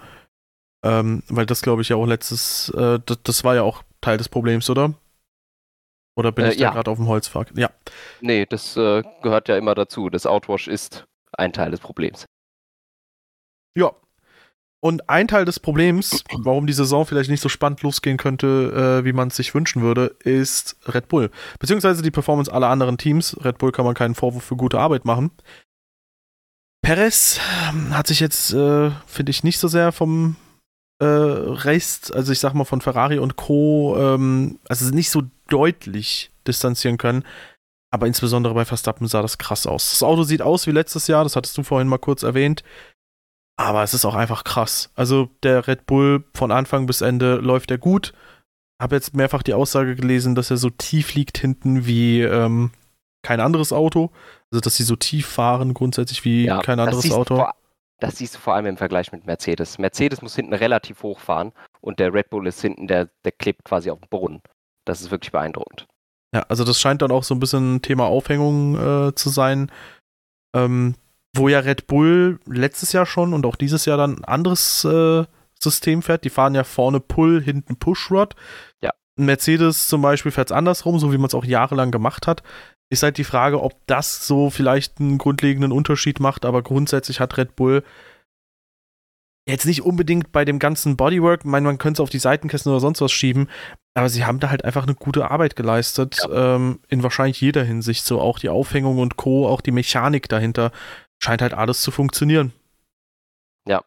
Ähm, 0.82 1.22
weil 1.28 1.46
das, 1.46 1.62
glaube 1.62 1.82
ich, 1.82 1.88
ja 1.88 1.96
auch 1.96 2.06
letztes, 2.06 2.68
äh, 2.70 3.00
das, 3.04 3.18
das, 3.22 3.44
war 3.44 3.54
ja 3.54 3.62
auch 3.62 3.82
Teil 4.00 4.18
des 4.18 4.28
Problems, 4.28 4.68
oder? 4.70 4.94
Oder 6.16 6.32
bin 6.32 6.44
äh, 6.44 6.50
ich 6.50 6.56
da 6.56 6.64
ja. 6.64 6.70
gerade 6.72 6.90
auf 6.90 6.98
dem 6.98 7.08
Holzfach? 7.08 7.46
Ja. 7.54 7.70
Nee, 8.20 8.46
das 8.46 8.76
äh, 8.76 9.02
gehört 9.22 9.48
ja 9.48 9.56
immer 9.56 9.74
dazu. 9.74 10.10
Das 10.10 10.26
Outwash 10.26 10.68
ist 10.68 11.06
ein 11.32 11.52
Teil 11.52 11.70
des 11.70 11.80
Problems. 11.80 12.26
Ja. 13.76 13.92
Und 14.82 15.10
ein 15.10 15.28
Teil 15.28 15.44
des 15.44 15.60
Problems, 15.60 16.24
warum 16.32 16.66
die 16.66 16.72
Saison 16.72 17.04
vielleicht 17.04 17.28
nicht 17.28 17.42
so 17.42 17.50
spannend 17.50 17.82
losgehen 17.82 18.16
könnte, 18.16 19.00
äh, 19.00 19.04
wie 19.04 19.12
man 19.12 19.28
es 19.28 19.36
sich 19.36 19.54
wünschen 19.54 19.82
würde, 19.82 20.16
ist 20.24 20.76
Red 20.86 21.08
Bull. 21.08 21.30
Beziehungsweise 21.58 22.02
die 22.02 22.10
Performance 22.10 22.50
aller 22.50 22.68
anderen 22.68 22.96
Teams. 22.96 23.36
Red 23.44 23.58
Bull 23.58 23.72
kann 23.72 23.84
man 23.84 23.94
keinen 23.94 24.14
Vorwurf 24.14 24.44
für 24.44 24.56
gute 24.56 24.78
Arbeit 24.78 25.04
machen. 25.04 25.30
Perez 26.91 27.38
hat 27.93 28.09
sich 28.09 28.18
jetzt, 28.18 28.53
äh, 28.53 28.91
finde 29.07 29.30
ich, 29.30 29.45
nicht 29.45 29.61
so 29.61 29.68
sehr 29.68 29.93
vom 29.93 30.34
äh, 31.01 31.05
Rest, 31.05 32.12
also 32.12 32.32
ich 32.32 32.41
sag 32.41 32.55
mal 32.55 32.64
von 32.64 32.80
Ferrari 32.80 33.20
und 33.20 33.36
Co., 33.36 33.97
ähm, 33.97 34.59
also 34.68 34.93
nicht 34.93 35.11
so 35.11 35.22
deutlich 35.47 36.32
distanzieren 36.49 36.99
können. 36.99 37.22
Aber 37.93 38.09
insbesondere 38.09 38.55
bei 38.55 38.64
Verstappen 38.64 39.07
sah 39.07 39.22
das 39.22 39.38
krass 39.38 39.68
aus. 39.68 39.91
Das 39.91 40.03
Auto 40.03 40.24
sieht 40.24 40.43
aus 40.43 40.66
wie 40.66 40.72
letztes 40.72 41.07
Jahr, 41.07 41.22
das 41.22 41.36
hattest 41.36 41.57
du 41.57 41.62
vorhin 41.62 41.86
mal 41.86 41.99
kurz 41.99 42.24
erwähnt. 42.24 42.64
Aber 43.57 43.84
es 43.84 43.95
ist 43.95 44.05
auch 44.05 44.16
einfach 44.16 44.43
krass. 44.43 44.91
Also 44.97 45.30
der 45.45 45.68
Red 45.68 45.86
Bull 45.86 46.24
von 46.34 46.51
Anfang 46.51 46.86
bis 46.86 47.03
Ende 47.03 47.36
läuft 47.36 47.70
er 47.70 47.78
gut. 47.78 48.14
Habe 48.82 48.97
jetzt 48.97 49.14
mehrfach 49.14 49.45
die 49.45 49.55
Aussage 49.55 49.95
gelesen, 49.95 50.34
dass 50.34 50.51
er 50.51 50.57
so 50.57 50.70
tief 50.70 51.14
liegt 51.14 51.38
hinten 51.38 51.86
wie 51.86 52.22
ähm, 52.22 52.72
kein 53.22 53.38
anderes 53.38 53.72
Auto. 53.72 54.11
Also 54.53 54.61
dass 54.61 54.76
sie 54.76 54.82
so 54.82 54.96
tief 54.96 55.26
fahren 55.26 55.74
grundsätzlich 55.74 56.24
wie 56.24 56.46
ja, 56.46 56.61
kein 56.61 56.80
anderes 56.80 57.11
Auto. 57.12 57.36
Vor, 57.36 57.55
das 58.01 58.16
siehst 58.16 58.34
du 58.34 58.38
vor 58.38 58.55
allem 58.55 58.66
im 58.66 58.76
Vergleich 58.76 59.12
mit 59.12 59.26
Mercedes. 59.26 59.78
Mercedes 59.78 60.22
muss 60.22 60.34
hinten 60.34 60.55
relativ 60.55 61.03
hoch 61.03 61.20
fahren 61.20 61.53
und 61.80 61.98
der 61.98 62.12
Red 62.12 62.30
Bull 62.30 62.46
ist 62.46 62.61
hinten, 62.61 62.86
der, 62.86 63.11
der 63.24 63.32
klebt 63.32 63.64
quasi 63.64 63.90
auf 63.90 64.01
dem 64.01 64.09
Boden. 64.09 64.42
Das 64.84 65.01
ist 65.01 65.11
wirklich 65.11 65.32
beeindruckend. 65.32 65.86
Ja, 66.34 66.42
also 66.48 66.64
das 66.64 66.80
scheint 66.80 67.03
dann 67.03 67.11
auch 67.11 67.24
so 67.24 67.34
ein 67.34 67.40
bisschen 67.40 67.82
Thema 67.82 68.07
Aufhängung 68.07 68.76
äh, 68.76 69.14
zu 69.14 69.28
sein. 69.28 69.70
Ähm, 70.55 70.94
wo 71.36 71.48
ja 71.48 71.61
Red 71.61 71.86
Bull 71.86 72.40
letztes 72.46 72.92
Jahr 72.92 73.07
schon 73.07 73.34
und 73.34 73.46
auch 73.46 73.57
dieses 73.57 73.84
Jahr 73.84 73.96
dann 73.96 74.18
ein 74.18 74.24
anderes 74.24 74.84
äh, 74.84 75.24
System 75.62 76.03
fährt. 76.03 76.24
Die 76.24 76.30
fahren 76.30 76.55
ja 76.55 76.64
vorne 76.64 77.01
Pull, 77.01 77.42
hinten 77.42 77.76
Pushrod. 77.76 78.34
Ja. 78.82 78.90
Mercedes 79.16 79.88
zum 79.88 80.03
Beispiel 80.03 80.32
fährt 80.32 80.51
es 80.51 80.57
andersrum, 80.57 80.98
so 80.98 81.12
wie 81.12 81.18
man 81.18 81.26
es 81.26 81.34
auch 81.34 81.44
jahrelang 81.44 81.90
gemacht 81.90 82.26
hat. 82.26 82.42
Ist 82.91 83.03
halt 83.03 83.18
die 83.18 83.24
Frage, 83.24 83.62
ob 83.62 83.74
das 83.86 84.26
so 84.26 84.51
vielleicht 84.51 85.01
einen 85.01 85.18
grundlegenden 85.18 85.72
Unterschied 85.72 86.18
macht, 86.20 86.45
aber 86.45 86.62
grundsätzlich 86.62 87.20
hat 87.20 87.36
Red 87.36 87.57
Bull 87.57 87.84
jetzt 89.49 89.64
nicht 89.66 89.82
unbedingt 89.82 90.32
bei 90.32 90.45
dem 90.45 90.59
ganzen 90.59 90.97
Bodywork, 90.97 91.41
ich 91.41 91.51
meine, 91.51 91.66
man 91.66 91.78
könnte 91.78 92.01
es 92.01 92.01
auf 92.03 92.11
die 92.11 92.18
Seitenkästen 92.18 92.70
oder 92.70 92.80
sonst 92.80 93.01
was 93.01 93.12
schieben, 93.12 93.49
aber 93.95 94.09
sie 94.09 94.24
haben 94.24 94.41
da 94.41 94.51
halt 94.51 94.64
einfach 94.64 94.84
eine 94.84 94.95
gute 94.95 95.30
Arbeit 95.30 95.57
geleistet, 95.57 96.18
ja. 96.28 96.57
ähm, 96.57 96.80
in 96.88 97.03
wahrscheinlich 97.03 97.41
jeder 97.41 97.64
Hinsicht, 97.64 98.05
so 98.05 98.20
auch 98.20 98.38
die 98.38 98.49
Aufhängung 98.49 98.99
und 98.99 99.16
Co., 99.16 99.49
auch 99.49 99.61
die 99.61 99.72
Mechanik 99.72 100.28
dahinter, 100.28 100.72
scheint 101.22 101.43
halt 101.43 101.55
alles 101.55 101.82
zu 101.82 101.91
funktionieren. 101.91 102.53
Ja. 103.66 103.82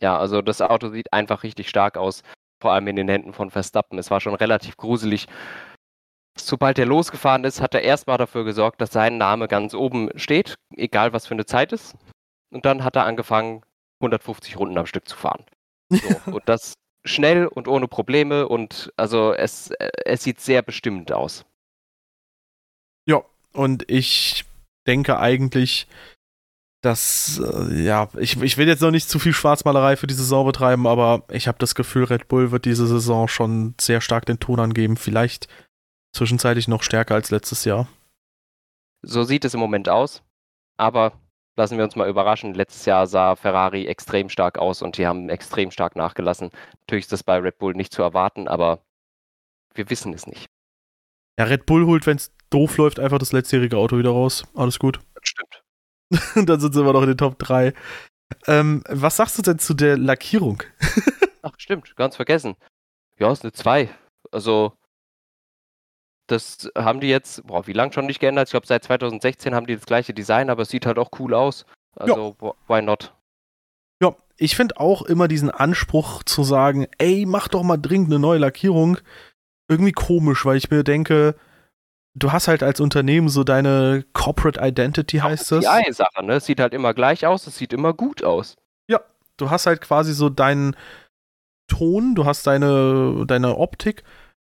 Ja, 0.00 0.18
also 0.18 0.42
das 0.42 0.60
Auto 0.60 0.90
sieht 0.90 1.12
einfach 1.12 1.42
richtig 1.42 1.68
stark 1.68 1.96
aus, 1.96 2.22
vor 2.60 2.72
allem 2.72 2.86
in 2.88 2.96
den 2.96 3.08
Händen 3.08 3.32
von 3.32 3.50
Verstappen. 3.50 3.98
Es 3.98 4.10
war 4.10 4.20
schon 4.20 4.34
relativ 4.34 4.76
gruselig, 4.76 5.26
Sobald 6.36 6.78
er 6.78 6.86
losgefahren 6.86 7.44
ist, 7.44 7.60
hat 7.60 7.74
er 7.74 7.82
erstmal 7.82 8.18
dafür 8.18 8.44
gesorgt, 8.44 8.80
dass 8.80 8.92
sein 8.92 9.18
Name 9.18 9.46
ganz 9.46 9.72
oben 9.72 10.10
steht, 10.16 10.54
egal 10.76 11.12
was 11.12 11.26
für 11.26 11.34
eine 11.34 11.46
Zeit 11.46 11.72
ist. 11.72 11.94
Und 12.50 12.64
dann 12.64 12.84
hat 12.84 12.96
er 12.96 13.06
angefangen, 13.06 13.62
150 14.00 14.58
Runden 14.58 14.78
am 14.78 14.86
Stück 14.86 15.08
zu 15.08 15.16
fahren. 15.16 15.44
So, 15.90 15.98
und 16.32 16.42
das 16.48 16.74
schnell 17.04 17.46
und 17.46 17.68
ohne 17.68 17.86
Probleme 17.86 18.48
und 18.48 18.92
also 18.96 19.32
es, 19.32 19.70
es 20.04 20.24
sieht 20.24 20.40
sehr 20.40 20.62
bestimmt 20.62 21.12
aus. 21.12 21.44
Ja, 23.06 23.22
und 23.52 23.84
ich 23.90 24.44
denke 24.86 25.18
eigentlich, 25.18 25.86
dass, 26.84 27.40
äh, 27.42 27.82
ja, 27.82 28.08
ich, 28.18 28.40
ich 28.42 28.56
will 28.56 28.68
jetzt 28.68 28.82
noch 28.82 28.90
nicht 28.90 29.08
zu 29.08 29.18
viel 29.18 29.32
Schwarzmalerei 29.32 29.96
für 29.96 30.06
die 30.06 30.14
Saison 30.14 30.44
betreiben, 30.46 30.86
aber 30.86 31.24
ich 31.30 31.48
habe 31.48 31.58
das 31.58 31.74
Gefühl, 31.74 32.04
Red 32.04 32.28
Bull 32.28 32.50
wird 32.50 32.64
diese 32.66 32.86
Saison 32.86 33.28
schon 33.28 33.74
sehr 33.80 34.00
stark 34.00 34.26
den 34.26 34.40
Ton 34.40 34.60
angeben. 34.60 34.96
Vielleicht 34.96 35.48
Zwischenzeitlich 36.14 36.68
noch 36.68 36.84
stärker 36.84 37.14
als 37.14 37.30
letztes 37.30 37.64
Jahr. 37.64 37.88
So 39.02 39.24
sieht 39.24 39.44
es 39.44 39.54
im 39.54 39.60
Moment 39.60 39.88
aus. 39.88 40.22
Aber 40.76 41.12
lassen 41.56 41.76
wir 41.76 41.84
uns 41.84 41.96
mal 41.96 42.08
überraschen. 42.08 42.54
Letztes 42.54 42.84
Jahr 42.84 43.08
sah 43.08 43.34
Ferrari 43.34 43.86
extrem 43.86 44.28
stark 44.28 44.58
aus 44.58 44.80
und 44.80 44.96
die 44.96 45.06
haben 45.06 45.28
extrem 45.28 45.72
stark 45.72 45.96
nachgelassen. 45.96 46.50
Natürlich 46.80 47.06
ist 47.06 47.12
das 47.12 47.24
bei 47.24 47.38
Red 47.38 47.58
Bull 47.58 47.74
nicht 47.74 47.92
zu 47.92 48.02
erwarten, 48.02 48.46
aber 48.46 48.78
wir 49.74 49.90
wissen 49.90 50.14
es 50.14 50.26
nicht. 50.28 50.46
Ja, 51.36 51.46
Red 51.46 51.66
Bull 51.66 51.84
holt, 51.84 52.06
wenn 52.06 52.16
es 52.16 52.32
doof 52.48 52.76
läuft, 52.76 53.00
einfach 53.00 53.18
das 53.18 53.32
letztjährige 53.32 53.76
Auto 53.76 53.98
wieder 53.98 54.10
raus. 54.10 54.44
Alles 54.54 54.78
gut. 54.78 55.00
Das 55.14 55.28
stimmt. 55.28 55.64
Dann 56.48 56.60
sind 56.60 56.74
sie 56.74 56.80
immer 56.80 56.92
noch 56.92 57.02
in 57.02 57.08
den 57.08 57.18
Top 57.18 57.40
3. 57.40 57.74
Ähm, 58.46 58.84
was 58.88 59.16
sagst 59.16 59.36
du 59.36 59.42
denn 59.42 59.58
zu 59.58 59.74
der 59.74 59.96
Lackierung? 59.96 60.62
Ach, 61.42 61.54
stimmt, 61.58 61.94
ganz 61.96 62.14
vergessen. 62.14 62.54
Ja, 63.18 63.32
ist 63.32 63.42
eine 63.42 63.52
2. 63.52 63.90
Also, 64.30 64.76
das 66.26 66.70
haben 66.76 67.00
die 67.00 67.08
jetzt, 67.08 67.46
boah, 67.46 67.66
wie 67.66 67.72
lange 67.72 67.92
schon 67.92 68.06
nicht 68.06 68.20
geändert? 68.20 68.48
Ich 68.48 68.52
glaube, 68.52 68.66
seit 68.66 68.84
2016 68.84 69.54
haben 69.54 69.66
die 69.66 69.74
das 69.74 69.86
gleiche 69.86 70.14
Design, 70.14 70.50
aber 70.50 70.62
es 70.62 70.70
sieht 70.70 70.86
halt 70.86 70.98
auch 70.98 71.10
cool 71.18 71.34
aus. 71.34 71.66
Also, 71.96 72.36
ja. 72.40 72.52
why 72.66 72.82
not? 72.82 73.14
Ja, 74.02 74.14
ich 74.36 74.56
finde 74.56 74.80
auch 74.80 75.02
immer 75.02 75.28
diesen 75.28 75.50
Anspruch 75.50 76.22
zu 76.22 76.42
sagen, 76.42 76.86
ey, 76.98 77.26
mach 77.26 77.48
doch 77.48 77.62
mal 77.62 77.76
dringend 77.76 78.08
eine 78.08 78.18
neue 78.18 78.38
Lackierung, 78.38 78.98
irgendwie 79.68 79.92
komisch, 79.92 80.44
weil 80.44 80.56
ich 80.56 80.70
mir 80.70 80.82
denke, 80.82 81.36
du 82.14 82.32
hast 82.32 82.48
halt 82.48 82.62
als 82.62 82.80
Unternehmen 82.80 83.28
so 83.28 83.44
deine 83.44 84.04
Corporate 84.12 84.60
Identity, 84.60 85.18
heißt 85.18 85.52
das. 85.52 85.64
Die 85.86 85.92
Sache, 85.92 86.24
ne? 86.24 86.34
Es 86.34 86.46
sieht 86.46 86.60
halt 86.60 86.74
immer 86.74 86.94
gleich 86.94 87.26
aus, 87.26 87.46
es 87.46 87.56
sieht 87.56 87.72
immer 87.72 87.92
gut 87.92 88.24
aus. 88.24 88.56
Ja, 88.88 89.00
du 89.36 89.50
hast 89.50 89.66
halt 89.66 89.80
quasi 89.80 90.14
so 90.14 90.30
deinen 90.30 90.76
Ton, 91.68 92.14
du 92.14 92.24
hast 92.24 92.46
deine, 92.46 93.24
deine 93.26 93.56
Optik 93.56 94.04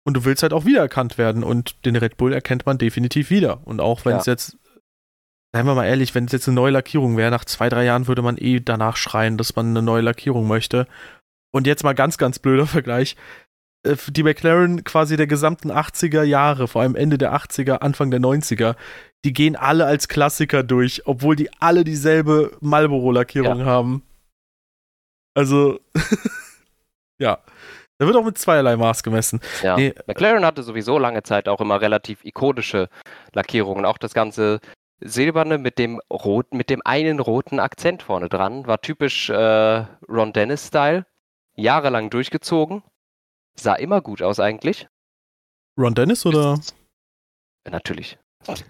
und 0.05 0.15
du 0.15 0.25
willst 0.25 0.43
halt 0.43 0.53
auch 0.53 0.65
wiedererkannt 0.65 1.19
werden. 1.19 1.43
Und 1.43 1.85
den 1.85 1.97
Red 1.97 2.17
Bull 2.17 2.33
erkennt 2.33 2.67
man 2.67 2.79
definitiv 2.79 3.31
wieder. 3.31 3.67
Und 3.67 3.81
auch 3.81 4.05
wenn 4.05 4.17
es 4.17 4.27
ja. 4.27 4.33
jetzt, 4.35 4.59
seien 5.53 5.67
wir 5.67 5.75
mal 5.75 5.87
ehrlich, 5.87 6.15
wenn 6.15 6.27
es 6.27 6.33
jetzt 6.33 6.47
eine 6.49 6.55
neue 6.55 6.73
Lackierung 6.73 7.17
wäre, 7.17 7.31
nach 7.31 7.45
zwei, 7.45 7.69
drei 7.69 7.85
Jahren 7.85 8.07
würde 8.07 8.23
man 8.23 8.37
eh 8.39 8.61
danach 8.61 8.97
schreien, 8.97 9.39
dass 9.39 9.57
man 9.57 9.69
eine 9.69 9.83
neue 9.83 10.03
Lackierung 10.03 10.47
möchte. 10.47 10.87
Und 11.53 11.67
jetzt 11.67 11.85
mal 11.85 11.95
ganz, 11.95 12.19
ganz 12.19 12.39
blöder 12.39 12.67
Vergleich. 12.67 13.17
Äh, 13.85 13.97
die 14.09 14.23
McLaren 14.23 14.85
quasi 14.85 15.17
der 15.17 15.27
gesamten 15.27 15.71
80er 15.71 16.23
Jahre, 16.23 16.69
vor 16.69 16.83
allem 16.83 16.97
Ende 16.97 17.19
der 17.19 17.35
80er, 17.35 17.79
Anfang 17.79 18.11
der 18.11 18.21
90er, 18.21 18.77
die 19.25 19.33
gehen 19.33 19.57
alle 19.57 19.87
als 19.87 20.09
Klassiker 20.09 20.63
durch, 20.63 21.07
obwohl 21.07 21.35
die 21.35 21.51
alle 21.61 21.85
dieselbe 21.85 22.57
Marlboro-Lackierung 22.61 23.61
ja. 23.61 23.65
haben. 23.65 24.03
Also, 25.35 25.81
ja. 27.19 27.39
Da 27.99 28.07
wird 28.07 28.17
auch 28.17 28.25
mit 28.25 28.39
zweierlei 28.39 28.77
Maß 28.77 29.03
gemessen. 29.03 29.41
Ja. 29.63 29.77
Nee, 29.77 29.95
McLaren 30.07 30.45
hatte 30.45 30.63
sowieso 30.63 30.99
lange 30.99 31.23
Zeit 31.23 31.49
auch 31.49 31.61
immer 31.61 31.81
relativ 31.81 32.25
ikonische 32.25 32.89
Lackierungen. 33.33 33.85
Auch 33.85 33.99
das 33.99 34.15
ganze 34.15 34.61
Silberne 35.01 35.59
mit 35.59 35.79
dem 35.79 36.01
rot, 36.11 36.53
mit 36.53 36.71
dem 36.71 36.83
einen 36.85 37.21
roten 37.21 37.61
Akzent 37.61 38.03
vorne 38.03 38.29
dran 38.29 38.67
war 38.67 38.81
typisch 38.81 39.31
äh, 39.31 39.85
Ron 40.09 40.33
Dennis-Style. 40.33 41.07
Jahrelang 41.57 42.11
durchgezogen. 42.11 42.83
Sah 43.55 43.75
immer 43.75 44.01
gut 44.01 44.23
aus 44.23 44.41
eigentlich. 44.41 44.89
Ron 45.79 45.95
Dennis 45.95 46.27
oder? 46.27 46.59
Natürlich. 47.69 48.19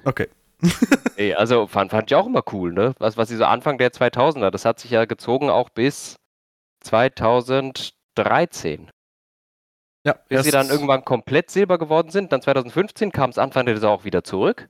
Okay. 0.04 0.28
Ey, 1.16 1.32
also 1.34 1.66
fand, 1.66 1.90
fand 1.90 2.10
ich 2.10 2.14
auch 2.14 2.26
immer 2.26 2.42
cool, 2.52 2.72
ne? 2.72 2.94
Was, 2.98 3.16
was 3.16 3.28
sie 3.28 3.36
so 3.36 3.44
Anfang 3.44 3.78
der 3.78 3.92
2000er, 3.92 4.50
das 4.50 4.66
hat 4.66 4.80
sich 4.80 4.90
ja 4.90 5.04
gezogen 5.04 5.50
auch 5.50 5.70
bis 5.70 6.16
2013. 6.80 8.90
Ja, 10.06 10.18
bis 10.28 10.44
sie 10.44 10.50
dann 10.50 10.68
irgendwann 10.68 11.04
komplett 11.04 11.50
silber 11.50 11.78
geworden 11.78 12.10
sind. 12.10 12.30
Dann 12.32 12.42
2015 12.42 13.10
kam 13.10 13.30
es 13.30 13.38
Anfang 13.38 13.64
der 13.64 13.76
Saison 13.76 13.98
auch 13.98 14.04
wieder 14.04 14.22
zurück. 14.22 14.68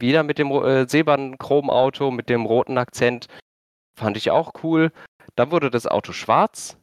Wieder 0.00 0.24
mit 0.24 0.38
dem 0.38 0.50
äh, 0.50 0.88
silbernen 0.88 1.38
Chromauto, 1.38 2.10
mit 2.10 2.28
dem 2.28 2.44
roten 2.44 2.76
Akzent. 2.76 3.28
Fand 3.96 4.16
ich 4.16 4.32
auch 4.32 4.52
cool. 4.64 4.92
Dann 5.36 5.52
wurde 5.52 5.70
das 5.70 5.86
Auto 5.86 6.12
schwarz. 6.12 6.76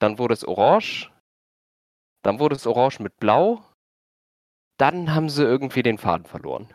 Dann 0.00 0.18
wurde 0.18 0.32
es 0.32 0.46
orange. 0.46 1.10
Dann 2.22 2.38
wurde 2.38 2.56
es 2.56 2.66
orange 2.66 3.00
mit 3.00 3.18
blau. 3.18 3.62
Dann 4.78 5.14
haben 5.14 5.28
sie 5.28 5.44
irgendwie 5.44 5.82
den 5.82 5.98
Faden 5.98 6.24
verloren. 6.24 6.72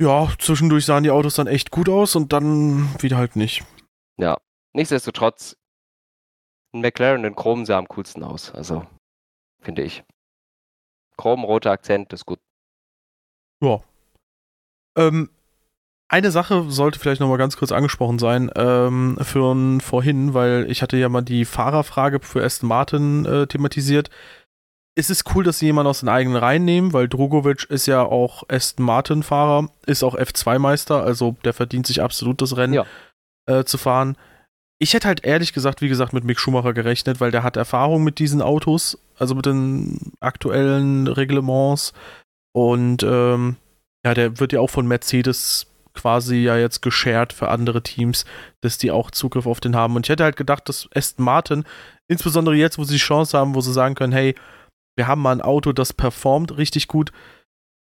Ja, 0.00 0.32
zwischendurch 0.38 0.86
sahen 0.86 1.04
die 1.04 1.10
Autos 1.10 1.34
dann 1.34 1.46
echt 1.46 1.70
gut 1.70 1.88
aus 1.88 2.16
und 2.16 2.32
dann 2.32 2.88
wieder 3.00 3.18
halt 3.18 3.36
nicht. 3.36 3.64
Ja, 4.18 4.38
nichtsdestotrotz 4.72 5.56
ein 6.72 6.80
McLaren 6.80 7.24
in 7.24 7.36
Chrom 7.36 7.64
sah 7.66 7.78
am 7.78 7.88
coolsten 7.88 8.22
aus. 8.22 8.50
Also, 8.52 8.86
finde 9.60 9.82
ich. 9.82 10.04
Chrom, 11.16 11.44
roter 11.44 11.70
Akzent, 11.70 12.12
ist 12.12 12.26
gut. 12.26 12.40
Ja. 13.62 13.80
Ähm, 14.96 15.30
eine 16.08 16.30
Sache 16.30 16.70
sollte 16.70 16.98
vielleicht 16.98 17.20
nochmal 17.20 17.38
ganz 17.38 17.56
kurz 17.56 17.72
angesprochen 17.72 18.18
sein 18.18 18.50
ähm, 18.56 19.16
für 19.22 19.80
vorhin, 19.80 20.34
weil 20.34 20.66
ich 20.70 20.82
hatte 20.82 20.96
ja 20.96 21.08
mal 21.08 21.22
die 21.22 21.44
Fahrerfrage 21.44 22.20
für 22.20 22.44
Aston 22.44 22.68
Martin 22.68 23.24
äh, 23.24 23.46
thematisiert. 23.46 24.10
Es 24.94 25.08
ist 25.08 25.34
cool, 25.34 25.42
dass 25.42 25.58
sie 25.58 25.66
jemanden 25.66 25.88
aus 25.88 26.00
den 26.00 26.10
eigenen 26.10 26.36
Reihen 26.36 26.66
nehmen, 26.66 26.92
weil 26.92 27.08
Drogovic 27.08 27.64
ist 27.70 27.86
ja 27.86 28.02
auch 28.02 28.42
Aston 28.50 28.84
Martin-Fahrer, 28.84 29.70
ist 29.86 30.02
auch 30.02 30.14
F2-Meister, 30.14 31.02
also 31.02 31.34
der 31.44 31.54
verdient 31.54 31.86
sich 31.86 32.02
absolut 32.02 32.42
das 32.42 32.58
Rennen 32.58 32.74
Ja. 32.74 32.84
äh, 33.46 33.64
zu 33.64 33.78
fahren. 33.78 34.18
Ich 34.82 34.94
hätte 34.94 35.06
halt 35.06 35.24
ehrlich 35.24 35.52
gesagt, 35.52 35.80
wie 35.80 35.88
gesagt, 35.88 36.12
mit 36.12 36.24
Mick 36.24 36.40
Schumacher 36.40 36.72
gerechnet, 36.72 37.20
weil 37.20 37.30
der 37.30 37.44
hat 37.44 37.56
Erfahrung 37.56 38.02
mit 38.02 38.18
diesen 38.18 38.42
Autos, 38.42 38.98
also 39.16 39.36
mit 39.36 39.46
den 39.46 40.12
aktuellen 40.18 41.06
Reglements. 41.06 41.92
Und 42.52 43.04
ähm, 43.04 43.54
ja, 44.04 44.12
der 44.12 44.40
wird 44.40 44.52
ja 44.52 44.58
auch 44.58 44.70
von 44.70 44.88
Mercedes 44.88 45.68
quasi 45.94 46.38
ja 46.38 46.56
jetzt 46.56 46.82
geshared 46.82 47.32
für 47.32 47.48
andere 47.48 47.84
Teams, 47.84 48.24
dass 48.60 48.76
die 48.76 48.90
auch 48.90 49.12
Zugriff 49.12 49.46
auf 49.46 49.60
den 49.60 49.76
haben. 49.76 49.94
Und 49.94 50.06
ich 50.06 50.10
hätte 50.10 50.24
halt 50.24 50.34
gedacht, 50.34 50.68
dass 50.68 50.88
Aston 50.96 51.26
Martin, 51.26 51.62
insbesondere 52.08 52.56
jetzt, 52.56 52.76
wo 52.76 52.82
sie 52.82 52.94
die 52.94 52.98
Chance 52.98 53.38
haben, 53.38 53.54
wo 53.54 53.60
sie 53.60 53.72
sagen 53.72 53.94
können, 53.94 54.12
hey, 54.12 54.34
wir 54.96 55.06
haben 55.06 55.22
mal 55.22 55.30
ein 55.30 55.42
Auto, 55.42 55.72
das 55.72 55.92
performt 55.92 56.56
richtig 56.56 56.88
gut, 56.88 57.12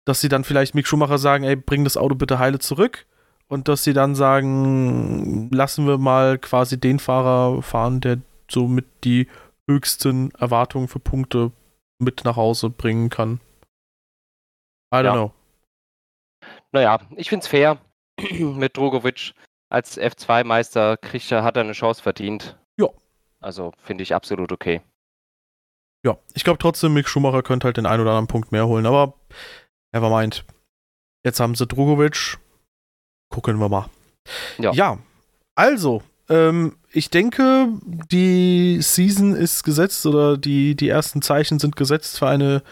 dass 0.06 0.22
sie 0.22 0.30
dann 0.30 0.44
vielleicht 0.44 0.74
Mick 0.74 0.86
Schumacher 0.86 1.18
sagen, 1.18 1.44
ey, 1.44 1.56
bring 1.56 1.84
das 1.84 1.98
Auto 1.98 2.14
bitte 2.14 2.38
heile 2.38 2.58
zurück. 2.58 3.04
Und 3.48 3.68
dass 3.68 3.84
sie 3.84 3.92
dann 3.92 4.14
sagen, 4.14 5.48
lassen 5.52 5.86
wir 5.86 5.98
mal 5.98 6.38
quasi 6.38 6.80
den 6.80 6.98
Fahrer 6.98 7.62
fahren, 7.62 8.00
der 8.00 8.18
somit 8.50 8.86
die 9.04 9.28
höchsten 9.68 10.32
Erwartungen 10.32 10.88
für 10.88 10.98
Punkte 10.98 11.52
mit 11.98 12.24
nach 12.24 12.36
Hause 12.36 12.70
bringen 12.70 13.08
kann. 13.08 13.40
I 14.92 14.98
don't 14.98 15.04
Ja. 15.04 15.12
know. 15.12 15.32
Naja, 16.72 17.00
ich 17.16 17.28
finde 17.28 17.44
es 17.44 17.48
fair. 17.48 17.78
Mit 18.40 18.76
Drogovic 18.76 19.34
als 19.68 19.98
F2-Meister 19.98 20.96
kriegt 20.96 21.30
er, 21.32 21.42
hat 21.42 21.56
er 21.56 21.62
eine 21.64 21.72
Chance 21.72 22.02
verdient. 22.02 22.58
Ja. 22.78 22.88
Also 23.40 23.72
finde 23.78 24.02
ich 24.02 24.14
absolut 24.14 24.52
okay. 24.52 24.80
Ja, 26.04 26.18
ich 26.34 26.44
glaube 26.44 26.58
trotzdem, 26.58 26.94
Mick 26.94 27.08
Schumacher 27.08 27.42
könnte 27.42 27.66
halt 27.66 27.76
den 27.76 27.86
einen 27.86 28.02
oder 28.02 28.10
anderen 28.12 28.28
Punkt 28.28 28.52
mehr 28.52 28.66
holen, 28.66 28.86
aber 28.86 29.14
never 29.92 30.08
mind. 30.16 30.44
Jetzt 31.24 31.40
haben 31.40 31.54
sie 31.54 31.66
Drogovic. 31.66 32.38
Gucken 33.30 33.58
wir 33.58 33.68
mal. 33.68 33.90
Ja. 34.58 34.72
ja 34.72 34.98
also, 35.54 36.02
ähm, 36.28 36.76
ich 36.92 37.10
denke, 37.10 37.68
die 37.84 38.80
Season 38.80 39.34
ist 39.34 39.62
gesetzt 39.64 40.06
oder 40.06 40.36
die, 40.36 40.74
die 40.74 40.88
ersten 40.88 41.22
Zeichen 41.22 41.58
sind 41.58 41.76
gesetzt 41.76 42.18
für 42.18 42.28
eine 42.28 42.62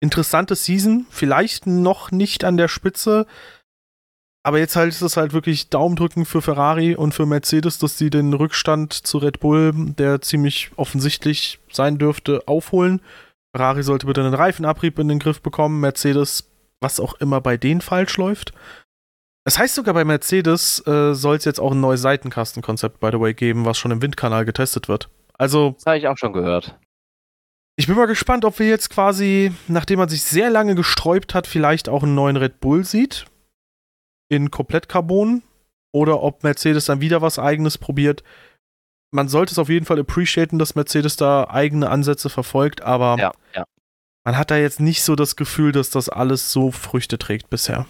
interessante 0.00 0.54
Season. 0.54 1.06
Vielleicht 1.10 1.66
noch 1.66 2.10
nicht 2.10 2.44
an 2.44 2.56
der 2.56 2.68
Spitze, 2.68 3.26
aber 4.44 4.58
jetzt 4.58 4.74
halt 4.74 4.90
ist 4.90 5.02
es 5.02 5.16
halt 5.16 5.32
wirklich 5.32 5.68
Daumendrücken 5.68 6.24
für 6.24 6.42
Ferrari 6.42 6.96
und 6.96 7.14
für 7.14 7.26
Mercedes, 7.26 7.78
dass 7.78 7.96
sie 7.96 8.10
den 8.10 8.32
Rückstand 8.32 8.92
zu 8.92 9.18
Red 9.18 9.38
Bull, 9.38 9.72
der 9.96 10.20
ziemlich 10.20 10.70
offensichtlich 10.76 11.60
sein 11.70 11.98
dürfte, 11.98 12.42
aufholen. 12.46 13.00
Ferrari 13.54 13.84
sollte 13.84 14.06
bitte 14.06 14.22
einen 14.22 14.34
Reifenabrieb 14.34 14.98
in 14.98 15.08
den 15.08 15.20
Griff 15.20 15.40
bekommen. 15.42 15.80
Mercedes, 15.80 16.50
was 16.80 16.98
auch 16.98 17.14
immer 17.14 17.40
bei 17.40 17.56
denen 17.56 17.80
falsch 17.80 18.16
läuft. 18.16 18.52
Es 19.44 19.58
heißt 19.58 19.74
sogar 19.74 19.94
bei 19.94 20.04
Mercedes 20.04 20.86
äh, 20.86 21.14
soll 21.14 21.36
es 21.36 21.44
jetzt 21.44 21.58
auch 21.60 21.72
ein 21.72 21.80
neues 21.80 22.00
Seitenkastenkonzept, 22.02 23.00
by 23.00 23.08
the 23.12 23.20
way, 23.20 23.34
geben, 23.34 23.64
was 23.64 23.76
schon 23.78 23.90
im 23.90 24.00
Windkanal 24.00 24.44
getestet 24.44 24.88
wird. 24.88 25.08
Also, 25.34 25.72
Das 25.76 25.86
habe 25.86 25.98
ich 25.98 26.06
auch 26.06 26.16
schon 26.16 26.32
gehört. 26.32 26.78
ich 27.76 27.86
bin 27.88 27.96
mal 27.96 28.06
gespannt, 28.06 28.44
ob 28.44 28.58
wir 28.60 28.68
jetzt 28.68 28.90
quasi, 28.90 29.52
nachdem 29.66 29.98
man 29.98 30.08
sich 30.08 30.22
sehr 30.22 30.48
lange 30.50 30.74
gesträubt 30.76 31.34
hat, 31.34 31.46
vielleicht 31.48 31.88
auch 31.88 32.04
einen 32.04 32.14
neuen 32.14 32.36
Red 32.36 32.60
Bull 32.60 32.84
sieht. 32.84 33.24
In 34.28 34.50
Komplettcarbon. 34.50 35.42
Oder 35.94 36.22
ob 36.22 36.42
Mercedes 36.42 36.86
dann 36.86 37.02
wieder 37.02 37.20
was 37.20 37.38
eigenes 37.38 37.76
probiert. 37.76 38.22
Man 39.10 39.28
sollte 39.28 39.52
es 39.52 39.58
auf 39.58 39.68
jeden 39.68 39.84
Fall 39.84 39.98
appreciaten, 39.98 40.58
dass 40.58 40.74
Mercedes 40.74 41.16
da 41.16 41.48
eigene 41.50 41.90
Ansätze 41.90 42.30
verfolgt, 42.30 42.80
aber 42.80 43.16
Ja, 43.18 43.32
ja. 43.54 43.64
man 44.24 44.38
hat 44.38 44.50
da 44.50 44.56
jetzt 44.56 44.80
nicht 44.80 45.02
so 45.02 45.16
das 45.16 45.36
Gefühl, 45.36 45.70
dass 45.72 45.90
das 45.90 46.08
alles 46.08 46.50
so 46.50 46.70
Früchte 46.70 47.18
trägt 47.18 47.50
bisher. 47.50 47.84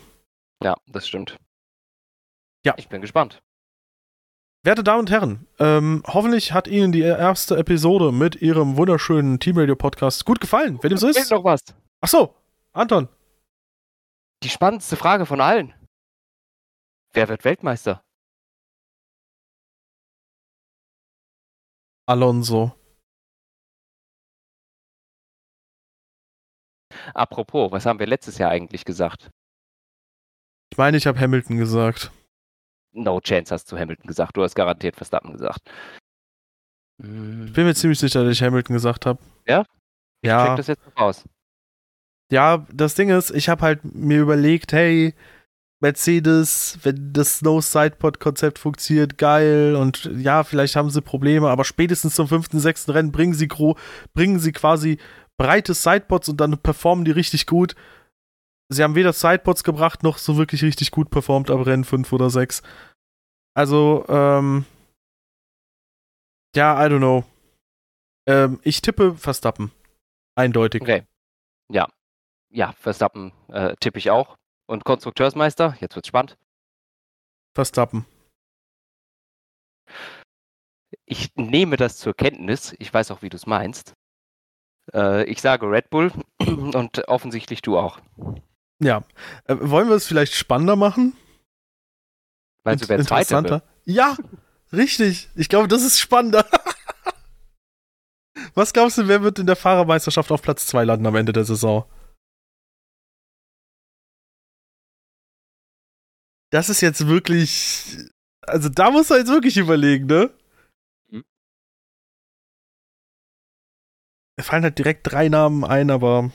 Ja, 0.64 0.74
das 0.88 1.06
stimmt. 1.06 1.36
Ja. 2.64 2.74
Ich 2.76 2.88
bin 2.88 3.00
gespannt. 3.00 3.42
Werte 4.64 4.84
Damen 4.84 5.00
und 5.00 5.10
Herren, 5.10 5.48
ähm, 5.58 6.04
hoffentlich 6.06 6.52
hat 6.52 6.68
Ihnen 6.68 6.92
die 6.92 7.00
erste 7.00 7.56
Episode 7.56 8.12
mit 8.12 8.40
Ihrem 8.40 8.76
wunderschönen 8.76 9.40
Team 9.40 9.58
Radio 9.58 9.74
Podcast 9.74 10.24
gut 10.24 10.40
gefallen. 10.40 10.78
Wenn 10.80 10.90
dem 10.90 10.98
so 10.98 11.08
ist. 11.08 11.30
noch 11.32 11.42
was. 11.42 11.60
Ach 12.00 12.08
so, 12.08 12.36
Anton. 12.72 13.08
Die 14.44 14.48
spannendste 14.48 14.96
Frage 14.96 15.26
von 15.26 15.40
allen. 15.40 15.74
Wer 17.12 17.28
wird 17.28 17.44
Weltmeister? 17.44 18.04
Alonso. 22.06 22.72
Apropos, 27.14 27.72
was 27.72 27.84
haben 27.86 27.98
wir 27.98 28.06
letztes 28.06 28.38
Jahr 28.38 28.50
eigentlich 28.50 28.84
gesagt? 28.84 29.30
Ich 30.70 30.78
meine, 30.78 30.96
ich 30.96 31.06
habe 31.06 31.18
Hamilton 31.18 31.56
gesagt. 31.56 32.12
No 32.92 33.20
chance 33.20 33.52
hast 33.52 33.70
du 33.72 33.78
Hamilton 33.78 34.06
gesagt. 34.06 34.36
Du 34.36 34.42
hast 34.42 34.54
garantiert 34.54 34.96
Verstappen 34.96 35.32
gesagt. 35.32 35.60
Hm, 37.02 37.46
Ich 37.46 37.52
bin 37.52 37.64
mir 37.64 37.74
ziemlich 37.74 37.98
sicher, 37.98 38.22
dass 38.24 38.32
ich 38.32 38.42
Hamilton 38.42 38.74
gesagt 38.74 39.06
habe. 39.06 39.18
Ja? 39.46 39.62
check 39.62 39.68
Ja, 40.24 40.56
das 40.56 40.66
jetzt 40.66 40.84
noch 40.86 40.96
raus. 40.96 41.24
ja, 42.30 42.66
das 42.72 42.94
Ding 42.94 43.10
ist, 43.10 43.30
ich 43.30 43.48
habe 43.48 43.62
halt 43.62 43.84
mir 43.84 44.20
überlegt, 44.20 44.72
hey, 44.72 45.14
Mercedes, 45.80 46.78
wenn 46.84 47.12
das 47.12 47.38
Snow 47.38 47.60
Sidepod 47.64 48.20
Konzept 48.20 48.60
funktioniert, 48.60 49.18
geil 49.18 49.74
und 49.74 50.04
ja, 50.16 50.44
vielleicht 50.44 50.76
haben 50.76 50.90
sie 50.90 51.02
Probleme, 51.02 51.48
aber 51.50 51.64
spätestens 51.64 52.14
zum 52.14 52.28
fünften, 52.28 52.60
sechsten 52.60 52.92
Rennen 52.92 53.10
bringen 53.10 53.34
sie 53.34 53.48
gro 53.48 53.76
bringen 54.14 54.38
sie 54.38 54.52
quasi 54.52 54.98
breite 55.36 55.74
Sidepods 55.74 56.28
und 56.28 56.36
dann 56.40 56.56
performen 56.58 57.04
die 57.04 57.10
richtig 57.10 57.46
gut. 57.46 57.74
Sie 58.72 58.82
haben 58.82 58.94
weder 58.94 59.12
Sidepods 59.12 59.64
gebracht, 59.64 60.02
noch 60.02 60.18
so 60.18 60.36
wirklich 60.36 60.62
richtig 60.62 60.90
gut 60.90 61.10
performt 61.10 61.50
ab 61.50 61.66
Rennen 61.66 61.84
5 61.84 62.12
oder 62.12 62.30
6. 62.30 62.62
Also, 63.54 64.04
ähm, 64.08 64.64
ja, 66.56 66.84
I 66.84 66.88
don't 66.88 66.98
know. 66.98 67.24
Ähm, 68.26 68.60
ich 68.62 68.80
tippe 68.82 69.14
Verstappen. 69.14 69.72
Eindeutig. 70.34 70.82
Okay. 70.82 71.06
Ja. 71.70 71.88
Ja, 72.50 72.72
Verstappen 72.72 73.32
äh, 73.48 73.74
tippe 73.80 73.98
ich 73.98 74.10
auch. 74.10 74.36
Und 74.66 74.84
Konstrukteursmeister, 74.84 75.76
jetzt 75.80 75.96
wird's 75.96 76.08
spannend. 76.08 76.38
Verstappen. 77.54 78.06
Ich 81.04 81.34
nehme 81.34 81.76
das 81.76 81.98
zur 81.98 82.14
Kenntnis. 82.14 82.74
Ich 82.78 82.92
weiß 82.92 83.10
auch, 83.10 83.22
wie 83.22 83.28
du 83.28 83.36
es 83.36 83.46
meinst. 83.46 83.94
Äh, 84.94 85.24
ich 85.24 85.40
sage 85.40 85.70
Red 85.70 85.90
Bull 85.90 86.12
und 86.40 87.08
offensichtlich 87.08 87.62
du 87.62 87.78
auch. 87.78 88.00
Ja. 88.82 89.04
Äh, 89.46 89.56
wollen 89.60 89.88
wir 89.88 89.96
es 89.96 90.06
vielleicht 90.06 90.34
spannender 90.34 90.76
machen? 90.76 91.14
Meinst 92.64 92.84
du, 92.84 92.88
wird? 92.88 93.62
Ja, 93.84 94.16
richtig. 94.72 95.28
Ich 95.34 95.48
glaube, 95.48 95.68
das 95.68 95.82
ist 95.82 95.98
spannender. 95.98 96.46
Was 98.54 98.72
glaubst 98.72 98.98
du, 98.98 99.08
wer 99.08 99.22
wird 99.22 99.38
in 99.38 99.46
der 99.46 99.56
Fahrermeisterschaft 99.56 100.30
auf 100.30 100.42
Platz 100.42 100.66
2 100.66 100.84
landen 100.84 101.06
am 101.06 101.16
Ende 101.16 101.32
der 101.32 101.44
Saison? 101.44 101.84
Das 106.50 106.68
ist 106.68 106.82
jetzt 106.82 107.06
wirklich. 107.06 107.96
Also, 108.42 108.68
da 108.68 108.90
muss 108.90 109.08
man 109.08 109.20
jetzt 109.20 109.30
wirklich 109.30 109.56
überlegen, 109.56 110.06
ne? 110.06 110.30
Hm. 111.10 111.24
Mir 114.36 114.44
fallen 114.44 114.64
halt 114.64 114.78
direkt 114.78 115.10
drei 115.10 115.28
Namen 115.28 115.64
ein, 115.64 115.90
aber. 115.90 116.30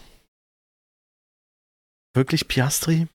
Wirklich 2.17 2.47
Piastri? 2.47 3.07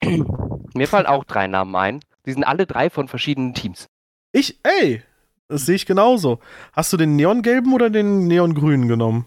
Mir 0.04 0.86
fallen 0.86 1.06
auch 1.06 1.24
drei 1.24 1.48
Namen 1.48 1.74
ein. 1.74 2.00
Die 2.24 2.32
sind 2.32 2.44
alle 2.44 2.66
drei 2.66 2.88
von 2.88 3.08
verschiedenen 3.08 3.52
Teams. 3.52 3.88
Ich, 4.30 4.60
ey, 4.62 5.02
das 5.48 5.66
sehe 5.66 5.74
ich 5.74 5.86
genauso. 5.86 6.38
Hast 6.72 6.92
du 6.92 6.96
den 6.96 7.16
neongelben 7.16 7.74
oder 7.74 7.90
den 7.90 8.28
neongrünen 8.28 8.86
genommen? 8.86 9.26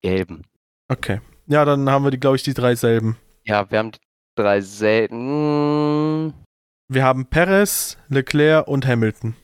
Gelben. 0.00 0.44
Okay. 0.86 1.22
Ja, 1.48 1.64
dann 1.64 1.90
haben 1.90 2.04
wir 2.04 2.12
die, 2.12 2.20
glaube 2.20 2.36
ich, 2.36 2.44
die 2.44 2.54
drei 2.54 2.76
selben. 2.76 3.18
Ja, 3.42 3.68
wir 3.68 3.80
haben 3.80 3.90
die 3.90 3.98
drei 4.36 4.60
selten. 4.60 6.34
Wir 6.86 7.02
haben 7.02 7.26
Perez, 7.26 7.98
Leclerc 8.08 8.68
und 8.68 8.86
Hamilton. 8.86 9.34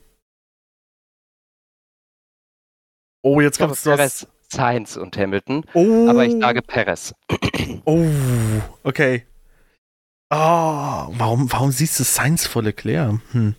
Oh, 3.21 3.41
jetzt 3.41 3.59
kommt's 3.59 3.85
was. 3.85 4.27
Sainz 4.51 4.97
und 4.97 5.15
Hamilton. 5.17 5.65
Oh, 5.73 6.07
Aber 6.09 6.25
ich 6.25 6.33
sage 6.33 6.61
Perez. 6.61 7.13
Oh, 7.85 8.05
okay. 8.83 9.25
Oh, 10.29 10.35
warum, 10.37 11.51
warum 11.51 11.71
siehst 11.71 11.99
du 11.99 12.03
Sainz 12.03 12.47
vor 12.47 12.61
Leclerc? 12.63 13.19
Hm. 13.31 13.55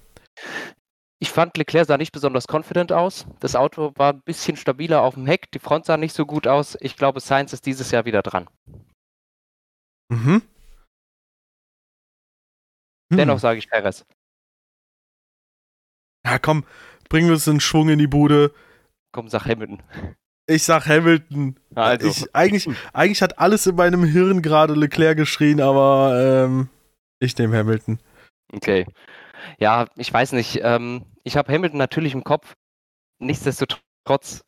ich 1.19 1.31
fand, 1.31 1.57
Leclerc 1.57 1.87
sah 1.87 1.97
nicht 1.97 2.13
besonders 2.13 2.47
confident 2.47 2.93
aus. 2.93 3.27
Das 3.41 3.57
Auto 3.57 3.93
war 3.97 4.13
ein 4.13 4.23
bisschen 4.23 4.57
stabiler 4.57 5.03
auf 5.03 5.15
dem 5.15 5.27
Heck. 5.27 5.51
Die 5.53 5.59
Front 5.59 5.87
sah 5.87 5.97
nicht 5.97 6.15
so 6.15 6.27
gut 6.27 6.47
aus. 6.47 6.77
Ich 6.81 6.97
glaube, 6.97 7.21
Sainz 7.21 7.53
ist 7.53 7.65
dieses 7.67 7.91
Jahr 7.91 8.05
wieder 8.05 8.23
dran. 8.23 8.49
Mhm. 10.11 10.43
Dennoch 13.11 13.39
sage 13.39 13.59
ich 13.59 13.69
Perez. 13.69 14.05
Ja, 16.25 16.39
komm, 16.39 16.65
bringen 17.09 17.29
wir 17.29 17.37
es 17.37 17.47
in 17.47 17.61
Schwung 17.61 17.89
in 17.89 17.99
die 17.99 18.07
Bude. 18.07 18.55
Komm, 19.13 19.29
sag 19.29 19.45
Hamilton. 19.47 19.83
Ich 20.47 20.65
sag 20.65 20.87
Hamilton. 20.87 21.57
Also. 21.75 22.09
Ich, 22.09 22.35
eigentlich, 22.35 22.69
eigentlich 22.93 23.23
hat 23.23 23.39
alles 23.39 23.67
in 23.67 23.77
meinem 23.77 24.05
Hirn 24.05 24.43
gerade 24.43 24.75
Leclerc 24.75 25.17
geschrien, 25.17 25.61
aber 25.61 26.45
ähm, 26.45 26.69
ich 27.21 27.37
nehme 27.39 27.57
Hamilton. 27.57 28.01
Okay. 28.53 28.87
Ja, 29.59 29.87
ich 29.97 30.13
weiß 30.13 30.33
nicht. 30.33 30.61
Ähm, 30.63 31.05
ich 31.25 31.37
habe 31.37 31.53
Hamilton 31.53 31.79
natürlich 31.79 32.15
im 32.15 32.25
Kopf. 32.25 32.55
Nichtsdestotrotz, 33.21 34.43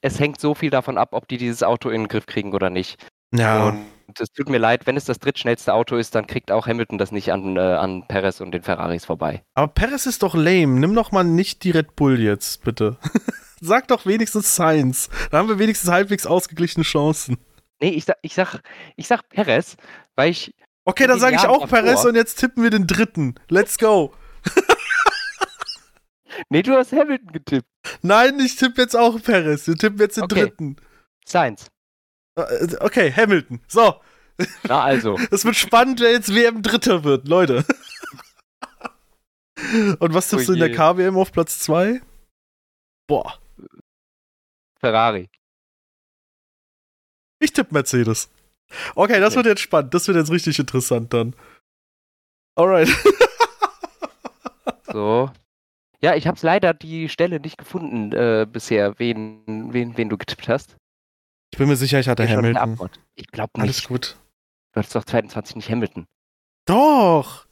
es 0.00 0.18
hängt 0.18 0.40
so 0.40 0.54
viel 0.54 0.70
davon 0.70 0.98
ab, 0.98 1.10
ob 1.12 1.28
die 1.28 1.38
dieses 1.38 1.62
Auto 1.62 1.88
in 1.88 2.02
den 2.02 2.08
Griff 2.08 2.26
kriegen 2.26 2.52
oder 2.52 2.70
nicht. 2.70 3.06
Ja. 3.32 3.68
Und 3.68 4.20
es 4.20 4.30
tut 4.32 4.48
mir 4.48 4.58
leid, 4.58 4.86
wenn 4.86 4.96
es 4.96 5.04
das 5.04 5.20
drittschnellste 5.20 5.72
Auto 5.72 5.96
ist, 5.96 6.14
dann 6.14 6.26
kriegt 6.26 6.50
auch 6.50 6.66
Hamilton 6.66 6.98
das 6.98 7.12
nicht 7.12 7.32
an, 7.32 7.56
äh, 7.56 7.60
an 7.60 8.06
Perez 8.08 8.40
und 8.40 8.52
den 8.52 8.62
Ferraris 8.62 9.04
vorbei. 9.04 9.42
Aber 9.54 9.68
Perez 9.68 10.06
ist 10.06 10.22
doch 10.22 10.34
lame. 10.34 10.80
Nimm 10.80 10.94
doch 10.94 11.12
mal 11.12 11.24
nicht 11.24 11.64
die 11.64 11.70
Red 11.70 11.96
Bull 11.96 12.20
jetzt, 12.20 12.64
bitte. 12.64 12.98
Sag 13.64 13.86
doch 13.88 14.06
wenigstens 14.06 14.52
Science. 14.54 15.08
Da 15.30 15.38
haben 15.38 15.48
wir 15.48 15.58
wenigstens 15.60 15.88
halbwegs 15.88 16.26
ausgeglichene 16.26 16.82
Chancen. 16.84 17.38
Nee, 17.80 17.90
ich 17.90 18.04
sag, 18.04 18.16
ich 18.22 18.34
sag, 18.34 18.60
ich 18.96 19.06
sag 19.06 19.28
Perez, 19.28 19.76
weil 20.16 20.30
ich. 20.30 20.52
Okay, 20.84 21.06
dann 21.06 21.20
sage 21.20 21.36
ich 21.36 21.42
auch 21.46 21.60
Jahren 21.60 21.68
Perez 21.70 21.94
davor. 21.94 22.08
und 22.10 22.16
jetzt 22.16 22.40
tippen 22.40 22.64
wir 22.64 22.70
den 22.70 22.86
dritten. 22.88 23.36
Let's 23.48 23.78
go. 23.78 24.12
Nee, 26.48 26.62
du 26.62 26.74
hast 26.74 26.92
Hamilton 26.92 27.30
getippt. 27.32 27.68
Nein, 28.00 28.40
ich 28.40 28.56
tippe 28.56 28.80
jetzt 28.80 28.96
auch 28.96 29.20
Perez. 29.22 29.66
Wir 29.66 29.76
tippen 29.76 29.98
jetzt 29.98 30.16
den 30.16 30.24
Okay. 30.24 30.40
dritten. 30.40 30.76
Sainz. 31.26 31.66
Äh, 32.36 32.74
Okay, 32.80 33.12
Hamilton. 33.14 33.60
So, 33.68 33.96
Na 34.64 34.82
also. 34.82 35.18
es 35.30 35.44
wird 35.44 35.56
spannend, 35.56 36.00
wer 36.00 36.10
jetzt 36.12 36.34
WM 36.34 36.62
Dritter 36.62 37.04
wird, 37.04 37.28
Leute. 37.28 37.64
Und 39.98 40.14
was 40.14 40.30
tippst 40.30 40.48
Oh 40.48 40.54
du 40.54 40.58
in 40.58 40.72
der. 40.72 40.72
KWM 40.74 41.16
auf 41.18 41.32
Platz 41.32 41.58
2? 41.60 42.00
Boah, 43.06 43.38
Ferrari. 44.82 45.30
ich 47.38 47.52
tippe 47.52 47.72
Mercedes. 47.74 48.28
Okay, 48.94 49.20
das 49.20 49.32
Okay. 49.34 49.36
wird 49.36 49.46
jetzt 49.46 49.60
spannend. 49.62 49.92
Das 49.94 50.06
wird 50.08 50.16
jetzt 50.16 50.30
richtig 50.30 50.58
interessant 50.58 51.12
dann. 51.12 51.34
Alright. 52.56 52.88
So. 54.92 55.30
Ja, 56.00 56.14
ich 56.16 56.26
habe 56.26 56.38
leider 56.42 56.74
die 56.74 57.08
Stelle 57.08 57.40
nicht 57.40 57.58
gefunden 57.58 58.12
äh, 58.12 58.46
bisher, 58.50 58.98
wen, 58.98 59.72
wen, 59.72 59.96
wen 59.96 60.08
du 60.08 60.18
getippt 60.18 60.48
hast. 60.48 60.76
Ich 61.52 61.58
bin 61.58 61.68
mir 61.68 61.76
sicher, 61.76 62.00
ich 62.00 62.08
hatte 62.08 62.24
eine 62.24 62.36
Hamilton. 62.36 62.90
Ich 63.14 63.26
glaube 63.28 63.52
Alles 63.54 63.76
nicht. 63.76 63.88
gut. 63.88 64.16
Du 64.72 64.78
hattest 64.78 64.94
doch 64.96 65.04
22 65.04 65.56
nicht 65.56 65.70
Hamilton. 65.70 66.06
Doch. 66.66 67.46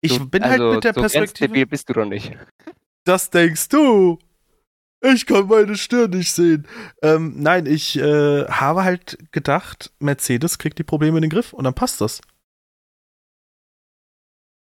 Ich 0.00 0.18
Du- 0.18 0.28
bin 0.28 0.42
also, 0.42 0.64
halt 0.64 0.74
mit 0.76 0.84
der 0.84 0.94
so 0.94 1.00
Perspektive. 1.00 1.66
bist 1.66 1.88
du 1.88 1.92
doch 1.94 2.04
nicht. 2.04 2.32
Das 3.04 3.30
denkst 3.30 3.68
du. 3.68 4.18
Ich 5.04 5.26
kann 5.26 5.48
meine 5.48 5.76
Stirn 5.76 6.10
nicht 6.10 6.32
sehen. 6.32 6.66
Ähm, 7.02 7.34
nein, 7.36 7.66
ich 7.66 7.98
äh, 7.98 8.46
habe 8.46 8.84
halt 8.84 9.18
gedacht, 9.32 9.92
Mercedes 9.98 10.58
kriegt 10.58 10.78
die 10.78 10.84
Probleme 10.84 11.18
in 11.18 11.22
den 11.22 11.30
Griff 11.30 11.52
und 11.52 11.64
dann 11.64 11.74
passt 11.74 12.00
das. 12.00 12.20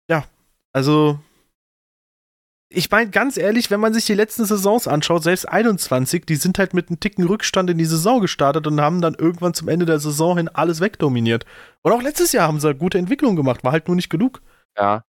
Ja, 0.08 0.24
also 0.72 1.18
ich 2.72 2.88
meine 2.90 3.10
ganz 3.10 3.36
ehrlich, 3.36 3.70
wenn 3.72 3.80
man 3.80 3.92
sich 3.92 4.06
die 4.06 4.14
letzten 4.14 4.44
Saisons 4.44 4.86
anschaut, 4.86 5.24
selbst 5.24 5.48
21, 5.48 6.24
die 6.24 6.36
sind 6.36 6.56
halt 6.58 6.72
mit 6.72 6.88
einem 6.88 7.00
Ticken 7.00 7.26
Rückstand 7.26 7.68
in 7.68 7.78
die 7.78 7.84
Saison 7.84 8.20
gestartet 8.20 8.68
und 8.68 8.80
haben 8.80 9.00
dann 9.00 9.14
irgendwann 9.14 9.54
zum 9.54 9.68
Ende 9.68 9.86
der 9.86 9.98
Saison 9.98 10.36
hin 10.36 10.48
alles 10.48 10.80
wegdominiert. 10.80 11.44
Und 11.82 11.92
auch 11.92 12.02
letztes 12.02 12.30
Jahr 12.30 12.46
haben 12.46 12.60
sie 12.60 12.72
gute 12.76 12.98
Entwicklungen 12.98 13.34
gemacht, 13.34 13.64
war 13.64 13.72
halt 13.72 13.88
nur 13.88 13.96
nicht 13.96 14.10
genug. 14.10 14.40
Ja. 14.78 15.02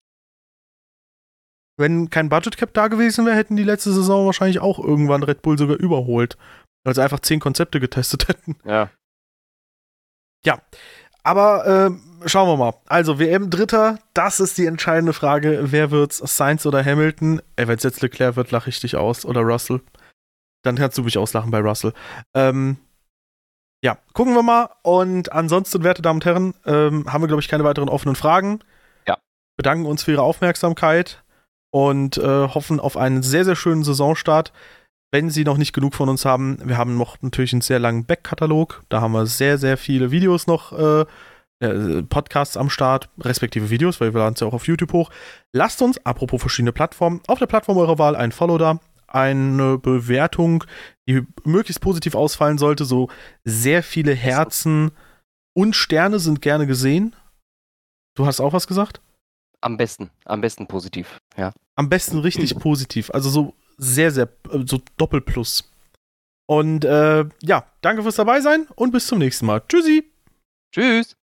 Wenn 1.80 2.10
kein 2.10 2.28
Budget 2.28 2.58
Cap 2.58 2.74
da 2.74 2.88
gewesen 2.88 3.24
wäre, 3.24 3.36
hätten 3.36 3.56
die 3.56 3.64
letzte 3.64 3.90
Saison 3.90 4.26
wahrscheinlich 4.26 4.60
auch 4.60 4.78
irgendwann 4.78 5.22
Red 5.22 5.40
Bull 5.40 5.56
sogar 5.56 5.76
überholt. 5.76 6.36
Weil 6.84 6.94
sie 6.94 7.02
einfach 7.02 7.20
zehn 7.20 7.40
Konzepte 7.40 7.80
getestet 7.80 8.28
hätten. 8.28 8.56
Ja. 10.44 10.60
Aber 11.22 11.66
ähm, 11.66 12.02
schauen 12.26 12.48
wir 12.48 12.56
mal. 12.56 12.74
Also, 12.86 13.18
WM 13.18 13.48
Dritter, 13.48 13.98
das 14.12 14.40
ist 14.40 14.58
die 14.58 14.66
entscheidende 14.66 15.14
Frage. 15.14 15.72
Wer 15.72 15.90
wird's? 15.90 16.18
Sainz 16.18 16.66
oder 16.66 16.84
Hamilton? 16.84 17.40
Ey, 17.56 17.66
wenn 17.66 17.76
es 17.76 17.82
jetzt 17.82 18.02
Leclerc 18.02 18.36
wird, 18.36 18.50
lache 18.50 18.68
ich 18.68 18.80
dich 18.80 18.96
aus. 18.96 19.24
Oder 19.24 19.40
Russell. 19.40 19.80
Dann 20.62 20.76
kannst 20.76 20.98
du 20.98 21.02
mich 21.02 21.16
auslachen 21.16 21.50
bei 21.50 21.60
Russell. 21.60 21.94
Ähm, 22.34 22.76
ja, 23.82 23.96
gucken 24.12 24.34
wir 24.34 24.42
mal. 24.42 24.68
Und 24.82 25.32
ansonsten, 25.32 25.82
werte 25.82 26.02
Damen 26.02 26.18
und 26.18 26.24
Herren, 26.26 26.54
ähm, 26.66 27.10
haben 27.10 27.22
wir, 27.22 27.28
glaube 27.28 27.40
ich, 27.40 27.48
keine 27.48 27.64
weiteren 27.64 27.88
offenen 27.88 28.16
Fragen. 28.16 28.60
Ja. 29.08 29.16
Bedanken 29.56 29.86
uns 29.86 30.02
für 30.02 30.12
Ihre 30.12 30.22
Aufmerksamkeit 30.22 31.22
und 31.70 32.18
äh, 32.18 32.48
hoffen 32.48 32.80
auf 32.80 32.96
einen 32.96 33.22
sehr, 33.22 33.44
sehr 33.44 33.56
schönen 33.56 33.84
Saisonstart. 33.84 34.52
Wenn 35.12 35.30
Sie 35.30 35.44
noch 35.44 35.56
nicht 35.56 35.72
genug 35.72 35.94
von 35.94 36.08
uns 36.08 36.24
haben, 36.24 36.58
wir 36.64 36.78
haben 36.78 36.96
noch 36.96 37.16
natürlich 37.20 37.52
einen 37.52 37.62
sehr 37.62 37.80
langen 37.80 38.04
Backkatalog. 38.04 38.84
Da 38.88 39.00
haben 39.00 39.12
wir 39.12 39.26
sehr, 39.26 39.58
sehr 39.58 39.76
viele 39.76 40.10
Videos 40.10 40.46
noch, 40.46 40.72
äh, 40.72 41.04
äh, 41.62 42.02
Podcasts 42.02 42.56
am 42.56 42.70
Start, 42.70 43.10
respektive 43.20 43.68
Videos, 43.68 44.00
weil 44.00 44.14
wir 44.14 44.20
laden 44.20 44.34
es 44.34 44.40
ja 44.40 44.46
auch 44.46 44.54
auf 44.54 44.66
YouTube 44.66 44.92
hoch. 44.92 45.10
Lasst 45.52 45.82
uns, 45.82 46.04
apropos 46.06 46.40
verschiedene 46.40 46.72
Plattformen, 46.72 47.20
auf 47.26 47.38
der 47.38 47.46
Plattform 47.46 47.76
eurer 47.76 47.98
Wahl 47.98 48.16
ein 48.16 48.32
Follow 48.32 48.56
da, 48.56 48.80
eine 49.06 49.76
Bewertung, 49.76 50.64
die 51.06 51.26
möglichst 51.44 51.82
positiv 51.82 52.14
ausfallen 52.14 52.56
sollte. 52.56 52.86
So 52.86 53.08
sehr 53.44 53.82
viele 53.82 54.14
Herzen 54.14 54.92
und 55.54 55.76
Sterne 55.76 56.18
sind 56.18 56.40
gerne 56.40 56.66
gesehen. 56.66 57.14
Du 58.16 58.26
hast 58.26 58.40
auch 58.40 58.54
was 58.54 58.66
gesagt? 58.66 59.02
Am 59.60 59.76
besten. 59.76 60.10
Am 60.24 60.40
besten 60.40 60.66
positiv. 60.66 61.18
Ja. 61.36 61.52
Am 61.76 61.88
besten 61.88 62.18
richtig 62.18 62.54
positiv. 62.58 63.10
Also 63.10 63.30
so 63.30 63.54
sehr, 63.76 64.10
sehr, 64.10 64.28
äh, 64.50 64.64
so 64.66 64.80
Doppelplus. 64.96 65.70
Und 66.46 66.84
äh, 66.84 67.24
ja, 67.42 67.66
danke 67.80 68.02
fürs 68.02 68.16
dabei 68.16 68.40
sein 68.40 68.66
und 68.74 68.90
bis 68.90 69.06
zum 69.06 69.18
nächsten 69.18 69.46
Mal. 69.46 69.62
Tschüssi! 69.68 70.10
Tschüss. 70.72 71.16